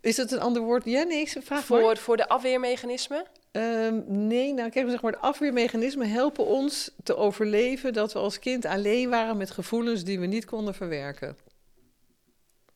Is 0.00 0.16
dat 0.16 0.30
een 0.30 0.40
ander 0.40 0.62
woord? 0.62 0.84
Ja, 0.84 1.02
nee, 1.02 1.20
ik 1.20 1.36
vraag 1.42 1.64
voor, 1.64 1.96
voor 1.96 2.16
de 2.16 2.28
afweermechanismen? 2.28 3.24
Um, 3.52 4.04
nee, 4.06 4.52
nou 4.52 4.70
kijk, 4.70 4.90
zeg 4.90 5.02
maar, 5.02 5.12
de 5.12 5.18
afweermechanismen 5.18 6.10
helpen 6.10 6.46
ons 6.46 6.90
te 7.02 7.16
overleven 7.16 7.92
dat 7.92 8.12
we 8.12 8.18
als 8.18 8.38
kind 8.38 8.64
alleen 8.64 9.10
waren 9.10 9.36
met 9.36 9.50
gevoelens 9.50 10.04
die 10.04 10.20
we 10.20 10.26
niet 10.26 10.44
konden 10.44 10.74
verwerken. 10.74 11.36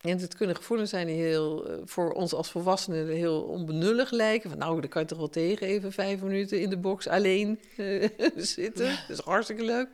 En 0.01 0.17
het 0.17 0.35
kunnen 0.35 0.55
gevoelens 0.55 0.89
zijn 0.89 1.07
die 1.07 1.15
heel, 1.15 1.69
eh, 1.69 1.77
voor 1.85 2.11
ons 2.11 2.33
als 2.33 2.51
volwassenen 2.51 3.07
heel 3.07 3.41
onbenullig 3.41 4.11
lijken. 4.11 4.49
Van 4.49 4.59
nou, 4.59 4.81
dan 4.81 4.89
kan 4.89 5.01
je 5.01 5.07
toch 5.07 5.17
wel 5.17 5.29
tegen 5.29 5.67
even 5.67 5.91
vijf 5.91 6.21
minuten 6.21 6.61
in 6.61 6.69
de 6.69 6.77
box 6.77 7.07
alleen 7.07 7.59
uh, 7.77 8.07
zitten. 8.35 8.85
Dat 9.07 9.17
is 9.17 9.19
hartstikke 9.19 9.63
leuk. 9.63 9.87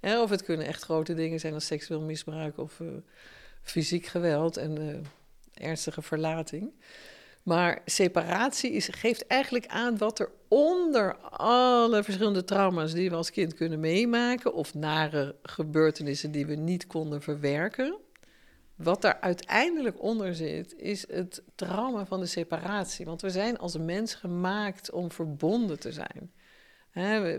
of 0.00 0.30
het 0.30 0.42
kunnen 0.42 0.66
echt 0.66 0.82
grote 0.82 1.14
dingen 1.14 1.40
zijn 1.40 1.54
als 1.54 1.66
seksueel 1.66 2.00
misbruik 2.00 2.58
of 2.58 2.80
uh, 2.80 2.88
fysiek 3.62 4.06
geweld 4.06 4.56
en 4.56 5.04
ernstige 5.54 6.02
verlating. 6.02 6.72
Maar 7.42 7.82
separatie 7.84 8.70
is, 8.72 8.88
geeft 8.90 9.26
eigenlijk 9.26 9.66
aan 9.66 9.98
wat 9.98 10.18
er 10.18 10.30
onder 10.48 11.16
alle 11.30 12.04
verschillende 12.04 12.44
trauma's 12.44 12.92
die 12.92 13.10
we 13.10 13.16
als 13.16 13.30
kind 13.30 13.54
kunnen 13.54 13.80
meemaken, 13.80 14.54
of 14.54 14.74
nare 14.74 15.34
gebeurtenissen 15.42 16.30
die 16.30 16.46
we 16.46 16.54
niet 16.54 16.86
konden 16.86 17.22
verwerken, 17.22 17.98
wat 18.82 19.02
daar 19.02 19.18
uiteindelijk 19.20 20.02
onder 20.02 20.34
zit, 20.34 20.74
is 20.76 21.08
het 21.08 21.42
trauma 21.54 22.06
van 22.06 22.20
de 22.20 22.26
separatie. 22.26 23.06
Want 23.06 23.20
we 23.20 23.30
zijn 23.30 23.58
als 23.58 23.76
mens 23.76 24.14
gemaakt 24.14 24.90
om 24.90 25.12
verbonden 25.12 25.78
te 25.78 25.92
zijn. 25.92 26.32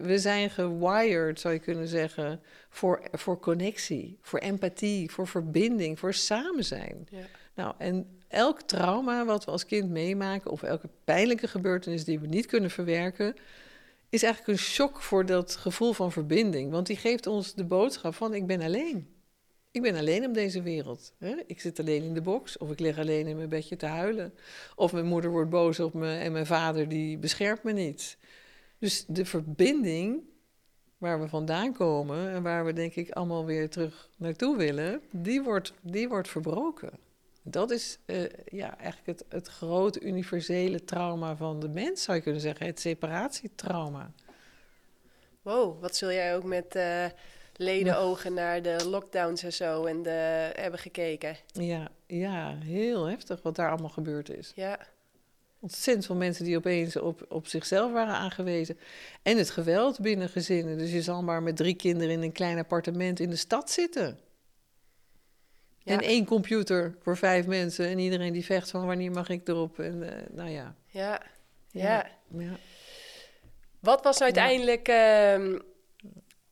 we 0.03 0.17
zijn 0.17 0.49
gewired, 0.49 1.39
zou 1.39 1.53
je 1.53 1.59
kunnen 1.59 1.87
zeggen, 1.87 2.41
voor, 2.69 3.03
voor 3.11 3.39
connectie, 3.39 4.17
voor 4.21 4.39
empathie, 4.39 5.11
voor 5.11 5.27
verbinding, 5.27 5.99
voor 5.99 6.13
samen 6.13 6.65
zijn. 6.65 7.07
Nou, 7.53 7.73
en 7.77 8.19
elk 8.27 8.61
trauma 8.61 9.25
wat 9.25 9.45
we 9.45 9.51
als 9.51 9.65
kind 9.65 9.89
meemaken, 9.89 10.51
of 10.51 10.63
elke 10.63 10.89
pijnlijke 11.03 11.47
gebeurtenis 11.47 12.03
die 12.03 12.19
we 12.19 12.27
niet 12.27 12.45
kunnen 12.45 12.71
verwerken, 12.71 13.35
is 14.09 14.23
eigenlijk 14.23 14.53
een 14.53 14.65
shock 14.65 15.01
voor 15.01 15.25
dat 15.25 15.55
gevoel 15.55 15.93
van 15.93 16.11
verbinding. 16.11 16.71
Want 16.71 16.87
die 16.87 16.97
geeft 16.97 17.27
ons 17.27 17.53
de 17.53 17.65
boodschap 17.65 18.15
van 18.15 18.33
ik 18.33 18.47
ben 18.47 18.61
alleen. 18.61 19.07
Ik 19.71 19.81
ben 19.81 19.95
alleen 19.95 20.25
op 20.25 20.33
deze 20.33 20.61
wereld. 20.61 21.13
Hè? 21.17 21.35
Ik 21.47 21.59
zit 21.59 21.79
alleen 21.79 22.03
in 22.03 22.13
de 22.13 22.21
box, 22.21 22.57
of 22.57 22.71
ik 22.71 22.79
lig 22.79 22.97
alleen 22.97 23.27
in 23.27 23.35
mijn 23.35 23.49
bedje 23.49 23.75
te 23.75 23.85
huilen. 23.85 24.33
Of 24.75 24.93
mijn 24.93 25.05
moeder 25.05 25.31
wordt 25.31 25.49
boos 25.49 25.79
op 25.79 25.93
me 25.93 26.17
en 26.17 26.31
mijn 26.31 26.45
vader 26.45 26.87
die 26.87 27.17
beschermt 27.17 27.63
me 27.63 27.71
niet. 27.71 28.17
Dus 28.77 29.05
de 29.07 29.25
verbinding 29.25 30.23
waar 30.97 31.21
we 31.21 31.27
vandaan 31.27 31.73
komen 31.73 32.29
en 32.29 32.43
waar 32.43 32.65
we 32.65 32.73
denk 32.73 32.95
ik 32.95 33.11
allemaal 33.11 33.45
weer 33.45 33.69
terug 33.69 34.09
naartoe 34.15 34.57
willen, 34.57 35.01
die 35.11 35.41
wordt, 35.41 35.73
die 35.81 36.09
wordt 36.09 36.29
verbroken. 36.29 36.91
Dat 37.43 37.71
is 37.71 37.97
uh, 38.05 38.23
ja, 38.45 38.77
eigenlijk 38.77 39.19
het, 39.19 39.25
het 39.29 39.47
grote 39.47 39.99
universele 39.99 40.83
trauma 40.83 41.35
van 41.35 41.59
de 41.59 41.69
mens, 41.69 42.03
zou 42.03 42.17
je 42.17 42.23
kunnen 42.23 42.41
zeggen. 42.41 42.65
Het 42.65 42.79
separatietrauma. 42.79 44.11
Wow, 45.41 45.81
wat 45.81 45.95
zul 45.95 46.11
jij 46.11 46.35
ook 46.35 46.43
met 46.43 46.75
uh, 46.75 47.05
ledenogen 47.61 48.33
naar 48.33 48.61
de 48.61 48.87
lockdowns 48.89 49.43
en 49.43 49.53
zo 49.53 49.85
en 49.85 50.03
de, 50.03 50.51
hebben 50.55 50.79
gekeken? 50.79 51.37
Ja, 51.45 51.87
ja, 52.07 52.57
heel 52.59 53.05
heftig 53.05 53.41
wat 53.41 53.55
daar 53.55 53.69
allemaal 53.69 53.89
gebeurd 53.89 54.29
is. 54.29 54.51
Ja. 54.55 54.79
Ontzettend 55.59 56.05
veel 56.05 56.15
mensen 56.15 56.45
die 56.45 56.57
opeens 56.57 56.95
op, 56.95 57.25
op 57.29 57.47
zichzelf 57.47 57.91
waren 57.91 58.13
aangewezen. 58.13 58.77
En 59.23 59.37
het 59.37 59.49
geweld 59.49 59.99
binnen 59.99 60.29
gezinnen. 60.29 60.77
Dus 60.77 60.91
je 60.91 61.01
zal 61.01 61.23
maar 61.23 61.43
met 61.43 61.55
drie 61.55 61.75
kinderen 61.75 62.13
in 62.13 62.21
een 62.21 62.31
klein 62.31 62.57
appartement 62.57 63.19
in 63.19 63.29
de 63.29 63.35
stad 63.35 63.71
zitten. 63.71 64.19
En 65.83 65.99
één 65.99 66.25
computer 66.25 66.95
voor 67.01 67.17
vijf 67.17 67.45
mensen 67.45 67.87
en 67.87 67.99
iedereen 67.99 68.33
die 68.33 68.45
vecht 68.45 68.69
van 68.69 68.85
wanneer 68.85 69.11
mag 69.11 69.29
ik 69.29 69.47
erop. 69.47 69.79
En 69.79 70.01
uh, 70.01 70.09
nou 70.29 70.49
ja. 70.49 70.75
Ja. 70.85 71.21
Ja. 71.71 72.07
ja. 72.37 72.57
Wat 73.79 74.03
was 74.03 74.21
uiteindelijk... 74.21 74.87
Uh, 74.87 75.59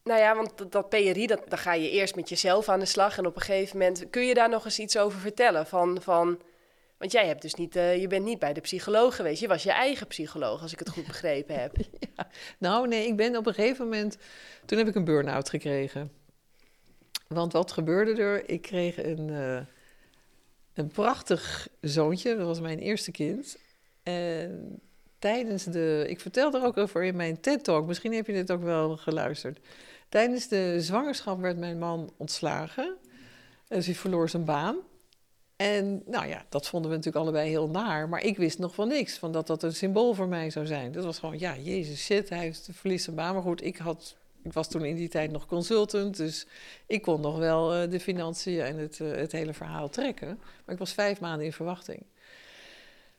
nou 0.10 0.22
ja, 0.22 0.36
want 0.36 0.58
dat, 0.58 0.72
dat 0.72 0.90
PRI, 0.90 1.28
dat, 1.28 1.42
ga 1.50 1.74
je 1.74 1.90
eerst 1.90 2.16
met 2.16 2.30
jezelf 2.30 2.70
aan 2.70 2.80
de 2.80 2.86
slag. 2.86 3.18
En 3.18 3.26
op 3.26 3.36
een 3.36 3.42
gegeven 3.42 3.78
moment 3.78 4.10
kun 4.10 4.26
je 4.26 4.34
daar 4.34 4.50
nog 4.50 4.66
eens 4.66 4.80
iets 4.80 4.98
over 4.98 5.20
vertellen. 5.20 5.66
Van, 5.66 6.02
van, 6.02 6.40
want 6.98 7.12
jij 7.12 7.28
hebt 7.28 7.42
dus 7.42 7.54
niet, 7.54 7.76
uh, 7.76 7.98
je 7.98 8.08
bent 8.08 8.26
niet 8.26 8.40
bij 8.40 8.54
de 8.54 8.62
psycholoog 8.62 9.16
geweest. 9.16 9.42
Je 9.42 9.48
was 9.48 9.64
je 9.64 9.72
eigen 9.72 10.08
psycholoog, 10.08 10.62
als 10.62 10.72
ik 10.72 10.80
het 10.80 10.90
goed 10.90 11.08
begrepen 11.08 11.60
heb. 11.60 11.76
ja. 12.16 12.28
Nou 12.58 12.88
nee, 12.88 13.08
ik 13.08 13.16
ben 13.16 13.38
op 13.38 13.48
een 13.48 13.54
gegeven 13.54 13.86
moment... 13.86 14.18
Toen 14.66 14.78
heb 14.78 14.88
ik 14.88 14.96
een 14.96 15.04
burn-out 15.04 15.50
gekregen. 15.50 16.12
Want 17.28 17.54
wat 17.54 17.72
gebeurde 17.72 18.22
er? 18.22 18.50
Ik 18.50 18.62
kreeg 18.62 19.04
een, 19.04 19.28
uh, 19.28 19.60
een 20.74 20.88
prachtig 20.88 21.68
zoontje, 21.82 22.36
dat 22.36 22.46
was 22.46 22.60
mijn 22.60 22.80
eerste 22.80 23.12
kind. 23.12 23.58
En 24.04 24.80
tijdens 25.20 25.64
de. 25.64 26.06
Ik 26.08 26.20
vertel 26.20 26.54
er 26.54 26.64
ook 26.64 26.78
over 26.78 27.04
in 27.04 27.16
mijn 27.16 27.42
TED-talk, 27.42 27.88
misschien 27.88 28.14
heb 28.14 28.28
je 28.28 28.34
dit 28.34 28.52
ook 28.52 28.64
wel 28.64 28.98
geluisterd. 28.98 29.60
Tijdens 30.10 30.48
de 30.48 30.82
zwangerschap 30.82 31.40
werd 31.40 31.58
mijn 31.58 31.80
man 31.80 32.14
ontslagen. 32.18 32.98
Dus 33.68 33.86
hij 33.86 33.96
verloor 33.96 34.30
zijn 34.30 34.46
baan. 34.46 34.78
En 35.56 36.02
nou 36.06 36.28
ja, 36.28 36.46
dat 36.50 36.68
vonden 36.68 36.90
we 36.90 36.96
natuurlijk 36.96 37.26
allebei 37.26 37.50
heel 37.50 37.70
naar. 37.70 38.10
Maar 38.10 38.24
ik 38.24 38.38
wist 38.38 38.60
nog 38.60 38.74
van 38.74 38.88
niks, 38.88 39.18
van 39.18 39.32
dat 39.32 39.48
dat 39.48 39.64
een 39.64 39.76
symbool 39.76 40.14
voor 40.14 40.28
mij 40.28 40.50
zou 40.50 40.66
zijn. 40.66 40.92
Dat 40.92 41.04
was 41.04 41.20
gewoon, 41.20 41.40
ja, 41.40 41.58
jezus, 41.58 42.04
shit, 42.04 42.30
hij 42.30 42.54
verliest 42.72 43.04
zijn 43.04 43.16
baan. 43.16 43.34
Maar 43.34 43.44
goed, 43.44 43.64
ik 43.64 43.78
had 43.78 44.18
ik 44.44 44.54
was 44.54 44.70
toen 44.70 44.86
in 44.86 44.96
die 44.96 45.10
tijd 45.10 45.32
nog 45.32 45.46
consultant, 45.46 46.18
dus 46.18 46.48
ik 46.88 47.02
kon 47.02 47.22
nog 47.22 47.38
wel 47.38 47.82
uh, 47.82 47.90
de 47.90 48.00
financiën 48.00 48.62
en 48.62 48.78
het, 48.78 49.00
uh, 49.00 49.12
het 49.12 49.32
hele 49.32 49.54
verhaal 49.54 49.90
trekken. 49.90 50.40
Maar 50.66 50.74
ik 50.74 50.80
was 50.80 50.94
vijf 50.94 51.20
maanden 51.20 51.46
in 51.46 51.54
verwachting. 51.54 52.04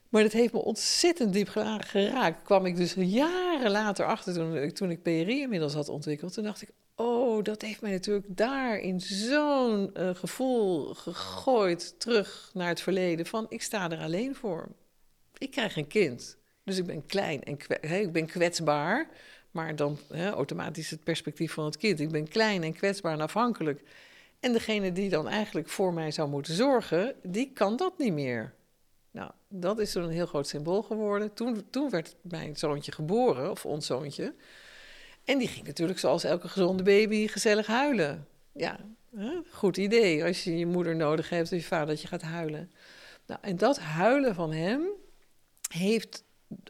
Maar 0.08 0.22
dat 0.22 0.32
heeft 0.32 0.52
me 0.52 0.58
ontzettend 0.58 1.32
diep 1.32 1.48
geraakt. 1.48 2.42
Kwam 2.42 2.66
ik 2.66 2.76
dus 2.76 2.94
jaren 2.94 3.70
later 3.70 4.06
achter, 4.06 4.34
toen, 4.34 4.72
toen 4.72 4.90
ik 4.90 5.02
PRI 5.02 5.40
inmiddels 5.40 5.74
had 5.74 5.88
ontwikkeld. 5.88 6.32
Toen 6.32 6.44
dacht 6.44 6.62
ik, 6.62 6.70
oh, 7.00 7.42
dat 7.44 7.62
heeft 7.62 7.80
mij 7.80 7.90
natuurlijk 7.90 8.26
daar 8.28 8.78
in 8.78 9.00
zo'n 9.00 9.90
uh, 9.96 10.14
gevoel 10.14 10.94
gegooid 10.94 12.00
terug 12.00 12.50
naar 12.54 12.68
het 12.68 12.80
verleden. 12.80 13.26
Van, 13.26 13.46
ik 13.48 13.62
sta 13.62 13.90
er 13.90 13.98
alleen 13.98 14.34
voor. 14.34 14.68
Ik 15.38 15.50
krijg 15.50 15.76
een 15.76 15.86
kind. 15.86 16.36
Dus 16.64 16.78
ik 16.78 16.86
ben 16.86 17.06
klein 17.06 17.42
en 17.42 17.58
ik 18.00 18.12
ben 18.12 18.26
kwetsbaar. 18.26 19.08
Maar 19.50 19.76
dan 19.76 19.98
hè, 20.08 20.30
automatisch 20.30 20.90
het 20.90 21.04
perspectief 21.04 21.52
van 21.52 21.64
het 21.64 21.76
kind. 21.76 22.00
Ik 22.00 22.10
ben 22.10 22.28
klein 22.28 22.62
en 22.62 22.72
kwetsbaar 22.72 23.12
en 23.12 23.20
afhankelijk. 23.20 23.82
En 24.40 24.52
degene 24.52 24.92
die 24.92 25.08
dan 25.08 25.28
eigenlijk 25.28 25.68
voor 25.68 25.92
mij 25.92 26.10
zou 26.10 26.28
moeten 26.28 26.54
zorgen, 26.54 27.14
die 27.22 27.50
kan 27.52 27.76
dat 27.76 27.98
niet 27.98 28.12
meer. 28.12 28.54
Nou, 29.10 29.30
dat 29.48 29.78
is 29.78 29.94
een 29.94 30.10
heel 30.10 30.26
groot 30.26 30.48
symbool 30.48 30.82
geworden. 30.82 31.34
Toen, 31.34 31.64
toen 31.70 31.90
werd 31.90 32.16
mijn 32.20 32.56
zoontje 32.56 32.92
geboren, 32.92 33.50
of 33.50 33.66
ons 33.66 33.86
zoontje. 33.86 34.34
En 35.24 35.38
die 35.38 35.48
ging 35.48 35.66
natuurlijk 35.66 35.98
zoals 35.98 36.24
elke 36.24 36.48
gezonde 36.48 36.82
baby 36.82 37.26
gezellig 37.26 37.66
huilen. 37.66 38.26
Ja, 38.52 38.78
goed 39.50 39.76
idee 39.76 40.24
als 40.24 40.44
je 40.44 40.58
je 40.58 40.66
moeder 40.66 40.96
nodig 40.96 41.28
hebt 41.28 41.52
of 41.52 41.58
je 41.58 41.62
vader 41.62 41.86
dat 41.86 42.02
je 42.02 42.08
gaat 42.08 42.22
huilen. 42.22 42.70
Nou, 43.26 43.40
en 43.42 43.56
dat 43.56 43.78
huilen 43.78 44.34
van 44.34 44.52
hem 44.52 44.82
heeft 45.72 46.24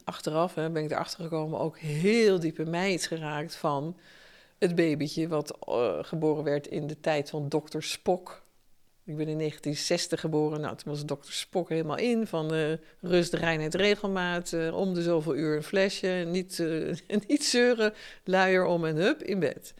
achteraf 0.05 0.55
hè, 0.55 0.71
ben 0.71 0.85
ik 0.85 0.91
erachter 0.91 1.23
gekomen, 1.23 1.59
ook 1.59 1.79
heel 1.79 2.41
diep 2.41 2.59
in 2.59 2.71
mij 2.71 2.99
geraakt 2.99 3.55
van 3.55 3.97
het 4.59 4.75
babytje 4.75 5.29
wat 5.29 5.59
uh, 5.69 5.99
geboren 6.01 6.45
werd 6.45 6.67
in 6.67 6.87
de 6.87 7.01
tijd 7.01 7.31
van 7.31 7.49
dokter 7.49 7.83
Spock. 7.83 8.43
Ik 9.11 9.17
ben 9.17 9.29
in 9.29 9.39
1960 9.39 10.21
geboren. 10.21 10.61
Nou, 10.61 10.77
toen 10.77 10.93
was 10.93 11.05
dokter 11.05 11.33
Spock 11.33 11.69
helemaal 11.69 11.97
in 11.97 12.27
van 12.27 12.55
uh, 12.55 12.73
rust, 13.01 13.33
reinheid, 13.33 13.75
regelmaat. 13.75 14.53
Uh, 14.53 14.77
om 14.77 14.95
de 14.95 15.03
zoveel 15.03 15.37
uur 15.37 15.57
een 15.57 15.63
flesje. 15.63 16.25
Niet, 16.27 16.65
niet 17.29 17.45
zeuren, 17.45 17.93
luier 18.25 18.65
om 18.65 18.85
en 18.85 18.97
hup 18.97 19.23
in 19.23 19.39
bed. 19.39 19.75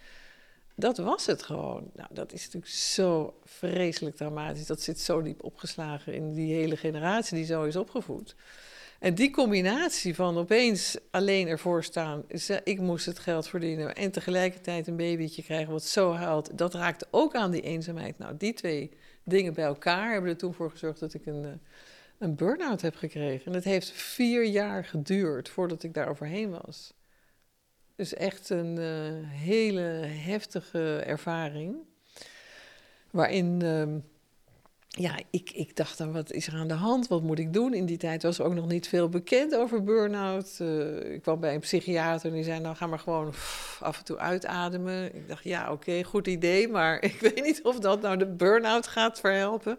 Dat 0.75 0.97
was 0.97 1.27
het 1.27 1.43
gewoon. 1.43 1.91
Nou, 1.95 2.09
dat 2.13 2.33
is 2.33 2.45
natuurlijk 2.45 2.73
zo 2.73 3.35
vreselijk 3.45 4.17
dramatisch. 4.17 4.67
Dat 4.67 4.83
zit 4.83 5.01
zo 5.01 5.23
diep 5.23 5.45
opgeslagen 5.45 6.15
in 6.15 6.33
die 6.33 6.55
hele 6.55 6.77
generatie 6.77 7.37
die 7.37 7.47
zo 7.47 7.63
is 7.63 7.77
opgevoed. 7.77 8.35
En 8.99 9.15
die 9.15 9.31
combinatie 9.31 10.15
van 10.15 10.39
opeens 10.39 10.97
alleen 11.11 11.49
ervoor 11.49 11.85
staan, 11.85 12.25
ik 12.65 12.81
moest 12.81 13.07
het 13.07 13.19
geld 13.19 13.49
verdienen 13.49 13.95
en 13.95 14.11
tegelijkertijd 14.11 14.87
een 14.87 14.97
babytje 14.97 15.43
krijgen 15.43 15.73
wat 15.73 15.85
zo 15.85 16.13
huilt, 16.13 16.59
dat 16.59 16.75
raakte 16.75 17.07
ook 17.11 17.35
aan 17.35 17.51
die 17.51 17.63
eenzaamheid. 17.63 18.19
Nou, 18.19 18.37
die 18.37 18.53
twee 18.53 18.91
dingen 19.25 19.55
bij 19.55 19.65
elkaar 19.65 20.13
hebben 20.13 20.31
er 20.31 20.37
toen 20.37 20.55
voor 20.55 20.71
gezorgd 20.71 21.01
dat 21.01 21.15
ik 21.15 21.27
een, 21.27 21.45
eh, 21.45 21.51
een 22.19 22.35
burn-out 22.35 22.81
heb 22.81 22.95
gekregen. 22.95 23.47
En 23.47 23.53
het 23.53 23.65
heeft 23.65 23.91
vier 23.91 24.45
jaar 24.45 24.85
geduurd 24.85 25.49
voordat 25.49 25.83
ik 25.83 25.95
daar 25.95 26.09
overheen 26.09 26.51
was. 26.51 26.95
Dus 27.97 28.15
echt 28.15 28.51
een 28.51 28.77
uh, 28.79 29.31
hele 29.31 29.81
heftige 30.07 30.97
ervaring. 30.97 31.77
Waarin 33.11 33.61
uh, 33.63 33.97
ja, 34.99 35.19
ik, 35.31 35.51
ik 35.51 35.77
dacht 35.77 35.99
dan, 35.99 36.13
wat 36.13 36.33
is 36.33 36.47
er 36.47 36.55
aan 36.55 36.69
de 36.69 36.75
hand? 36.75 37.09
Wat 37.09 37.23
moet 37.23 37.39
ik 37.39 37.53
doen? 37.53 37.75
In 37.75 37.87
die 37.87 37.97
tijd 37.97 38.23
was 38.23 38.39
er 38.39 38.45
ook 38.45 38.55
nog 38.55 38.69
niet 38.69 38.89
veel 38.89 39.09
bekend 39.09 39.55
over 39.55 39.85
burn-out. 39.85 40.59
Uh, 40.61 41.13
ik 41.13 41.23
kwam 41.23 41.41
bij 41.41 41.55
een 41.55 41.61
psychiater 41.61 42.29
en 42.29 42.35
die 42.35 42.45
zei, 42.45 42.61
nou 42.61 42.77
ga 42.77 42.87
maar 42.87 42.99
gewoon 42.99 43.33
af 43.81 43.99
en 43.99 44.05
toe 44.05 44.19
uitademen. 44.19 45.15
Ik 45.15 45.29
dacht, 45.29 45.45
ja, 45.45 45.73
oké, 45.73 46.05
goed 46.05 46.27
idee, 46.27 46.69
maar 46.69 47.03
ik 47.05 47.21
weet 47.21 47.45
niet 47.45 47.63
of 47.63 47.79
dat 47.79 48.01
nou 48.01 48.17
de 48.17 48.27
burn-out 48.27 48.87
gaat 48.87 49.21
verhelpen. 49.21 49.79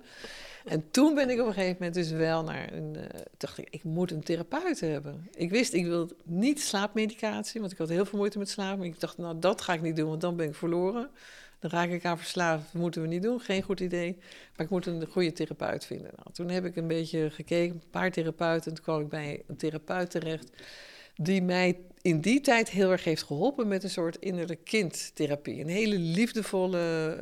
En 0.65 0.91
toen 0.91 1.15
ben 1.15 1.29
ik 1.29 1.39
op 1.39 1.47
een 1.47 1.53
gegeven 1.53 1.75
moment 1.79 1.93
dus 1.93 2.11
wel 2.11 2.43
naar 2.43 2.73
een... 2.73 2.95
Uh, 2.97 3.03
dacht 3.37 3.57
ik, 3.57 3.67
ik 3.69 3.83
moet 3.83 4.11
een 4.11 4.23
therapeut 4.23 4.79
hebben. 4.79 5.27
Ik 5.35 5.49
wist, 5.49 5.73
ik 5.73 5.85
wil 5.85 6.09
niet 6.23 6.61
slaapmedicatie, 6.61 7.59
want 7.59 7.71
ik 7.71 7.77
had 7.77 7.89
heel 7.89 8.05
veel 8.05 8.17
moeite 8.17 8.37
met 8.37 8.49
slapen. 8.49 8.85
Ik 8.85 8.99
dacht, 8.99 9.17
nou, 9.17 9.39
dat 9.39 9.61
ga 9.61 9.73
ik 9.73 9.81
niet 9.81 9.95
doen, 9.95 10.09
want 10.09 10.21
dan 10.21 10.35
ben 10.35 10.47
ik 10.47 10.55
verloren. 10.55 11.09
Dan 11.61 11.71
raak 11.71 11.89
ik 11.89 12.05
aan 12.05 12.17
verslaafd. 12.17 12.63
Dat 12.71 12.81
moeten 12.81 13.01
we 13.01 13.07
niet 13.07 13.23
doen. 13.23 13.39
Geen 13.39 13.61
goed 13.61 13.79
idee. 13.79 14.17
Maar 14.55 14.65
ik 14.65 14.69
moet 14.69 14.85
een 14.85 15.05
goede 15.05 15.33
therapeut 15.33 15.85
vinden. 15.85 16.11
Nou, 16.15 16.33
toen 16.33 16.49
heb 16.49 16.65
ik 16.65 16.75
een 16.75 16.87
beetje 16.87 17.29
gekeken, 17.29 17.75
een 17.75 17.89
paar 17.91 18.11
therapeuten. 18.11 18.69
En 18.69 18.75
toen 18.75 18.83
kwam 18.83 19.01
ik 19.01 19.09
bij 19.09 19.43
een 19.47 19.57
therapeut 19.57 20.11
terecht. 20.11 20.49
Die 21.15 21.41
mij 21.41 21.77
in 22.01 22.21
die 22.21 22.41
tijd 22.41 22.69
heel 22.69 22.91
erg 22.91 23.03
heeft 23.03 23.23
geholpen 23.23 23.67
met 23.67 23.83
een 23.83 23.89
soort 23.89 24.15
innerlijk 24.15 24.63
kindtherapie. 24.63 25.61
Een 25.61 25.69
hele 25.69 25.97
liefdevolle, 25.97 27.17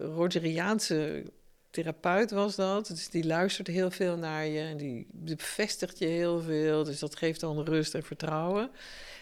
uh, 0.00 0.06
Rogeriaanse 0.06 1.24
therapeut 1.70 2.30
was 2.30 2.56
dat. 2.56 2.86
Dus 2.86 3.08
die 3.08 3.26
luistert 3.26 3.66
heel 3.66 3.90
veel 3.90 4.16
naar 4.16 4.46
je 4.46 4.60
en 4.60 4.76
die 4.76 5.06
bevestigt 5.12 5.98
je 5.98 6.06
heel 6.06 6.40
veel. 6.40 6.84
Dus 6.84 6.98
dat 6.98 7.16
geeft 7.16 7.40
dan 7.40 7.64
rust 7.64 7.94
en 7.94 8.02
vertrouwen. 8.02 8.70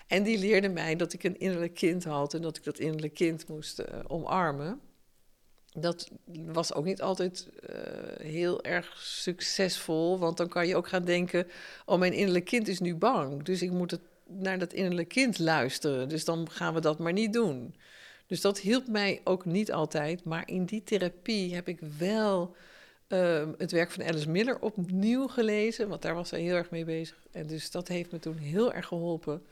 En 0.06 0.22
die 0.22 0.38
leerde 0.38 0.68
mij 0.68 0.96
dat 0.96 1.12
ik 1.12 1.24
een 1.24 1.38
innerlijk 1.38 1.74
kind 1.74 2.04
had 2.04 2.34
en 2.34 2.42
dat 2.42 2.56
ik 2.56 2.64
dat 2.64 2.78
innerlijk 2.78 3.14
kind 3.14 3.48
moest 3.48 3.80
uh, 3.80 3.86
omarmen. 4.06 4.80
Dat 5.72 6.10
was 6.46 6.74
ook 6.74 6.84
niet 6.84 7.02
altijd 7.02 7.48
uh, 7.70 7.76
heel 8.26 8.64
erg 8.64 9.00
succesvol, 9.00 10.18
want 10.18 10.36
dan 10.36 10.48
kan 10.48 10.66
je 10.66 10.76
ook 10.76 10.88
gaan 10.88 11.04
denken: 11.04 11.46
Oh, 11.84 11.98
mijn 11.98 12.12
innerlijk 12.12 12.44
kind 12.44 12.68
is 12.68 12.80
nu 12.80 12.94
bang, 12.94 13.42
dus 13.42 13.62
ik 13.62 13.70
moet 13.70 13.98
naar 14.26 14.58
dat 14.58 14.72
innerlijk 14.72 15.08
kind 15.08 15.38
luisteren. 15.38 16.08
Dus 16.08 16.24
dan 16.24 16.50
gaan 16.50 16.74
we 16.74 16.80
dat 16.80 16.98
maar 16.98 17.12
niet 17.12 17.32
doen. 17.32 17.74
Dus 18.28 18.40
dat 18.40 18.58
hielp 18.58 18.88
mij 18.88 19.20
ook 19.24 19.44
niet 19.44 19.72
altijd, 19.72 20.24
maar 20.24 20.48
in 20.48 20.64
die 20.64 20.82
therapie 20.82 21.54
heb 21.54 21.68
ik 21.68 21.78
wel 21.98 22.54
ehm, 23.06 23.52
het 23.58 23.72
werk 23.72 23.90
van 23.90 24.04
Alice 24.04 24.30
Miller 24.30 24.60
opnieuw 24.60 25.26
gelezen, 25.26 25.88
want 25.88 26.02
daar 26.02 26.14
was 26.14 26.28
zij 26.28 26.40
heel 26.40 26.54
erg 26.54 26.70
mee 26.70 26.84
bezig. 26.84 27.26
En 27.30 27.46
dus 27.46 27.70
dat 27.70 27.88
heeft 27.88 28.12
me 28.12 28.18
toen 28.18 28.36
heel 28.36 28.72
erg 28.72 28.86
geholpen. 28.86 29.42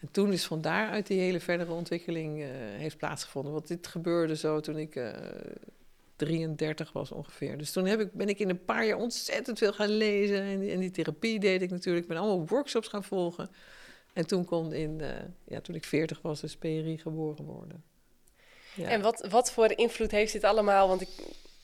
En 0.00 0.08
toen 0.10 0.32
is 0.32 0.44
van 0.44 0.60
daaruit 0.60 1.06
die 1.06 1.20
hele 1.20 1.40
verdere 1.40 1.72
ontwikkeling 1.72 2.38
uh, 2.38 2.46
heeft 2.50 2.96
plaatsgevonden. 2.96 3.52
Want 3.52 3.68
dit 3.68 3.86
gebeurde 3.86 4.36
zo 4.36 4.60
toen 4.60 4.76
ik 4.78 4.96
uh, 4.96 5.10
33 6.16 6.92
was 6.92 7.12
ongeveer. 7.12 7.58
Dus 7.58 7.72
toen 7.72 7.86
heb 7.86 8.00
ik, 8.00 8.12
ben 8.12 8.28
ik 8.28 8.38
in 8.38 8.48
een 8.48 8.64
paar 8.64 8.86
jaar 8.86 8.98
ontzettend 8.98 9.58
veel 9.58 9.72
gaan 9.72 9.96
lezen. 9.96 10.42
En 10.42 10.60
die, 10.60 10.78
die 10.78 10.90
therapie 10.90 11.40
deed 11.40 11.62
ik 11.62 11.70
natuurlijk. 11.70 12.04
Ik 12.04 12.10
ben 12.10 12.20
allemaal 12.20 12.46
workshops 12.46 12.88
gaan 12.88 13.04
volgen. 13.04 13.50
En 14.12 14.26
toen 14.26 14.44
kon 14.44 14.72
in, 14.72 14.98
uh, 15.00 15.08
ja, 15.44 15.60
toen 15.60 15.74
ik 15.74 15.84
40 15.84 16.22
was, 16.22 16.40
dus 16.40 16.56
PRI 16.56 16.98
geboren 16.98 17.44
worden. 17.44 17.92
Ja. 18.74 18.88
En 18.88 19.02
wat, 19.02 19.26
wat 19.30 19.52
voor 19.52 19.72
invloed 19.76 20.10
heeft 20.10 20.32
dit 20.32 20.44
allemaal? 20.44 20.88
Want 20.88 21.00
ik, 21.00 21.08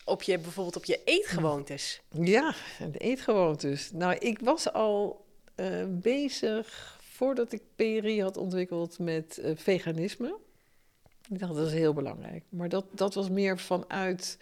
op 0.05 0.23
je, 0.23 0.39
bijvoorbeeld 0.39 0.77
op 0.77 0.85
je 0.85 1.01
eetgewoontes. 1.05 2.01
Ja, 2.11 2.55
de 2.93 2.99
eetgewoontes. 2.99 3.91
Nou, 3.93 4.15
ik 4.15 4.39
was 4.39 4.73
al 4.73 5.25
uh, 5.57 5.85
bezig 5.89 6.99
voordat 7.03 7.53
ik 7.53 7.63
PRI 7.77 8.23
had 8.23 8.37
ontwikkeld 8.37 8.99
met 8.99 9.41
uh, 9.43 9.51
veganisme. 9.55 10.37
Ik 11.29 11.39
dacht, 11.39 11.55
dat 11.55 11.67
is 11.67 11.73
heel 11.73 11.93
belangrijk. 11.93 12.45
Maar 12.49 12.69
dat, 12.69 12.85
dat 12.91 13.15
was 13.15 13.29
meer 13.29 13.59
vanuit, 13.59 14.39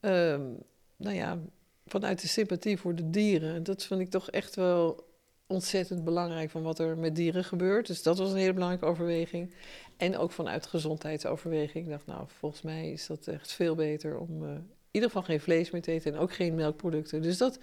um, 0.00 0.58
nou 0.96 1.16
ja, 1.16 1.38
vanuit 1.86 2.20
de 2.20 2.28
sympathie 2.28 2.78
voor 2.78 2.94
de 2.94 3.10
dieren. 3.10 3.62
Dat 3.62 3.84
vind 3.84 4.00
ik 4.00 4.10
toch 4.10 4.30
echt 4.30 4.54
wel 4.54 5.10
ontzettend 5.46 6.04
belangrijk 6.04 6.50
van 6.50 6.62
wat 6.62 6.78
er 6.78 6.98
met 6.98 7.16
dieren 7.16 7.44
gebeurt. 7.44 7.86
Dus 7.86 8.02
dat 8.02 8.18
was 8.18 8.30
een 8.30 8.36
hele 8.36 8.52
belangrijke 8.52 8.86
overweging. 8.86 9.54
En 10.02 10.16
ook 10.16 10.30
vanuit 10.30 10.66
gezondheidsoverweging. 10.66 11.84
Ik 11.84 11.90
dacht, 11.90 12.06
nou, 12.06 12.24
volgens 12.26 12.62
mij 12.62 12.90
is 12.90 13.06
dat 13.06 13.26
echt 13.26 13.52
veel 13.52 13.74
beter 13.74 14.18
om 14.18 14.42
uh, 14.42 14.50
in 14.50 14.66
ieder 14.90 15.08
geval 15.08 15.24
geen 15.24 15.40
vlees 15.40 15.70
meer 15.70 15.82
te 15.82 15.92
eten 15.92 16.12
en 16.12 16.18
ook 16.18 16.32
geen 16.32 16.54
melkproducten. 16.54 17.22
Dus 17.22 17.38
dat 17.38 17.58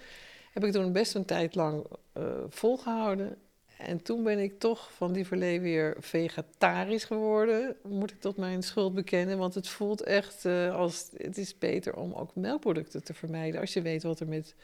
heb 0.52 0.64
ik 0.64 0.72
toen 0.72 0.92
best 0.92 1.14
een 1.14 1.24
tijd 1.24 1.54
lang 1.54 1.86
uh, 2.16 2.24
volgehouden. 2.48 3.36
En 3.78 4.02
toen 4.02 4.22
ben 4.22 4.38
ik 4.38 4.58
toch 4.58 4.92
van 4.92 5.12
die 5.12 5.26
verleden 5.26 5.62
weer 5.62 5.96
vegetarisch 5.98 7.04
geworden, 7.04 7.76
moet 7.82 8.10
ik 8.10 8.20
tot 8.20 8.36
mijn 8.36 8.62
schuld 8.62 8.94
bekennen. 8.94 9.38
Want 9.38 9.54
het 9.54 9.68
voelt 9.68 10.02
echt 10.02 10.44
uh, 10.44 10.76
als 10.76 11.08
het 11.16 11.38
is 11.38 11.58
beter 11.58 11.96
om 11.96 12.12
ook 12.12 12.34
melkproducten 12.34 13.04
te 13.04 13.14
vermijden 13.14 13.60
als 13.60 13.72
je 13.72 13.82
weet 13.82 14.02
wat 14.02 14.20
er 14.20 14.28
met 14.28 14.54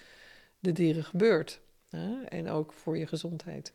de 0.58 0.72
dieren 0.72 1.04
gebeurt. 1.04 1.60
Hè? 1.90 2.22
En 2.22 2.48
ook 2.48 2.72
voor 2.72 2.98
je 2.98 3.06
gezondheid. 3.06 3.72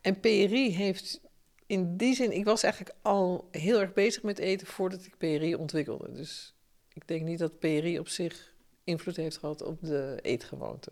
En 0.00 0.20
PRI 0.20 0.74
heeft 0.74 1.20
in 1.66 1.96
die 1.96 2.14
zin, 2.14 2.32
ik 2.32 2.44
was 2.44 2.62
eigenlijk 2.62 2.94
al 3.02 3.48
heel 3.50 3.80
erg 3.80 3.92
bezig 3.92 4.22
met 4.22 4.38
eten 4.38 4.66
voordat 4.66 5.04
ik 5.04 5.16
PRI 5.18 5.54
ontwikkelde. 5.54 6.12
Dus 6.12 6.54
ik 6.92 7.08
denk 7.08 7.22
niet 7.22 7.38
dat 7.38 7.58
PRI 7.58 7.98
op 7.98 8.08
zich 8.08 8.54
invloed 8.84 9.16
heeft 9.16 9.36
gehad 9.38 9.62
op 9.62 9.78
de 9.80 10.18
eetgewoonte. 10.22 10.90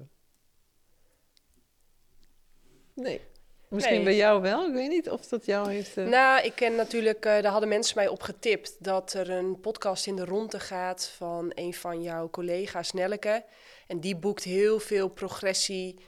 Nee. 2.95 3.21
Misschien 3.69 3.95
Nee. 3.95 4.05
bij 4.05 4.17
jou 4.17 4.41
wel, 4.43 4.67
ik 4.67 4.73
weet 4.73 4.89
niet 4.89 5.11
of 5.11 5.27
dat 5.29 5.47
jou 5.47 5.71
heeft... 5.71 5.97
eh, 5.97 6.07
Nou, 6.07 6.45
ik 6.45 6.55
ken 6.55 6.75
natuurlijk, 6.75 7.25
eh, 7.25 7.43
daar 7.43 7.51
hadden 7.53 7.69
mensen 7.69 7.97
mij 7.97 8.09
op 8.09 8.23
getipt 8.23 8.77
dat 8.85 9.13
er 9.13 9.31
een 9.31 9.61
podcast 9.61 10.07
in 10.07 10.17
de 10.17 10.25
ronde 10.25 10.61
gaat 10.61 11.09
van 11.09 11.53
een 11.55 11.75
van 11.75 12.03
jouw 12.03 12.31
collega's, 12.31 12.93
Nelleke. 12.93 13.45
En 13.87 14.01
die 14.01 14.17
boekt 14.17 14.45
heel 14.45 14.79
veel 14.79 15.09
progressie 15.09 15.99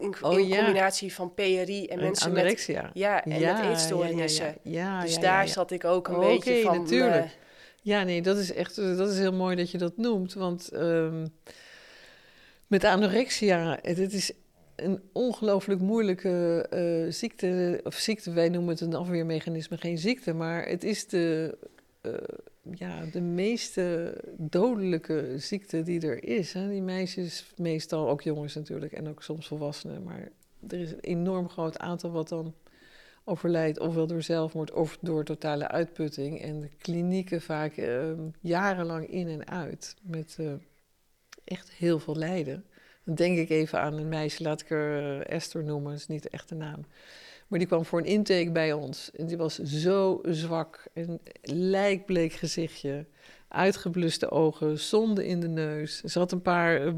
in, 0.00 0.14
Oh, 0.22 0.38
in 0.38 0.46
ja. 0.48 0.56
combinatie 0.56 1.12
van 1.14 1.34
PRI 1.34 1.86
en 1.86 1.96
een 1.98 2.04
mensen 2.04 2.32
met, 2.32 2.40
anorexia. 2.40 2.90
ja, 2.94 3.24
en 3.24 3.40
met 3.40 3.64
eetstoornissen. 3.70 4.56
Ja, 4.62 5.00
dus 5.00 5.18
daar 5.18 5.48
zat 5.48 5.70
ik 5.70 5.84
ook 5.84 6.08
een 6.08 6.20
beetje 6.20 6.62
van. 6.62 6.78
natuurlijk. 6.82 7.24
eh, 7.24 7.30
Ja, 7.82 8.02
nee, 8.02 8.22
dat 8.22 8.36
is 8.36 8.52
echt 8.52 8.76
dat 8.76 9.10
is 9.10 9.18
heel 9.18 9.32
mooi 9.32 9.56
dat 9.56 9.70
je 9.70 9.78
dat 9.78 9.96
noemt. 9.96 10.34
Want 10.34 10.68
ehm, 10.68 11.26
met 12.66 12.84
anorexia, 12.84 13.78
het 13.82 13.98
het 13.98 14.12
is 14.12 14.32
een 14.76 15.00
ongelooflijk 15.12 15.80
moeilijke 15.80 16.66
eh, 16.70 17.12
ziekte. 17.12 17.80
Of 17.84 17.94
ziekte, 17.94 18.32
wij 18.32 18.48
noemen 18.48 18.70
het 18.70 18.80
een 18.80 18.94
afweermechanisme, 18.94 19.76
geen 19.76 19.98
ziekte. 19.98 20.32
Maar 20.32 20.66
het 20.66 20.84
is 20.84 21.06
de, 21.06 21.56
eh, 22.00 22.12
ja, 22.70 23.04
de 23.04 23.20
meeste 23.20 24.16
dodelijke 24.36 25.34
ziekte 25.38 25.82
die 25.82 26.00
er 26.00 26.24
is. 26.24 26.52
Hè. 26.52 26.68
Die 26.68 26.82
meisjes, 26.82 27.52
meestal 27.56 28.08
ook 28.08 28.22
jongens 28.22 28.54
natuurlijk, 28.54 28.92
en 28.92 29.08
ook 29.08 29.22
soms 29.22 29.46
volwassenen. 29.46 30.02
Maar 30.02 30.28
er 30.68 30.78
is 30.78 30.92
een 30.92 31.00
enorm 31.00 31.48
groot 31.48 31.78
aantal 31.78 32.10
wat 32.10 32.28
dan 32.28 32.54
overlijdt, 33.24 33.78
ofwel 33.78 34.06
door 34.06 34.22
zelfmoord 34.22 34.72
of 34.72 34.98
door 35.00 35.24
totale 35.24 35.68
uitputting. 35.68 36.40
En 36.40 36.60
de 36.60 36.70
klinieken 36.78 37.42
vaak 37.42 37.76
ehm, 37.76 38.20
jarenlang 38.40 39.08
in 39.08 39.28
en 39.28 39.48
uit 39.48 39.96
met 40.02 40.36
eh, 40.38 40.52
echt 41.44 41.72
heel 41.72 41.98
veel 41.98 42.16
lijden. 42.16 42.64
Dan 43.04 43.14
denk 43.14 43.38
ik 43.38 43.48
even 43.48 43.80
aan 43.80 43.94
een 43.94 44.08
meisje, 44.08 44.42
laat 44.42 44.60
ik 44.60 44.68
haar 44.68 45.20
eh, 45.20 45.34
Esther 45.34 45.64
noemen, 45.64 45.90
dat 45.90 46.00
is 46.00 46.06
niet 46.06 46.22
de 46.22 46.30
echte 46.30 46.54
naam. 46.54 46.84
Maar 47.52 47.60
die 47.60 47.70
kwam 47.70 47.84
voor 47.84 47.98
een 47.98 48.04
intake 48.04 48.50
bij 48.50 48.72
ons. 48.72 49.10
En 49.10 49.26
die 49.26 49.36
was 49.36 49.58
zo 49.58 50.20
zwak, 50.22 50.84
een 50.94 51.20
lijkbleek 51.42 52.32
gezichtje, 52.32 53.06
uitgebluste 53.48 54.30
ogen, 54.30 54.78
zonde 54.78 55.26
in 55.26 55.40
de 55.40 55.48
neus. 55.48 56.00
Ze 56.00 56.18
had 56.18 56.32
een 56.32 56.42
paar, 56.42 56.76
eh, 56.76 56.86
eh, 56.86 56.94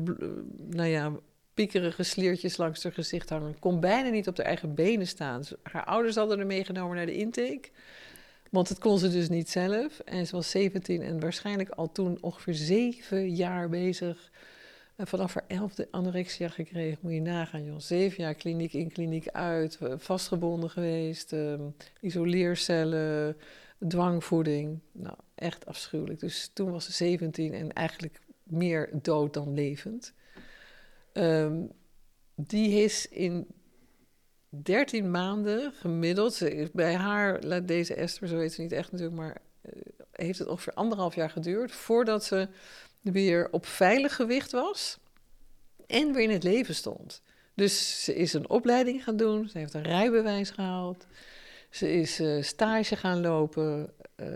nou 0.71 0.89
ja, 0.89 1.13
piekerige 1.55 2.03
sliertjes 2.03 2.57
langs 2.57 2.83
haar 2.83 2.93
gezicht 2.93 3.29
hangen. 3.29 3.59
Kon 3.59 3.81
bijna 3.81 4.09
niet 4.09 4.29
op 4.29 4.37
haar 4.37 4.47
eigen 4.47 4.75
benen 4.75 5.07
staan. 5.07 5.43
Haar 5.63 5.85
ouders 5.85 6.17
hadden 6.17 6.39
haar 6.39 6.47
meegenomen 6.47 6.97
naar 6.97 7.07
de 7.07 7.17
intake. 7.17 7.69
Want 8.51 8.69
het 8.69 8.79
kon 8.79 8.99
ze 8.99 9.11
dus 9.11 9.29
niet 9.29 9.51
zelf. 9.51 9.99
En 9.99 10.27
ze 10.27 10.37
was 10.37 10.51
17 10.51 11.03
en 11.03 11.21
waarschijnlijk 11.21 11.71
al 11.71 11.93
toen 11.93 12.19
ongeveer 12.21 12.55
zeven 12.55 13.35
jaar 13.35 13.69
bezig. 13.69 14.31
En 14.97 15.07
vanaf 15.07 15.35
haar 15.35 15.45
elfde 15.47 15.89
anorexia 15.91 16.49
gekregen, 16.49 16.99
moet 17.01 17.13
je 17.13 17.21
nagaan, 17.21 17.65
joh. 17.65 17.79
Zeven 17.79 18.23
jaar 18.23 18.35
kliniek 18.35 18.73
in, 18.73 18.93
kliniek 18.93 19.29
uit, 19.29 19.79
eh, 19.81 19.95
vastgebonden 19.97 20.71
geweest, 20.71 21.33
ehm, 21.33 21.63
isoleercellen, 22.01 23.37
dwangvoeding. 23.89 24.79
Nou, 24.93 25.17
echt 25.35 25.67
afschuwelijk. 25.67 26.21
Dus 26.21 26.51
toen 26.53 26.71
was 26.71 26.85
ze 26.85 26.93
17 26.93 27.55
en 27.55 27.73
eigenlijk 27.73 28.21
meer 28.43 28.91
dood 28.93 29.35
dan 29.35 29.55
levend. 29.55 30.13
Ehm, 31.13 31.63
die 32.35 32.83
is 32.83 33.09
in 33.09 33.47
13 34.49 35.11
maanden 35.11 35.73
gemiddeld, 35.73 36.41
bij 36.73 36.95
haar, 36.95 37.43
laat 37.43 37.69
deze 37.69 37.95
Esther, 37.95 38.29
zo 38.29 38.39
heet 38.39 38.53
ze 38.53 38.61
niet 38.61 38.73
echt 38.73 38.93
natuurlijk, 38.93 39.19
maar 39.19 39.37
eh, 39.61 39.73
heeft 40.13 40.39
het 40.39 40.49
ongeveer 40.49 40.75
anderhalf 40.75 41.15
jaar 41.15 41.31
geduurd 41.31 41.73
voordat 41.73 42.25
ze 42.25 42.49
weer 43.13 43.49
op 43.51 43.67
veilig 43.67 44.15
gewicht 44.15 44.53
was 44.53 44.99
en 45.87 46.13
weer 46.13 46.23
in 46.23 46.31
het 46.31 46.43
leven 46.43 46.75
stond. 46.75 47.23
Dus 47.55 48.05
ze 48.05 48.15
is 48.15 48.33
een 48.33 48.49
opleiding 48.51 49.05
gaan 49.05 49.17
doen, 49.17 49.49
ze 49.49 49.59
heeft 49.59 49.75
een 49.75 49.83
rijbewijs 49.83 50.51
gehaald, 50.51 51.07
ze 51.71 51.93
is 51.93 52.21
eh, 52.21 52.43
stage 52.43 52.97
gaan 52.97 53.21
lopen, 53.21 53.93
eh 54.17 54.27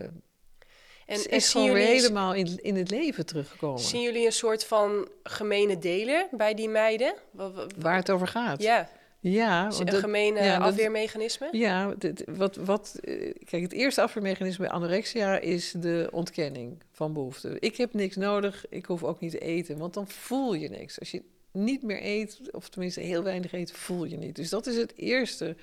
En, 1.06 1.18
ze 1.18 1.28
is 1.28 1.48
gewoon 1.50 1.72
weer 1.72 1.82
jullie, 1.82 1.94
helemaal 2.00 2.34
in, 2.34 2.58
in 2.62 2.76
het 2.76 2.90
leven 2.90 3.26
teruggekomen. 3.26 3.80
zien 3.80 4.02
jullie 4.02 4.26
een 4.26 4.32
soort 4.32 4.64
van 4.64 5.08
gemene 5.22 5.78
delen 5.78 6.28
bij 6.30 6.54
die 6.54 6.68
meiden? 6.68 7.14
Wa- 7.30 7.50
wa- 7.50 7.66
Waar 7.78 7.96
het 7.96 8.10
over 8.10 8.26
gaat. 8.28 8.62
Ja, 8.62 8.88
ja 9.20 9.66
een 9.78 9.92
gemene 9.92 10.42
ja, 10.42 10.58
dat- 10.58 10.68
afweermechanisme? 10.68 11.48
Ja, 11.52 11.94
dit- 11.98 12.24
wat, 12.26 12.56
wat, 12.56 12.98
eh, 13.02 13.32
kijk, 13.44 13.62
het 13.62 13.72
eerste 13.72 14.02
afweermechanisme 14.02 14.64
bij 14.66 14.74
anorexia 14.74 15.38
is 15.38 15.72
de 15.76 16.08
ontkenning 16.12 16.82
van 16.92 17.12
behoeften. 17.12 17.56
Ik 17.60 17.76
heb 17.76 17.94
niks 17.94 18.16
nodig, 18.16 18.66
ik 18.68 18.84
hoef 18.84 19.02
ook 19.02 19.20
niet 19.20 19.30
te 19.30 19.38
eten, 19.38 19.78
want 19.78 19.94
dan 19.94 20.08
voel 20.08 20.54
je 20.54 20.68
niks. 20.68 20.98
Als 20.98 21.10
je 21.10 21.22
niet 21.52 21.82
meer 21.82 22.04
eet, 22.04 22.40
of 22.50 22.68
tenminste 22.68 23.00
heel 23.00 23.22
weinig 23.22 23.52
eet, 23.52 23.72
voel 23.72 24.04
je 24.04 24.16
niet. 24.16 24.36
Dus 24.36 24.48
dat 24.48 24.66
is 24.66 24.76
het 24.76 24.92
eerste 24.96 25.56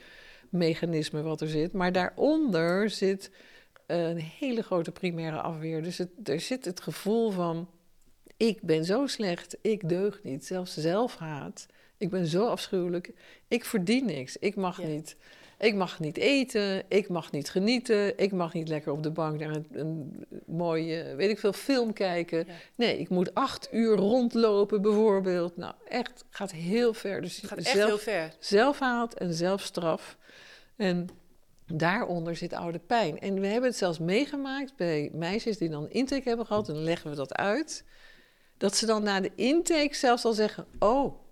mechanisme 0.50 1.22
wat 1.22 1.42
er 1.42 1.48
zit. 1.50 1.74
Maar 1.74 1.92
daaronder 1.92 2.90
zit 2.90 3.32
een 3.88 4.18
hele 4.20 4.62
grote 4.62 4.92
primaire 4.92 5.42
afweer. 5.42 5.84
Dus 5.84 5.98
het, 5.98 6.10
er 6.24 6.40
zit 6.40 6.66
het 6.66 6.80
gevoel 6.82 7.32
van, 7.32 7.70
ik 8.38 8.62
ben 8.62 8.86
zo 8.86 9.08
slecht, 9.08 9.58
ik 9.62 9.90
deug 9.90 10.20
niet, 10.24 10.46
zelfs 10.46 10.74
zelfhaat. 10.78 11.66
Ik 11.98 12.10
ben 12.10 12.26
zo 12.28 12.48
afschuwelijk, 12.48 13.12
ik 13.48 13.66
verdien 13.66 14.06
niks, 14.06 14.38
ik 14.38 14.56
mag 14.56 14.82
Ja. 14.82 14.88
niet. 14.88 15.16
Ik 15.60 15.76
mag 15.76 16.00
niet 16.00 16.18
eten, 16.18 16.84
ik 16.88 17.10
mag 17.10 17.32
niet 17.32 17.50
genieten, 17.50 18.18
ik 18.18 18.32
mag 18.32 18.54
niet 18.54 18.68
lekker 18.68 18.92
op 18.92 19.04
de 19.04 19.12
bank 19.12 19.40
naar 19.40 19.56
een, 19.56 19.66
een 19.72 20.26
mooie, 20.46 21.16
weet 21.16 21.30
ik 21.30 21.40
veel, 21.40 21.54
film 21.54 21.94
kijken. 21.94 22.38
Ja. 22.48 22.54
Nee, 22.76 22.98
ik 23.00 23.10
moet 23.10 23.34
acht 23.34 23.68
uur 23.72 23.96
rondlopen 23.96 24.82
bijvoorbeeld. 24.82 25.58
Nou, 25.58 25.74
echt, 25.90 26.24
gaat 26.30 26.52
heel 26.52 26.94
ver. 26.94 27.22
Dus 27.22 27.36
Het 27.42 27.50
gaat 27.50 27.58
echt 27.58 27.68
zelf, 27.70 27.88
heel 27.88 27.98
ver. 27.98 28.34
zelfhaat 28.40 29.14
en 29.14 29.34
zelfstraf. 29.34 30.18
En 30.76 31.08
daaronder 31.68 32.36
zit 32.36 32.54
oude 32.54 32.80
pijn. 32.80 33.20
En 33.20 33.40
we 33.40 33.48
hebben 33.48 33.70
het 33.70 33.78
zelfs 33.78 34.00
meegemaakt 34.00 34.76
bij 34.76 35.10
meisjes 35.14 35.58
die 35.58 35.70
dan 35.70 35.84
een 35.84 35.92
intake 35.92 36.28
hebben 36.28 36.46
gehad. 36.46 36.68
En 36.68 36.74
dan 36.74 36.84
leggen 36.84 37.10
we 37.10 37.16
dat 37.16 37.34
uit. 37.36 37.84
Dat 38.58 38.76
ze 38.76 38.86
dan 38.86 39.04
na 39.04 39.20
de 39.22 39.32
intake 39.36 39.96
zelfs 39.96 40.26
al 40.26 40.34
zeggen... 40.34 40.66
Oh, 40.80 41.24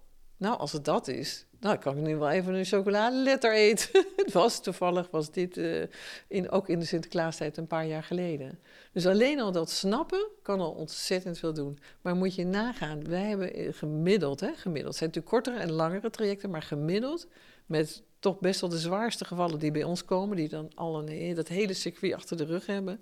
nou 0.44 0.58
als 0.58 0.72
het 0.72 0.86
dat 0.86 1.08
is, 1.08 1.46
nou, 1.60 1.78
kan 1.78 1.98
ik 1.98 2.04
nu 2.04 2.16
wel 2.16 2.30
even 2.30 2.54
een 2.54 2.66
chocoladeletter 2.66 3.54
eten. 3.54 4.06
het 4.16 4.32
was 4.32 4.62
toevallig, 4.62 5.08
was 5.12 5.32
dit 5.32 5.58
uh, 5.58 5.84
in, 6.28 6.50
ook 6.50 6.70
in 6.70 6.80
de 6.80 6.86
Sinterklaastijd 6.86 7.58
een 7.58 7.68
paar 7.68 7.86
jaar 7.86 8.04
geleden. 8.04 8.60
Dus 8.92 9.08
alleen 9.08 9.40
al 9.40 9.52
dat 9.52 9.70
snappen 9.70 10.28
kan 10.42 10.60
al 10.60 10.72
ontzettend 10.72 11.40
veel 11.40 11.54
doen. 11.54 11.80
Maar 12.02 12.16
moet 12.16 12.36
je 12.36 12.46
nagaan, 12.46 13.08
wij 13.08 13.22
hebben 13.22 13.74
gemiddeld, 13.74 14.40
hè, 14.40 14.54
gemiddeld, 14.56 14.88
het 14.88 14.98
zijn 14.98 15.10
natuurlijk 15.10 15.36
kortere 15.36 15.58
en 15.58 15.72
langere 15.72 16.10
trajecten, 16.10 16.50
maar 16.50 16.62
gemiddeld 16.62 17.28
met 17.66 18.04
toch 18.20 18.40
best 18.40 18.62
wel 18.62 18.70
de 18.70 18.78
zwaarste 18.78 19.26
gevallen 19.26 19.60
die 19.60 19.72
bij 19.72 19.84
ons 19.84 20.06
komen, 20.06 20.38
die 20.38 20.50
dan 20.50 20.72
al 20.76 21.10
een, 21.10 21.36
dat 21.36 21.48
hele 21.48 21.74
circuit 21.74 22.14
achter 22.14 22.38
de 22.38 22.46
rug 22.46 22.66
hebben. 22.66 23.02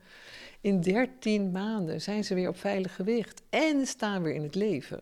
In 0.61 0.81
13 0.81 1.51
maanden 1.51 2.01
zijn 2.01 2.23
ze 2.23 2.33
weer 2.33 2.49
op 2.49 2.57
veilig 2.57 2.95
gewicht 2.95 3.41
en 3.49 3.87
staan 3.87 4.23
weer 4.23 4.33
in 4.33 4.43
het 4.43 4.55
leven. 4.55 4.99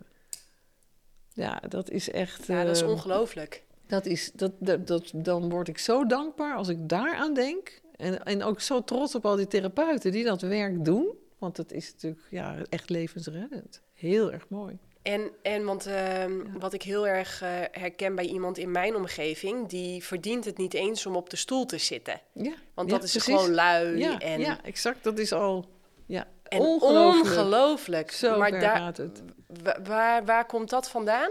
Ja, 1.34 1.62
dat 1.68 1.90
is 1.90 2.12
echt. 2.12 2.48
Ja, 2.48 2.64
dat 2.64 2.76
is 2.76 2.82
uh, 2.82 2.90
ongelooflijk. 2.90 3.64
Dat 3.88 4.06
is, 4.06 4.32
dat, 4.32 4.52
dat, 4.60 4.88
dat, 4.88 5.12
dan 5.16 5.50
word 5.50 5.68
ik 5.68 5.78
zo 5.78 6.06
dankbaar 6.06 6.56
als 6.56 6.68
ik 6.68 6.90
daaraan 6.90 7.34
denk. 7.34 7.82
En, 7.96 8.24
en 8.24 8.44
ook 8.44 8.62
zo 8.62 8.84
trots 8.84 9.16
op 9.16 9.26
al 9.26 9.36
die 9.36 9.48
therapeuten 9.48 10.12
die 10.12 10.24
dat 10.24 10.42
werk 10.42 10.86
doen. 10.86 11.08
Want 11.38 11.58
het 11.58 11.72
is 11.72 11.92
natuurlijk 11.92 12.28
ja, 12.30 12.56
echt 12.70 12.90
levensreddend. 12.90 13.82
Heel 13.94 14.32
erg 14.32 14.50
mooi. 14.50 14.78
En, 15.02 15.32
en 15.42 15.66
want 15.66 15.88
uh, 15.88 16.26
wat 16.60 16.74
ik 16.74 16.82
heel 16.82 17.08
erg 17.08 17.44
uh, 17.44 17.50
herken 17.72 18.16
bij 18.16 18.26
iemand 18.26 18.58
in 18.58 18.72
mijn 18.72 18.96
omgeving, 18.96 19.68
die 19.68 20.04
verdient 20.04 20.46
het 20.46 20.58
niet 20.58 20.74
eens 20.74 21.06
om 21.06 21.16
op 21.16 21.30
de 21.30 21.36
stoel 21.36 21.66
te 21.66 21.78
zitten. 21.78 22.22
Ja, 22.34 22.54
want 22.74 22.90
ja, 22.90 22.96
dat 22.96 23.04
is 23.04 23.12
precies. 23.12 23.34
gewoon 23.34 23.54
lui. 23.54 23.98
Ja, 23.98 24.20
en, 24.20 24.40
ja, 24.40 24.64
exact. 24.64 25.04
Dat 25.04 25.20
is 25.20 25.32
al 25.32 25.66
ja, 26.06 26.28
en 26.50 26.60
ongelooflijk. 26.60 27.26
ongelooflijk. 27.38 28.12
Zo 28.12 28.38
maar 28.38 28.50
ver 28.50 28.60
daar, 28.60 28.78
gaat 28.78 28.98
het. 28.98 29.22
wa- 29.64 29.80
Waar, 29.84 30.26
waar 30.26 30.46
komt 30.46 30.70
dat 30.70 30.90
vandaan? 30.90 31.30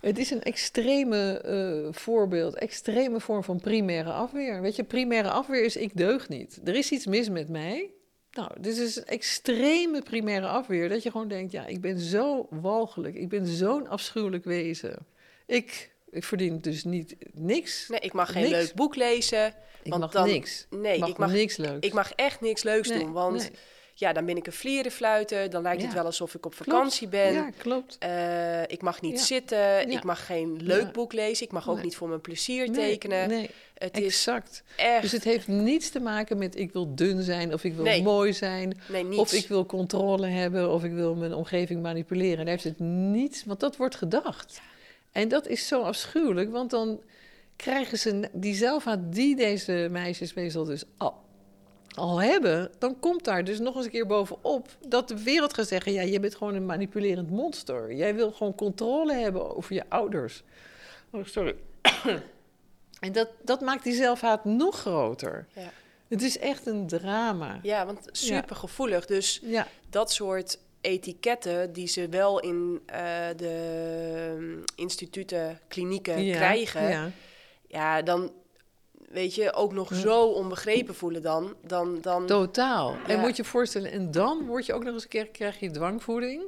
Het 0.00 0.18
is 0.18 0.30
een 0.30 0.42
extreme 0.42 1.38
eh, 1.40 1.92
voorbeeld, 2.00 2.54
extreme 2.54 3.20
vorm 3.20 3.44
van 3.44 3.60
primaire 3.60 4.10
afweer. 4.12 4.60
Weet 4.60 4.76
je, 4.76 4.84
primaire 4.84 5.30
afweer 5.30 5.64
is 5.64 5.76
ik 5.76 5.96
deug 5.96 6.28
niet. 6.28 6.60
Er 6.64 6.74
is 6.74 6.90
iets 6.90 7.06
mis 7.06 7.28
met 7.28 7.48
mij. 7.48 7.90
Nou, 8.32 8.50
dit 8.60 8.76
is 8.76 8.96
een 8.96 9.04
extreme 9.04 10.02
primaire 10.02 10.46
afweer. 10.46 10.88
Dat 10.88 11.02
je 11.02 11.10
gewoon 11.10 11.28
denkt, 11.28 11.52
ja, 11.52 11.66
ik 11.66 11.80
ben 11.80 11.98
zo 11.98 12.46
walgelijk. 12.50 13.14
Ik 13.14 13.28
ben 13.28 13.46
zo'n 13.46 13.88
afschuwelijk 13.88 14.44
wezen. 14.44 15.06
Ik, 15.46 15.90
ik 16.10 16.24
verdien 16.24 16.58
dus 16.60 16.84
niet 16.84 17.16
niks. 17.32 17.88
Nee, 17.88 18.00
ik 18.00 18.12
mag 18.12 18.32
geen 18.32 18.42
Niks. 18.42 18.54
leuk 18.56 18.74
boek 18.74 18.96
lezen. 18.96 19.46
ik 19.82 19.90
want 19.90 20.00
mag 20.02 20.12
dan- 20.12 20.26
niks. 20.26 20.66
Nee, 20.70 20.98
mag 20.98 21.08
ik 21.08 21.16
mag, 21.18 21.32
niks 21.32 21.56
leuks. 21.56 21.86
ik 21.86 21.92
mag 21.92 22.12
echt 22.12 22.40
niks 22.40 22.62
leuks 22.62 22.88
Nee, 22.88 22.98
doen. 22.98 23.12
Want 23.12 23.36
nee. 23.36 23.50
Ja, 23.98 24.12
dan 24.12 24.24
ben 24.24 24.36
ik 24.36 24.46
een 24.46 24.52
vlierenfluiter. 24.52 25.50
Dan 25.50 25.62
lijkt 25.62 25.82
het 25.82 25.92
wel 25.92 26.04
alsof 26.04 26.34
ik 26.34 26.46
op 26.46 26.52
Klopt. 26.54 26.70
vakantie 26.70 27.08
ben. 27.08 27.32
Ja, 27.32 27.50
klopt. 27.56 27.96
Eh, 27.98 28.62
ik 28.62 28.82
mag 28.82 29.00
niet 29.00 29.18
Ja. 29.18 29.24
zitten. 29.24 29.90
Ik 29.90 30.04
mag 30.04 30.26
geen 30.26 30.56
leuk 30.62 30.92
boek 30.92 31.12
lezen. 31.12 31.46
Ik 31.46 31.52
mag 31.52 31.68
ook 31.68 31.74
Nee. 31.74 31.84
niet 31.84 31.96
voor 31.96 32.08
mijn 32.08 32.20
plezier 32.20 32.72
tekenen. 32.72 33.28
Nee, 33.28 33.50
Het 33.74 33.96
is 33.98 34.04
exact. 34.04 34.62
echt... 34.76 35.02
Dus 35.02 35.12
het 35.12 35.24
heeft 35.24 35.48
niets 35.48 35.90
te 35.90 36.00
maken 36.00 36.38
met 36.38 36.56
ik 36.58 36.72
wil 36.72 36.94
dun 36.94 37.22
zijn 37.22 37.52
of 37.52 37.64
ik 37.64 37.74
wil 37.74 37.84
Nee. 37.84 38.02
mooi 38.02 38.32
zijn. 38.32 38.80
Of 39.16 39.32
ik 39.32 39.48
wil 39.48 39.66
controle 39.66 40.26
hebben 40.26 40.70
of 40.72 40.84
ik 40.84 40.92
wil 40.92 41.14
mijn 41.14 41.34
omgeving 41.34 41.82
manipuleren. 41.82 42.36
Daar 42.38 42.46
heeft 42.54 42.64
het 42.64 42.78
niets, 42.80 43.44
want 43.44 43.60
dat 43.60 43.76
wordt 43.76 43.94
gedacht. 43.94 44.60
En 45.12 45.28
dat 45.28 45.46
is 45.46 45.66
zo 45.66 45.82
afschuwelijk, 45.82 46.50
want 46.50 46.70
dan 46.70 47.00
krijgen 47.56 47.98
ze 47.98 48.28
die 48.32 48.54
zelfhaat 48.54 48.98
die 49.12 49.36
deze 49.36 49.88
meisjes 49.90 50.34
meestal 50.34 50.64
dus 50.64 50.84
al, 51.94 52.22
hebben, 52.22 52.70
dan 52.78 53.00
komt 53.00 53.24
daar 53.24 53.44
dus 53.44 53.58
nog 53.58 53.76
eens 53.76 53.84
een 53.84 53.90
keer 53.90 54.06
bovenop 54.06 54.68
dat 54.88 55.08
de 55.08 55.22
wereld 55.22 55.54
gaat 55.54 55.68
zeggen: 55.68 55.92
ja, 55.92 56.02
je 56.02 56.20
bent 56.20 56.34
gewoon 56.34 56.54
een 56.54 56.66
manipulerend 56.66 57.30
monster. 57.30 57.94
Jij 57.94 58.14
wil 58.14 58.32
gewoon 58.32 58.54
controle 58.54 59.12
hebben 59.12 59.56
over 59.56 59.74
je 59.74 59.84
ouders. 59.88 60.42
Oh, 61.10 61.24
sorry. 61.24 61.54
en 63.00 63.12
dat, 63.12 63.28
dat 63.42 63.60
maakt 63.60 63.84
die 63.84 63.94
zelfhaat 63.94 64.44
nog 64.44 64.78
groter. 64.78 65.46
Ja. 65.54 65.72
Het 66.08 66.22
is 66.22 66.38
echt 66.38 66.66
een 66.66 66.86
drama. 66.86 67.58
ja, 67.62 67.86
want 67.86 68.08
super 68.12 68.56
gevoelig. 68.56 69.06
Dus 69.06 69.40
Ja, 69.42 69.66
dat 69.90 70.12
soort 70.12 70.58
etiketten 70.80 71.72
die 71.72 71.86
ze 71.86 72.08
wel 72.08 72.40
in 72.40 72.82
eh, 72.86 73.00
de 73.36 74.34
mm, 74.38 74.64
instituten, 74.76 75.60
klinieken 75.68 76.24
ja, 76.24 76.36
krijgen... 76.36 76.88
Ja. 76.88 77.10
ja, 77.66 78.02
dan 78.02 78.32
weet 79.10 79.34
je, 79.34 79.52
ook 79.52 79.72
nog 79.72 79.94
zo 79.94 80.24
onbegrepen 80.24 80.94
voelen 80.94 81.22
dan. 81.22 81.54
dan, 81.66 82.00
dan 82.00 82.26
Totaal. 82.26 82.96
En 83.06 83.20
moet 83.20 83.36
je 83.36 83.42
je 83.42 83.48
voorstellen, 83.48 83.90
en 83.90 84.10
dan 84.10 84.46
word 84.46 84.66
je 84.66 84.72
ook 84.72 84.84
nog 84.84 84.94
eens 84.94 85.02
een 85.02 85.08
keer, 85.08 85.28
krijg 85.28 85.60
je 85.60 85.70
dwangvoeding. 85.70 86.42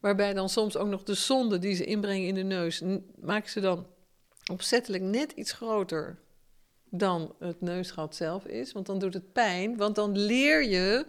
Waarbij 0.00 0.34
dan 0.34 0.48
soms 0.48 0.76
ook 0.76 0.88
nog 0.88 1.02
de 1.02 1.14
zonde 1.14 1.58
die 1.58 1.74
ze 1.74 1.84
inbrengen 1.84 2.26
in 2.26 2.34
de 2.34 2.42
neus, 2.42 2.82
maken 3.20 3.50
ze 3.50 3.60
dan 3.60 3.86
opzettelijk 4.50 5.02
net 5.02 5.32
iets 5.32 5.52
groter 5.52 6.18
dan 6.90 7.34
het 7.38 7.60
neusgat 7.60 8.16
zelf 8.16 8.44
is. 8.44 8.72
Want 8.72 8.86
dan 8.86 8.98
doet 8.98 9.14
het 9.14 9.32
pijn, 9.32 9.76
want 9.76 9.94
dan 9.94 10.18
leer 10.18 10.64
je 10.64 11.06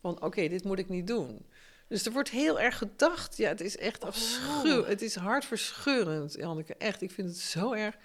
van 0.00 0.22
oké, 0.22 0.48
dit 0.48 0.64
moet 0.64 0.78
ik 0.78 0.88
niet 0.88 1.06
doen. 1.06 1.46
Dus 1.88 2.06
er 2.06 2.12
wordt 2.12 2.30
heel 2.30 2.60
erg 2.60 2.78
gedacht. 2.78 3.36
Ja, 3.36 3.48
het 3.48 3.60
is 3.60 3.76
echt 3.76 4.04
afschuw. 4.04 4.84
Het 4.84 5.02
is 5.02 5.14
hartverscheurend, 5.14 6.32
Janneke. 6.32 6.74
Echt, 6.74 7.02
ik 7.02 7.10
vind 7.10 7.28
het 7.28 7.38
zo 7.38 7.72
erg. 7.72 7.96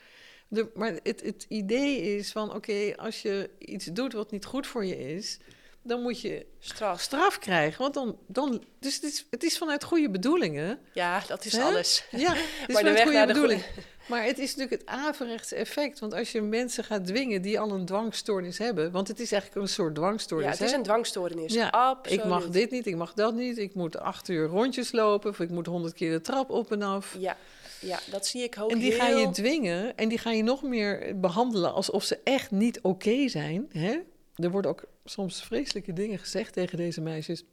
De, 0.54 0.68
maar 0.76 0.94
het, 1.04 1.22
het 1.22 1.46
idee 1.48 2.18
is 2.18 2.32
van, 2.32 2.54
oké, 2.54 2.94
als 2.96 3.22
je 3.22 3.50
iets 3.58 3.86
doet 3.86 4.14
wat 4.14 4.32
niet 4.32 4.46
goed 4.46 4.68
voor 4.68 4.86
je 4.86 5.16
is, 5.16 5.40
dan 5.82 6.02
moet 6.02 6.22
je 6.22 6.46
straf. 6.60 7.02
straf 7.02 7.40
krijgen. 7.40 7.82
Want 7.82 7.94
dan, 7.94 8.18
dan 8.28 8.64
dus 8.80 8.96
het 8.96 9.04
is, 9.04 9.26
het 9.30 9.44
is 9.44 9.58
vanuit 9.58 9.84
goede 9.84 10.10
bedoelingen. 10.10 10.80
Ja, 10.94 11.24
dat 11.28 11.46
is 11.46 11.54
Hè? 11.54 11.64
alles. 11.64 12.06
Ja, 12.12 12.34
het 12.62 12.68
is 12.68 12.74
Maar 12.74 12.84
de 12.84 12.90
vanuit 12.90 12.94
weg 12.94 13.04
goede 13.04 13.18
naar 13.18 13.28
de 13.28 13.34
bedoeling. 13.34 13.64
Maar 14.08 14.24
het 14.24 14.40
is 14.40 14.56
natuurlijk 14.56 14.82
het 14.82 15.00
averechtse 15.00 15.56
effect. 15.56 16.00
Want 16.00 16.14
als 16.14 16.32
je 16.32 16.42
mensen 16.42 16.84
gaat 16.84 17.06
dwingen 17.06 17.42
die 17.42 17.60
al 17.60 17.72
een 17.72 17.86
dwangstoornis 17.86 18.58
hebben, 18.58 18.92
want 18.92 19.08
het 19.08 19.20
is 19.20 19.32
eigenlijk 19.32 19.62
een 19.62 19.74
soort 19.74 19.96
dwangstoornis. 19.96 20.48
Ja, 20.48 20.54
het 20.54 20.62
is 20.62 20.72
hè? 20.72 20.78
een 20.78 20.84
dwangstoornis. 20.84 21.54
Ja, 21.54 21.68
Absoluut. 21.68 22.20
Ik 22.20 22.26
mag 22.26 22.50
dit 22.50 22.72
niet, 22.72 22.86
ik 22.88 22.96
mag 22.96 23.14
dat 23.14 23.34
niet. 23.34 23.58
Ik 23.58 23.74
moet 23.74 23.98
acht 23.98 24.30
uur 24.30 24.48
rondjes 24.48 24.92
lopen 24.92 25.30
of 25.30 25.40
ik 25.40 25.50
moet 25.50 25.66
honderd 25.66 25.94
keer 25.94 26.12
de 26.12 26.22
trap 26.22 26.50
op 26.50 26.72
en 26.72 26.82
af. 26.82 27.16
Ja, 27.20 27.38
ja, 27.84 28.00
dat 28.12 28.26
zie 28.26 28.44
ik 28.44 28.56
ook 28.60 28.72
En 28.72 28.80
die 28.80 28.90
heel... 28.92 29.00
ga 29.00 29.08
je 29.08 29.30
dwingen 29.30 29.98
en 29.98 30.10
die 30.10 30.18
ga 30.18 30.32
je 30.32 30.44
nog 30.44 30.64
meer 30.64 31.20
behandelen 31.20 31.74
alsof 31.74 32.04
ze 32.04 32.20
echt 32.24 32.52
niet 32.52 32.82
oké 32.82 33.28
zijn. 33.28 33.70
Hè? 33.72 34.00
Er 34.36 34.52
worden 34.52 34.72
ook 34.72 34.84
soms 35.06 35.44
vreselijke 35.44 35.94
dingen 35.94 36.20
gezegd 36.20 36.54
tegen 36.54 36.78
deze 36.78 37.02
meisjes. 37.02 37.44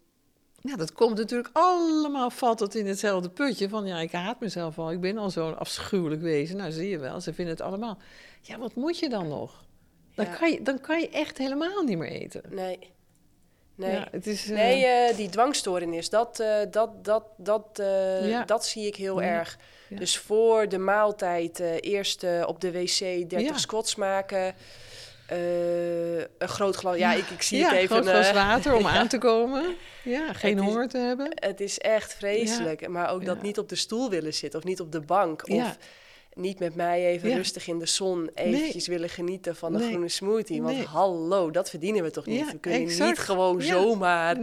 Ja, 0.62 0.76
dat 0.76 0.92
komt 0.92 1.16
natuurlijk 1.18 1.50
allemaal, 1.52 2.30
valt 2.30 2.60
het 2.60 2.74
in 2.74 2.86
hetzelfde 2.86 3.30
putje 3.30 3.68
van 3.68 3.86
ja, 3.86 3.98
ik 4.00 4.12
haat 4.12 4.40
mezelf 4.40 4.78
al, 4.78 4.92
ik 4.92 5.00
ben 5.00 5.18
al 5.18 5.30
zo'n 5.30 5.58
afschuwelijk 5.58 6.20
wezen. 6.22 6.56
Nou, 6.56 6.72
zie 6.72 6.88
je 6.88 6.98
wel, 6.98 7.20
ze 7.20 7.34
vinden 7.34 7.54
het 7.54 7.62
allemaal. 7.62 7.98
Ja, 8.40 8.58
wat 8.58 8.74
moet 8.74 8.98
je 8.98 9.08
dan 9.08 9.28
nog? 9.28 9.64
Dan, 10.14 10.24
Ja. 10.24 10.34
kan, 10.34 10.50
je, 10.50 10.62
dan 10.62 10.80
kan 10.80 11.00
je 11.00 11.08
echt 11.08 11.38
helemaal 11.38 11.82
niet 11.82 11.98
meer 11.98 12.10
eten. 12.10 12.42
Nee. 12.50 12.78
Nee. 13.74 13.92
Ja, 13.92 14.08
het 14.10 14.26
is, 14.26 14.48
eh, 14.50 14.56
Nee, 14.56 14.84
eh, 14.84 15.16
die 15.16 15.28
dwangstoornis, 15.28 16.10
dat, 16.10 16.40
eh, 16.40 16.58
dat, 16.70 17.04
dat, 17.04 17.24
dat, 17.36 17.78
eh, 17.78 18.28
Ja. 18.28 18.44
dat 18.44 18.66
zie 18.66 18.86
ik 18.86 18.96
heel 18.96 19.20
Ja. 19.20 19.26
erg. 19.26 19.58
Ja. 19.90 19.96
Dus 19.96 20.18
voor 20.18 20.68
de 20.68 20.78
maaltijd 20.78 21.60
eh, 21.60 21.74
eerst 21.80 22.22
eh, 22.22 22.44
op 22.46 22.60
de 22.60 22.70
wc 22.72 22.98
30 22.98 23.40
Ja. 23.40 23.58
squats 23.58 23.94
maken. 23.94 24.54
Eh, 25.26 26.18
een 26.18 26.28
groot 26.48 26.76
glas, 26.76 26.96
ja, 26.96 27.12
ik, 27.12 27.30
ik 27.30 27.42
zie 27.42 27.58
ja, 27.58 27.68
het 27.68 27.76
even. 27.78 27.88
groot 27.96 28.08
glas 28.08 28.32
water 28.32 28.74
om 28.74 28.86
aan 28.96 29.08
te 29.08 29.18
komen. 29.18 29.74
Ja, 30.04 30.32
geen 30.32 30.58
is- 30.58 30.64
honger 30.64 30.88
te 30.88 30.98
hebben. 30.98 31.28
Het 31.34 31.60
is 31.60 31.78
echt 31.78 32.14
vreselijk. 32.14 32.88
Maar 32.88 33.10
ook 33.10 33.24
dat 33.24 33.42
niet 33.42 33.58
op 33.58 33.68
de 33.68 33.76
stoel 33.76 34.10
willen 34.10 34.34
zitten 34.34 34.58
of 34.58 34.64
niet 34.64 34.80
op 34.80 34.92
de 34.92 35.00
bank. 35.00 35.48
Of 35.48 35.76
niet 36.34 36.58
met 36.58 36.74
mij 36.74 37.06
even 37.06 37.34
rustig 37.34 37.66
in 37.66 37.78
de 37.78 37.86
zon 37.86 38.30
eventjes 38.34 38.86
willen 38.86 39.08
genieten 39.08 39.56
van 39.56 39.74
een 39.74 39.80
Nee. 39.80 39.88
groene 39.88 40.08
smoothie. 40.08 40.62
Want 40.62 40.76
Nee. 40.76 40.86
hallo, 40.86 41.50
dat 41.50 41.70
verdienen 41.70 42.02
we 42.02 42.10
toch 42.10 42.26
niet? 42.26 42.52
We 42.52 42.58
kunnen 42.58 42.80
exact. 42.80 43.10
niet 43.10 43.18
gewoon 43.18 43.62
zomaar 43.62 44.36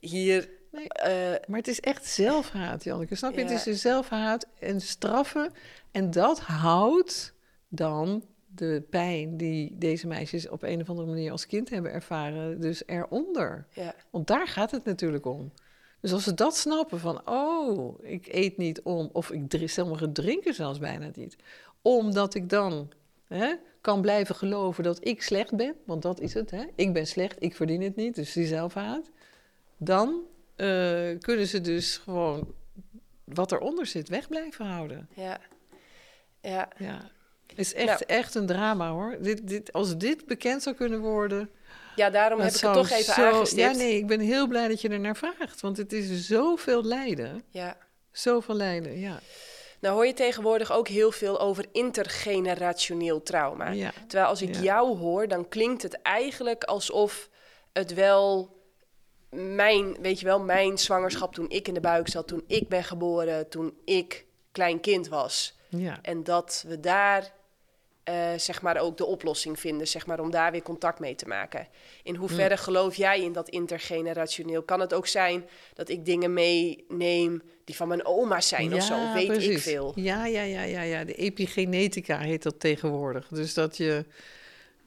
hier... 0.00 0.48
Nee. 0.72 0.88
eh, 0.88 1.48
Maar 1.48 1.58
het 1.58 1.68
is 1.68 1.80
echt 1.80 2.04
zelfhaat, 2.04 2.84
Janneke. 2.84 3.14
Snap 3.14 3.32
je? 3.34 3.40
Ja. 3.40 3.42
Het 3.46 3.52
is 3.52 3.66
een 3.66 3.74
zelfhaat 3.78 4.46
en 4.58 4.80
straffen. 4.80 5.52
En 5.90 6.10
dat 6.10 6.40
houdt 6.40 7.34
dan 7.68 8.24
de 8.54 8.82
pijn 8.90 9.36
die 9.36 9.78
deze 9.78 10.06
meisjes 10.06 10.48
op 10.48 10.62
een 10.62 10.80
of 10.80 10.88
andere 10.88 11.08
manier 11.08 11.30
als 11.30 11.46
kind 11.46 11.70
hebben 11.70 11.92
ervaren, 11.92 12.60
dus 12.60 12.82
eronder. 12.86 13.66
ja. 13.72 13.94
Want 14.10 14.26
daar 14.26 14.48
gaat 14.48 14.70
het 14.70 14.84
natuurlijk 14.84 15.26
om. 15.26 15.52
Dus 16.00 16.12
als 16.12 16.24
ze 16.24 16.34
dat 16.34 16.56
snappen 16.56 17.00
van, 17.00 17.28
oh, 17.28 18.04
ik 18.04 18.26
eet 18.30 18.56
niet 18.56 18.82
om, 18.82 19.10
of 19.12 19.30
ik 19.30 19.68
sommigen 19.68 20.12
drinken 20.12 20.54
zelfs 20.54 20.78
bijna 20.78 21.10
niet, 21.14 21.36
omdat 21.82 22.34
ik 22.34 22.48
dan 22.48 22.88
hè, 23.26 23.54
kan 23.80 24.00
blijven 24.00 24.34
geloven 24.34 24.84
dat 24.84 25.06
ik 25.06 25.22
slecht 25.22 25.56
ben, 25.56 25.74
want 25.84 26.02
dat 26.02 26.20
is 26.20 26.34
het, 26.34 26.50
hè? 26.50 26.64
ik 26.74 26.92
ben 26.92 27.06
slecht, 27.06 27.42
ik 27.42 27.56
verdien 27.56 27.82
het 27.82 27.96
niet, 27.96 28.14
dus 28.14 28.32
die 28.32 28.46
zelfhaat, 28.46 29.10
dan 29.76 30.20
eh, 30.58 31.18
kunnen 31.20 31.46
ze 31.46 31.60
dus 31.60 31.96
gewoon 31.96 32.54
wat 33.24 33.52
eronder 33.52 33.86
zit 33.86 34.08
weg 34.08 34.28
blijven 34.28 34.64
houden. 34.66 35.08
Ja. 35.14 35.38
Ja. 36.40 36.68
Ja. 36.78 37.10
Het 37.46 37.58
is 37.58 37.74
echt, 37.74 37.86
Nou. 37.86 38.02
echt 38.06 38.34
een 38.34 38.46
drama 38.46 38.90
hoor. 38.90 39.16
Dit, 39.20 39.48
dit, 39.48 39.72
als 39.72 39.96
dit 39.96 40.26
bekend 40.26 40.62
zou 40.62 40.76
kunnen 40.76 41.00
worden, 41.00 41.50
ja, 41.96 42.10
daarom 42.10 42.40
heb 42.40 42.48
ik 42.54 42.60
het 42.60 42.72
toch 42.72 42.90
even 42.90 43.14
zo- 43.14 43.24
aangestipt. 43.24 43.60
Ja, 43.60 43.70
nee, 43.72 43.96
ik 43.96 44.06
ben 44.06 44.20
heel 44.20 44.46
blij 44.46 44.68
dat 44.68 44.80
je 44.80 44.88
er 44.88 45.00
naar 45.00 45.16
vraagt. 45.16 45.60
Want 45.60 45.76
het 45.76 45.92
is 45.92 46.26
zoveel 46.26 46.84
lijden. 46.84 47.42
Ja. 47.48 47.76
Zoveel 48.12 48.54
lijden, 48.54 48.98
ja. 48.98 49.20
Nou 49.80 49.94
hoor 49.94 50.06
je 50.06 50.12
tegenwoordig 50.14 50.72
ook 50.72 50.88
heel 50.88 51.12
veel 51.12 51.40
over 51.40 51.64
intergenerationeel 51.72 53.22
trauma. 53.22 53.70
Ja. 53.70 53.92
Terwijl 54.06 54.28
als 54.30 54.42
ik 54.42 54.54
Ja. 54.54 54.60
jou 54.60 54.96
hoor, 54.98 55.28
dan 55.28 55.48
klinkt 55.48 55.82
het 55.82 56.02
eigenlijk 56.02 56.64
alsof 56.64 57.30
het 57.72 57.94
wel 57.94 58.56
mijn, 59.30 59.96
weet 60.00 60.20
je 60.20 60.26
wel, 60.26 60.40
mijn 60.40 60.78
zwangerschap 60.78 61.34
toen 61.34 61.48
ik 61.48 61.68
in 61.68 61.74
de 61.74 61.80
buik 61.80 62.08
zat, 62.08 62.28
toen 62.28 62.44
ik 62.46 62.68
ben 62.68 62.84
geboren, 62.84 63.48
toen 63.48 63.74
ik 63.84 64.26
klein 64.52 64.80
kind 64.80 65.08
was. 65.08 65.56
Ja. 65.68 65.98
En 66.02 66.24
dat 66.24 66.64
we 66.68 66.80
daar 66.80 67.32
eh, 68.08 68.30
zeg 68.36 68.62
maar 68.62 68.76
ook 68.76 68.96
de 68.96 69.04
oplossing 69.04 69.60
vinden, 69.60 69.88
zeg 69.88 70.06
maar, 70.06 70.20
om 70.20 70.30
daar 70.30 70.52
weer 70.52 70.62
contact 70.62 70.98
mee 70.98 71.14
te 71.14 71.26
maken. 71.26 71.68
In 72.02 72.14
hoeverre 72.14 72.56
geloof 72.56 72.94
jij 72.94 73.20
in 73.22 73.32
dat 73.32 73.48
intergenerationeel? 73.48 74.62
Kan 74.62 74.80
het 74.80 74.94
ook 74.94 75.06
zijn 75.06 75.48
dat 75.74 75.88
ik 75.88 76.04
dingen 76.04 76.32
meeneem 76.32 77.42
die 77.64 77.76
van 77.76 77.88
mijn 77.88 78.06
oma's 78.06 78.48
zijn 78.48 78.74
of 78.74 78.82
zo? 78.82 79.12
Weet 79.12 79.42
ik 79.42 79.58
veel. 79.58 79.92
Ja, 79.94 80.26
ja, 80.26 80.42
ja, 80.42 80.62
ja, 80.62 80.82
ja. 80.82 81.04
De 81.04 81.14
epigenetica 81.14 82.18
heet 82.18 82.42
dat 82.42 82.60
tegenwoordig. 82.60 83.28
Dus 83.28 83.54
dat 83.54 83.76
je. 83.76 84.04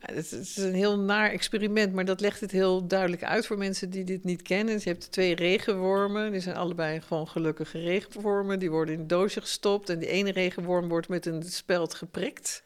Het 0.02 0.32
is- 0.32 0.57
een 0.57 0.73
heel 0.73 0.99
naar 0.99 1.30
experiment, 1.32 1.94
maar 1.94 2.06
dat 2.06 2.19
legt 2.22 2.40
het 2.40 2.52
heel 2.52 2.88
duidelijk 2.88 3.23
uit 3.23 3.45
voor 3.45 3.57
mensen 3.57 3.90
die 3.90 4.03
dit 4.03 4.23
niet 4.23 4.41
kennen. 4.41 4.73
Dus 4.73 4.84
je 4.84 4.90
hebt 4.90 5.11
twee 5.11 5.36
regenwormen, 5.36 6.32
die 6.32 6.41
zijn 6.41 6.56
allebei 6.56 7.02
gewoon 7.02 7.28
gelukkige 7.28 7.80
regenwormen. 7.80 8.60
Die 8.60 8.72
worden 8.72 8.94
in 8.94 8.99
een 8.99 9.07
doosje 9.07 9.41
gestopt 9.41 9.90
en 9.90 9.99
die 9.99 10.10
ene 10.10 10.32
regenworm 10.32 10.88
wordt 10.88 11.10
met 11.10 11.26
een 11.26 11.44
speld 11.44 11.94
geprikt. 11.94 12.64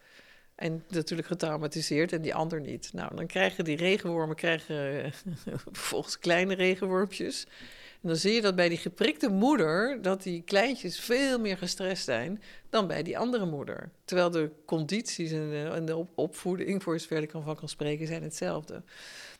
En 0.55 0.83
natuurlijk 0.87 1.27
getraumatiseerd 1.27 2.11
en 2.11 2.21
die 2.21 2.35
ander 2.35 2.61
niet. 2.61 2.89
Nou, 2.93 3.15
dan 3.15 3.25
krijgen 3.25 3.63
die 3.63 3.77
regenwormen 3.77 4.35
krijgen, 4.35 5.03
eh, 5.03 5.11
vervolgens 5.71 6.19
kleine 6.19 6.53
regenwormpjes. 6.55 7.45
Dan 8.05 8.15
zie 8.15 8.33
je 8.33 8.41
dat 8.41 8.55
bij 8.55 8.69
die 8.69 8.77
geprikte 8.77 9.29
moeder... 9.29 10.01
dat 10.01 10.23
die 10.23 10.41
kleintjes 10.41 10.99
veel 10.99 11.39
meer 11.39 11.57
gestrest 11.57 12.03
zijn 12.03 12.41
dan 12.69 12.87
bij 12.87 13.03
die 13.03 13.17
andere 13.17 13.45
moeder. 13.45 13.89
Terwijl 14.03 14.29
de 14.29 14.51
condities 14.65 15.31
en 15.31 15.49
de, 15.49 15.69
en 15.73 15.85
de 15.85 15.95
op- 15.95 16.11
opvoeding, 16.15 16.83
voor 16.83 16.99
zover 16.99 17.21
ik 17.21 17.33
ervan 17.33 17.55
kan 17.55 17.69
spreken, 17.69 18.07
zijn 18.07 18.23
hetzelfde. 18.23 18.83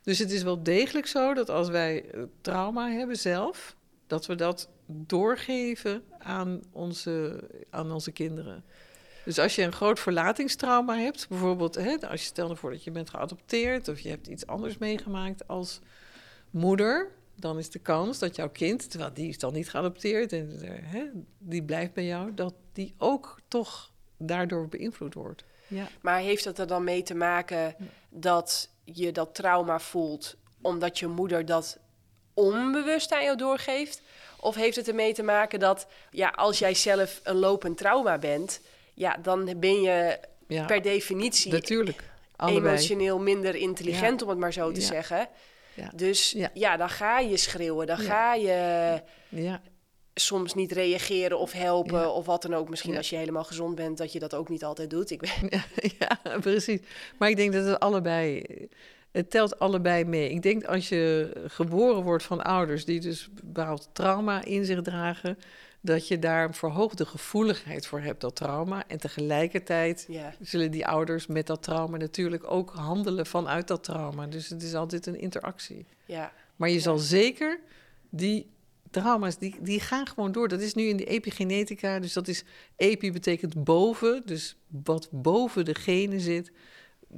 Dus 0.01 0.19
het 0.19 0.31
is 0.31 0.43
wel 0.43 0.63
degelijk 0.63 1.07
zo 1.07 1.33
dat 1.33 1.49
als 1.49 1.69
wij 1.69 2.09
eh, 2.09 2.21
trauma 2.41 2.89
hebben 2.89 3.15
zelf... 3.15 3.75
dat 4.07 4.25
we 4.25 4.35
dat 4.35 4.69
doorgeven 4.85 6.03
aan 6.19 6.61
onze, 6.71 7.43
aan 7.69 7.91
onze 7.91 8.11
kinderen. 8.11 8.63
Dus 9.25 9.39
als 9.39 9.55
je 9.55 9.61
een 9.61 9.71
groot 9.71 9.99
verlatingstrauma 9.99 10.97
hebt, 10.97 11.27
bijvoorbeeld 11.29 11.75
hè, 11.75 11.97
als 12.09 12.21
je 12.21 12.27
stel 12.27 12.49
ervoor 12.49 12.71
dat 12.71 12.83
je 12.83 12.91
bent 12.91 13.09
geadopteerd 13.09 13.87
of 13.87 13.99
je 13.99 14.09
hebt 14.09 14.27
iets 14.27 14.47
anders 14.47 14.77
meegemaakt 14.77 15.47
als 15.47 15.79
moeder, 16.49 17.11
dan 17.35 17.57
is 17.57 17.69
de 17.69 17.79
kans 17.79 18.19
dat 18.19 18.35
jouw 18.35 18.49
kind, 18.49 18.89
terwijl 18.89 19.13
die 19.13 19.29
is 19.29 19.39
dan 19.39 19.53
niet 19.53 19.69
geadopteerd 19.69 20.33
en 20.33 20.59
eh, 20.61 20.69
hè, 20.81 21.03
die 21.37 21.63
blijft 21.63 21.93
bij 21.93 22.05
jou, 22.05 22.33
dat 22.33 22.53
die 22.73 22.93
ook 22.97 23.39
toch 23.47 23.91
daardoor 24.17 24.67
beïnvloed 24.67 25.13
wordt. 25.13 25.43
Ja. 25.67 25.87
Maar 26.01 26.19
heeft 26.19 26.45
het 26.45 26.59
er 26.59 26.67
dan 26.67 26.83
mee 26.83 27.03
te 27.03 27.15
maken 27.15 27.75
dat 28.09 28.69
je 28.83 29.11
dat 29.11 29.35
trauma 29.35 29.79
voelt 29.79 30.35
omdat 30.61 30.99
je 30.99 31.07
moeder 31.07 31.45
dat 31.45 31.77
onbewust 32.33 33.11
aan 33.13 33.23
jou 33.23 33.37
doorgeeft? 33.37 34.01
Of 34.39 34.55
heeft 34.55 34.75
het 34.75 34.87
ermee 34.87 35.13
te 35.13 35.23
maken 35.23 35.59
dat 35.59 35.87
ja, 36.11 36.29
als 36.29 36.59
jij 36.59 36.73
zelf 36.73 37.19
een 37.23 37.35
lopend 37.35 37.77
trauma 37.77 38.17
bent, 38.17 38.61
ja, 38.93 39.17
dan 39.21 39.53
ben 39.59 39.81
je 39.81 40.19
Ja, 40.47 40.65
per 40.65 40.81
definitie 40.81 41.51
natuurlijk. 41.51 42.03
Allebei. 42.35 42.67
emotioneel 42.67 43.19
minder 43.19 43.55
intelligent, 43.55 44.21
om 44.21 44.29
het 44.29 44.37
maar 44.37 44.53
zo 44.53 44.71
te 44.71 44.79
Ja. 44.79 44.85
zeggen. 44.85 45.27
Ja. 45.75 45.91
Dus 45.95 46.31
Ja. 46.31 46.49
ja. 46.53 46.77
dan 46.77 46.89
ga 46.89 47.19
je 47.19 47.37
schreeuwen, 47.37 47.87
dan 47.87 48.01
Ja. 48.01 48.03
ga 48.07 48.33
je 48.35 49.01
Ja, 49.29 49.61
soms 50.13 50.53
niet 50.53 50.71
reageren 50.71 51.39
of 51.39 51.51
helpen 51.51 51.99
Ja. 51.99 52.09
of 52.09 52.25
wat 52.25 52.41
dan 52.41 52.53
ook. 52.53 52.69
Misschien 52.69 52.91
Ja. 52.91 52.97
als 52.97 53.09
je 53.09 53.15
helemaal 53.15 53.43
gezond 53.43 53.75
bent, 53.75 53.97
dat 53.97 54.11
je 54.11 54.19
dat 54.19 54.33
ook 54.33 54.49
niet 54.49 54.63
altijd 54.63 54.89
doet. 54.89 55.11
Ik 55.11 55.21
weet, 55.21 55.95
ja, 55.99 56.19
precies. 56.39 56.79
Maar 57.17 57.29
ik 57.29 57.35
denk 57.35 57.53
dat 57.53 57.65
het 57.65 57.79
allebei, 57.79 58.43
het 59.11 59.29
telt 59.29 59.59
allebei 59.59 60.03
mee. 60.05 60.29
Ik 60.29 60.41
denk 60.41 60.63
als 60.65 60.89
je 60.89 61.31
geboren 61.47 62.03
wordt 62.03 62.23
van 62.23 62.43
ouders 62.43 62.85
die 62.85 62.99
dus 62.99 63.29
bepaald 63.33 63.89
trauma 63.93 64.43
in 64.43 64.65
zich 64.65 64.81
dragen, 64.81 65.37
dat 65.85 66.07
je 66.07 66.19
daar 66.19 66.43
een 66.47 66.53
verhoogde 66.53 67.05
gevoeligheid 67.05 67.87
voor 67.87 67.99
hebt, 67.99 68.21
dat 68.21 68.35
trauma. 68.35 68.87
En 68.87 68.97
tegelijkertijd 68.97 70.07
zullen 70.41 70.71
die 70.71 70.87
ouders 70.87 71.27
met 71.27 71.47
dat 71.47 71.63
trauma 71.63 71.97
natuurlijk 71.97 72.51
ook 72.51 72.71
handelen 72.73 73.25
vanuit 73.25 73.67
dat 73.67 73.83
trauma. 73.83 74.27
Dus 74.27 74.49
het 74.49 74.63
is 74.63 74.73
altijd 74.73 75.05
een 75.05 75.19
interactie. 75.19 75.85
Ja, 76.05 76.31
Maar 76.55 76.69
je 76.69 76.79
zal 76.79 76.97
zeker 76.97 77.59
die 78.09 78.53
trauma's, 78.91 79.37
die, 79.37 79.55
die 79.61 79.79
gaan 79.79 80.07
gewoon 80.07 80.31
door. 80.31 80.47
Dat 80.47 80.61
is 80.61 80.73
nu 80.73 80.83
in 80.83 80.97
de 80.97 81.05
epigenetica, 81.05 81.99
dus 81.99 82.13
dat 82.13 82.27
is 82.27 82.43
epi 82.75 83.11
betekent 83.11 83.63
boven, 83.63 84.21
dus 84.25 84.55
wat 84.83 85.07
boven 85.11 85.65
de 85.65 85.75
genen 85.75 86.19
zit, 86.19 86.51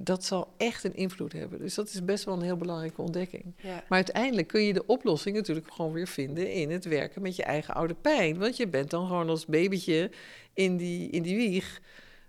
dat 0.04 0.24
zal 0.26 0.54
echt 0.58 0.84
een 0.84 0.96
invloed 0.96 1.34
hebben. 1.34 1.60
Dus 1.60 1.76
dat 1.76 1.88
is 1.88 2.06
best 2.06 2.24
wel 2.24 2.34
een 2.34 2.42
heel 2.42 2.58
belangrijke 2.58 3.02
ontdekking. 3.02 3.44
ja. 3.58 3.74
Maar 3.74 3.98
uiteindelijk 3.98 4.48
kun 4.48 4.62
je 4.62 4.74
de 4.74 4.86
oplossing 4.86 5.36
natuurlijk 5.36 5.74
gewoon 5.74 5.92
weer 5.92 6.08
vinden 6.08 6.52
in 6.54 6.72
het 6.72 6.86
werken 6.86 7.22
met 7.22 7.36
je 7.36 7.44
eigen 7.44 7.74
oude 7.74 7.96
pijn. 7.96 8.38
Want 8.38 8.58
je 8.58 8.68
bent 8.68 8.90
dan 8.90 9.08
gewoon 9.08 9.30
als 9.30 9.46
babytje 9.46 10.12
in 10.54 10.78
die, 10.78 11.10
in 11.10 11.24
die 11.24 11.36
wieg. 11.36 11.82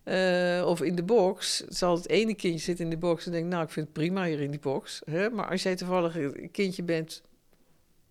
eh, 0.05 0.65
of 0.67 0.83
in 0.83 0.95
de 0.95 1.03
box, 1.03 1.57
zal 1.69 1.97
het 1.97 2.09
ene 2.09 2.35
kindje 2.35 2.61
zitten 2.61 2.85
in 2.85 2.91
de 2.91 2.97
box 2.97 3.27
en 3.27 3.33
denkt, 3.33 3.49
nou, 3.49 3.65
ik 3.65 3.71
vind 3.71 3.87
het 3.87 3.95
prima 3.95 4.25
hier 4.25 4.41
in 4.41 4.51
die 4.51 4.61
box. 4.61 5.03
Hè? 5.05 5.31
Maar 5.31 5.51
als 5.51 5.63
jij 5.63 5.77
toevallig 5.77 6.17
een 6.17 6.51
kindje 6.51 6.83
bent 6.83 7.23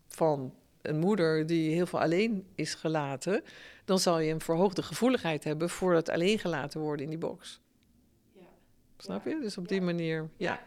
van 0.07 0.53
een 0.81 0.99
moeder 0.99 1.45
die 1.45 1.73
heel 1.73 1.85
veel 1.85 2.01
alleen 2.01 2.45
is 2.55 2.73
gelaten, 2.73 3.43
dan 3.85 3.99
zal 3.99 4.19
je 4.19 4.33
een 4.33 4.41
verhoogde 4.41 4.83
gevoeligheid 4.83 5.43
hebben 5.43 5.69
voor 5.69 5.93
het 5.93 6.09
alleen 6.09 6.39
gelaten 6.39 6.79
worden 6.79 7.03
in 7.03 7.09
die 7.09 7.19
box. 7.19 7.61
Snap 8.97 9.25
je? 9.25 9.39
Dus 9.41 9.57
op 9.57 9.67
die 9.67 9.81
manier, 9.81 10.29
ja. 10.37 10.59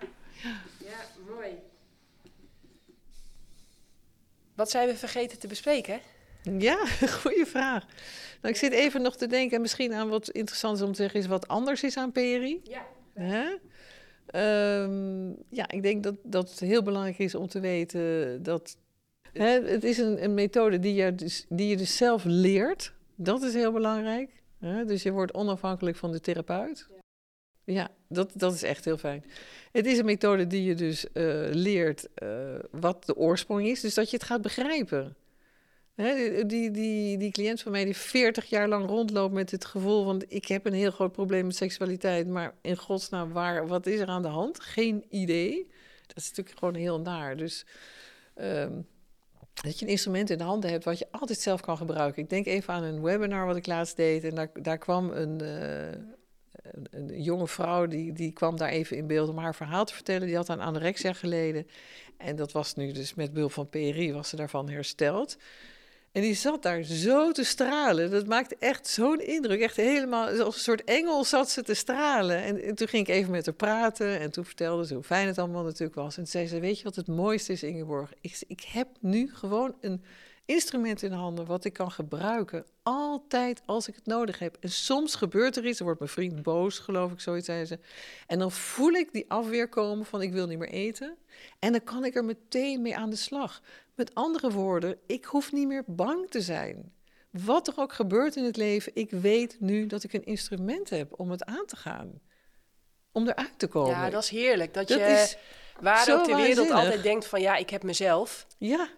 Ja, 0.79 0.99
mooi. 1.35 1.59
Wat 4.55 4.71
zijn 4.71 4.89
we 4.89 4.97
vergeten 4.97 5.39
te 5.39 5.47
bespreken? 5.47 6.01
Ja, 6.43 6.87
goede 7.23 7.47
vraag. 7.47 7.87
Nou, 8.41 8.55
ik 8.55 8.57
zit 8.57 8.73
even 8.73 9.03
nog 9.03 9.17
te 9.17 9.27
denken, 9.27 9.61
misschien 9.61 9.93
aan 9.93 10.09
wat 10.09 10.31
interessant 10.31 10.77
is 10.77 10.83
om 10.83 10.93
te 10.93 11.03
zeggen, 11.03 11.21
is 11.21 11.27
wat 11.27 11.49
anders 11.49 11.83
is 11.83 11.97
aan 11.97 12.13
PRI. 12.13 12.61
Ja. 12.65 12.87
Hè? 13.15 13.57
Ehm, 14.27 15.29
ja, 15.49 15.69
ik 15.69 15.83
denk 15.83 16.03
dat, 16.03 16.15
dat 16.23 16.51
het 16.51 16.61
heel 16.61 16.83
belangrijk 16.83 17.19
is 17.19 17.35
om 17.35 17.49
te 17.49 17.61
weten 17.61 18.43
dat 18.43 18.77
hè, 19.33 19.63
het 19.65 19.85
is 19.85 19.99
een, 19.99 20.25
een 20.25 20.35
methode 20.35 20.79
die 20.79 20.95
je, 20.95 21.15
dus, 21.15 21.47
die 21.49 21.69
je 21.69 21.77
dus 21.77 21.97
zelf 21.97 22.25
leert. 22.25 22.93
Dat 23.15 23.43
is 23.43 23.55
heel 23.55 23.73
belangrijk. 23.73 24.43
Hè? 24.59 24.85
Dus 24.85 25.03
je 25.03 25.11
wordt 25.11 25.35
onafhankelijk 25.35 25.97
van 25.97 26.13
de 26.13 26.21
therapeut. 26.21 26.89
Ja, 27.73 27.89
dat, 28.09 28.33
dat 28.35 28.55
is 28.55 28.63
echt 28.63 28.85
heel 28.85 28.99
fijn. 28.99 29.25
Het 29.73 29.87
is 29.87 29.99
een 29.99 30.05
methode 30.05 30.47
die 30.47 30.63
je 30.63 30.75
dus 30.75 31.13
eh, 31.13 31.25
leert 31.51 32.09
eh, 32.15 32.29
wat 32.71 33.05
de 33.05 33.17
oorsprong 33.17 33.67
is, 33.67 33.81
dus 33.81 33.95
dat 33.95 34.11
je 34.11 34.17
het 34.17 34.27
gaat 34.27 34.43
begrijpen. 34.43 35.17
Hè, 35.95 36.47
die, 36.47 36.71
die, 36.71 37.19
die 37.19 37.31
cliënt 37.31 37.61
van 37.61 37.73
mij 37.73 37.85
die 37.85 37.97
40 37.97 38.45
jaar 38.45 38.69
lang 38.69 38.87
rondloopt 38.87 39.35
met 39.35 39.51
het 39.51 39.65
gevoel 39.65 40.05
van... 40.05 40.23
ik 40.29 40.47
heb 40.47 40.67
een 40.67 40.73
heel 40.73 40.91
groot 40.91 41.13
probleem 41.13 41.47
met 41.47 41.57
seksualiteit... 41.57 42.29
maar 42.29 42.55
in 42.61 42.77
godsnaam, 42.77 43.33
waar, 43.33 43.67
wat 43.67 43.87
is 43.87 44.01
er 44.01 44.07
aan 44.07 44.23
de 44.23 44.29
hand? 44.29 44.61
Geen 44.61 45.05
idee. 45.09 45.71
Dat 46.07 46.17
is 46.17 46.29
natuurlijk 46.29 46.59
gewoon 46.59 46.75
heel 46.75 47.01
naar. 47.01 47.37
Dus 47.37 47.67
ehm, 48.35 48.81
dat 49.53 49.79
je 49.79 49.85
een 49.85 49.91
instrument 49.91 50.31
in 50.31 50.39
de 50.39 50.45
handen 50.45 50.71
hebt... 50.71 50.85
wat 50.85 50.99
je 50.99 51.07
altijd 51.11 51.39
zelf 51.41 51.61
kan 51.61 51.77
gebruiken. 51.77 52.23
Ik 52.23 52.31
denk 52.31 52.47
even 52.47 52.75
aan 52.75 52.83
een 52.83 53.03
webinar 53.03 53.47
wat 53.47 53.57
ik 53.57 53.67
laatst 53.67 53.97
deed... 53.97 54.25
en 54.25 54.35
daar, 54.35 54.51
daar 54.63 54.79
kwam 54.79 55.11
een... 55.11 55.41
eh, 55.41 55.99
een, 56.91 57.23
jonge 57.23 57.49
vrouw 57.49 57.87
die, 57.87 58.13
die 58.13 58.33
kwam 58.33 58.57
daar 58.57 58.69
even 58.69 58.97
in 58.97 59.07
beeld 59.07 59.29
om 59.29 59.39
haar 59.39 59.55
verhaal 59.55 59.85
te 59.85 59.95
vertellen. 59.95 60.27
Die 60.27 60.37
had 60.37 60.51
aan 60.51 60.61
anorexia 60.61 61.13
geleden. 61.13 61.67
En 62.17 62.37
dat 62.37 62.53
was 62.53 62.75
nu 62.75 62.93
dus 62.93 63.15
met 63.15 63.33
behulp 63.33 63.53
van 63.53 63.69
PRI 63.69 64.13
was 64.13 64.29
ze 64.29 64.37
daarvan 64.37 64.69
hersteld. 64.69 65.37
En 66.13 66.23
die 66.23 66.35
zat 66.35 66.63
daar 66.63 66.83
zo 66.83 67.33
te 67.33 67.45
stralen. 67.45 68.11
Dat 68.11 68.27
maakte 68.27 68.57
echt 68.59 68.87
zo'n 68.87 69.21
indruk. 69.21 69.61
Echt 69.61 69.77
helemaal 69.77 70.29
als 70.29 70.55
een 70.55 70.61
soort 70.61 70.85
engel 70.85 71.25
zat 71.25 71.51
ze 71.51 71.63
te 71.63 71.75
stralen. 71.75 72.43
En, 72.43 72.63
en 72.63 72.75
toen 72.75 72.89
ging 72.89 73.09
ik 73.09 73.15
even 73.15 73.31
met 73.31 73.47
haar 73.47 73.55
praten. 73.55 74.21
En 74.21 74.31
toen 74.31 74.45
vertelde 74.45 74.87
ze 74.87 74.95
hoe 74.95 75.03
fijn 75.03 75.27
het 75.27 75.39
allemaal 75.39 75.63
natuurlijk 75.63 75.95
was. 75.95 76.17
En 76.17 76.23
toen 76.23 76.33
zei 76.33 76.47
ze, 76.47 76.61
weet 76.61 76.79
je 76.79 76.85
wat 76.85 76.97
het 76.97 77.07
mooiste 77.07 77.53
is, 77.53 77.63
Ingeborg? 77.63 78.13
Ik, 78.21 78.43
ik 78.47 78.61
heb 78.61 78.89
nu 79.01 79.31
gewoon 79.35 79.75
een 79.81 80.03
instrument 80.51 81.03
in 81.03 81.13
handen 81.13 81.47
wat 81.47 81.65
ik 81.65 81.73
kan 81.73 81.91
gebruiken. 81.91 82.67
Altijd 82.83 83.63
als 83.67 83.89
ik 83.89 83.95
het 83.95 84.07
nodig 84.07 84.39
heb. 84.39 84.57
En 84.61 84.71
soms 84.71 85.15
gebeurt 85.15 85.57
er 85.57 85.67
iets. 85.67 85.77
Dan 85.79 85.87
wordt 85.87 86.01
mijn 86.01 86.13
vriend 86.13 86.43
boos, 86.43 86.79
geloof 86.79 87.13
ik, 87.13 87.21
zoiets 87.21 87.47
zei 87.47 87.65
ze. 87.65 87.79
En 88.27 88.39
dan 88.39 88.53
voel 88.53 88.93
ik 88.93 89.13
die 89.13 89.25
afweer 89.29 89.69
komen 89.69 90.07
van 90.07 90.23
ik 90.23 90.33
wil 90.33 90.47
niet 90.47 90.59
meer 90.59 90.69
eten. 90.69 91.17
En 91.59 91.73
dan 91.73 91.85
kan 91.85 92.05
ik 92.05 92.15
er 92.15 92.25
meteen 92.25 92.83
mee 92.83 92.97
aan 92.97 93.11
de 93.11 93.17
slag. 93.17 93.63
Met 93.95 94.15
andere 94.15 94.51
woorden, 94.51 94.99
ik 95.07 95.25
hoef 95.25 95.53
niet 95.53 95.67
meer 95.67 95.85
bang 95.87 96.31
te 96.31 96.41
zijn. 96.41 96.93
Wat 97.31 97.69
er 97.69 97.75
ook 97.77 97.93
gebeurt 97.93 98.37
in 98.37 98.45
het 98.45 98.57
leven, 98.57 98.93
ik 98.95 99.11
weet 99.11 99.57
nu 99.61 99.87
dat 99.87 100.03
ik 100.03 100.13
een 100.13 100.25
instrument 100.25 100.91
heb 100.91 101.21
om 101.21 101.31
het 101.31 101.45
aan 101.45 101.67
te 101.67 101.77
gaan. 101.77 102.21
Om 103.13 103.29
eruit 103.29 103.59
te 103.59 103.67
komen. 103.67 103.91
Ja, 103.91 104.11
dat 104.11 104.23
is 104.23 104.29
heerlijk. 104.29 104.75
Dat, 104.75 104.89
Dat 104.89 104.99
je, 104.99 105.05
is 105.05 105.37
waar 105.81 106.05
zo 106.05 106.19
ook 106.19 106.27
de 106.27 106.35
wereld 106.35 106.71
altijd 106.71 107.03
denkt 107.03 107.27
van 107.27 107.41
ja, 107.41 107.57
ik 107.57 107.71
heb 107.71 107.83
mezelf. 107.83 108.47
Ja, 108.59 108.89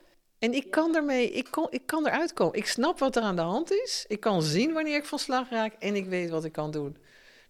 En 0.43 0.52
ik 0.52 0.70
kan 0.70 0.93
daarmee, 0.93 1.31
ik, 1.31 1.48
ik 1.70 1.82
kan 1.86 2.06
eruit 2.06 2.32
komen. 2.32 2.59
Ik 2.59 2.66
snap 2.66 2.98
wat 2.98 3.16
er 3.16 3.23
aan 3.23 3.36
de 3.36 3.43
hand 3.43 3.73
is. 3.73 4.05
Ik 4.09 4.20
kan 4.20 4.43
zien 4.43 4.73
wanneer 4.73 4.97
ik 4.97 5.05
van 5.05 5.19
slag 5.19 5.51
raak 5.51 5.74
en 5.78 5.94
ik 5.94 6.06
weet 6.06 6.31
wat 6.31 6.44
ik 6.44 6.52
kan 6.52 6.70
doen. 6.70 6.97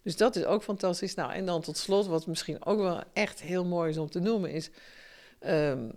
Dus 0.03 0.17
dat 0.17 0.35
is 0.35 0.45
ook 0.45 0.63
fantastisch. 0.63 1.13
Nou, 1.13 1.33
en 1.33 1.45
dan 1.45 1.61
tot 1.61 1.77
slot, 1.77 2.07
wat 2.07 2.27
misschien 2.27 2.65
ook 2.65 2.79
wel 2.79 3.03
echt 3.13 3.41
heel 3.41 3.65
mooi 3.65 3.89
is 3.89 3.97
om 3.97 4.09
te 4.09 4.19
noemen, 4.19 4.51
is 4.51 4.69
ehm, 5.39 5.89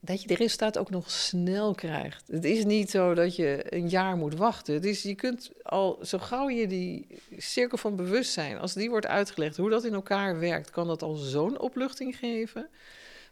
dat 0.00 0.22
je 0.22 0.28
de 0.28 0.34
resultaat 0.34 0.78
ook 0.78 0.90
nog 0.90 1.10
snel 1.10 1.74
krijgt. 1.74 2.28
Het 2.28 2.44
is 2.44 2.64
niet 2.64 2.90
zo 2.90 3.14
dat 3.14 3.36
je 3.36 3.64
een 3.68 3.88
jaar 3.88 4.16
moet 4.16 4.34
wachten. 4.34 4.74
Het 4.74 4.84
is, 4.84 5.02
je 5.02 5.14
kunt 5.14 5.50
al, 5.62 5.98
zo 6.02 6.18
gauw 6.18 6.48
je 6.48 6.66
die 6.66 7.06
cirkel 7.36 7.78
van 7.78 7.96
bewustzijn, 7.96 8.58
als 8.58 8.72
die 8.72 8.90
wordt 8.90 9.06
uitgelegd, 9.06 9.56
hoe 9.56 9.70
dat 9.70 9.84
in 9.84 9.94
elkaar 9.94 10.38
werkt, 10.38 10.70
kan 10.70 10.86
dat 10.86 11.02
al 11.02 11.14
zo'n 11.14 11.60
opluchting 11.60 12.16
geven. 12.16 12.68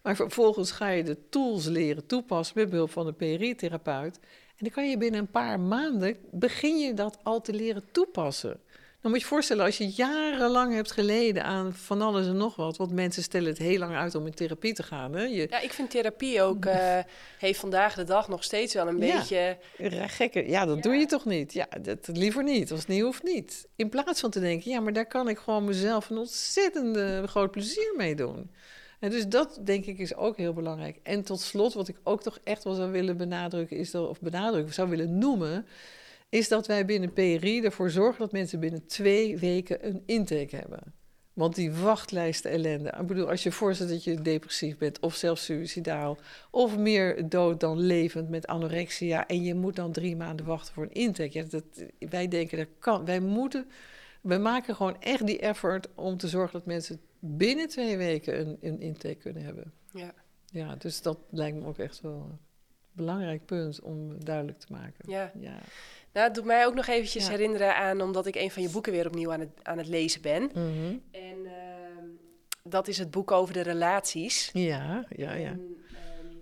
Maar 0.07 0.17
vervolgens 0.17 0.71
ga 0.71 0.89
je 0.89 1.03
de 1.03 1.17
tools 1.29 1.65
leren 1.67 2.07
toepassen 2.07 2.59
met 2.59 2.71
behulp 2.71 2.91
van 2.91 3.07
een 3.07 3.17
PRI-therapeut. 3.17 4.17
En 4.49 4.65
dan 4.65 4.71
kan 4.71 4.91
je 4.91 4.97
binnen 4.99 5.21
een 5.21 5.31
paar 5.31 5.61
maanden, 5.61 6.17
begin 6.31 6.79
je 6.79 6.95
dat 6.95 7.19
al 7.23 7.41
te 7.41 7.53
leren 7.53 7.85
toepassen. 7.93 8.61
Dan 9.01 9.11
moet 9.11 9.21
je 9.21 9.27
je 9.27 9.33
voorstellen, 9.35 9.65
als 9.65 9.79
je 9.79 9.89
jarenlang 9.89 10.75
hebt 10.75 10.93
geleden 10.93 11.45
aan 11.45 11.75
van 11.75 12.03
alles 12.03 12.27
en 12.27 12.37
nog 12.37 12.57
wat, 12.57 12.77
want 12.77 12.93
mensen 12.93 13.23
stellen 13.23 13.49
het 13.49 13.59
heel 13.59 13.79
lang 13.79 13.95
uit 13.97 14.15
om 14.15 14.27
in 14.27 14.35
therapie 14.35 14.73
te 14.73 14.83
gaan. 14.83 15.13
Hè? 15.13 15.23
Je, 15.23 15.47
Ja, 15.51 15.61
ik 15.61 15.73
vind 15.73 15.91
therapie 15.91 16.43
ook, 16.43 16.65
eh, 16.65 16.99
heeft 17.39 17.61
vandaag 17.61 17.95
de 17.95 18.05
dag 18.05 18.29
nog 18.29 18.45
steeds 18.45 18.75
wel 18.75 18.89
een 18.89 18.99
Ja. 18.99 19.17
beetje... 19.17 19.59
Gekke, 20.07 20.49
ja, 20.49 20.65
dat 20.67 20.77
Ja. 20.77 20.83
doe 20.83 20.95
je 20.95 21.07
toch 21.07 21.25
niet? 21.25 21.53
Ja, 21.53 21.67
dat 21.83 22.09
liever 22.13 22.43
niet. 22.43 22.71
Als 22.71 22.81
het 22.81 22.89
niet 22.89 23.03
hoeft, 23.03 23.23
niet. 23.23 23.67
In 23.77 23.89
plaats 23.89 24.21
van 24.21 24.31
te 24.31 24.41
denken, 24.41 24.71
ja, 24.71 24.81
maar 24.81 24.93
daar 24.93 25.07
kan 25.07 25.29
ik 25.29 25.39
gewoon 25.39 25.65
mezelf 25.65 26.11
een 26.11 26.19
ontzettende 26.19 27.27
groot 27.27 27.51
plezier 27.51 27.95
mee 27.97 28.15
doen. 28.15 28.51
En 29.01 29.11
dus 29.11 29.29
dat 29.29 29.61
denk 29.65 29.87
ik 29.87 29.99
is 29.99 30.15
ook 30.15 30.37
heel 30.37 30.53
belangrijk. 30.53 30.99
En 31.03 31.23
tot 31.23 31.41
slot, 31.41 31.75
wat 31.75 31.89
ik 31.89 31.97
ook 32.03 32.23
toch 32.23 32.39
echt 32.45 32.65
wel 32.65 32.75
zou 32.75 32.91
willen 32.91 33.17
benadrukken, 33.17 33.77
is 33.77 33.91
dat, 33.91 34.09
of 34.09 34.21
benadrukken, 34.21 34.75
zou 34.75 34.89
willen 34.89 35.19
noemen, 35.19 35.67
is 36.29 36.49
dat 36.49 36.67
wij 36.67 36.85
binnen 36.85 37.13
PRI 37.13 37.61
ervoor 37.63 37.91
zorgen 37.91 38.19
dat 38.19 38.33
mensen 38.33 38.61
binnen 38.61 38.87
twee 38.87 39.39
weken 39.39 39.87
een 39.87 40.03
intake 40.07 40.57
hebben. 40.57 40.95
Want 41.33 41.55
die 41.55 41.73
wachtlijsten 41.73 42.51
ellende. 42.51 42.95
Ik 43.01 43.07
bedoel, 43.07 43.29
als 43.29 43.43
je 43.43 43.53
voorstelt 43.53 43.89
dat 43.89 44.05
je 44.05 44.23
depressief 44.23 44.79
bent, 44.79 45.01
of 45.01 45.15
zelfs 45.15 45.45
suicidaal, 45.45 46.19
of 46.51 46.77
meer 46.79 47.29
dood 47.29 47.61
dan 47.61 47.79
levend 47.79 48.29
met 48.29 48.47
anorexia, 48.47 49.27
en 49.27 49.43
je 49.43 49.55
moet 49.55 49.77
dan 49.77 49.93
drie 49.93 50.17
maanden 50.17 50.47
wachten 50.47 50.75
voor 50.75 50.83
een 50.83 50.93
intake. 50.93 51.39
Ja, 51.39 51.45
dat, 51.49 51.65
wij 51.99 52.29
denken 52.29 52.59
dat 52.59 52.69
kan. 52.79 53.05
Wij 53.05 53.21
moeten, 53.21 53.67
wij 54.21 54.39
maken 54.39 54.75
gewoon 54.75 55.01
echt 55.01 55.27
die 55.27 55.39
effort 55.39 55.89
om 55.95 56.17
te 56.17 56.29
zorgen 56.29 56.53
dat 56.53 56.67
mensen 56.67 57.01
binnen 57.27 57.69
twee 57.69 57.97
weken 57.97 58.41
een, 58.41 58.57
een 58.61 58.81
intake 58.81 59.15
kunnen 59.15 59.43
hebben. 59.43 59.73
Ja. 59.93 60.15
Ja, 60.47 60.77
dus 60.77 61.03
dat 61.03 61.19
lijkt 61.31 61.57
me 61.59 61.67
ook 61.67 61.79
echt 61.79 62.01
wel 62.01 62.27
een 62.31 62.39
belangrijk 62.93 63.45
punt 63.45 63.81
om 63.81 64.25
duidelijk 64.25 64.59
te 64.59 64.67
maken. 64.71 65.11
Ja. 65.11 65.33
Ja. 65.41 65.59
Nou, 66.13 66.27
het 66.27 66.35
doet 66.35 66.45
mij 66.45 66.67
ook 66.67 66.75
nog 66.75 66.87
eventjes 66.87 67.25
Ja. 67.25 67.31
herinneren 67.31 67.77
aan, 67.77 68.01
omdat 68.01 68.27
ik 68.27 68.35
een 68.35 68.51
van 68.51 68.63
je 68.63 68.71
boeken 68.71 68.93
weer 68.93 69.07
opnieuw 69.07 69.33
aan 69.33 69.41
het, 69.41 69.51
aan 69.63 69.79
het 69.79 69.89
lezen 69.89 70.23
ben. 70.23 70.43
Mhm. 70.43 70.97
En 71.11 71.47
ehm, 71.47 72.05
dat 72.63 72.89
is 72.89 72.99
het 72.99 73.11
boek 73.11 73.31
over 73.31 73.55
de 73.55 73.61
relaties. 73.61 74.51
ja, 74.53 75.05
ja, 75.17 75.33
ja. 75.33 75.49
En, 75.51 75.77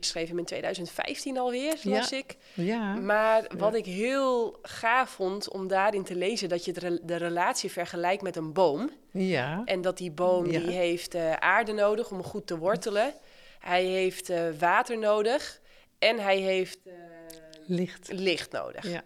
schreef 0.04 0.28
hem 0.28 0.38
in 0.38 0.44
2015 0.44 1.38
alweer, 1.38 1.76
las 1.82 2.12
ik. 2.12 2.36
Ja, 2.54 2.94
Maar 2.94 3.46
wat 3.58 3.74
ik 3.74 3.84
heel 3.84 4.58
gaaf 4.62 5.10
vond 5.10 5.48
om 5.50 5.68
daarin 5.68 6.02
te 6.04 6.14
lezen, 6.14 6.48
dat 6.48 6.64
je 6.64 6.72
de, 6.72 6.80
re- 6.80 6.98
de 7.02 7.16
relatie 7.16 7.70
vergelijkt 7.70 8.22
met 8.22 8.36
een 8.36 8.52
boom. 8.52 8.90
ja, 9.10 9.62
En 9.64 9.80
dat 9.80 9.96
die 9.98 10.10
boom 10.10 10.48
die 10.48 10.70
heeft 10.70 11.14
eh, 11.14 11.32
aarde 11.32 11.72
nodig 11.72 12.10
om 12.10 12.22
goed 12.22 12.46
te 12.46 12.58
wortelen. 12.58 13.14
Hij 13.58 13.84
heeft 13.84 14.28
eh, 14.30 14.42
water 14.58 14.98
nodig 14.98 15.60
en 15.98 16.18
hij 16.18 16.38
heeft 16.38 16.78
eh, 16.86 16.92
licht. 17.66 18.08
licht 18.12 18.52
nodig. 18.52 18.88
Ja. 18.88 19.02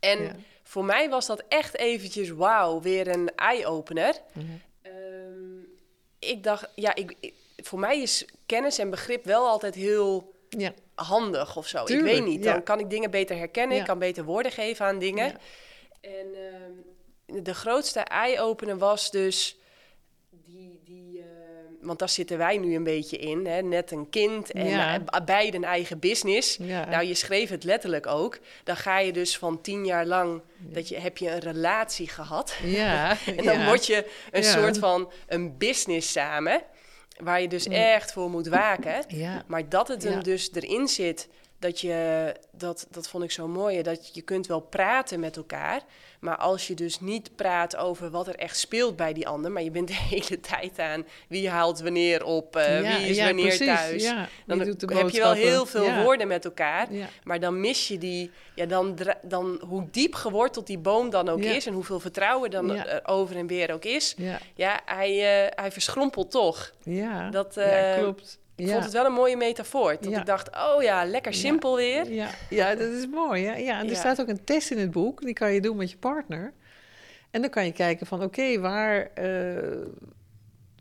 En 0.00 0.44
voor 0.62 0.84
mij 0.84 1.08
was 1.08 1.26
dat 1.26 1.42
echt 1.48 1.76
eventjes, 1.76 2.28
wauw, 2.30 2.80
weer 2.80 3.08
een 3.08 3.30
eye-opener. 3.36 4.14
Mhm. 4.32 4.44
Ehm, 4.82 5.58
ik 6.18 6.42
dacht, 6.42 6.68
ja, 6.74 6.94
ik, 6.94 7.14
ik- 7.20 7.34
voor 7.62 7.78
mij 7.78 8.00
is 8.02 8.24
kennis 8.46 8.78
en 8.78 8.90
begrip 8.90 9.24
wel 9.24 9.46
altijd 9.48 9.74
heel 9.74 10.32
Ja, 10.48 10.72
handig 10.94 11.56
of 11.56 11.66
zo. 11.66 11.84
Tuurlijk, 11.84 12.08
ik 12.08 12.14
weet 12.18 12.28
niet, 12.28 12.42
dan 12.44 12.54
ja. 12.54 12.60
kan 12.60 12.78
ik 12.80 12.90
dingen 12.90 13.10
beter 13.10 13.36
herkennen, 13.36 13.74
Ja. 13.76 13.80
ik 13.82 13.88
kan 13.88 13.98
beter 13.98 14.24
woorden 14.24 14.52
geven 14.52 14.86
aan 14.86 14.98
dingen. 14.98 15.36
En 16.00 16.26
ehm, 16.34 17.42
de 17.44 17.54
grootste 17.54 18.00
eye-opener 18.00 18.78
was 18.78 19.10
dus 19.10 19.56
die, 20.30 20.80
die 20.84 21.18
ehm, 21.18 21.26
want 21.86 21.98
daar 21.98 22.08
zitten 22.08 22.38
wij 22.38 22.56
nu 22.58 22.74
een 22.74 22.84
beetje 22.84 23.16
in, 23.16 23.46
hè? 23.46 23.62
net 23.62 23.90
een 23.90 24.08
kind 24.10 24.50
en 24.52 24.66
Ja. 24.68 25.00
eh, 25.06 25.24
beide 25.24 25.56
een 25.56 25.64
eigen 25.64 25.98
business. 25.98 26.58
Nou, 26.58 27.04
je 27.04 27.14
schreef 27.14 27.48
het 27.50 27.64
letterlijk 27.64 28.06
ook. 28.06 28.38
Dan 28.64 28.76
ga 28.76 28.98
je 28.98 29.12
dus 29.12 29.38
van 29.38 29.60
tien 29.60 29.84
jaar 29.86 30.06
lang, 30.06 30.42
dat 30.58 30.88
je, 30.88 30.96
heb 30.98 31.18
je 31.18 31.30
een 31.30 31.38
relatie 31.38 32.08
gehad. 32.08 32.54
ja, 32.62 33.16
En 33.36 33.44
dan 33.44 33.64
word 33.64 33.86
je 33.86 34.10
een 34.30 34.44
soort 34.44 34.78
van 34.78 35.10
een 35.26 35.58
business 35.58 36.12
samen, 36.12 36.62
waar 37.22 37.40
je 37.40 37.48
dus 37.48 37.66
echt 37.66 38.12
voor 38.12 38.30
moet 38.30 38.46
waken. 38.48 39.04
Ja, 39.08 39.44
Maar 39.46 39.68
dat 39.68 39.88
het 39.88 40.02
hem 40.02 40.12
Ja. 40.12 40.20
dus 40.20 40.52
erin 40.52 40.88
zit, 40.88 41.28
dat 41.58 41.80
je, 41.80 42.34
dat, 42.52 42.86
dat 42.90 43.08
vond 43.08 43.24
ik 43.24 43.30
zo 43.30 43.48
mooi, 43.48 43.82
dat 43.82 44.14
je 44.14 44.22
kunt 44.22 44.46
wel 44.46 44.60
praten 44.60 45.20
met 45.20 45.36
elkaar. 45.36 45.82
Maar 46.20 46.36
als 46.36 46.66
je 46.66 46.74
dus 46.74 47.00
niet 47.00 47.36
praat 47.36 47.76
over 47.76 48.10
wat 48.10 48.28
er 48.28 48.34
echt 48.34 48.58
speelt 48.58 48.96
bij 48.96 49.12
die 49.12 49.28
ander, 49.28 49.50
maar 49.52 49.62
je 49.62 49.70
bent 49.70 49.88
de 49.94 49.94
hele 49.94 50.40
tijd 50.40 50.78
aan 50.78 51.04
wie 51.28 51.48
haalt 51.50 51.80
wanneer 51.80 52.24
op, 52.24 52.56
eh, 52.56 52.82
Ja, 52.82 52.96
wie 52.98 53.08
is 53.08 53.16
ja, 53.16 53.24
wanneer 53.24 53.44
precies, 53.44 53.66
thuis. 53.66 54.02
Ja, 54.02 54.28
Dan 54.46 54.58
heb 54.58 55.10
je 55.10 55.20
wel 55.20 55.32
heel 55.32 55.66
veel 55.66 56.02
woorden 56.02 56.28
met 56.28 56.44
elkaar. 56.44 56.88
Maar 57.24 57.40
dan 57.40 57.60
mis 57.60 57.88
je 57.88 57.98
die, 57.98 58.30
ja, 58.54 58.66
dan, 58.66 58.98
dan 59.22 59.60
hoe 59.68 59.86
diep 59.90 60.14
geworteld 60.14 60.66
die 60.66 60.78
boom 60.78 61.10
dan 61.10 61.28
ook 61.28 61.42
is 61.42 61.66
en 61.66 61.72
hoeveel 61.72 62.00
vertrouwen 62.00 62.50
dan 62.50 62.70
er 62.76 63.00
over 63.06 63.36
en 63.36 63.46
weer 63.46 63.72
ook 63.72 63.84
is. 63.84 64.14
ja, 64.54 64.80
hij, 64.84 65.10
eh, 65.10 65.52
hij 65.62 65.72
verschrompelt 65.72 66.30
toch. 66.30 66.72
ja. 66.82 67.30
Dat, 67.30 67.54
ja, 67.54 67.62
eh, 67.62 67.98
klopt. 68.02 68.38
Ik 68.58 68.66
ja. 68.66 68.72
vond 68.72 68.84
het 68.84 68.92
wel 68.92 69.04
een 69.04 69.12
mooie 69.12 69.36
metafoor. 69.36 69.96
Dat 70.00 70.10
Ja. 70.10 70.20
ik 70.20 70.26
dacht, 70.26 70.48
oh 70.56 70.82
ja, 70.82 71.04
lekker 71.04 71.34
simpel 71.34 71.76
weer. 71.76 72.12
Ja, 72.12 72.30
ja, 72.50 72.74
dat 72.74 72.88
is 72.88 73.06
mooi. 73.06 73.44
Hè? 73.44 73.56
Ja, 73.56 73.78
en 73.78 73.88
er 73.88 73.96
staat 73.96 74.20
ook 74.20 74.28
een 74.28 74.44
test 74.44 74.70
in 74.70 74.78
het 74.78 74.90
boek. 74.90 75.20
Die 75.22 75.32
kan 75.32 75.52
je 75.52 75.60
doen 75.60 75.76
met 75.76 75.90
je 75.90 75.96
partner. 75.96 76.52
En 77.30 77.40
dan 77.40 77.50
kan 77.50 77.64
je 77.64 77.72
kijken 77.72 78.06
van, 78.06 78.22
oké, 78.22 78.60
waar, 78.60 79.10
eh, 79.14 79.86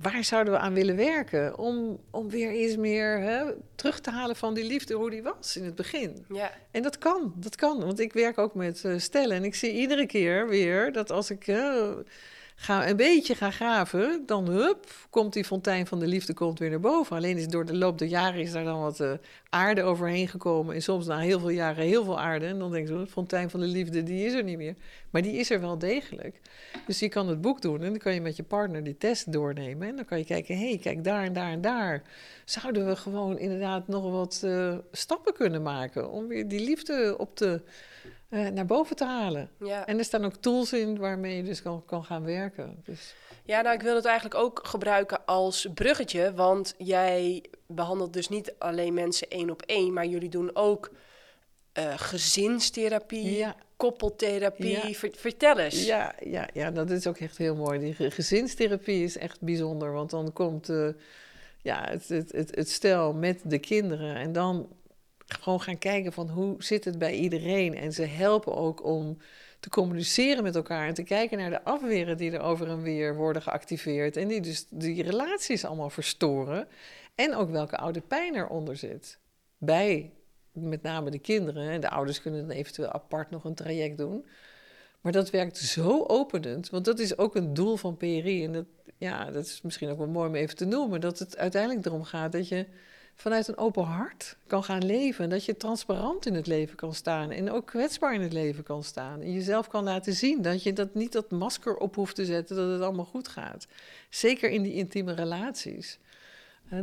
waar 0.02 0.24
zouden 0.24 0.54
we 0.54 0.60
aan 0.60 0.74
willen 0.74 0.96
werken? 0.96 1.58
Om, 1.58 2.00
om 2.12 2.30
weer 2.30 2.50
eens 2.52 2.76
meer 2.76 3.20
hè, 3.20 3.44
terug 3.76 4.00
te 4.00 4.12
halen 4.12 4.36
van 4.36 4.54
die 4.54 4.64
liefde, 4.66 4.94
hoe 4.94 5.10
die 5.10 5.24
was 5.24 5.58
in 5.58 5.64
het 5.66 5.76
begin. 5.76 6.26
Ja, 6.34 6.52
En 6.72 6.82
dat 6.82 6.98
kan, 6.98 7.34
dat 7.36 7.56
kan. 7.56 7.80
Want 7.80 8.00
ik 8.00 8.14
werk 8.14 8.38
ook 8.38 8.54
met 8.54 8.84
eh, 8.86 8.94
stellen. 8.98 9.36
En 9.38 9.44
ik 9.44 9.56
zie 9.56 9.72
iedere 9.72 10.06
keer 10.06 10.48
weer 10.48 10.92
dat 10.92 11.12
als 11.12 11.30
ik 11.30 11.48
ga, 12.60 12.88
een 12.90 12.96
beetje 12.96 13.36
ga 13.36 13.52
graven... 13.52 14.24
dan 14.26 14.48
hup, 14.48 14.86
komt 15.10 15.34
die 15.34 15.46
fontein 15.46 15.88
van 15.88 16.00
de 16.00 16.08
liefde 16.08 16.34
komt 16.34 16.60
weer 16.60 16.70
naar 16.70 16.80
boven. 16.80 17.16
Alleen 17.16 17.38
is 17.38 17.48
door 17.48 17.66
de 17.66 17.76
loop 17.76 17.98
der 17.98 18.08
jaren 18.08 18.42
is 18.42 18.52
daar 18.52 18.64
dan 18.64 18.80
wat 18.80 19.00
eh, 19.00 19.12
aarde 19.50 19.84
overheen 19.84 20.28
gekomen. 20.28 20.76
En 20.76 20.82
soms 20.82 21.06
na 21.06 21.20
heel 21.20 21.40
veel 21.40 21.50
jaren 21.50 21.84
heel 21.84 22.04
veel 22.04 22.20
aarde. 22.20 22.46
En 22.46 22.60
dan 22.60 22.72
denk 22.72 22.88
zo, 22.88 23.00
de 23.00 23.08
fontein 23.08 23.50
van 23.50 23.60
de 23.60 23.66
liefde, 23.66 24.04
die 24.04 24.26
is 24.26 24.34
er 24.34 24.44
niet 24.44 24.58
meer. 24.58 24.76
Maar 25.10 25.22
die 25.22 25.34
is 25.34 25.50
er 25.50 25.62
wel 25.62 25.78
degelijk. 25.78 26.40
Dus 26.88 27.00
je 27.00 27.10
kan 27.10 27.28
het 27.28 27.42
boek 27.42 27.62
doen 27.62 27.84
en 27.84 27.90
dan 27.90 27.98
kan 27.98 28.14
je 28.14 28.22
met 28.22 28.36
je 28.36 28.44
partner 28.44 28.84
die 28.84 28.98
test 28.98 29.32
doornemen. 29.32 29.88
En 29.88 29.96
dan 29.96 30.06
kan 30.06 30.18
je 30.18 30.26
kijken, 30.26 30.58
hé, 30.58 30.68
hey, 30.68 30.78
kijk, 30.78 31.04
daar 31.04 31.24
en 31.24 31.34
daar 31.34 31.52
en 31.52 31.62
daar. 31.62 32.02
Zouden 32.46 32.88
we 32.88 32.96
gewoon 32.96 33.38
inderdaad 33.38 33.88
nog 33.88 34.12
wat 34.12 34.42
eh, 34.44 34.78
stappen 34.92 35.34
kunnen 35.34 35.62
maken... 35.62 36.12
om 36.12 36.28
weer 36.28 36.48
die 36.48 36.64
liefde 36.64 37.16
op 37.18 37.36
te, 37.36 37.62
eh, 38.30 38.48
naar 38.48 38.66
boven 38.66 38.96
te 38.96 39.06
halen. 39.06 39.50
ja. 39.60 39.86
En 39.86 39.98
er 39.98 40.04
staan 40.04 40.26
ook 40.26 40.36
tools 40.36 40.74
in 40.74 40.98
waarmee 40.98 41.36
je 41.38 41.44
dus 41.44 41.62
kan, 41.62 41.86
kan 41.86 42.04
gaan 42.04 42.24
werken. 42.24 42.82
Dus, 42.84 43.16
ja, 43.46 43.62
nou, 43.62 43.76
ik 43.76 43.82
wil 43.82 43.96
het 43.96 44.06
eigenlijk 44.06 44.36
ook 44.36 44.60
gebruiken 44.68 45.26
als 45.26 45.68
bruggetje. 45.74 46.34
Want 46.34 46.74
jij 46.78 47.44
behandelt 47.68 48.14
dus 48.14 48.30
niet 48.30 48.54
alleen 48.58 48.94
mensen 48.94 49.28
één 49.30 49.50
op 49.50 49.62
één, 49.62 49.94
maar 49.94 50.06
jullie 50.06 50.30
doen 50.30 50.50
ook 50.56 50.92
eh, 51.74 51.94
gezinstherapie, 51.96 53.38
ja, 53.38 53.56
koppeltherapie. 53.76 54.70
Ja. 54.70 54.94
Ver- 54.94 55.12
vertel 55.16 55.58
eens. 55.58 55.86
ja, 55.86 56.16
ja, 56.26 56.48
ja, 56.54 56.72
dat 56.72 56.90
is 56.90 57.08
ook 57.08 57.18
echt 57.18 57.38
heel 57.38 57.56
mooi. 57.56 57.80
Die 57.80 57.94
ge- 57.94 58.12
gezinstherapie 58.12 59.04
is 59.04 59.18
echt 59.18 59.42
bijzonder. 59.42 59.92
Want 59.92 60.10
dan 60.10 60.34
komt 60.34 60.70
eh, 60.70 60.88
ja, 61.62 61.86
het, 61.90 62.08
het, 62.10 62.32
het, 62.32 62.56
het 62.56 62.70
stel 62.70 63.14
met 63.14 63.42
de 63.44 63.60
kinderen. 63.60 64.16
En 64.16 64.32
dan 64.32 64.68
gewoon 65.28 65.62
gaan 65.62 65.78
kijken 65.78 66.14
van 66.14 66.30
hoe 66.30 66.56
zit 66.64 66.86
het 66.86 67.00
bij 67.00 67.14
iedereen. 67.14 67.76
En 67.76 67.94
ze 67.94 68.04
helpen 68.04 68.56
ook 68.56 68.84
om 68.86 69.18
te 69.60 69.70
communiceren 69.70 70.44
met 70.44 70.56
elkaar. 70.56 70.88
En 70.88 70.94
te 70.94 71.04
kijken 71.04 71.38
naar 71.38 71.50
de 71.50 71.64
afweren 71.64 72.18
die 72.18 72.32
er 72.32 72.42
over 72.42 72.68
en 72.68 72.82
weer 72.82 73.16
worden 73.16 73.42
geactiveerd. 73.42 74.18
En 74.18 74.28
die 74.28 74.42
dus 74.42 74.66
die 74.70 75.04
relaties 75.04 75.66
allemaal 75.66 75.90
verstoren. 75.90 76.68
En 77.16 77.36
ook 77.36 77.50
welke 77.50 77.78
oude 77.78 78.02
pijn 78.02 78.36
eronder 78.36 78.76
zit. 78.76 79.20
Bij 79.58 80.12
met 80.52 80.82
name 80.82 81.10
de 81.10 81.20
kinderen. 81.20 81.70
En 81.70 81.82
de 81.82 81.90
ouders 81.90 82.22
kunnen 82.22 82.48
dan 82.48 82.58
eventueel 82.58 82.92
apart 82.92 83.30
nog 83.30 83.44
een 83.44 83.56
traject 83.56 83.98
doen. 83.98 84.26
Maar 85.02 85.12
dat 85.12 85.30
werkt 85.30 85.58
zo 85.58 86.04
openend, 86.04 86.70
want 86.70 86.86
dat 86.86 87.00
is 87.00 87.18
ook 87.18 87.36
een 87.36 87.54
doel 87.54 87.78
van 87.78 87.98
PRI. 87.98 88.44
En 88.44 88.52
dat, 88.52 88.66
ja, 88.98 89.32
dat 89.32 89.46
is 89.46 89.62
misschien 89.62 89.90
ook 89.90 89.98
wel 89.98 90.08
mooi 90.08 90.28
om 90.28 90.36
even 90.36 90.56
te 90.56 90.66
noemen, 90.66 91.02
dat 91.02 91.20
het 91.20 91.38
uiteindelijk 91.38 91.86
erom 91.86 92.04
gaat 92.04 92.32
dat 92.32 92.48
je 92.48 92.66
vanuit 93.18 93.48
een 93.48 93.58
open 93.58 93.84
hart 93.84 94.38
kan 94.48 94.64
gaan 94.64 94.86
leven. 94.86 95.30
Dat 95.30 95.46
je 95.46 95.58
transparant 95.58 96.26
in 96.26 96.34
het 96.34 96.48
leven 96.48 96.76
kan 96.76 96.94
staan 96.94 97.32
en 97.32 97.52
ook 97.52 97.66
kwetsbaar 97.66 98.14
in 98.14 98.22
het 98.22 98.34
leven 98.34 98.64
kan 98.64 98.84
staan. 98.84 99.22
En 99.22 99.34
jezelf 99.34 99.68
kan 99.68 99.84
laten 99.84 100.14
zien 100.14 100.42
dat 100.42 100.64
je 100.64 100.74
dat 100.74 100.94
niet 100.94 101.12
dat 101.12 101.32
masker 101.32 101.78
op 101.78 101.96
hoeft 101.96 102.16
te 102.16 102.26
zetten 102.26 102.56
dat 102.56 102.72
het 102.72 102.82
allemaal 102.82 103.06
goed 103.06 103.28
gaat. 103.28 103.68
Zeker 104.10 104.50
in 104.50 104.62
die 104.62 104.74
intieme 104.74 105.14
relaties. 105.14 106.00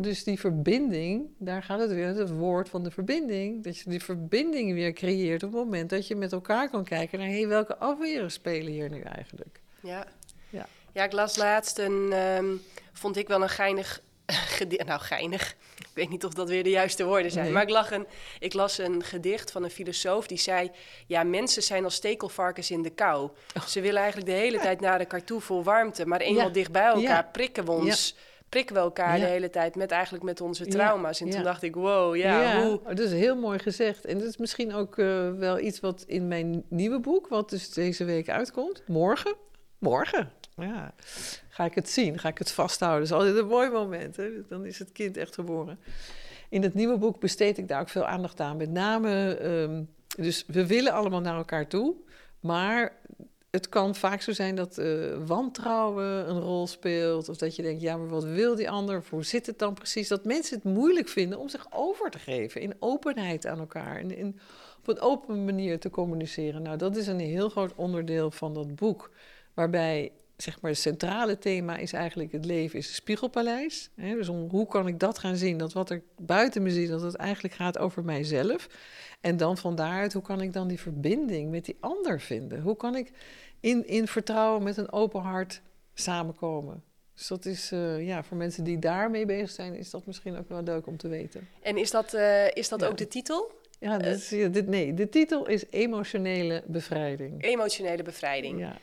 Dus 0.01 0.24
die 0.24 0.40
verbinding, 0.40 1.27
daar 1.39 1.62
gaat 1.62 1.81
het 1.81 1.90
weer, 1.90 2.06
het 2.06 2.31
woord 2.31 2.69
van 2.69 2.82
de 2.82 2.90
verbinding. 2.90 3.65
Dat 3.65 3.78
je 3.78 3.90
die 3.90 4.02
verbinding 4.02 4.73
weer 4.73 4.93
creëert 4.93 5.43
op 5.43 5.52
het 5.52 5.65
moment 5.65 5.90
dat 5.90 6.06
je 6.06 6.16
met 6.16 6.32
elkaar 6.32 6.70
kan 6.70 6.85
kijken 6.85 7.19
naar 7.19 7.28
hey, 7.28 7.48
welke 7.48 7.77
afweren 7.77 8.31
spelen 8.31 8.73
hier 8.73 8.90
nu 8.90 9.01
eigenlijk. 9.01 9.61
Ja, 9.81 10.06
ja. 10.51 10.66
ja 10.93 11.05
ik 11.05 11.12
las 11.12 11.36
laatst 11.36 11.78
een, 11.78 12.12
um, 12.12 12.61
vond 12.93 13.16
ik 13.16 13.28
wel 13.28 13.43
een 13.43 13.48
geinig 13.48 14.02
gedicht. 14.59 14.86
Nou, 14.86 15.01
geinig. 15.01 15.56
Ik 15.78 15.90
weet 15.94 16.09
niet 16.09 16.24
of 16.24 16.34
dat 16.34 16.48
weer 16.48 16.62
de 16.62 16.70
juiste 16.70 17.05
woorden 17.05 17.30
zijn. 17.30 17.52
Maar 17.52 17.62
ik, 17.62 17.68
lag 17.68 17.90
een, 17.90 18.06
ik 18.38 18.52
las 18.52 18.78
een 18.78 19.02
gedicht 19.02 19.51
van 19.51 19.64
een 19.64 19.70
filosoof 19.70 20.26
die 20.26 20.38
zei... 20.38 20.70
ja, 21.06 21.22
mensen 21.22 21.62
zijn 21.62 21.84
als 21.84 21.94
stekelvarkens 21.94 22.70
in 22.70 22.82
de 22.82 22.90
kou. 22.90 23.30
Oh. 23.56 23.62
Ze 23.62 23.80
willen 23.80 24.01
eigenlijk 24.01 24.30
de 24.30 24.36
hele 24.36 24.59
tijd 24.59 24.80
naar 24.80 25.01
elkaar 25.01 25.24
toe 25.24 25.40
voor 25.40 25.62
warmte. 25.62 26.06
Maar 26.06 26.20
eenmaal 26.20 26.52
dicht 26.52 26.72
bij 26.72 26.86
elkaar 26.86 27.24
prikken 27.32 27.64
we 27.64 27.70
ons... 27.70 28.16
prikken 28.48 28.74
we 28.74 28.80
elkaar 28.80 29.18
de 29.18 29.26
hele 29.26 29.51
tijd 29.51 29.76
met 29.76 29.90
eigenlijk 29.90 30.24
met 30.24 30.40
onze 30.40 30.66
trauma's. 30.66 31.20
En 31.20 31.30
toen 31.30 31.42
dacht 31.42 31.62
ik, 31.62 31.74
wow, 31.74 32.16
ja, 32.16 32.62
hoe... 32.62 32.80
Oh, 32.80 32.86
dat 32.86 32.98
is 32.98 33.12
heel 33.12 33.36
mooi 33.36 33.59
gezegd. 33.59 34.05
En 34.05 34.18
dat 34.18 34.28
is 34.28 34.36
misschien 34.36 34.74
ook 34.74 34.96
uh, 34.96 35.30
wel 35.30 35.59
iets 35.59 35.80
wat 35.80 36.05
in 36.06 36.28
mijn 36.28 36.64
nieuwe 36.68 37.01
boek... 37.01 37.28
wat 37.28 37.51
dus 37.51 37.70
deze 37.70 38.05
week 38.05 38.28
uitkomt, 38.28 38.82
morgen... 38.86 39.34
Morgen, 39.78 40.32
ja. 40.56 40.94
Ga 41.48 41.64
ik 41.64 41.74
het 41.74 41.90
zien? 41.90 42.18
Ga 42.18 42.28
ik 42.28 42.39
het 42.39 42.51
vasthouden? 42.51 43.09
Dat 43.09 43.18
is 43.18 43.24
altijd 43.24 43.44
een 43.44 43.51
mooi 43.51 43.70
moment. 43.70 44.16
Hè? 44.16 44.47
Dan 44.48 44.64
is 44.64 44.78
het 44.78 44.93
kind 44.93 45.16
echt 45.16 45.35
geboren. 45.35 45.78
In 46.48 46.62
het 46.62 46.74
nieuwe 46.74 46.98
boek 46.98 47.20
besteed 47.20 47.59
ik 47.59 47.68
daar 47.68 47.81
ook 47.81 47.89
veel 47.89 48.06
aandacht 48.06 48.40
aan. 48.40 48.56
Met 48.56 48.70
name, 48.70 49.39
um, 49.44 49.89
dus 50.16 50.44
we 50.47 50.66
willen 50.66 50.93
allemaal 50.93 51.20
naar 51.20 51.36
elkaar 51.36 51.68
toe. 51.68 51.94
Maar 52.40 52.93
het 53.51 53.68
kan 53.68 53.94
vaak 53.94 54.22
zo 54.22 54.32
zijn 54.32 54.55
dat 54.55 54.78
uh, 54.78 55.16
wantrouwen 55.26 56.28
een 56.28 56.40
rol 56.40 56.66
speelt. 56.66 57.28
Of 57.28 57.36
dat 57.36 57.56
je 57.56 57.62
denkt, 57.62 57.82
ja, 57.82 57.97
maar 57.97 58.09
wat 58.09 58.24
wil 58.24 58.55
die 58.55 58.70
ander? 58.70 58.98
Of 58.98 59.10
hoe 59.10 59.24
zit 59.24 59.47
het 59.47 59.59
dan 59.59 59.74
precies? 59.74 60.09
Dat 60.09 60.24
mensen 60.24 60.56
het 60.56 60.64
moeilijk 60.64 61.09
vinden 61.09 61.39
om 61.39 61.48
zich 61.48 61.66
over 61.70 62.10
te 62.10 62.18
geven. 62.18 62.60
In 62.60 62.76
openheid 62.78 63.47
aan 63.47 63.59
elkaar. 63.59 63.97
En 63.97 64.16
in, 64.16 64.39
op 64.78 64.89
een 64.89 65.01
open 65.01 65.44
manier 65.44 65.78
te 65.81 65.90
communiceren. 65.90 66.62
Nou, 66.62 66.76
dat 66.76 66.97
is 66.97 67.06
een 67.06 67.20
heel 67.20 67.48
groot 67.48 67.74
onderdeel 67.74 68.31
van 68.31 68.55
dat 68.55 68.74
boek. 68.74 69.10
Waarbij 69.55 70.12
zeg 70.36 70.61
maar, 70.61 70.70
het 70.70 70.81
centrale 70.81 71.39
thema 71.39 71.77
is 71.77 71.93
eigenlijk 71.93 72.32
het 72.32 72.44
leven 72.44 72.78
is 72.78 72.89
een 72.89 72.94
spiegelpaleis. 72.94 73.90
Hè? 73.94 74.15
Dus 74.15 74.28
om, 74.28 74.48
hoe 74.51 74.66
kan 74.66 74.86
ik 74.86 74.98
dat 74.98 75.19
gaan 75.19 75.36
zien? 75.36 75.59
Dat 75.59 75.73
wat 75.73 75.90
er 75.90 76.02
buiten 76.19 76.62
me 76.62 76.70
ziet, 76.70 76.89
dat 76.89 77.02
het 77.02 77.15
eigenlijk 77.15 77.55
gaat 77.55 77.78
over 77.78 78.05
mijzelf. 78.05 78.69
En 79.20 79.36
dan 79.36 79.56
van 79.59 79.74
daaruit, 79.74 80.12
hoe 80.12 80.23
kan 80.23 80.40
ik 80.40 80.52
dan 80.52 80.69
die 80.69 80.81
verbinding 80.81 81.51
met 81.51 81.65
die 81.65 81.77
ander 81.81 82.20
vinden? 82.20 82.61
Hoe 82.61 82.77
kan 82.77 82.97
ik 82.97 83.11
in, 83.61 83.86
in 83.86 84.09
vertrouwen 84.09 84.62
met 84.62 84.77
een 84.77 84.93
open 84.93 85.20
hart 85.20 85.61
samenkomen? 85.94 86.82
Dus 87.15 87.27
dat 87.27 87.44
is, 87.44 87.73
uh, 87.73 88.06
ja, 88.06 88.23
voor 88.23 88.36
mensen 88.36 88.65
die 88.65 88.78
daarmee 88.78 89.27
bezig 89.27 89.51
zijn, 89.51 89.74
is 89.74 89.90
dat 89.90 90.06
misschien 90.06 90.36
ook 90.36 90.48
wel 90.48 90.62
leuk 90.62 90.86
om 90.86 90.97
te 90.97 91.09
weten. 91.09 91.48
En 91.62 91.77
is 91.77 91.90
dat, 91.90 92.15
uh, 92.15 92.51
is 92.51 92.69
dat 92.69 92.81
ja. 92.81 92.86
ook 92.86 92.97
de 92.97 93.09
titel? 93.09 93.52
Ja, 93.78 93.98
dat 93.98 94.16
is, 94.16 94.31
ja 94.31 94.48
dit, 94.48 94.66
nee, 94.66 94.94
de 94.94 95.09
titel 95.09 95.48
is 95.48 95.65
Emotionele 95.70 96.62
Bevrijding. 96.66 97.44
Emotionele 97.44 98.02
Bevrijding. 98.02 98.59
Ja. 98.59 98.78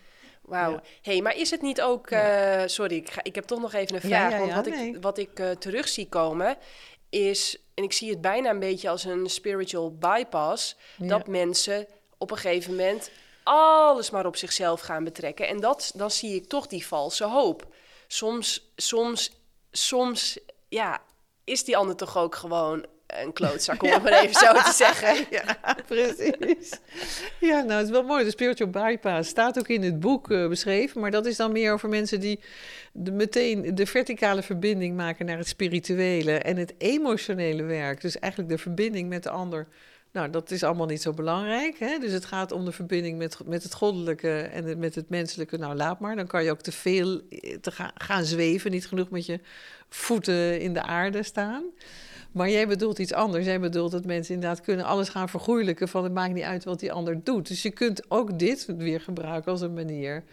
Wauw. 0.52 0.80
hey, 1.02 1.22
maar 1.22 1.36
is 1.36 1.52
het 1.52 1.62
niet 1.62 1.82
ook... 1.82 2.10
Uh, 2.10 2.62
sorry, 2.66 2.96
ik, 2.96 3.10
ga, 3.10 3.24
ik 3.24 3.36
heb 3.36 3.44
toch 3.44 3.60
nog 3.60 3.74
even 3.74 3.96
een 3.96 4.02
vraag. 4.02 4.38
want 4.38 4.54
wat 4.54 4.68
ik, 4.68 4.98
wat 5.02 5.18
ik 5.18 5.40
uh, 5.40 5.50
terug 5.50 5.88
zie 5.88 6.10
komen 6.10 6.58
is... 7.10 7.58
En 7.74 7.84
ik 7.84 7.94
zie 7.94 8.10
het 8.10 8.22
bijna 8.22 8.50
een 8.50 8.60
beetje 8.60 8.90
als 8.90 9.04
een 9.04 9.30
spiritual 9.30 9.96
bypass... 9.98 10.76
dat 10.98 11.28
mensen 11.28 11.88
op 12.18 12.32
een 12.32 12.38
gegeven 12.38 12.72
moment 12.72 13.12
alles 13.44 14.10
maar 14.10 14.26
op 14.26 14.36
zichzelf 14.36 14.82
gaan 14.82 15.04
betrekken. 15.04 15.48
En 15.48 15.60
dat, 15.60 15.92
dan 15.96 16.12
zie 16.12 16.36
ik 16.36 16.48
toch 16.48 16.68
die 16.68 16.88
valse 16.88 17.24
hoop. 17.24 17.74
Soms, 18.08 18.72
soms, 18.76 19.32
soms, 19.72 20.40
ja, 20.70 21.02
is 21.44 21.64
die 21.64 21.78
ander 21.78 21.96
toch 21.96 22.18
ook 22.18 22.36
gewoon 22.36 22.86
een 23.20 23.34
klootzak, 23.34 23.84
om 23.84 23.90
het 23.90 24.04
maar 24.04 24.22
even 24.22 24.34
zo 24.34 24.54
te 24.54 24.72
zeggen. 24.74 25.26
Ja, 25.30 25.78
precies. 25.88 26.80
Ja, 27.40 27.62
nou, 27.62 27.72
het 27.72 27.86
is 27.86 27.92
wel 27.92 28.04
mooi. 28.04 28.24
De 28.24 28.30
spiritual 28.30 28.70
bypass 28.70 29.30
staat 29.30 29.60
ook 29.60 29.68
in 29.68 29.84
het 29.84 30.00
boek 30.00 30.30
uh, 30.30 30.48
beschreven, 30.48 31.02
maar 31.02 31.12
dat 31.12 31.26
is 31.26 31.38
dan 31.38 31.52
meer 31.52 31.74
over 31.74 31.90
mensen 31.90 32.20
die 32.20 32.40
de, 32.92 33.12
meteen 33.12 33.76
de 33.76 33.86
verticale 33.86 34.42
verbinding 34.42 34.96
maken 34.96 35.26
naar 35.26 35.38
het 35.38 35.48
spirituele 35.48 36.32
en 36.32 36.58
het 36.58 36.74
emotionele 36.78 37.64
werk. 37.64 38.02
Dus 38.02 38.20
eigenlijk 38.20 38.52
de 38.52 38.58
verbinding 38.58 39.10
met 39.10 39.24
de 39.24 39.30
ander. 39.30 39.68
Nou, 40.12 40.30
dat 40.30 40.52
is 40.52 40.64
allemaal 40.64 40.88
niet 40.88 41.02
zo 41.02 41.14
belangrijk. 41.14 41.80
Hè? 41.80 41.98
Dus 41.98 42.12
het 42.12 42.26
gaat 42.26 42.52
om 42.52 42.66
de 42.66 42.72
verbinding 42.72 43.18
met, 43.18 43.38
met 43.46 43.64
het 43.64 43.74
goddelijke 43.74 44.40
en 44.42 44.80
met 44.80 44.96
het 44.96 45.10
menselijke. 45.10 45.58
Nou, 45.58 45.76
laat 45.76 46.00
maar. 46.00 46.16
Dan 46.16 46.28
kan 46.28 46.44
je 46.44 46.52
ook 46.52 46.62
te 46.62 46.72
veel 46.72 47.22
eh, 47.30 47.58
te 47.58 47.72
gaan, 47.72 47.92
gaan 47.94 48.24
zweven, 48.24 48.72
niet 48.72 48.88
genoeg 48.88 49.10
met 49.10 49.26
je 49.26 49.40
voeten 49.90 50.60
in 50.60 50.74
de 50.74 50.82
aarde 50.82 51.24
staan. 51.24 51.64
Maar 52.32 52.50
jij 52.50 52.68
bedoelt 52.68 53.00
iets 53.00 53.14
anders. 53.14 53.46
Jij 53.46 53.60
bedoelt 53.60 53.92
dat 53.92 54.06
mensen 54.06 54.34
inderdaad 54.34 54.62
kunnen 54.62 54.86
alles 54.86 55.10
gaan 55.10 55.30
vergoeilijken 55.30 55.88
van 55.88 56.04
het 56.04 56.14
maakt 56.14 56.34
niet 56.34 56.44
uit 56.44 56.64
wat 56.64 56.80
die 56.80 56.92
ander 56.92 57.24
doet. 57.24 57.48
Dus 57.48 57.62
je 57.62 57.72
kunt 57.72 58.12
ook 58.12 58.40
dit 58.40 58.66
weer 58.78 59.02
gebruiken 59.02 59.52
als 59.52 59.62
een 59.62 59.74
manier 59.74 60.24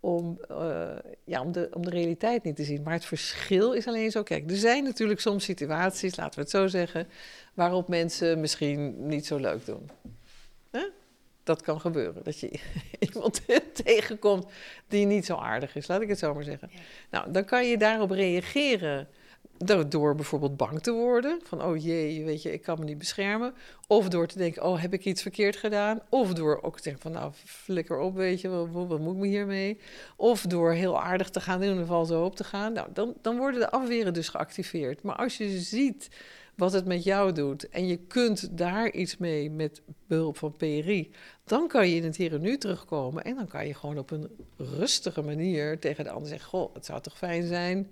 om, 0.00 0.40
uh, 0.50 0.88
ja, 1.24 1.42
om, 1.42 1.52
de, 1.52 1.68
om 1.72 1.82
de 1.82 1.90
realiteit 1.90 2.44
niet 2.44 2.56
te 2.56 2.64
zien. 2.64 2.82
Maar 2.82 2.92
het 2.92 3.04
verschil 3.04 3.72
is 3.72 3.86
alleen 3.86 4.10
zo. 4.10 4.22
Kijk, 4.22 4.50
er 4.50 4.56
zijn 4.56 4.84
natuurlijk 4.84 5.20
soms 5.20 5.44
situaties, 5.44 6.16
laten 6.16 6.34
we 6.34 6.40
het 6.40 6.50
zo 6.50 6.66
zeggen, 6.66 7.08
waarop 7.54 7.88
mensen 7.88 8.40
misschien 8.40 9.06
niet 9.06 9.26
zo 9.26 9.36
leuk 9.36 9.66
doen. 9.66 9.90
Dat 11.42 11.62
kan 11.62 11.80
gebeuren. 11.80 12.24
Dat 12.24 12.40
je 12.40 12.60
iemand 13.12 13.40
tegenkomt 13.84 14.46
die 14.88 15.06
niet 15.06 15.26
zo 15.26 15.36
aardig 15.36 15.76
is, 15.76 15.86
laat 15.86 16.00
ik 16.00 16.08
het 16.08 16.18
zo 16.18 16.34
maar 16.34 16.44
zeggen. 16.44 16.70
Nou, 17.10 17.32
dan 17.32 17.44
kan 17.44 17.66
je 17.66 17.78
daarop 17.78 18.10
reageren 18.10 19.08
door 19.88 20.14
bijvoorbeeld 20.14 20.56
bang 20.56 20.80
te 20.80 20.92
worden. 20.92 21.40
Van, 21.44 21.62
oh 21.62 21.82
jee, 21.82 22.24
weet 22.24 22.42
je, 22.42 22.52
ik 22.52 22.62
kan 22.62 22.78
me 22.78 22.84
niet 22.84 22.98
beschermen. 22.98 23.54
Of 23.86 24.08
door 24.08 24.26
te 24.26 24.38
denken, 24.38 24.64
oh, 24.64 24.80
heb 24.80 24.92
ik 24.92 25.04
iets 25.04 25.22
verkeerd 25.22 25.56
gedaan? 25.56 26.00
Of 26.08 26.32
door 26.32 26.62
ook 26.62 26.76
te 26.76 26.82
denken 26.82 27.02
van, 27.02 27.12
nou, 27.12 27.32
flikker 27.44 27.98
op, 27.98 28.14
weet 28.14 28.40
je, 28.40 28.48
wat, 28.48 28.98
moet 28.98 29.14
ik 29.14 29.20
me 29.20 29.26
hiermee? 29.26 29.78
Of 30.16 30.42
door 30.42 30.72
heel 30.72 31.00
aardig 31.00 31.30
te 31.30 31.40
gaan, 31.40 31.62
in 31.62 31.68
ieder 31.68 31.82
geval 31.82 32.04
zo 32.04 32.24
op 32.24 32.36
te 32.36 32.44
gaan. 32.44 32.72
Nou, 32.72 32.88
dan, 32.92 33.14
dan 33.22 33.36
worden 33.36 33.60
de 33.60 33.70
afweren 33.70 34.14
dus 34.14 34.28
geactiveerd. 34.28 35.02
Maar 35.02 35.16
als 35.16 35.36
je 35.36 35.58
ziet 35.58 36.08
wat 36.54 36.72
het 36.72 36.84
met 36.84 37.04
jou 37.04 37.32
doet 37.32 37.68
en 37.68 37.86
je 37.86 37.96
kunt 37.96 38.58
daar 38.58 38.90
iets 38.90 39.16
mee 39.16 39.50
met 39.50 39.82
behulp 40.06 40.36
van 40.36 40.56
PRI, 40.56 41.10
dan 41.44 41.68
kan 41.68 41.88
je 41.88 41.96
in 41.96 42.04
het 42.04 42.16
hier 42.16 42.34
en 42.34 42.40
nu 42.40 42.58
terugkomen 42.58 43.24
en 43.24 43.34
dan 43.34 43.48
kan 43.48 43.66
je 43.66 43.74
gewoon 43.74 43.98
op 43.98 44.10
een 44.10 44.28
rustige 44.56 45.22
manier 45.22 45.78
tegen 45.78 46.04
de 46.04 46.10
ander 46.10 46.28
zeggen, 46.28 46.48
goh, 46.48 46.74
het 46.74 46.84
zou 46.84 47.00
toch 47.00 47.18
fijn 47.18 47.46
zijn 47.46 47.90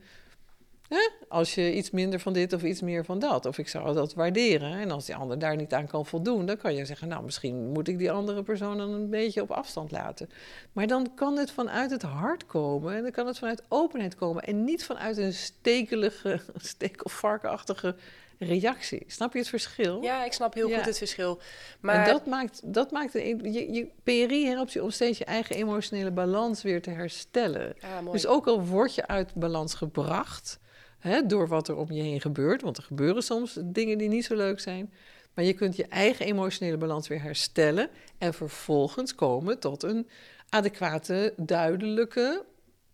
Hè? 0.89 1.09
Als 1.29 1.55
je 1.55 1.75
iets 1.75 1.91
minder 1.91 2.21
van 2.21 2.33
dit 2.33 2.53
of 2.53 2.63
iets 2.63 2.81
meer 2.81 3.05
van 3.05 3.19
dat. 3.19 3.47
Of 3.47 3.59
ik 3.59 3.69
zou 3.69 3.95
dat 3.95 4.15
waarderen. 4.15 4.73
En 4.73 4.91
als 4.91 5.07
die 5.07 5.17
ander 5.17 5.39
daar 5.39 5.57
niet 5.57 5.75
aan 5.75 5.87
kan 5.87 6.07
voldoen, 6.07 6.47
dan 6.47 6.57
kan 6.57 6.75
je 6.75 6.85
zeggen: 6.85 7.09
Nou, 7.09 7.25
misschien 7.25 7.69
moet 7.73 7.89
ik 7.89 7.99
die 7.99 8.11
andere 8.11 8.43
persoon 8.43 8.77
dan 8.77 8.91
een 8.91 9.11
beetje 9.11 9.43
op 9.43 9.51
afstand 9.51 9.91
laten. 9.91 10.31
Maar 10.73 10.87
dan 10.87 11.15
kan 11.15 11.37
het 11.37 11.51
vanuit 11.51 11.91
het 11.91 12.03
hart 12.03 12.47
komen. 12.47 12.95
En 12.95 13.03
dan 13.03 13.11
kan 13.11 13.27
het 13.27 13.39
vanuit 13.39 13.63
openheid 13.69 14.15
komen. 14.15 14.43
En 14.43 14.65
niet 14.65 14.85
vanuit 14.85 15.17
een 15.17 15.35
stekelige, 15.35 16.41
stekelvarkenachtige 16.57 17.95
reactie. 18.39 19.05
Snap 19.07 19.33
je 19.33 19.39
het 19.39 19.49
verschil? 19.49 20.03
Ja, 20.03 20.25
ik 20.25 20.33
snap 20.33 20.55
heel 20.55 20.69
goed 20.69 20.85
het 20.85 20.99
verschil. 20.99 21.41
Maar... 21.81 22.07
En 22.07 22.13
dat 22.13 22.27
maakt, 22.27 22.61
dat 22.65 22.91
maakt 22.91 23.15
een, 23.15 23.53
je, 23.53 23.73
je 23.73 23.89
PRI 24.03 24.47
helpt 24.47 24.73
je 24.73 24.83
om 24.83 24.91
steeds 24.91 25.19
je 25.19 25.25
eigen 25.25 25.57
emotionele 25.57 26.11
balans 26.11 26.63
weer 26.63 26.83
te 26.83 26.91
herstellen. 26.91 27.77
dus 28.13 28.27
ook 28.27 28.47
al 28.47 28.65
word 28.65 28.95
je 28.95 29.07
uit 29.07 29.35
balans 29.35 29.75
gebracht 29.75 30.59
Hè, 31.07 31.27
door 31.27 31.49
wat 31.49 31.69
er 31.69 31.77
om 31.77 31.93
je 31.93 32.03
heen 32.03 32.21
gebeurt. 32.21 32.63
Want 32.63 32.77
er 32.77 32.83
gebeuren 32.83 33.23
soms 33.23 33.59
dingen 33.65 33.99
die 33.99 34.09
niet 34.09 34.25
zo 34.25 34.35
leuk 34.35 34.61
zijn. 34.61 34.93
Maar 35.35 35.45
je 35.45 35.53
kunt 35.53 35.77
je 35.77 35.87
eigen 35.87 36.27
emotionele 36.27 36.77
balans 36.77 37.09
weer 37.09 37.23
herstellen. 37.23 37.89
En 38.19 38.35
vervolgens 38.35 39.15
komen 39.15 39.59
tot 39.59 39.83
een 39.83 40.09
adequate, 40.49 41.35
duidelijke, 41.37 42.45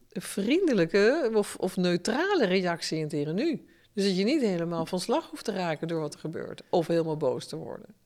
vriendelijke 0.08 1.30
of, 1.34 1.56
of 1.56 1.76
neutrale 1.76 2.46
reactie 2.46 2.96
in 2.96 3.02
het 3.02 3.12
hier 3.12 3.28
en 3.28 3.34
nu. 3.34 3.66
Dus 3.94 4.04
dat 4.04 4.16
je 4.16 4.24
niet 4.24 4.40
helemaal 4.40 4.86
van 4.86 5.00
slag 5.00 5.30
hoeft 5.30 5.44
te 5.44 5.52
raken 5.52 5.88
door 5.88 6.00
wat 6.00 6.14
er 6.14 6.20
gebeurt. 6.20 6.62
Of 6.70 6.86
helemaal 6.86 7.16
boos 7.16 7.46
te 7.46 7.56
worden. 7.56 8.01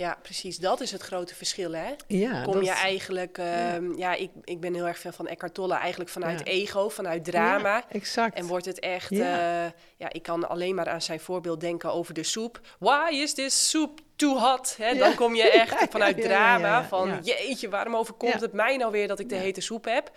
Ja, 0.00 0.18
precies. 0.22 0.58
Dat 0.58 0.80
is 0.80 0.92
het 0.92 1.02
grote 1.02 1.34
verschil, 1.34 1.72
hè? 1.72 1.94
Ja, 2.06 2.42
Kom 2.42 2.62
je 2.62 2.70
eigenlijk... 2.70 3.36
ja. 3.36 3.74
Ehm, 3.74 3.98
ja, 3.98 4.14
ik, 4.14 4.30
ik 4.44 4.60
ben 4.60 4.74
heel 4.74 4.86
erg 4.86 4.98
fan 4.98 5.12
van 5.12 5.26
Eckhart 5.26 5.54
Tolle. 5.54 5.74
Eigenlijk 5.74 6.10
vanuit 6.10 6.46
ego, 6.46 6.88
vanuit 6.88 7.24
drama. 7.24 7.84
Exact. 7.88 8.34
En 8.34 8.46
wordt 8.46 8.64
het 8.64 8.78
echt... 8.78 9.10
Ja. 9.10 9.64
Uh, 9.64 9.70
ja, 9.96 10.12
ik 10.12 10.22
kan 10.22 10.48
alleen 10.48 10.74
maar 10.74 10.88
aan 10.88 11.02
zijn 11.02 11.20
voorbeeld 11.20 11.60
denken 11.60 11.92
over 11.92 12.14
de 12.14 12.22
soep. 12.22 12.60
Why 12.78 13.08
is 13.12 13.34
this 13.34 13.68
soup 13.70 14.00
too 14.16 14.38
hot? 14.38 14.74
Hè? 14.78 14.94
Dan 14.94 15.14
kom 15.14 15.34
je 15.34 15.50
echt 15.62 15.86
vanuit 15.90 16.20
drama 16.20 16.84
van... 16.84 17.18
Jeetje, 17.22 17.68
waarom 17.68 17.96
overkomt 17.96 18.40
het 18.40 18.52
mij 18.52 18.76
nou 18.76 18.92
weer 18.92 19.08
dat 19.08 19.18
ik 19.18 19.28
de 19.28 19.36
hete 19.36 19.60
soep 19.60 19.84
heb? 19.84 20.10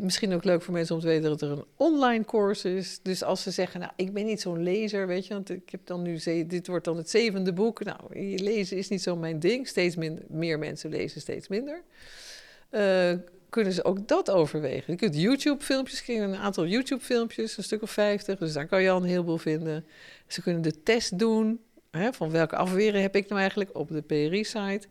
Misschien 0.00 0.34
ook 0.34 0.44
leuk 0.44 0.62
voor 0.62 0.74
mensen 0.74 0.94
om 0.94 1.00
te 1.00 1.06
weten 1.06 1.30
dat 1.30 1.42
er 1.42 1.50
een 1.50 1.64
online 1.76 2.24
course 2.24 2.76
is. 2.76 3.00
Dus 3.02 3.22
als 3.22 3.42
ze 3.42 3.50
zeggen, 3.50 3.80
nou, 3.80 3.92
ik 3.96 4.12
ben 4.12 4.24
niet 4.24 4.40
zo'n 4.40 4.62
lezer, 4.62 5.06
weet 5.06 5.26
je, 5.26 5.34
want 5.34 5.50
ik 5.50 5.70
heb 5.70 5.80
dan 5.84 6.02
nu, 6.02 6.18
dit 6.46 6.66
wordt 6.66 6.84
dan 6.84 6.96
het 6.96 7.10
zevende 7.10 7.52
boek. 7.52 7.84
Nou, 7.84 7.98
lezen 8.36 8.76
is 8.76 8.88
niet 8.88 9.02
zo 9.02 9.16
mijn 9.16 9.38
ding. 9.38 9.68
Steeds 9.68 9.96
minder, 9.96 10.24
meer 10.28 10.58
mensen 10.58 10.90
lezen, 10.90 11.20
steeds 11.20 11.48
minder. 11.48 11.82
Eh, 12.70 13.12
kunnen 13.48 13.72
ze 13.72 13.84
ook 13.84 14.08
dat 14.08 14.30
overwegen. 14.30 14.92
Je 14.92 14.98
kunt 14.98 15.16
YouTube-filmpjes, 15.16 16.02
ik 16.02 16.16
een 16.16 16.36
aantal 16.36 16.66
YouTube-filmpjes, 16.66 17.56
een 17.56 17.64
stuk 17.64 17.82
of 17.82 17.90
50, 17.90 18.38
dus 18.38 18.52
daar 18.52 18.66
kan 18.66 18.82
je 18.82 18.90
al 18.90 18.96
een 18.96 19.08
heleboel 19.08 19.38
vinden. 19.38 19.84
Ze 20.26 20.42
kunnen 20.42 20.62
de 20.62 20.82
test 20.82 21.18
doen, 21.18 21.60
hè, 21.90 22.12
van 22.12 22.30
welke 22.30 22.56
afweren 22.56 23.02
heb 23.02 23.16
ik 23.16 23.28
nou 23.28 23.40
eigenlijk 23.40 23.70
op 23.76 23.88
de 23.88 24.02
PRI-site. 24.02 24.86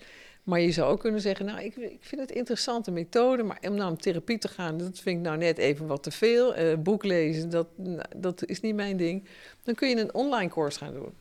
Maar 0.46 0.60
je 0.60 0.72
zou 0.72 0.92
ook 0.92 1.00
kunnen 1.00 1.22
zeggen, 1.22 1.46
nou, 1.46 1.64
ik, 1.64 1.76
ik 1.76 1.98
vind 2.02 2.22
het 2.22 2.30
een 2.30 2.36
interessante 2.36 2.92
methode, 2.92 3.44
maar 3.44 3.58
om 3.62 3.76
nou 3.76 3.92
om 3.92 3.98
therapie 3.98 4.38
te 4.38 4.48
gaan, 4.48 4.78
dat 4.78 5.00
vind 5.00 5.18
ik 5.18 5.24
nou 5.24 5.38
net 5.38 5.58
even 5.58 5.88
wat 5.88 6.04
te 6.04 6.12
veel. 6.12 6.56
Eh, 6.56 6.78
boek 6.78 7.04
lezen, 7.04 7.50
dat, 7.50 7.68
nou, 7.76 8.06
dat 8.16 8.46
is 8.46 8.60
niet 8.60 8.76
mijn 8.76 8.98
ding. 8.98 9.24
Dan 9.64 9.76
kun 9.76 9.90
je 9.90 9.96
een 9.96 10.14
online 10.14 10.50
course 10.50 10.78
gaan 10.78 10.94
doen. 10.94 11.14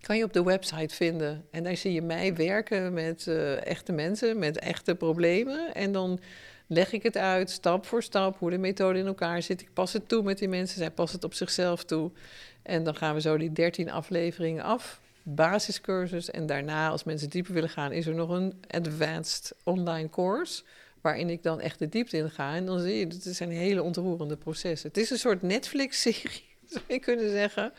Kan 0.00 0.16
je 0.16 0.24
op 0.24 0.32
de 0.32 0.42
website 0.42 0.94
vinden. 0.94 1.44
En 1.50 1.62
daar 1.62 1.76
zie 1.76 1.92
je 1.92 2.02
mij 2.02 2.34
werken 2.34 2.92
met 2.92 3.26
eh, 3.26 3.66
echte 3.66 3.92
mensen, 3.92 4.38
met 4.38 4.58
echte 4.58 4.94
problemen. 4.94 5.74
En 5.74 5.92
dan 5.92 6.20
leg 6.66 6.92
ik 6.92 7.02
het 7.02 7.16
uit, 7.16 7.50
stap 7.50 7.86
voor 7.86 8.02
stap, 8.02 8.38
hoe 8.38 8.50
de 8.50 8.58
methode 8.58 8.98
in 8.98 9.06
elkaar 9.06 9.42
zit. 9.42 9.60
Ik 9.60 9.72
pas 9.72 9.92
het 9.92 10.08
toe 10.08 10.22
met 10.22 10.38
die 10.38 10.48
mensen, 10.48 10.78
zij 10.78 10.90
passen 10.90 11.16
het 11.16 11.24
op 11.26 11.34
zichzelf 11.34 11.84
toe. 11.84 12.10
En 12.62 12.84
dan 12.84 12.94
gaan 12.94 13.14
we 13.14 13.20
zo 13.20 13.36
die 13.36 13.52
13 13.52 13.90
afleveringen 13.90 14.62
af 14.62 15.02
basiscursus. 15.24 16.30
En 16.30 16.46
daarna, 16.46 16.88
als 16.88 17.04
mensen 17.04 17.30
dieper 17.30 17.52
willen 17.52 17.68
gaan, 17.68 17.92
is 17.92 18.06
er 18.06 18.14
nog 18.14 18.30
een 18.30 18.54
advanced 18.70 19.52
online 19.62 20.08
course. 20.08 20.62
Waarin 21.00 21.30
ik 21.30 21.42
dan 21.42 21.60
echt 21.60 21.78
de 21.78 21.88
diepte 21.88 22.16
in 22.16 22.30
ga. 22.30 22.54
En 22.54 22.66
dan 22.66 22.80
zie 22.80 22.98
je, 22.98 23.06
het 23.06 23.36
zijn 23.36 23.50
hele 23.50 23.82
ontroerende 23.82 24.36
processen. 24.36 24.88
Het 24.88 24.98
is 24.98 25.10
een 25.10 25.18
soort 25.18 25.42
Netflix-serie, 25.42 26.44
zou 26.70 26.84
je 26.88 26.98
kunnen 26.98 27.30
zeggen. 27.30 27.72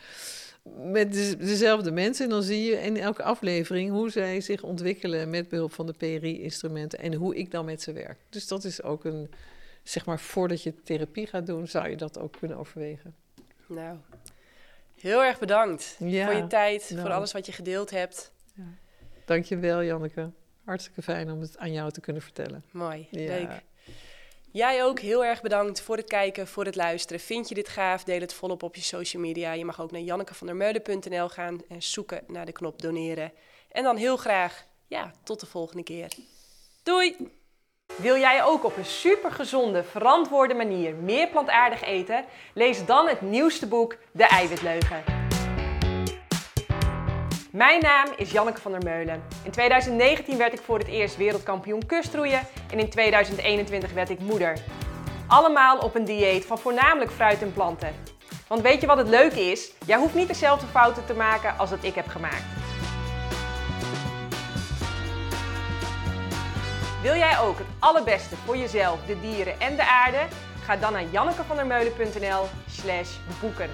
Met 0.82 1.12
de- 1.12 1.36
dezelfde 1.36 1.90
mensen. 1.90 2.24
En 2.24 2.30
dan 2.30 2.42
zie 2.42 2.64
je 2.64 2.82
in 2.82 2.96
elke 2.96 3.22
aflevering 3.22 3.90
hoe 3.90 4.10
zij 4.10 4.40
zich 4.40 4.62
ontwikkelen 4.62 5.30
met 5.30 5.48
behulp 5.48 5.72
van 5.72 5.86
de 5.86 5.92
PRI-instrumenten. 5.92 6.98
En 6.98 7.14
hoe 7.14 7.36
ik 7.36 7.50
dan 7.50 7.64
met 7.64 7.82
ze 7.82 7.92
werk. 7.92 8.18
Dus 8.28 8.48
dat 8.48 8.64
is 8.64 8.82
ook 8.82 9.04
een, 9.04 9.30
zeg 9.82 10.06
maar, 10.06 10.20
voordat 10.20 10.62
je 10.62 10.82
therapie 10.82 11.26
gaat 11.26 11.46
doen, 11.46 11.68
zou 11.68 11.88
je 11.88 11.96
dat 11.96 12.18
ook 12.18 12.36
kunnen 12.38 12.56
overwegen. 12.56 13.14
Nou, 13.68 13.96
heel 15.06 15.24
erg 15.24 15.38
bedankt 15.38 15.96
Ja, 15.98 16.24
voor 16.26 16.34
je 16.34 16.46
tijd, 16.46 16.90
nou. 16.90 17.00
voor 17.02 17.12
alles 17.12 17.32
wat 17.32 17.46
je 17.46 17.52
gedeeld 17.52 17.90
hebt. 17.90 18.32
Dankjewel, 19.24 19.82
Janneke. 19.82 20.30
Hartstikke 20.64 21.02
fijn 21.02 21.30
om 21.30 21.40
het 21.40 21.58
aan 21.58 21.72
jou 21.72 21.90
te 21.90 22.00
kunnen 22.00 22.22
vertellen. 22.22 22.64
Mooi, 22.70 23.08
Ja. 23.10 23.18
leuk. 23.20 23.50
Jij 24.52 24.84
ook 24.84 25.00
heel 25.00 25.24
erg 25.24 25.42
bedankt 25.42 25.80
voor 25.80 25.96
het 25.96 26.06
kijken, 26.08 26.46
voor 26.46 26.64
het 26.64 26.74
luisteren. 26.74 27.20
Vind 27.20 27.48
je 27.48 27.54
dit 27.54 27.68
gaaf? 27.68 28.04
Deel 28.04 28.20
het 28.20 28.32
volop 28.34 28.62
op 28.62 28.74
je 28.74 28.82
social 28.82 29.22
media. 29.22 29.52
Je 29.52 29.64
mag 29.64 29.80
ook 29.80 29.90
naar 29.90 30.00
jannekevandermeulen.nl 30.00 31.28
gaan 31.28 31.60
en 31.68 31.82
zoeken 31.82 32.22
naar 32.26 32.46
de 32.46 32.52
knop 32.52 32.82
doneren. 32.82 33.32
En 33.70 33.82
dan 33.82 33.96
heel 33.96 34.16
graag, 34.16 34.66
ja, 34.86 35.12
tot 35.22 35.40
de 35.40 35.46
volgende 35.46 35.82
keer. 35.82 36.12
Doei! 36.82 37.16
Wil 37.96 38.16
jij 38.16 38.44
ook 38.44 38.64
op 38.64 38.76
een 38.76 38.84
supergezonde, 38.84 39.84
verantwoorde 39.84 40.54
manier 40.54 40.94
meer 40.94 41.28
plantaardig 41.28 41.82
eten? 41.82 42.24
Lees 42.54 42.84
dan 42.84 43.08
het 43.08 43.20
nieuwste 43.20 43.66
boek 43.66 43.96
De 44.12 44.26
Eiwitleugen. 44.26 45.04
Mijn 47.50 47.80
naam 47.80 48.06
is 48.16 48.30
Janneke 48.30 48.60
van 48.60 48.72
der 48.72 48.82
Meulen. 48.82 49.22
In 49.44 49.50
2019 49.50 50.36
werd 50.36 50.52
ik 50.52 50.60
voor 50.60 50.78
het 50.78 50.88
eerst 50.88 51.16
wereldkampioen 51.16 51.86
kustroeien 51.86 52.40
en 52.70 52.78
in 52.78 52.90
2021 52.90 53.92
werd 53.92 54.10
ik 54.10 54.18
moeder. 54.18 54.58
Allemaal 55.26 55.78
op 55.78 55.94
een 55.94 56.04
dieet 56.04 56.46
van 56.46 56.58
voornamelijk 56.58 57.10
fruit 57.10 57.42
en 57.42 57.52
planten. 57.52 57.94
Want 58.46 58.62
weet 58.62 58.80
je 58.80 58.86
wat 58.86 58.98
het 58.98 59.08
leuke 59.08 59.40
is? 59.40 59.72
Jij 59.86 59.98
hoeft 59.98 60.14
niet 60.14 60.28
dezelfde 60.28 60.66
fouten 60.66 61.06
te 61.06 61.14
maken 61.14 61.58
als 61.58 61.70
dat 61.70 61.84
ik 61.84 61.94
heb 61.94 62.06
gemaakt. 62.06 62.65
Wil 67.06 67.16
jij 67.16 67.38
ook 67.38 67.58
het 67.58 67.66
allerbeste 67.78 68.36
voor 68.36 68.56
jezelf, 68.56 68.98
de 69.06 69.20
dieren 69.20 69.60
en 69.60 69.76
de 69.76 69.86
aarde? 69.86 70.26
Ga 70.64 70.76
dan 70.76 70.92
naar 70.92 71.04
jannekevandermeulen.nl 71.10 72.44
slash 72.70 73.10
boeken. 73.40 73.70